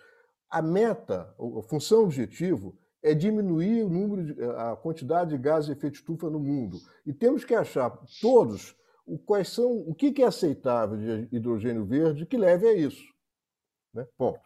a 0.49 0.61
meta, 0.61 1.33
a 1.39 1.61
função 1.69 2.03
objetivo 2.03 2.77
é 3.03 3.13
diminuir 3.13 3.83
o 3.83 3.89
número 3.89 4.33
de, 4.33 4.43
a 4.43 4.75
quantidade 4.75 5.31
de 5.31 5.37
gases 5.37 5.65
de 5.67 5.71
efeito 5.71 5.95
estufa 5.95 6.29
no 6.29 6.39
mundo. 6.39 6.79
E 7.05 7.13
temos 7.13 7.43
que 7.43 7.53
achar 7.53 7.89
todos 8.21 8.75
o, 9.05 9.17
quais 9.17 9.49
são, 9.49 9.71
o 9.71 9.95
que 9.95 10.21
é 10.21 10.25
aceitável 10.25 10.97
de 10.97 11.35
hidrogênio 11.35 11.85
verde 11.85 12.25
que 12.25 12.37
leve 12.37 12.67
a 12.67 12.73
isso. 12.73 13.03
Né? 13.93 14.07
Ponto. 14.17 14.41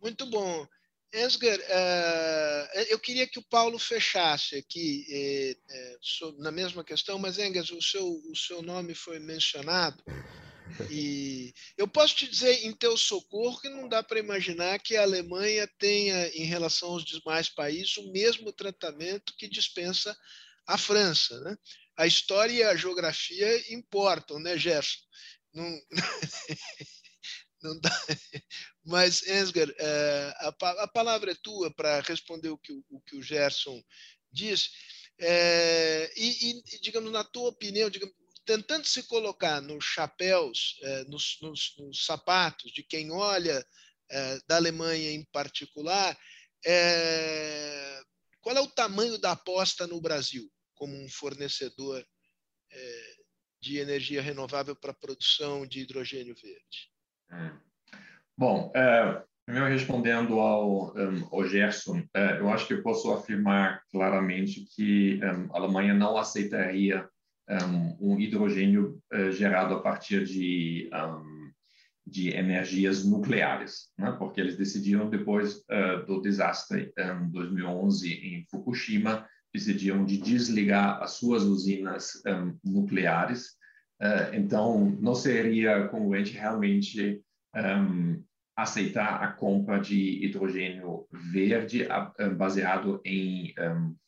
Muito 0.00 0.26
bom. 0.26 0.66
Esger, 1.12 1.58
uh, 1.58 2.78
eu 2.88 2.98
queria 2.98 3.26
que 3.26 3.38
o 3.38 3.44
Paulo 3.44 3.78
fechasse 3.78 4.56
aqui 4.56 5.04
eh, 5.10 5.56
eh, 5.68 5.98
na 6.38 6.50
mesma 6.50 6.82
questão, 6.82 7.18
mas 7.18 7.38
Engels, 7.38 7.70
o 7.70 7.82
seu, 7.82 8.06
o 8.30 8.34
seu 8.34 8.62
nome 8.62 8.94
foi 8.94 9.18
mencionado 9.18 10.02
e 10.90 11.52
eu 11.76 11.86
posso 11.86 12.16
te 12.16 12.28
dizer 12.28 12.64
em 12.64 12.72
teu 12.72 12.96
socorro 12.96 13.60
que 13.60 13.68
não 13.68 13.88
dá 13.88 14.02
para 14.02 14.18
imaginar 14.18 14.78
que 14.78 14.96
a 14.96 15.02
Alemanha 15.02 15.68
tenha, 15.78 16.28
em 16.28 16.44
relação 16.44 16.90
aos 16.90 17.04
demais 17.04 17.48
países, 17.48 17.96
o 17.96 18.10
mesmo 18.12 18.52
tratamento 18.52 19.34
que 19.36 19.48
dispensa 19.48 20.16
a 20.66 20.78
França. 20.78 21.38
Né? 21.40 21.56
A 21.96 22.06
história 22.06 22.52
e 22.52 22.62
a 22.62 22.76
geografia 22.76 23.74
importam, 23.74 24.38
né, 24.38 24.56
Gerson? 24.56 25.00
Não, 25.52 25.80
não 27.62 27.80
dá. 27.80 28.06
Mas, 28.84 29.26
Ensger, 29.26 29.74
é, 29.78 30.34
a, 30.38 30.88
palavra 30.88 31.32
é 31.32 31.36
tua 31.42 31.72
para 31.74 32.00
responder 32.00 32.48
o 32.48 32.58
que 32.58 32.72
o, 32.72 33.00
que 33.00 33.16
o 33.16 33.22
Gerson 33.22 33.82
disse. 34.30 34.70
É, 35.18 36.10
e, 36.16 36.50
e, 36.50 36.80
digamos, 36.80 37.12
na 37.12 37.22
tua 37.22 37.50
opinião, 37.50 37.90
digamos, 37.90 38.14
tentando 38.44 38.86
se 38.86 39.04
colocar 39.04 39.60
nos 39.60 39.84
chapéus, 39.84 40.78
é, 40.82 41.04
nos, 41.04 41.38
nos, 41.40 41.74
nos, 41.78 42.04
sapatos 42.04 42.72
de 42.72 42.82
quem 42.82 43.10
olha 43.12 43.64
é, 44.10 44.38
da 44.46 44.56
Alemanha 44.56 45.10
em 45.12 45.24
particular, 45.32 46.16
é, 46.64 48.00
qual 48.40 48.56
é 48.56 48.60
o 48.60 48.70
tamanho 48.70 49.18
da 49.18 49.32
aposta 49.32 49.86
no 49.86 50.00
Brasil 50.00 50.50
como 50.74 50.96
um 50.96 51.08
fornecedor 51.08 52.04
de 53.60 53.78
energia 53.78 54.22
renovável 54.22 54.74
para 54.74 54.90
a 54.90 54.94
produção 54.94 55.66
de 55.66 55.80
hidrogênio 55.80 56.34
verde? 56.34 56.90
Hum. 57.30 57.60
Bom, 58.36 58.72
é, 58.74 59.22
primeiro 59.44 59.68
respondendo 59.68 60.40
ao, 60.40 60.96
um, 60.96 61.28
ao 61.30 61.44
Gerson, 61.46 62.02
é, 62.14 62.38
eu 62.38 62.50
acho 62.50 62.66
que 62.66 62.74
eu 62.74 62.82
posso 62.82 63.12
afirmar 63.12 63.82
claramente 63.90 64.66
que 64.74 65.20
um, 65.22 65.54
a 65.54 65.58
Alemanha 65.58 65.94
não 65.94 66.16
aceitaria 66.16 67.08
um, 67.48 68.12
um 68.12 68.20
hidrogênio 68.20 69.00
uh, 69.12 69.30
gerado 69.32 69.74
a 69.74 69.80
partir 69.80 70.24
de, 70.24 70.90
um, 70.92 71.50
de 72.06 72.30
energias 72.30 73.04
nucleares, 73.04 73.90
né? 73.98 74.12
porque 74.18 74.40
eles 74.40 74.56
decidiram 74.56 75.10
depois 75.10 75.56
uh, 75.70 76.04
do 76.06 76.20
desastre 76.20 76.92
em 76.96 77.30
2011 77.30 78.12
em 78.12 78.46
Fukushima, 78.50 79.26
decidiram 79.52 80.04
de 80.04 80.18
desligar 80.18 81.02
as 81.02 81.12
suas 81.12 81.42
usinas 81.42 82.22
um, 82.26 82.56
nucleares. 82.64 83.50
Uh, 84.00 84.34
então, 84.34 84.96
não 85.00 85.14
seria 85.14 85.88
congruente 85.88 86.32
realmente 86.32 87.22
aceitar 88.56 89.22
a 89.22 89.30
compra 89.30 89.78
de 89.78 90.24
hidrogênio 90.24 91.06
verde 91.32 91.86
baseado 92.34 92.98
em 93.04 93.54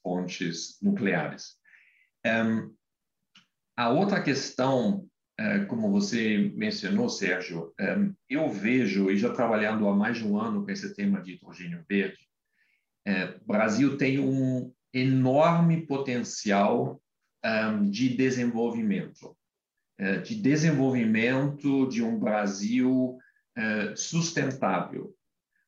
fontes 0.02 0.78
nucleares. 0.80 1.56
Um, 2.26 2.74
a 3.76 3.88
outra 3.90 4.22
questão, 4.22 5.06
é, 5.38 5.64
como 5.64 5.90
você 5.90 6.52
mencionou, 6.54 7.08
Sérgio, 7.08 7.72
é, 7.78 7.96
eu 8.30 8.48
vejo, 8.48 9.10
e 9.10 9.16
já 9.16 9.32
trabalhando 9.32 9.88
há 9.88 9.94
mais 9.94 10.18
de 10.18 10.24
um 10.24 10.38
ano 10.38 10.64
com 10.64 10.70
esse 10.70 10.94
tema 10.94 11.20
de 11.20 11.32
hidrogênio 11.32 11.84
verde, 11.88 12.28
é, 13.04 13.36
o 13.40 13.46
Brasil 13.46 13.98
tem 13.98 14.18
um 14.18 14.72
enorme 14.92 15.86
potencial 15.86 17.00
de 17.90 18.16
desenvolvimento, 18.16 19.36
de 20.24 20.34
desenvolvimento 20.34 21.86
de 21.88 22.02
um 22.02 22.18
Brasil 22.18 23.18
sustentável. 23.94 25.14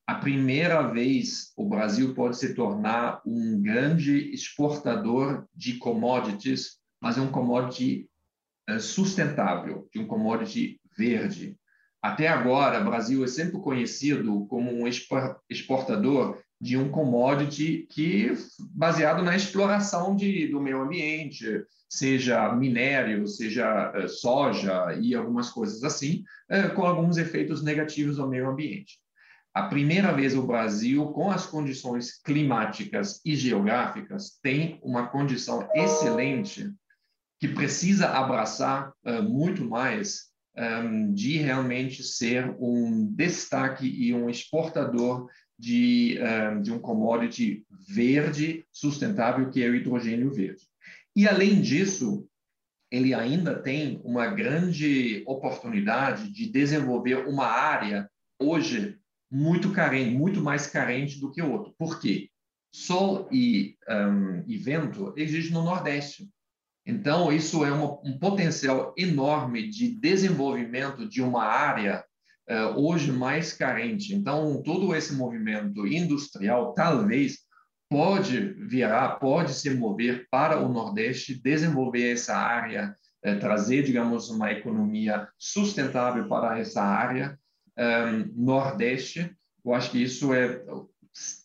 A 0.07 0.15
primeira 0.15 0.81
vez 0.89 1.53
o 1.55 1.69
Brasil 1.69 2.15
pode 2.15 2.39
se 2.39 2.55
tornar 2.55 3.21
um 3.27 3.61
grande 3.61 4.33
exportador 4.33 5.47
de 5.55 5.75
commodities 5.75 6.79
mas 7.01 7.19
é 7.19 7.21
um 7.21 7.31
commodity 7.31 8.09
é, 8.69 8.79
sustentável, 8.79 9.89
de 9.93 9.99
um 9.99 10.07
commodity 10.07 10.81
verde. 10.97 11.57
Até 12.03 12.29
agora, 12.29 12.81
o 12.81 12.85
Brasil 12.85 13.25
é 13.25 13.27
sempre 13.27 13.61
conhecido 13.61 14.47
como 14.47 14.73
um 14.73 14.87
exportador 15.49 16.41
de 16.61 16.77
um 16.77 16.91
commodity 16.91 17.87
que 17.91 18.33
baseado 18.71 19.23
na 19.23 19.37
exploração 19.37 20.17
de, 20.17 20.49
do 20.49 20.61
meio 20.61 20.81
ambiente, 20.81 21.65
seja 21.89 22.53
minério, 22.55 23.27
seja 23.27 23.93
uh, 23.93 24.09
soja 24.09 24.99
e 25.01 25.15
algumas 25.15 25.51
coisas 25.51 25.85
assim, 25.85 26.25
uh, 26.51 26.75
com 26.75 26.85
alguns 26.85 27.17
efeitos 27.19 27.63
negativos 27.63 28.19
ao 28.19 28.29
meio 28.29 28.49
ambiente. 28.49 28.99
A 29.55 29.65
primeira 29.69 30.13
vez 30.13 30.37
o 30.37 30.47
Brasil, 30.47 31.07
com 31.09 31.31
as 31.31 31.47
condições 31.47 32.21
climáticas 32.23 33.21
e 33.25 33.35
geográficas, 33.35 34.39
tem 34.43 34.79
uma 34.83 35.09
condição 35.09 35.69
excelente 35.75 36.71
que 37.39 37.49
precisa 37.49 38.09
abraçar 38.09 38.93
uh, 39.05 39.23
muito 39.23 39.65
mais 39.65 40.31
um, 40.57 40.63
ehm, 40.63 41.13
de 41.13 41.37
realmente 41.37 42.03
ser 42.03 42.57
um 42.59 43.07
destaque 43.15 43.87
e 43.87 44.15
um 44.15 44.31
exportador 44.31 45.29
de, 45.59 46.19
um, 46.19 46.25
ehm, 46.25 46.63
de 46.63 46.73
um 46.73 46.79
commodity 46.79 47.65
verde 47.89 48.65
sustentável, 48.73 49.51
que 49.51 49.63
é 49.63 49.69
o 49.69 49.75
hidrogênio 49.75 50.33
verde. 50.33 50.63
E, 51.15 51.29
além 51.29 51.61
disso, 51.61 52.27
ele 52.91 53.13
ainda 53.13 53.61
tem 53.61 54.01
uma 54.05 54.27
grande 54.29 55.23
oportunidade 55.27 56.31
de 56.31 56.49
desenvolver 56.49 57.27
uma 57.27 57.47
área 57.47 58.09
hoje 58.41 58.99
muito 59.31 59.73
carente, 59.73 60.15
muito 60.15 60.41
mais 60.41 60.67
carente 60.67 61.21
do 61.21 61.31
que 61.31 61.43
outro. 61.43 61.75
Por 61.79 62.01
quê? 62.01 62.31
Sol 62.73 63.29
e, 63.33 63.77
um, 63.89 63.93
ehm, 63.93 64.45
e 64.47 64.57
vento 64.57 65.13
existem 65.17 65.53
no 65.53 65.65
Nordeste. 65.65 66.29
Então, 66.87 67.33
isso 67.33 67.65
é 67.65 67.73
um 67.73 68.17
potencial 68.19 68.95
enorme 68.97 69.69
de 69.69 69.91
desenvolvimento 69.91 71.09
de 71.09 71.21
uma 71.21 71.45
área 71.45 72.05
uh, 72.49 72.81
hoje 72.81 73.11
mais 73.11 73.53
carente. 73.53 74.15
Então, 74.15 74.63
todo 74.63 74.95
esse 74.95 75.13
movimento 75.15 75.85
industrial, 75.85 76.75
talvez, 76.75 77.39
pode 77.91 78.55
virar, 78.69 79.19
pode 79.19 79.53
se 79.53 79.71
mover 79.71 80.29
para 80.31 80.61
o 80.61 80.73
Nordeste, 80.73 81.35
desenvolver 81.35 82.13
essa 82.13 82.37
área, 82.37 82.97
uh, 83.27 83.41
trazer, 83.41 83.83
digamos, 83.83 84.31
uma 84.31 84.53
economia 84.53 85.29
sustentável 85.37 86.29
para 86.29 86.59
essa 86.59 86.83
área 86.83 87.37
um, 87.77 87.83
eh, 87.83 88.25
Nordeste. 88.35 89.37
Eu 89.65 89.75
acho 89.75 89.91
que 89.91 90.03
isso 90.03 90.33
é 90.33 90.63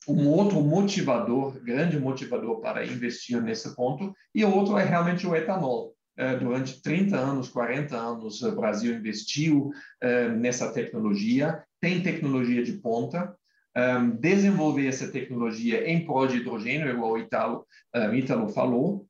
um 0.07 0.27
outro 0.27 0.61
motivador, 0.61 1.59
grande 1.63 1.99
motivador 1.99 2.59
para 2.59 2.85
investir 2.85 3.41
nesse 3.41 3.75
ponto, 3.75 4.13
e 4.33 4.43
o 4.43 4.53
outro 4.53 4.77
é 4.77 4.83
realmente 4.83 5.27
o 5.27 5.35
etanol. 5.35 5.93
É, 6.17 6.35
durante 6.35 6.81
30 6.81 7.17
anos, 7.17 7.49
40 7.49 7.95
anos, 7.95 8.41
o 8.41 8.55
Brasil 8.55 8.93
investiu 8.93 9.71
é, 10.01 10.27
nessa 10.29 10.71
tecnologia, 10.71 11.63
tem 11.79 12.01
tecnologia 12.01 12.63
de 12.63 12.73
ponta, 12.73 13.33
é, 13.75 13.99
desenvolver 14.19 14.87
essa 14.87 15.07
tecnologia 15.07 15.89
em 15.89 16.05
prol 16.05 16.27
de 16.27 16.37
hidrogênio, 16.37 16.89
igual 16.89 17.13
o 17.13 17.17
Italo, 17.17 17.65
Italo 18.13 18.49
falou, 18.49 19.07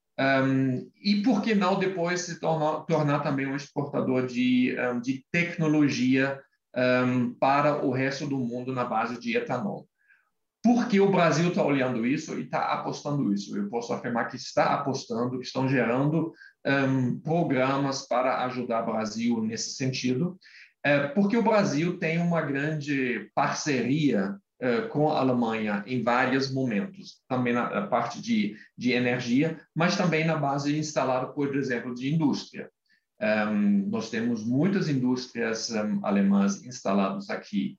e 1.04 1.16
por 1.24 1.42
que 1.42 1.56
não 1.56 1.80
depois 1.80 2.22
se 2.22 2.40
tornar, 2.40 2.82
tornar 2.82 3.22
também 3.22 3.48
um 3.48 3.56
exportador 3.56 4.28
de, 4.28 4.76
de 5.02 5.26
tecnologia 5.32 6.40
para 7.40 7.84
o 7.84 7.92
resto 7.92 8.28
do 8.28 8.38
mundo 8.38 8.72
na 8.72 8.86
base 8.86 9.20
de 9.20 9.36
etanol. 9.36 9.88
Porque 10.64 11.00
o 11.00 11.12
Brasil 11.12 11.50
está 11.50 11.64
olhando 11.64 12.06
isso 12.06 12.38
e 12.38 12.44
está 12.44 12.74
apostando 12.74 13.34
isso. 13.34 13.58
Eu 13.58 13.68
posso 13.68 13.92
afirmar 13.94 14.28
que 14.28 14.36
está 14.36 14.76
apostando, 14.76 15.40
que 15.40 15.46
estão 15.46 15.68
gerando 15.68 16.34
um, 16.66 17.20
programas 17.20 18.08
para 18.08 18.46
ajudar 18.46 18.84
o 18.84 18.92
Brasil 18.92 19.42
nesse 19.42 19.72
sentido, 19.72 20.38
é, 20.84 21.08
porque 21.08 21.36
o 21.36 21.44
Brasil 21.44 21.98
tem 21.98 22.20
uma 22.20 22.42
grande 22.42 23.30
parceria 23.34 24.36
é, 24.60 24.82
com 24.82 25.10
a 25.10 25.20
Alemanha 25.20 25.84
em 25.88 26.04
vários 26.04 26.52
momentos, 26.54 27.24
também 27.28 27.54
na 27.54 27.88
parte 27.88 28.22
de, 28.22 28.56
de 28.78 28.92
energia, 28.92 29.60
mas 29.76 29.96
também 29.96 30.26
na 30.26 30.38
base 30.38 30.78
instalada, 30.78 31.28
por 31.34 31.56
exemplo, 31.56 31.96
de 31.96 32.14
indústria. 32.14 32.70
Um, 33.20 33.88
nós 33.90 34.10
temos 34.10 34.44
muitas 34.44 34.90
indústrias 34.90 35.70
um, 35.72 36.04
alemãs 36.04 36.64
instaladas 36.64 37.30
aqui 37.30 37.78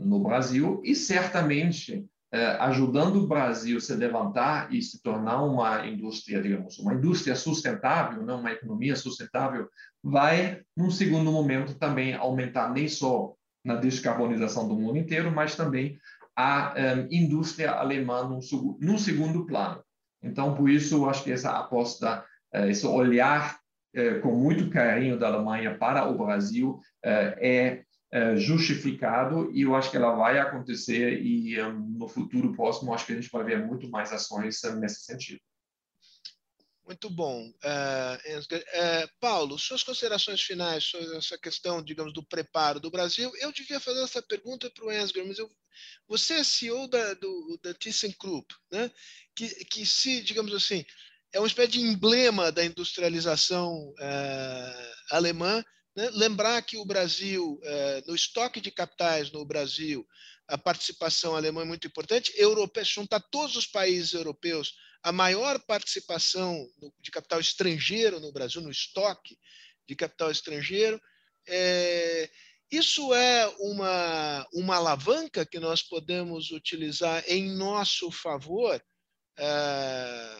no 0.00 0.20
Brasil 0.20 0.80
e 0.84 0.94
certamente 0.94 2.06
eh, 2.34 2.56
ajudando 2.60 3.16
o 3.16 3.26
Brasil 3.26 3.78
se 3.78 3.94
levantar 3.94 4.72
e 4.72 4.80
se 4.80 5.02
tornar 5.02 5.42
uma 5.42 5.86
indústria, 5.86 6.40
digamos, 6.40 6.78
uma 6.78 6.94
indústria 6.94 7.36
sustentável, 7.36 8.24
não 8.24 8.40
uma 8.40 8.52
economia 8.52 8.96
sustentável, 8.96 9.68
vai, 10.02 10.62
num 10.74 10.90
segundo 10.90 11.30
momento, 11.30 11.78
também 11.78 12.14
aumentar 12.14 12.72
nem 12.72 12.88
só 12.88 13.34
na 13.62 13.74
descarbonização 13.74 14.66
do 14.66 14.74
mundo 14.74 14.96
inteiro, 14.96 15.30
mas 15.30 15.54
também 15.54 15.98
a 16.34 16.72
um, 16.74 17.06
indústria 17.10 17.72
alemã 17.72 18.26
no, 18.26 18.98
segundo 18.98 19.44
plano. 19.44 19.84
Então, 20.22 20.54
por 20.54 20.70
isso, 20.70 20.94
eu 20.94 21.10
acho 21.10 21.24
que 21.24 21.32
essa 21.32 21.50
aposta, 21.58 22.24
esse 22.66 22.86
olhar 22.86 23.58
com 24.22 24.34
muito 24.34 24.70
carinho 24.70 25.18
da 25.18 25.26
Alemanha 25.26 25.76
para 25.76 26.08
o 26.08 26.16
Brasil 26.16 26.80
uh, 27.04 27.81
é 28.12 28.36
justificado 28.36 29.50
e 29.54 29.62
eu 29.62 29.74
acho 29.74 29.90
que 29.90 29.96
ela 29.96 30.14
vai 30.14 30.38
acontecer 30.38 31.22
e 31.22 31.56
no 31.96 32.06
futuro 32.06 32.52
próximo 32.52 32.92
acho 32.92 33.06
que 33.06 33.12
a 33.12 33.14
gente 33.14 33.30
vai 33.30 33.42
ver 33.42 33.64
muito 33.66 33.88
mais 33.88 34.12
ações 34.12 34.60
nesse 34.78 35.04
sentido. 35.04 35.40
Muito 36.84 37.08
bom. 37.08 37.48
Uh, 37.48 38.40
uh, 38.54 39.10
Paulo, 39.18 39.58
suas 39.58 39.82
considerações 39.82 40.42
finais 40.42 40.84
sobre 40.84 41.16
essa 41.16 41.38
questão, 41.38 41.82
digamos, 41.82 42.12
do 42.12 42.22
preparo 42.22 42.78
do 42.78 42.90
Brasil. 42.90 43.32
Eu 43.36 43.50
devia 43.50 43.80
fazer 43.80 44.02
essa 44.02 44.20
pergunta 44.20 44.68
para 44.68 44.84
o 44.84 44.92
Ensger, 44.92 45.26
mas 45.26 45.38
eu, 45.38 45.50
você 46.06 46.34
é 46.34 46.44
CEO 46.44 46.88
da, 46.88 47.14
do, 47.14 47.58
da 47.62 47.72
ThyssenKrupp, 47.72 48.54
né? 48.70 48.90
que, 49.34 49.48
que 49.64 49.86
se, 49.86 50.20
digamos 50.22 50.52
assim, 50.52 50.84
é 51.32 51.38
uma 51.38 51.46
espécie 51.46 51.72
de 51.72 51.80
emblema 51.80 52.52
da 52.52 52.62
industrialização 52.62 53.72
uh, 53.92 54.92
alemã? 55.10 55.64
Lembrar 55.94 56.62
que 56.62 56.76
o 56.76 56.84
Brasil, 56.84 57.60
no 58.06 58.14
estoque 58.14 58.60
de 58.60 58.70
capitais 58.70 59.30
no 59.30 59.44
Brasil, 59.44 60.06
a 60.48 60.58
participação 60.58 61.34
alemã 61.34 61.62
é 61.62 61.66
muito 61.66 61.86
importante, 61.86 62.32
europeia, 62.36 62.84
juntar 62.84 63.20
todos 63.20 63.56
os 63.56 63.66
países 63.66 64.12
europeus 64.12 64.74
a 65.02 65.10
maior 65.10 65.58
participação 65.60 66.68
de 67.00 67.10
capital 67.10 67.40
estrangeiro 67.40 68.20
no 68.20 68.32
Brasil, 68.32 68.60
no 68.60 68.70
estoque 68.70 69.36
de 69.88 69.96
capital 69.96 70.30
estrangeiro. 70.30 71.00
É, 71.46 72.30
isso 72.70 73.12
é 73.12 73.46
uma, 73.58 74.46
uma 74.52 74.76
alavanca 74.76 75.44
que 75.44 75.58
nós 75.58 75.82
podemos 75.82 76.52
utilizar 76.52 77.24
em 77.26 77.50
nosso 77.56 78.10
favor 78.12 78.80
é, 79.36 80.36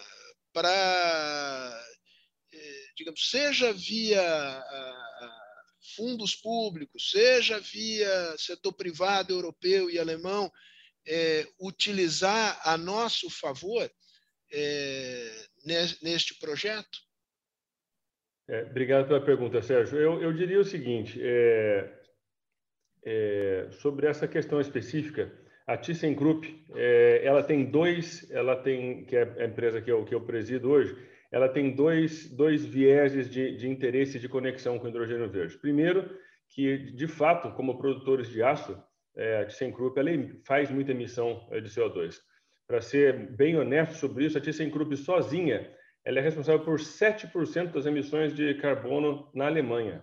para, 0.52 1.84
é, 2.52 2.84
digamos, 2.96 3.28
seja 3.28 3.72
via 3.72 4.20
fundos 5.96 6.34
públicos, 6.34 7.10
seja 7.10 7.59
via 7.60 8.36
setor 8.38 8.72
privado 8.72 9.32
europeu 9.32 9.90
e 9.90 9.98
alemão, 9.98 10.50
é, 11.06 11.46
utilizar 11.60 12.60
a 12.64 12.76
nosso 12.76 13.28
favor 13.28 13.90
é, 14.52 15.46
neste 16.02 16.38
projeto? 16.38 16.98
É, 18.48 18.62
obrigado 18.62 19.09
pela 19.09 19.24
pergunta, 19.24 19.62
Sérgio. 19.62 19.98
Eu, 19.98 20.22
eu 20.22 20.32
diria 20.32 20.60
o 20.60 20.64
seguinte, 20.64 21.18
é, 21.22 21.92
é 23.04 23.68
sobre 23.80 24.06
essa 24.06 24.28
questão 24.28 24.60
específica, 24.60 25.32
a 25.66 25.76
ThyssenKrupp, 25.76 26.66
é, 26.74 27.22
ela 27.24 27.42
tem 27.42 27.64
dois, 27.64 28.28
ela 28.30 28.56
tem, 28.56 29.04
que 29.04 29.16
é 29.16 29.22
a 29.38 29.44
empresa 29.44 29.80
que 29.80 29.90
eu, 29.90 30.04
que 30.04 30.14
eu 30.14 30.20
presido 30.20 30.70
hoje, 30.70 30.96
ela 31.32 31.48
tem 31.48 31.74
dois, 31.74 32.30
dois 32.30 32.64
vieses 32.64 33.28
de, 33.28 33.56
de 33.56 33.68
interesse 33.68 34.18
de 34.18 34.28
conexão 34.28 34.78
com 34.78 34.86
o 34.86 34.88
hidrogênio 34.90 35.28
verde. 35.28 35.59
Primeiro, 35.59 36.09
que, 36.48 36.92
de 36.92 37.09
fato, 37.09 37.50
como 37.56 37.78
produtores 37.78 38.28
de 38.28 38.42
aço, 38.42 38.78
é, 39.16 39.40
a 39.40 39.44
ThyssenKrupp 39.46 39.98
ela 39.98 40.10
faz 40.44 40.70
muita 40.70 40.92
emissão 40.92 41.48
de 41.50 41.68
CO2 41.68 42.20
para 42.72 42.80
ser 42.80 43.30
bem 43.32 43.54
honesto 43.54 43.96
sobre 43.96 44.24
isso, 44.24 44.38
a 44.38 44.40
ThyssenKrupp 44.40 44.96
sozinha, 44.96 45.70
ela 46.06 46.18
é 46.18 46.22
responsável 46.22 46.64
por 46.64 46.78
7% 46.78 47.70
das 47.70 47.84
emissões 47.84 48.34
de 48.34 48.54
carbono 48.54 49.30
na 49.34 49.44
Alemanha. 49.44 50.02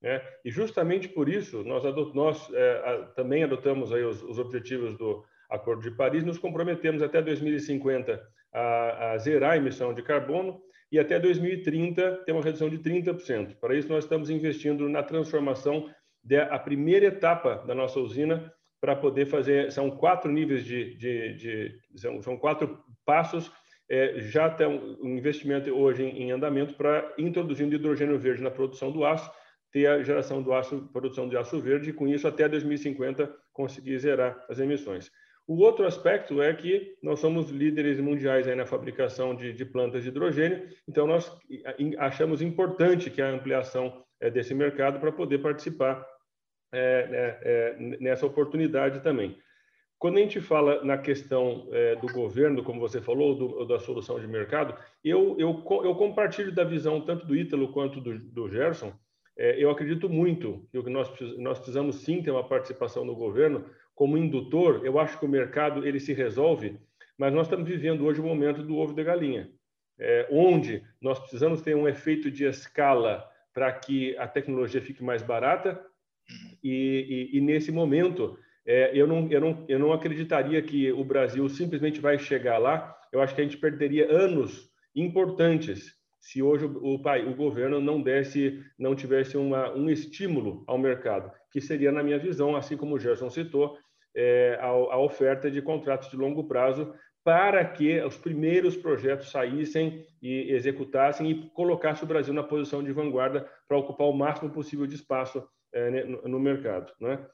Né? 0.00 0.22
E 0.44 0.50
justamente 0.50 1.08
por 1.08 1.28
isso, 1.28 1.64
nós, 1.64 1.84
adot, 1.84 2.14
nós 2.14 2.48
é, 2.54 2.70
a, 2.84 3.02
também 3.16 3.42
adotamos 3.42 3.92
aí 3.92 4.04
os, 4.04 4.22
os, 4.22 4.38
objetivos 4.38 4.96
do 4.96 5.24
Acordo 5.50 5.82
de 5.82 5.90
Paris, 5.90 6.22
nos 6.22 6.38
comprometemos 6.38 7.02
até 7.02 7.20
2050 7.20 8.22
a, 8.54 9.12
a 9.12 9.18
zerar 9.18 9.52
a 9.52 9.56
emissão 9.56 9.92
de 9.92 10.02
carbono 10.02 10.62
e 10.90 10.98
até 10.98 11.18
2030 11.18 12.22
ter 12.24 12.32
uma 12.32 12.42
redução 12.42 12.70
de 12.70 12.78
30%. 12.78 13.56
Para 13.56 13.74
isso, 13.74 13.88
nós 13.88 14.04
estamos 14.04 14.30
investindo 14.30 14.88
na 14.88 15.02
transformação 15.02 15.90
da 16.22 16.58
primeira 16.58 17.06
etapa 17.06 17.56
da 17.66 17.74
nossa 17.74 17.98
usina 17.98 18.52
para 18.80 18.94
poder 18.94 19.26
fazer. 19.26 19.72
São 19.72 19.90
quatro 19.90 20.30
níveis 20.30 20.64
de. 20.64 20.94
de, 20.96 21.34
de 21.34 21.80
são, 21.96 22.22
são, 22.22 22.36
quatro 22.36 22.78
passos. 23.04 23.50
É, 23.90 24.20
já 24.20 24.48
tem 24.48 24.66
um 24.66 25.16
investimento 25.16 25.70
hoje 25.70 26.04
em, 26.04 26.22
em 26.22 26.30
andamento 26.30 26.74
para 26.74 27.12
introduzindo 27.18 27.74
hidrogênio 27.74 28.18
verde 28.18 28.42
na 28.42 28.50
produção 28.50 28.90
do 28.90 29.04
aço, 29.04 29.30
ter 29.70 29.86
a 29.86 30.02
geração 30.02 30.40
do 30.40 30.54
aço, 30.54 30.88
produção 30.92 31.28
de 31.28 31.36
aço 31.36 31.60
verde, 31.60 31.90
e 31.90 31.92
com 31.92 32.06
isso 32.06 32.26
até 32.26 32.48
2050 32.48 33.30
conseguir 33.52 33.98
zerar 33.98 34.42
as 34.48 34.58
emissões. 34.58 35.10
O 35.46 35.58
outro 35.58 35.86
aspecto 35.86 36.40
é 36.40 36.54
que 36.54 36.96
nós 37.02 37.20
somos 37.20 37.50
líderes 37.50 38.00
mundiais 38.00 38.48
aí 38.48 38.54
na 38.54 38.64
fabricação 38.64 39.34
de, 39.34 39.52
de 39.52 39.64
plantas 39.64 40.02
de 40.02 40.08
hidrogênio, 40.08 40.66
então 40.88 41.06
nós 41.06 41.30
achamos 41.98 42.40
importante 42.40 43.10
que 43.10 43.20
a 43.20 43.28
ampliação 43.28 44.02
é, 44.20 44.30
desse 44.30 44.54
mercado 44.54 44.98
para 44.98 45.12
poder 45.12 45.38
participar 45.38 46.04
é, 46.72 47.38
é, 47.42 47.76
nessa 48.00 48.24
oportunidade 48.24 49.00
também. 49.00 49.38
Quando 49.98 50.16
a 50.16 50.20
gente 50.20 50.40
fala 50.40 50.82
na 50.84 50.98
questão 50.98 51.66
do 52.02 52.12
governo, 52.12 52.62
como 52.62 52.78
você 52.78 53.00
falou, 53.00 53.34
do, 53.34 53.64
da 53.64 53.78
solução 53.78 54.20
de 54.20 54.26
mercado, 54.26 54.76
eu, 55.02 55.34
eu, 55.38 55.64
eu 55.82 55.94
compartilho 55.94 56.52
da 56.52 56.62
visão 56.62 57.00
tanto 57.00 57.24
do 57.24 57.34
Ítalo 57.34 57.72
quanto 57.72 58.02
do, 58.02 58.18
do 58.18 58.50
Gerson. 58.50 58.92
Eu 59.34 59.70
acredito 59.70 60.10
muito 60.10 60.68
que 60.70 60.90
nós, 60.90 61.10
nós 61.38 61.58
precisamos 61.58 61.96
sim 62.02 62.22
ter 62.22 62.32
uma 62.32 62.46
participação 62.46 63.02
no 63.02 63.14
governo 63.14 63.64
como 63.94 64.18
indutor. 64.18 64.84
Eu 64.84 64.98
acho 64.98 65.18
que 65.18 65.24
o 65.24 65.28
mercado 65.28 65.86
ele 65.86 66.00
se 66.00 66.12
resolve, 66.12 66.78
mas 67.16 67.32
nós 67.32 67.46
estamos 67.46 67.68
vivendo 67.68 68.04
hoje 68.04 68.20
o 68.20 68.24
momento 68.24 68.62
do 68.62 68.76
ovo 68.76 68.94
de 68.94 69.04
galinha, 69.04 69.50
é, 69.98 70.26
onde 70.30 70.82
nós 71.00 71.18
precisamos 71.18 71.62
ter 71.62 71.76
um 71.76 71.88
efeito 71.88 72.30
de 72.30 72.44
escala 72.44 73.28
para 73.52 73.72
que 73.72 74.16
a 74.18 74.26
tecnologia 74.26 74.82
fique 74.82 75.02
mais 75.02 75.22
barata, 75.22 75.80
e, 76.62 77.30
e, 77.32 77.38
e 77.38 77.40
nesse 77.40 77.70
momento, 77.70 78.38
é, 78.66 78.90
eu, 78.94 79.06
não, 79.06 79.30
eu, 79.30 79.40
não, 79.40 79.64
eu 79.68 79.78
não 79.78 79.92
acreditaria 79.92 80.60
que 80.62 80.90
o 80.92 81.04
Brasil 81.04 81.48
simplesmente 81.48 82.00
vai 82.00 82.18
chegar 82.18 82.58
lá. 82.58 82.96
Eu 83.12 83.20
acho 83.20 83.34
que 83.34 83.40
a 83.40 83.44
gente 83.44 83.58
perderia 83.58 84.10
anos 84.10 84.70
importantes 84.94 85.94
se 86.18 86.42
hoje 86.42 86.64
o, 86.64 86.78
o, 86.78 86.94
o 86.94 87.34
governo 87.34 87.82
não 87.82 88.00
desse, 88.00 88.64
não 88.78 88.94
tivesse 88.94 89.36
uma, 89.36 89.70
um 89.74 89.90
estímulo 89.90 90.64
ao 90.66 90.78
mercado, 90.78 91.30
que 91.50 91.60
seria, 91.60 91.92
na 91.92 92.02
minha 92.02 92.18
visão, 92.18 92.56
assim 92.56 92.78
como 92.78 92.94
o 92.94 92.98
Gerson 92.98 93.28
citou, 93.28 93.78
é, 94.14 94.58
a, 94.60 94.66
a 94.66 94.98
oferta 94.98 95.50
de 95.50 95.60
contratos 95.60 96.10
de 96.10 96.16
longo 96.16 96.44
prazo 96.44 96.94
para 97.24 97.64
que 97.64 97.98
os 98.02 98.18
primeiros 98.18 98.76
projetos 98.76 99.30
saíssem 99.30 100.06
e 100.20 100.52
executassem 100.52 101.30
e 101.30 101.50
colocasse 101.50 102.04
o 102.04 102.06
Brasil 102.06 102.34
na 102.34 102.42
posição 102.42 102.84
de 102.84 102.92
vanguarda 102.92 103.48
para 103.66 103.78
ocupar 103.78 104.06
o 104.08 104.12
máximo 104.12 104.50
possível 104.50 104.86
de 104.86 104.94
espaço 104.94 105.42
é, 105.72 105.90
né, 105.90 106.04
no, 106.04 106.38
mercado. 106.38 106.92
Né? 107.00 107.26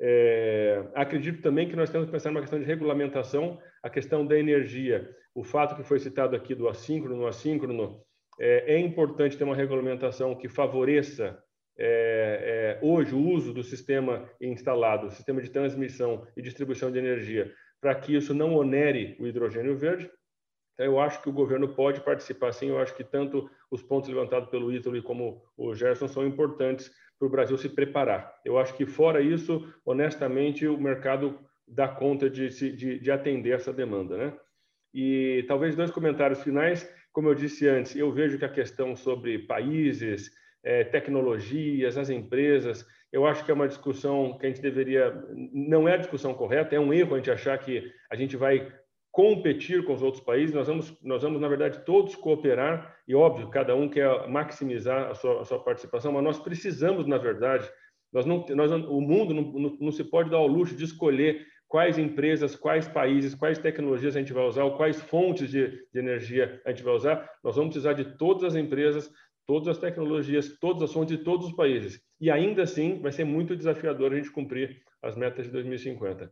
É, 0.00 0.84
acredito 0.96 1.40
também 1.40 1.68
que 1.68 1.76
nós 1.76 1.90
temos 1.90 2.06
que 2.06 2.12
pensar 2.12 2.30
numa 2.30 2.40
questão 2.40 2.58
de 2.58 2.64
regulamentação, 2.64 3.58
a 3.82 3.88
questão 3.88 4.26
da 4.26 4.36
energia. 4.36 5.08
O 5.32 5.44
fato 5.44 5.76
que 5.76 5.84
foi 5.84 6.00
citado 6.00 6.34
aqui 6.34 6.52
do 6.52 6.68
assíncrono, 6.68 7.26
assíncrono, 7.26 8.02
é, 8.40 8.74
é 8.74 8.78
importante 8.80 9.38
ter 9.38 9.44
uma 9.44 9.54
regulamentação 9.54 10.34
que 10.34 10.48
favoreça 10.48 11.40
é, 11.78 12.78
é, 12.80 12.86
hoje 12.86 13.14
o 13.14 13.20
uso 13.20 13.52
do 13.52 13.62
sistema 13.62 14.28
instalado, 14.40 15.10
sistema 15.10 15.42
de 15.42 15.50
transmissão 15.50 16.26
e 16.36 16.42
distribuição 16.42 16.90
de 16.90 16.98
energia, 16.98 17.52
para 17.80 17.94
que 17.94 18.14
isso 18.14 18.32
não 18.32 18.54
onere 18.54 19.16
o 19.20 19.26
hidrogênio 19.26 19.76
verde. 19.76 20.10
Então, 20.74 20.86
eu 20.86 21.00
acho 21.00 21.22
que 21.22 21.28
o 21.28 21.32
governo 21.32 21.68
pode 21.68 22.00
participar 22.00 22.52
sim, 22.52 22.68
eu 22.68 22.78
acho 22.78 22.94
que 22.94 23.04
tanto 23.04 23.50
os 23.70 23.82
pontos 23.82 24.08
levantados 24.08 24.48
pelo 24.50 24.72
Ítalo 24.72 25.02
como 25.02 25.42
o 25.56 25.74
Gerson 25.74 26.08
são 26.08 26.26
importantes 26.26 26.90
para 27.18 27.26
o 27.26 27.30
Brasil 27.30 27.56
se 27.56 27.68
preparar. 27.68 28.34
Eu 28.44 28.58
acho 28.58 28.74
que, 28.74 28.84
fora 28.84 29.20
isso, 29.20 29.72
honestamente, 29.84 30.66
o 30.66 30.78
mercado 30.78 31.38
dá 31.66 31.88
conta 31.88 32.28
de, 32.28 32.48
de, 32.48 32.98
de 32.98 33.10
atender 33.10 33.54
essa 33.54 33.72
demanda. 33.72 34.16
Né? 34.16 34.38
E 34.92 35.44
talvez 35.48 35.74
dois 35.74 35.90
comentários 35.90 36.42
finais. 36.42 36.88
Como 37.12 37.28
eu 37.28 37.34
disse 37.34 37.66
antes, 37.66 37.96
eu 37.96 38.12
vejo 38.12 38.38
que 38.38 38.44
a 38.44 38.52
questão 38.52 38.94
sobre 38.94 39.38
países, 39.38 40.30
é, 40.66 40.82
tecnologias, 40.82 41.96
as 41.96 42.10
empresas, 42.10 42.84
eu 43.12 43.24
acho 43.24 43.44
que 43.44 43.52
é 43.52 43.54
uma 43.54 43.68
discussão 43.68 44.36
que 44.36 44.46
a 44.46 44.48
gente 44.48 44.60
deveria. 44.60 45.14
Não 45.52 45.88
é 45.88 45.94
a 45.94 45.98
discussão 45.98 46.34
correta, 46.34 46.74
é 46.74 46.80
um 46.80 46.92
erro 46.92 47.14
a 47.14 47.18
gente 47.18 47.30
achar 47.30 47.56
que 47.56 47.88
a 48.10 48.16
gente 48.16 48.36
vai 48.36 48.70
competir 49.12 49.84
com 49.84 49.94
os 49.94 50.02
outros 50.02 50.22
países, 50.22 50.54
nós 50.54 50.66
vamos, 50.66 50.92
nós 51.02 51.22
vamos 51.22 51.40
na 51.40 51.48
verdade, 51.48 51.84
todos 51.86 52.14
cooperar, 52.16 52.94
e 53.08 53.14
óbvio, 53.14 53.48
cada 53.48 53.74
um 53.74 53.88
quer 53.88 54.28
maximizar 54.28 55.10
a 55.10 55.14
sua, 55.14 55.40
a 55.40 55.44
sua 55.44 55.58
participação, 55.58 56.12
mas 56.12 56.22
nós 56.22 56.38
precisamos, 56.38 57.06
na 57.06 57.16
verdade, 57.16 57.66
nós 58.12 58.26
não, 58.26 58.44
nós, 58.50 58.70
o 58.70 59.00
mundo 59.00 59.32
não, 59.32 59.42
não, 59.42 59.76
não 59.80 59.92
se 59.92 60.04
pode 60.04 60.28
dar 60.28 60.36
ao 60.36 60.46
luxo 60.46 60.76
de 60.76 60.84
escolher 60.84 61.46
quais 61.68 61.98
empresas, 61.98 62.54
quais 62.54 62.86
países, 62.86 63.34
quais 63.34 63.58
tecnologias 63.58 64.14
a 64.14 64.18
gente 64.18 64.32
vai 64.32 64.44
usar, 64.44 64.64
ou 64.64 64.76
quais 64.76 65.00
fontes 65.00 65.50
de, 65.50 65.68
de 65.92 65.98
energia 65.98 66.60
a 66.64 66.70
gente 66.70 66.82
vai 66.82 66.94
usar. 66.94 67.28
Nós 67.42 67.56
vamos 67.56 67.70
precisar 67.70 67.94
de 67.94 68.16
todas 68.16 68.44
as 68.44 68.54
empresas, 68.54 69.10
todas 69.46 69.68
as 69.68 69.78
tecnologias, 69.78 70.58
todas 70.58 70.82
as 70.82 70.92
fontes 70.92 71.16
de 71.16 71.24
todos 71.24 71.46
os 71.46 71.52
países. 71.54 72.00
E 72.20 72.30
ainda 72.30 72.62
assim, 72.62 73.00
vai 73.00 73.12
ser 73.12 73.24
muito 73.24 73.56
desafiador 73.56 74.12
a 74.12 74.16
gente 74.16 74.30
cumprir 74.30 74.82
as 75.02 75.16
metas 75.16 75.46
de 75.46 75.52
2050. 75.52 76.30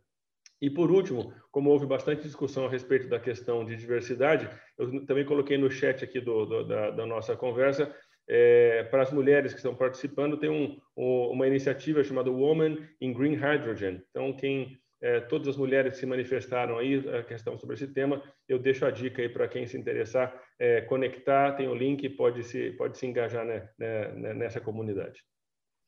E 0.61 0.69
por 0.69 0.89
último, 0.91 1.33
como 1.51 1.69
houve 1.69 1.85
bastante 1.85 2.23
discussão 2.23 2.65
a 2.65 2.69
respeito 2.69 3.07
da 3.07 3.19
questão 3.19 3.65
de 3.65 3.75
diversidade, 3.75 4.49
eu 4.77 5.05
também 5.05 5.25
coloquei 5.25 5.57
no 5.57 5.69
chat 5.69 6.03
aqui 6.03 6.19
do, 6.19 6.45
do, 6.45 6.63
da, 6.63 6.91
da, 6.91 7.05
nossa 7.05 7.35
conversa, 7.35 7.93
é, 8.27 8.83
para 8.85 9.03
as 9.03 9.11
mulheres 9.11 9.51
que 9.51 9.59
estão 9.59 9.75
participando, 9.75 10.37
tem 10.37 10.49
um, 10.49 10.79
uma 10.95 11.45
iniciativa 11.45 12.03
chamada 12.03 12.31
Women 12.31 12.79
in 13.01 13.13
Green 13.13 13.35
Hydrogen. 13.35 14.01
Então, 14.09 14.33
quem 14.33 14.79
é, 15.05 15.19
todas 15.19 15.49
as 15.49 15.55
mulheres 15.55 15.97
se 15.97 16.05
manifestaram 16.07 16.79
aí 16.79 16.95
a 17.15 17.23
questão 17.23 17.59
sobre 17.59 17.75
esse 17.75 17.87
tema, 17.87 18.23
eu 18.49 18.57
deixo 18.57 18.83
a 18.85 18.89
dica 18.89 19.21
aí 19.21 19.29
para 19.29 19.47
quem 19.47 19.67
se 19.67 19.77
interessar 19.77 20.33
é, 20.57 20.81
conectar, 20.81 21.55
tem 21.55 21.67
o 21.67 21.75
link, 21.75 22.09
pode 22.09 22.43
se 22.43 22.71
pode 22.71 22.97
se 22.97 23.05
engajar 23.05 23.45
né, 23.45 23.69
né, 23.77 24.33
nessa 24.33 24.59
comunidade. 24.59 25.23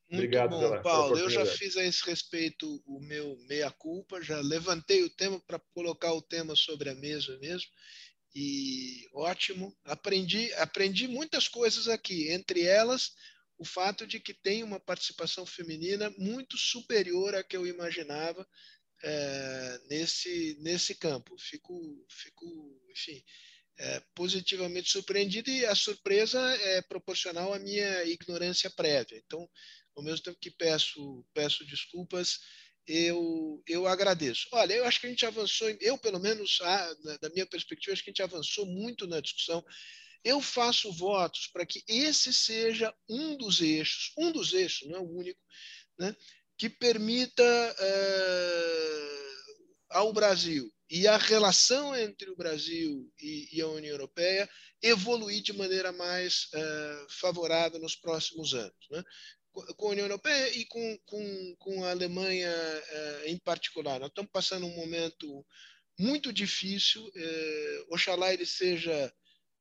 Muito 0.07 0.23
Obrigado 0.23 0.51
bom, 0.51 0.59
pela, 0.59 0.81
Paulo. 0.83 1.15
Pela 1.15 1.25
eu 1.25 1.29
já 1.31 1.45
fiz 1.47 1.75
a 1.77 1.83
esse 1.83 2.05
respeito 2.05 2.79
o 2.85 2.99
meu 3.01 3.35
meia-culpa, 3.49 4.21
já 4.21 4.39
levantei 4.39 5.03
o 5.03 5.09
tema 5.09 5.41
para 5.47 5.59
colocar 5.73 6.13
o 6.13 6.21
tema 6.21 6.55
sobre 6.55 6.89
a 6.89 6.95
mesa 6.95 7.39
mesmo. 7.39 7.71
E 8.35 9.07
ótimo, 9.15 9.75
aprendi, 9.83 10.53
aprendi 10.53 11.07
muitas 11.07 11.47
coisas 11.47 11.87
aqui, 11.87 12.29
entre 12.31 12.61
elas 12.61 13.13
o 13.57 13.65
fato 13.65 14.05
de 14.05 14.19
que 14.19 14.33
tem 14.33 14.63
uma 14.63 14.79
participação 14.79 15.45
feminina 15.45 16.13
muito 16.17 16.55
superior 16.57 17.33
à 17.33 17.43
que 17.43 17.57
eu 17.57 17.65
imaginava 17.65 18.47
é, 19.03 19.79
nesse, 19.89 20.57
nesse 20.61 20.95
campo. 20.95 21.35
Fico, 21.37 22.05
fico 22.09 22.81
enfim, 22.89 23.23
é, 23.77 24.01
positivamente 24.15 24.89
surpreendido 24.89 25.49
e 25.49 25.65
a 25.65 25.75
surpresa 25.75 26.39
é 26.61 26.81
proporcional 26.81 27.53
à 27.53 27.59
minha 27.59 28.03
ignorância 28.05 28.69
prévia. 28.69 29.21
Então, 29.25 29.47
ao 29.95 30.03
mesmo 30.03 30.23
tempo 30.23 30.39
que 30.39 30.51
peço, 30.51 31.25
peço 31.33 31.65
desculpas, 31.65 32.39
eu, 32.87 33.61
eu 33.67 33.85
agradeço. 33.85 34.47
Olha, 34.51 34.73
eu 34.73 34.85
acho 34.85 35.01
que 35.01 35.07
a 35.07 35.09
gente 35.09 35.25
avançou, 35.25 35.69
eu 35.81 35.97
pelo 35.97 36.19
menos, 36.19 36.59
a, 36.61 36.93
da 37.21 37.29
minha 37.29 37.45
perspectiva, 37.45 37.93
acho 37.93 38.03
que 38.03 38.09
a 38.09 38.13
gente 38.13 38.23
avançou 38.23 38.65
muito 38.65 39.05
na 39.05 39.19
discussão. 39.19 39.63
Eu 40.23 40.41
faço 40.41 40.91
votos 40.91 41.47
para 41.47 41.65
que 41.65 41.83
esse 41.87 42.33
seja 42.33 42.93
um 43.09 43.35
dos 43.37 43.61
eixos, 43.61 44.13
um 44.17 44.31
dos 44.31 44.53
eixos, 44.53 44.87
não 44.87 44.97
é 44.97 44.99
o 44.99 45.09
único, 45.09 45.39
né, 45.99 46.15
que 46.57 46.69
permita 46.69 47.43
uh, 47.43 49.17
ao 49.91 50.11
Brasil 50.11 50.71
e 50.89 51.07
a 51.07 51.17
relação 51.17 51.95
entre 51.95 52.29
o 52.29 52.35
Brasil 52.35 53.11
e, 53.21 53.57
e, 53.57 53.61
a 53.61 53.67
União 53.67 53.91
Europeia 53.91 54.49
evoluir 54.81 55.41
de 55.41 55.53
maneira 55.53 55.91
mais 55.91 56.47
uh, 56.53 57.07
favorável 57.09 57.79
nos 57.79 57.95
próximos 57.95 58.53
anos. 58.53 58.87
Né? 58.89 59.03
com 59.75 59.87
a 59.87 59.89
União 59.89 60.05
Europeia 60.05 60.55
e 60.55 60.65
com, 60.65 60.99
com, 61.03 61.55
com 61.57 61.83
a 61.83 61.89
Alemanha 61.89 62.47
eh, 62.47 63.23
em 63.25 63.39
particular. 63.39 63.99
Nós 63.99 64.09
estamos 64.09 64.29
passando 64.31 64.67
um 64.67 64.75
momento 64.75 65.43
muito 65.97 66.31
difícil, 66.31 67.11
oxalá 67.89 68.31
ele 68.31 68.45
seja 68.45 69.11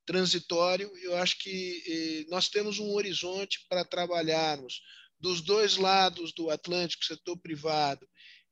transitório. 0.05 0.95
Eu 0.99 1.17
acho 1.17 1.39
que 1.39 2.27
nós 2.29 2.51
temos 2.51 2.79
um 2.79 2.91
horizonte 2.91 3.65
para 3.71 3.87
trabalharmos 3.87 4.83
dos 5.27 5.41
dois 5.41 5.77
lados 5.77 6.33
do 6.33 6.51
Atlântico, 6.51 7.05
setor 7.05 7.37
privado 7.37 8.09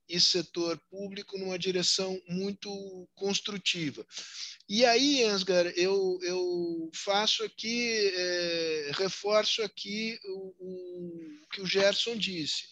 e 0.09 0.21
setor 0.21 0.77
público, 0.91 1.39
numa 1.39 1.57
direção 1.57 2.21
muito 2.29 3.09
construtiva. 3.15 4.05
E 4.69 4.85
aí, 4.85 5.23
Ansgar, 5.23 5.67
eu, 5.77 6.19
eu 6.23 6.91
faço 6.93 7.45
aqui, 7.45 8.13
é, 8.13 8.91
reforço 8.95 9.63
aqui 9.63 10.19
o, 10.25 10.55
o, 10.59 11.47
que 11.53 11.61
o 11.63 11.67
Gerson 11.67 12.17
disse. 12.17 12.65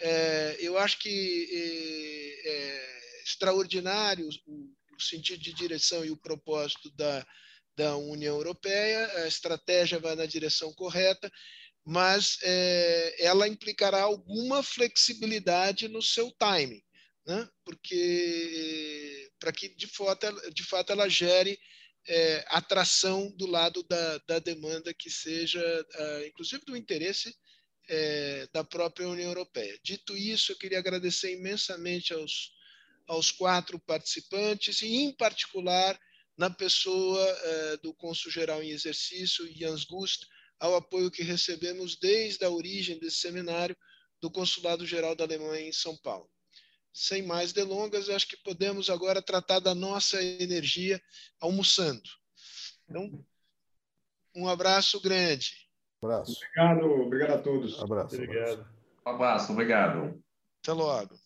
É, 0.00 0.56
eu 0.58 0.78
acho 0.78 0.98
que 0.98 1.46
é, 1.52 2.50
é 2.50 3.22
extraordinário 3.22 4.30
o, 4.46 4.70
o, 4.96 5.00
sentido 5.00 5.42
de 5.42 5.52
direção 5.52 6.02
e 6.06 6.10
o 6.10 6.16
propósito 6.16 6.90
da, 6.96 7.24
da 7.76 7.96
União 7.96 8.34
Europeia, 8.34 9.06
a 9.22 9.28
estratégia 9.28 9.98
vai 9.98 10.16
na 10.16 10.24
direção 10.24 10.72
correta, 10.72 11.30
mas 11.84 12.38
é, 12.42 13.16
ela 13.18 13.48
implicará 13.48 14.02
alguma 14.02 14.62
flexibilidade 14.62 15.88
no 15.88 16.00
seu 16.00 16.30
timing, 16.32 16.82
né? 17.26 17.48
porque 17.64 19.30
para 19.38 19.52
que 19.52 19.68
de 19.70 19.88
fato, 19.88 20.52
de 20.52 20.62
fato 20.62 20.92
ela 20.92 21.08
gere 21.08 21.58
é, 22.06 22.44
atração 22.48 23.30
do 23.36 23.46
lado 23.46 23.82
da, 23.84 24.18
da 24.26 24.38
demanda 24.38 24.94
que 24.94 25.10
seja, 25.10 25.60
uh, 25.60 26.26
inclusive 26.26 26.64
do 26.64 26.76
interesse 26.76 27.34
é, 27.88 28.48
da 28.52 28.64
própria 28.64 29.08
União 29.08 29.28
Europeia. 29.28 29.78
Dito 29.84 30.16
isso, 30.16 30.52
eu 30.52 30.56
queria 30.56 30.78
agradecer 30.78 31.32
imensamente 31.32 32.12
aos, 32.12 32.52
aos 33.06 33.30
quatro 33.30 33.78
participantes 33.78 34.82
e, 34.82 34.86
em 34.86 35.12
particular, 35.12 35.98
na 36.36 36.48
pessoa 36.48 37.78
do 37.82 37.92
cônsul-geral 37.94 38.62
em 38.62 38.70
exercício, 38.70 39.46
Jans 39.54 39.84
Gust, 39.84 40.24
ao 40.62 40.76
apoio 40.76 41.10
que 41.10 41.22
recebemos 41.22 41.96
desde 41.96 42.44
a 42.44 42.50
origem 42.50 42.98
desse 42.98 43.16
seminário 43.16 43.76
do 44.20 44.30
Consulado-Geral 44.30 45.14
da 45.14 45.24
Alemanha 45.24 45.68
em 45.68 45.72
São 45.72 45.96
Paulo 45.96 46.30
sem 46.92 47.22
mais 47.22 47.52
delongas, 47.52 48.10
acho 48.10 48.28
que 48.28 48.36
podemos 48.36 48.90
agora 48.90 49.22
tratar 49.22 49.60
da 49.60 49.74
nossa 49.74 50.22
energia 50.22 51.00
almoçando. 51.40 52.02
Então, 52.88 53.24
um 54.34 54.48
abraço 54.48 55.00
grande. 55.00 55.68
abraço. 56.02 56.36
Obrigado, 56.36 56.84
obrigado 56.84 57.30
a 57.30 57.38
todos. 57.38 57.80
Abraço. 57.80 58.14
Obrigado. 58.14 58.66
Um 59.06 59.10
abraço, 59.10 59.52
obrigado. 59.52 60.22
Até 60.62 60.72
logo. 60.72 61.21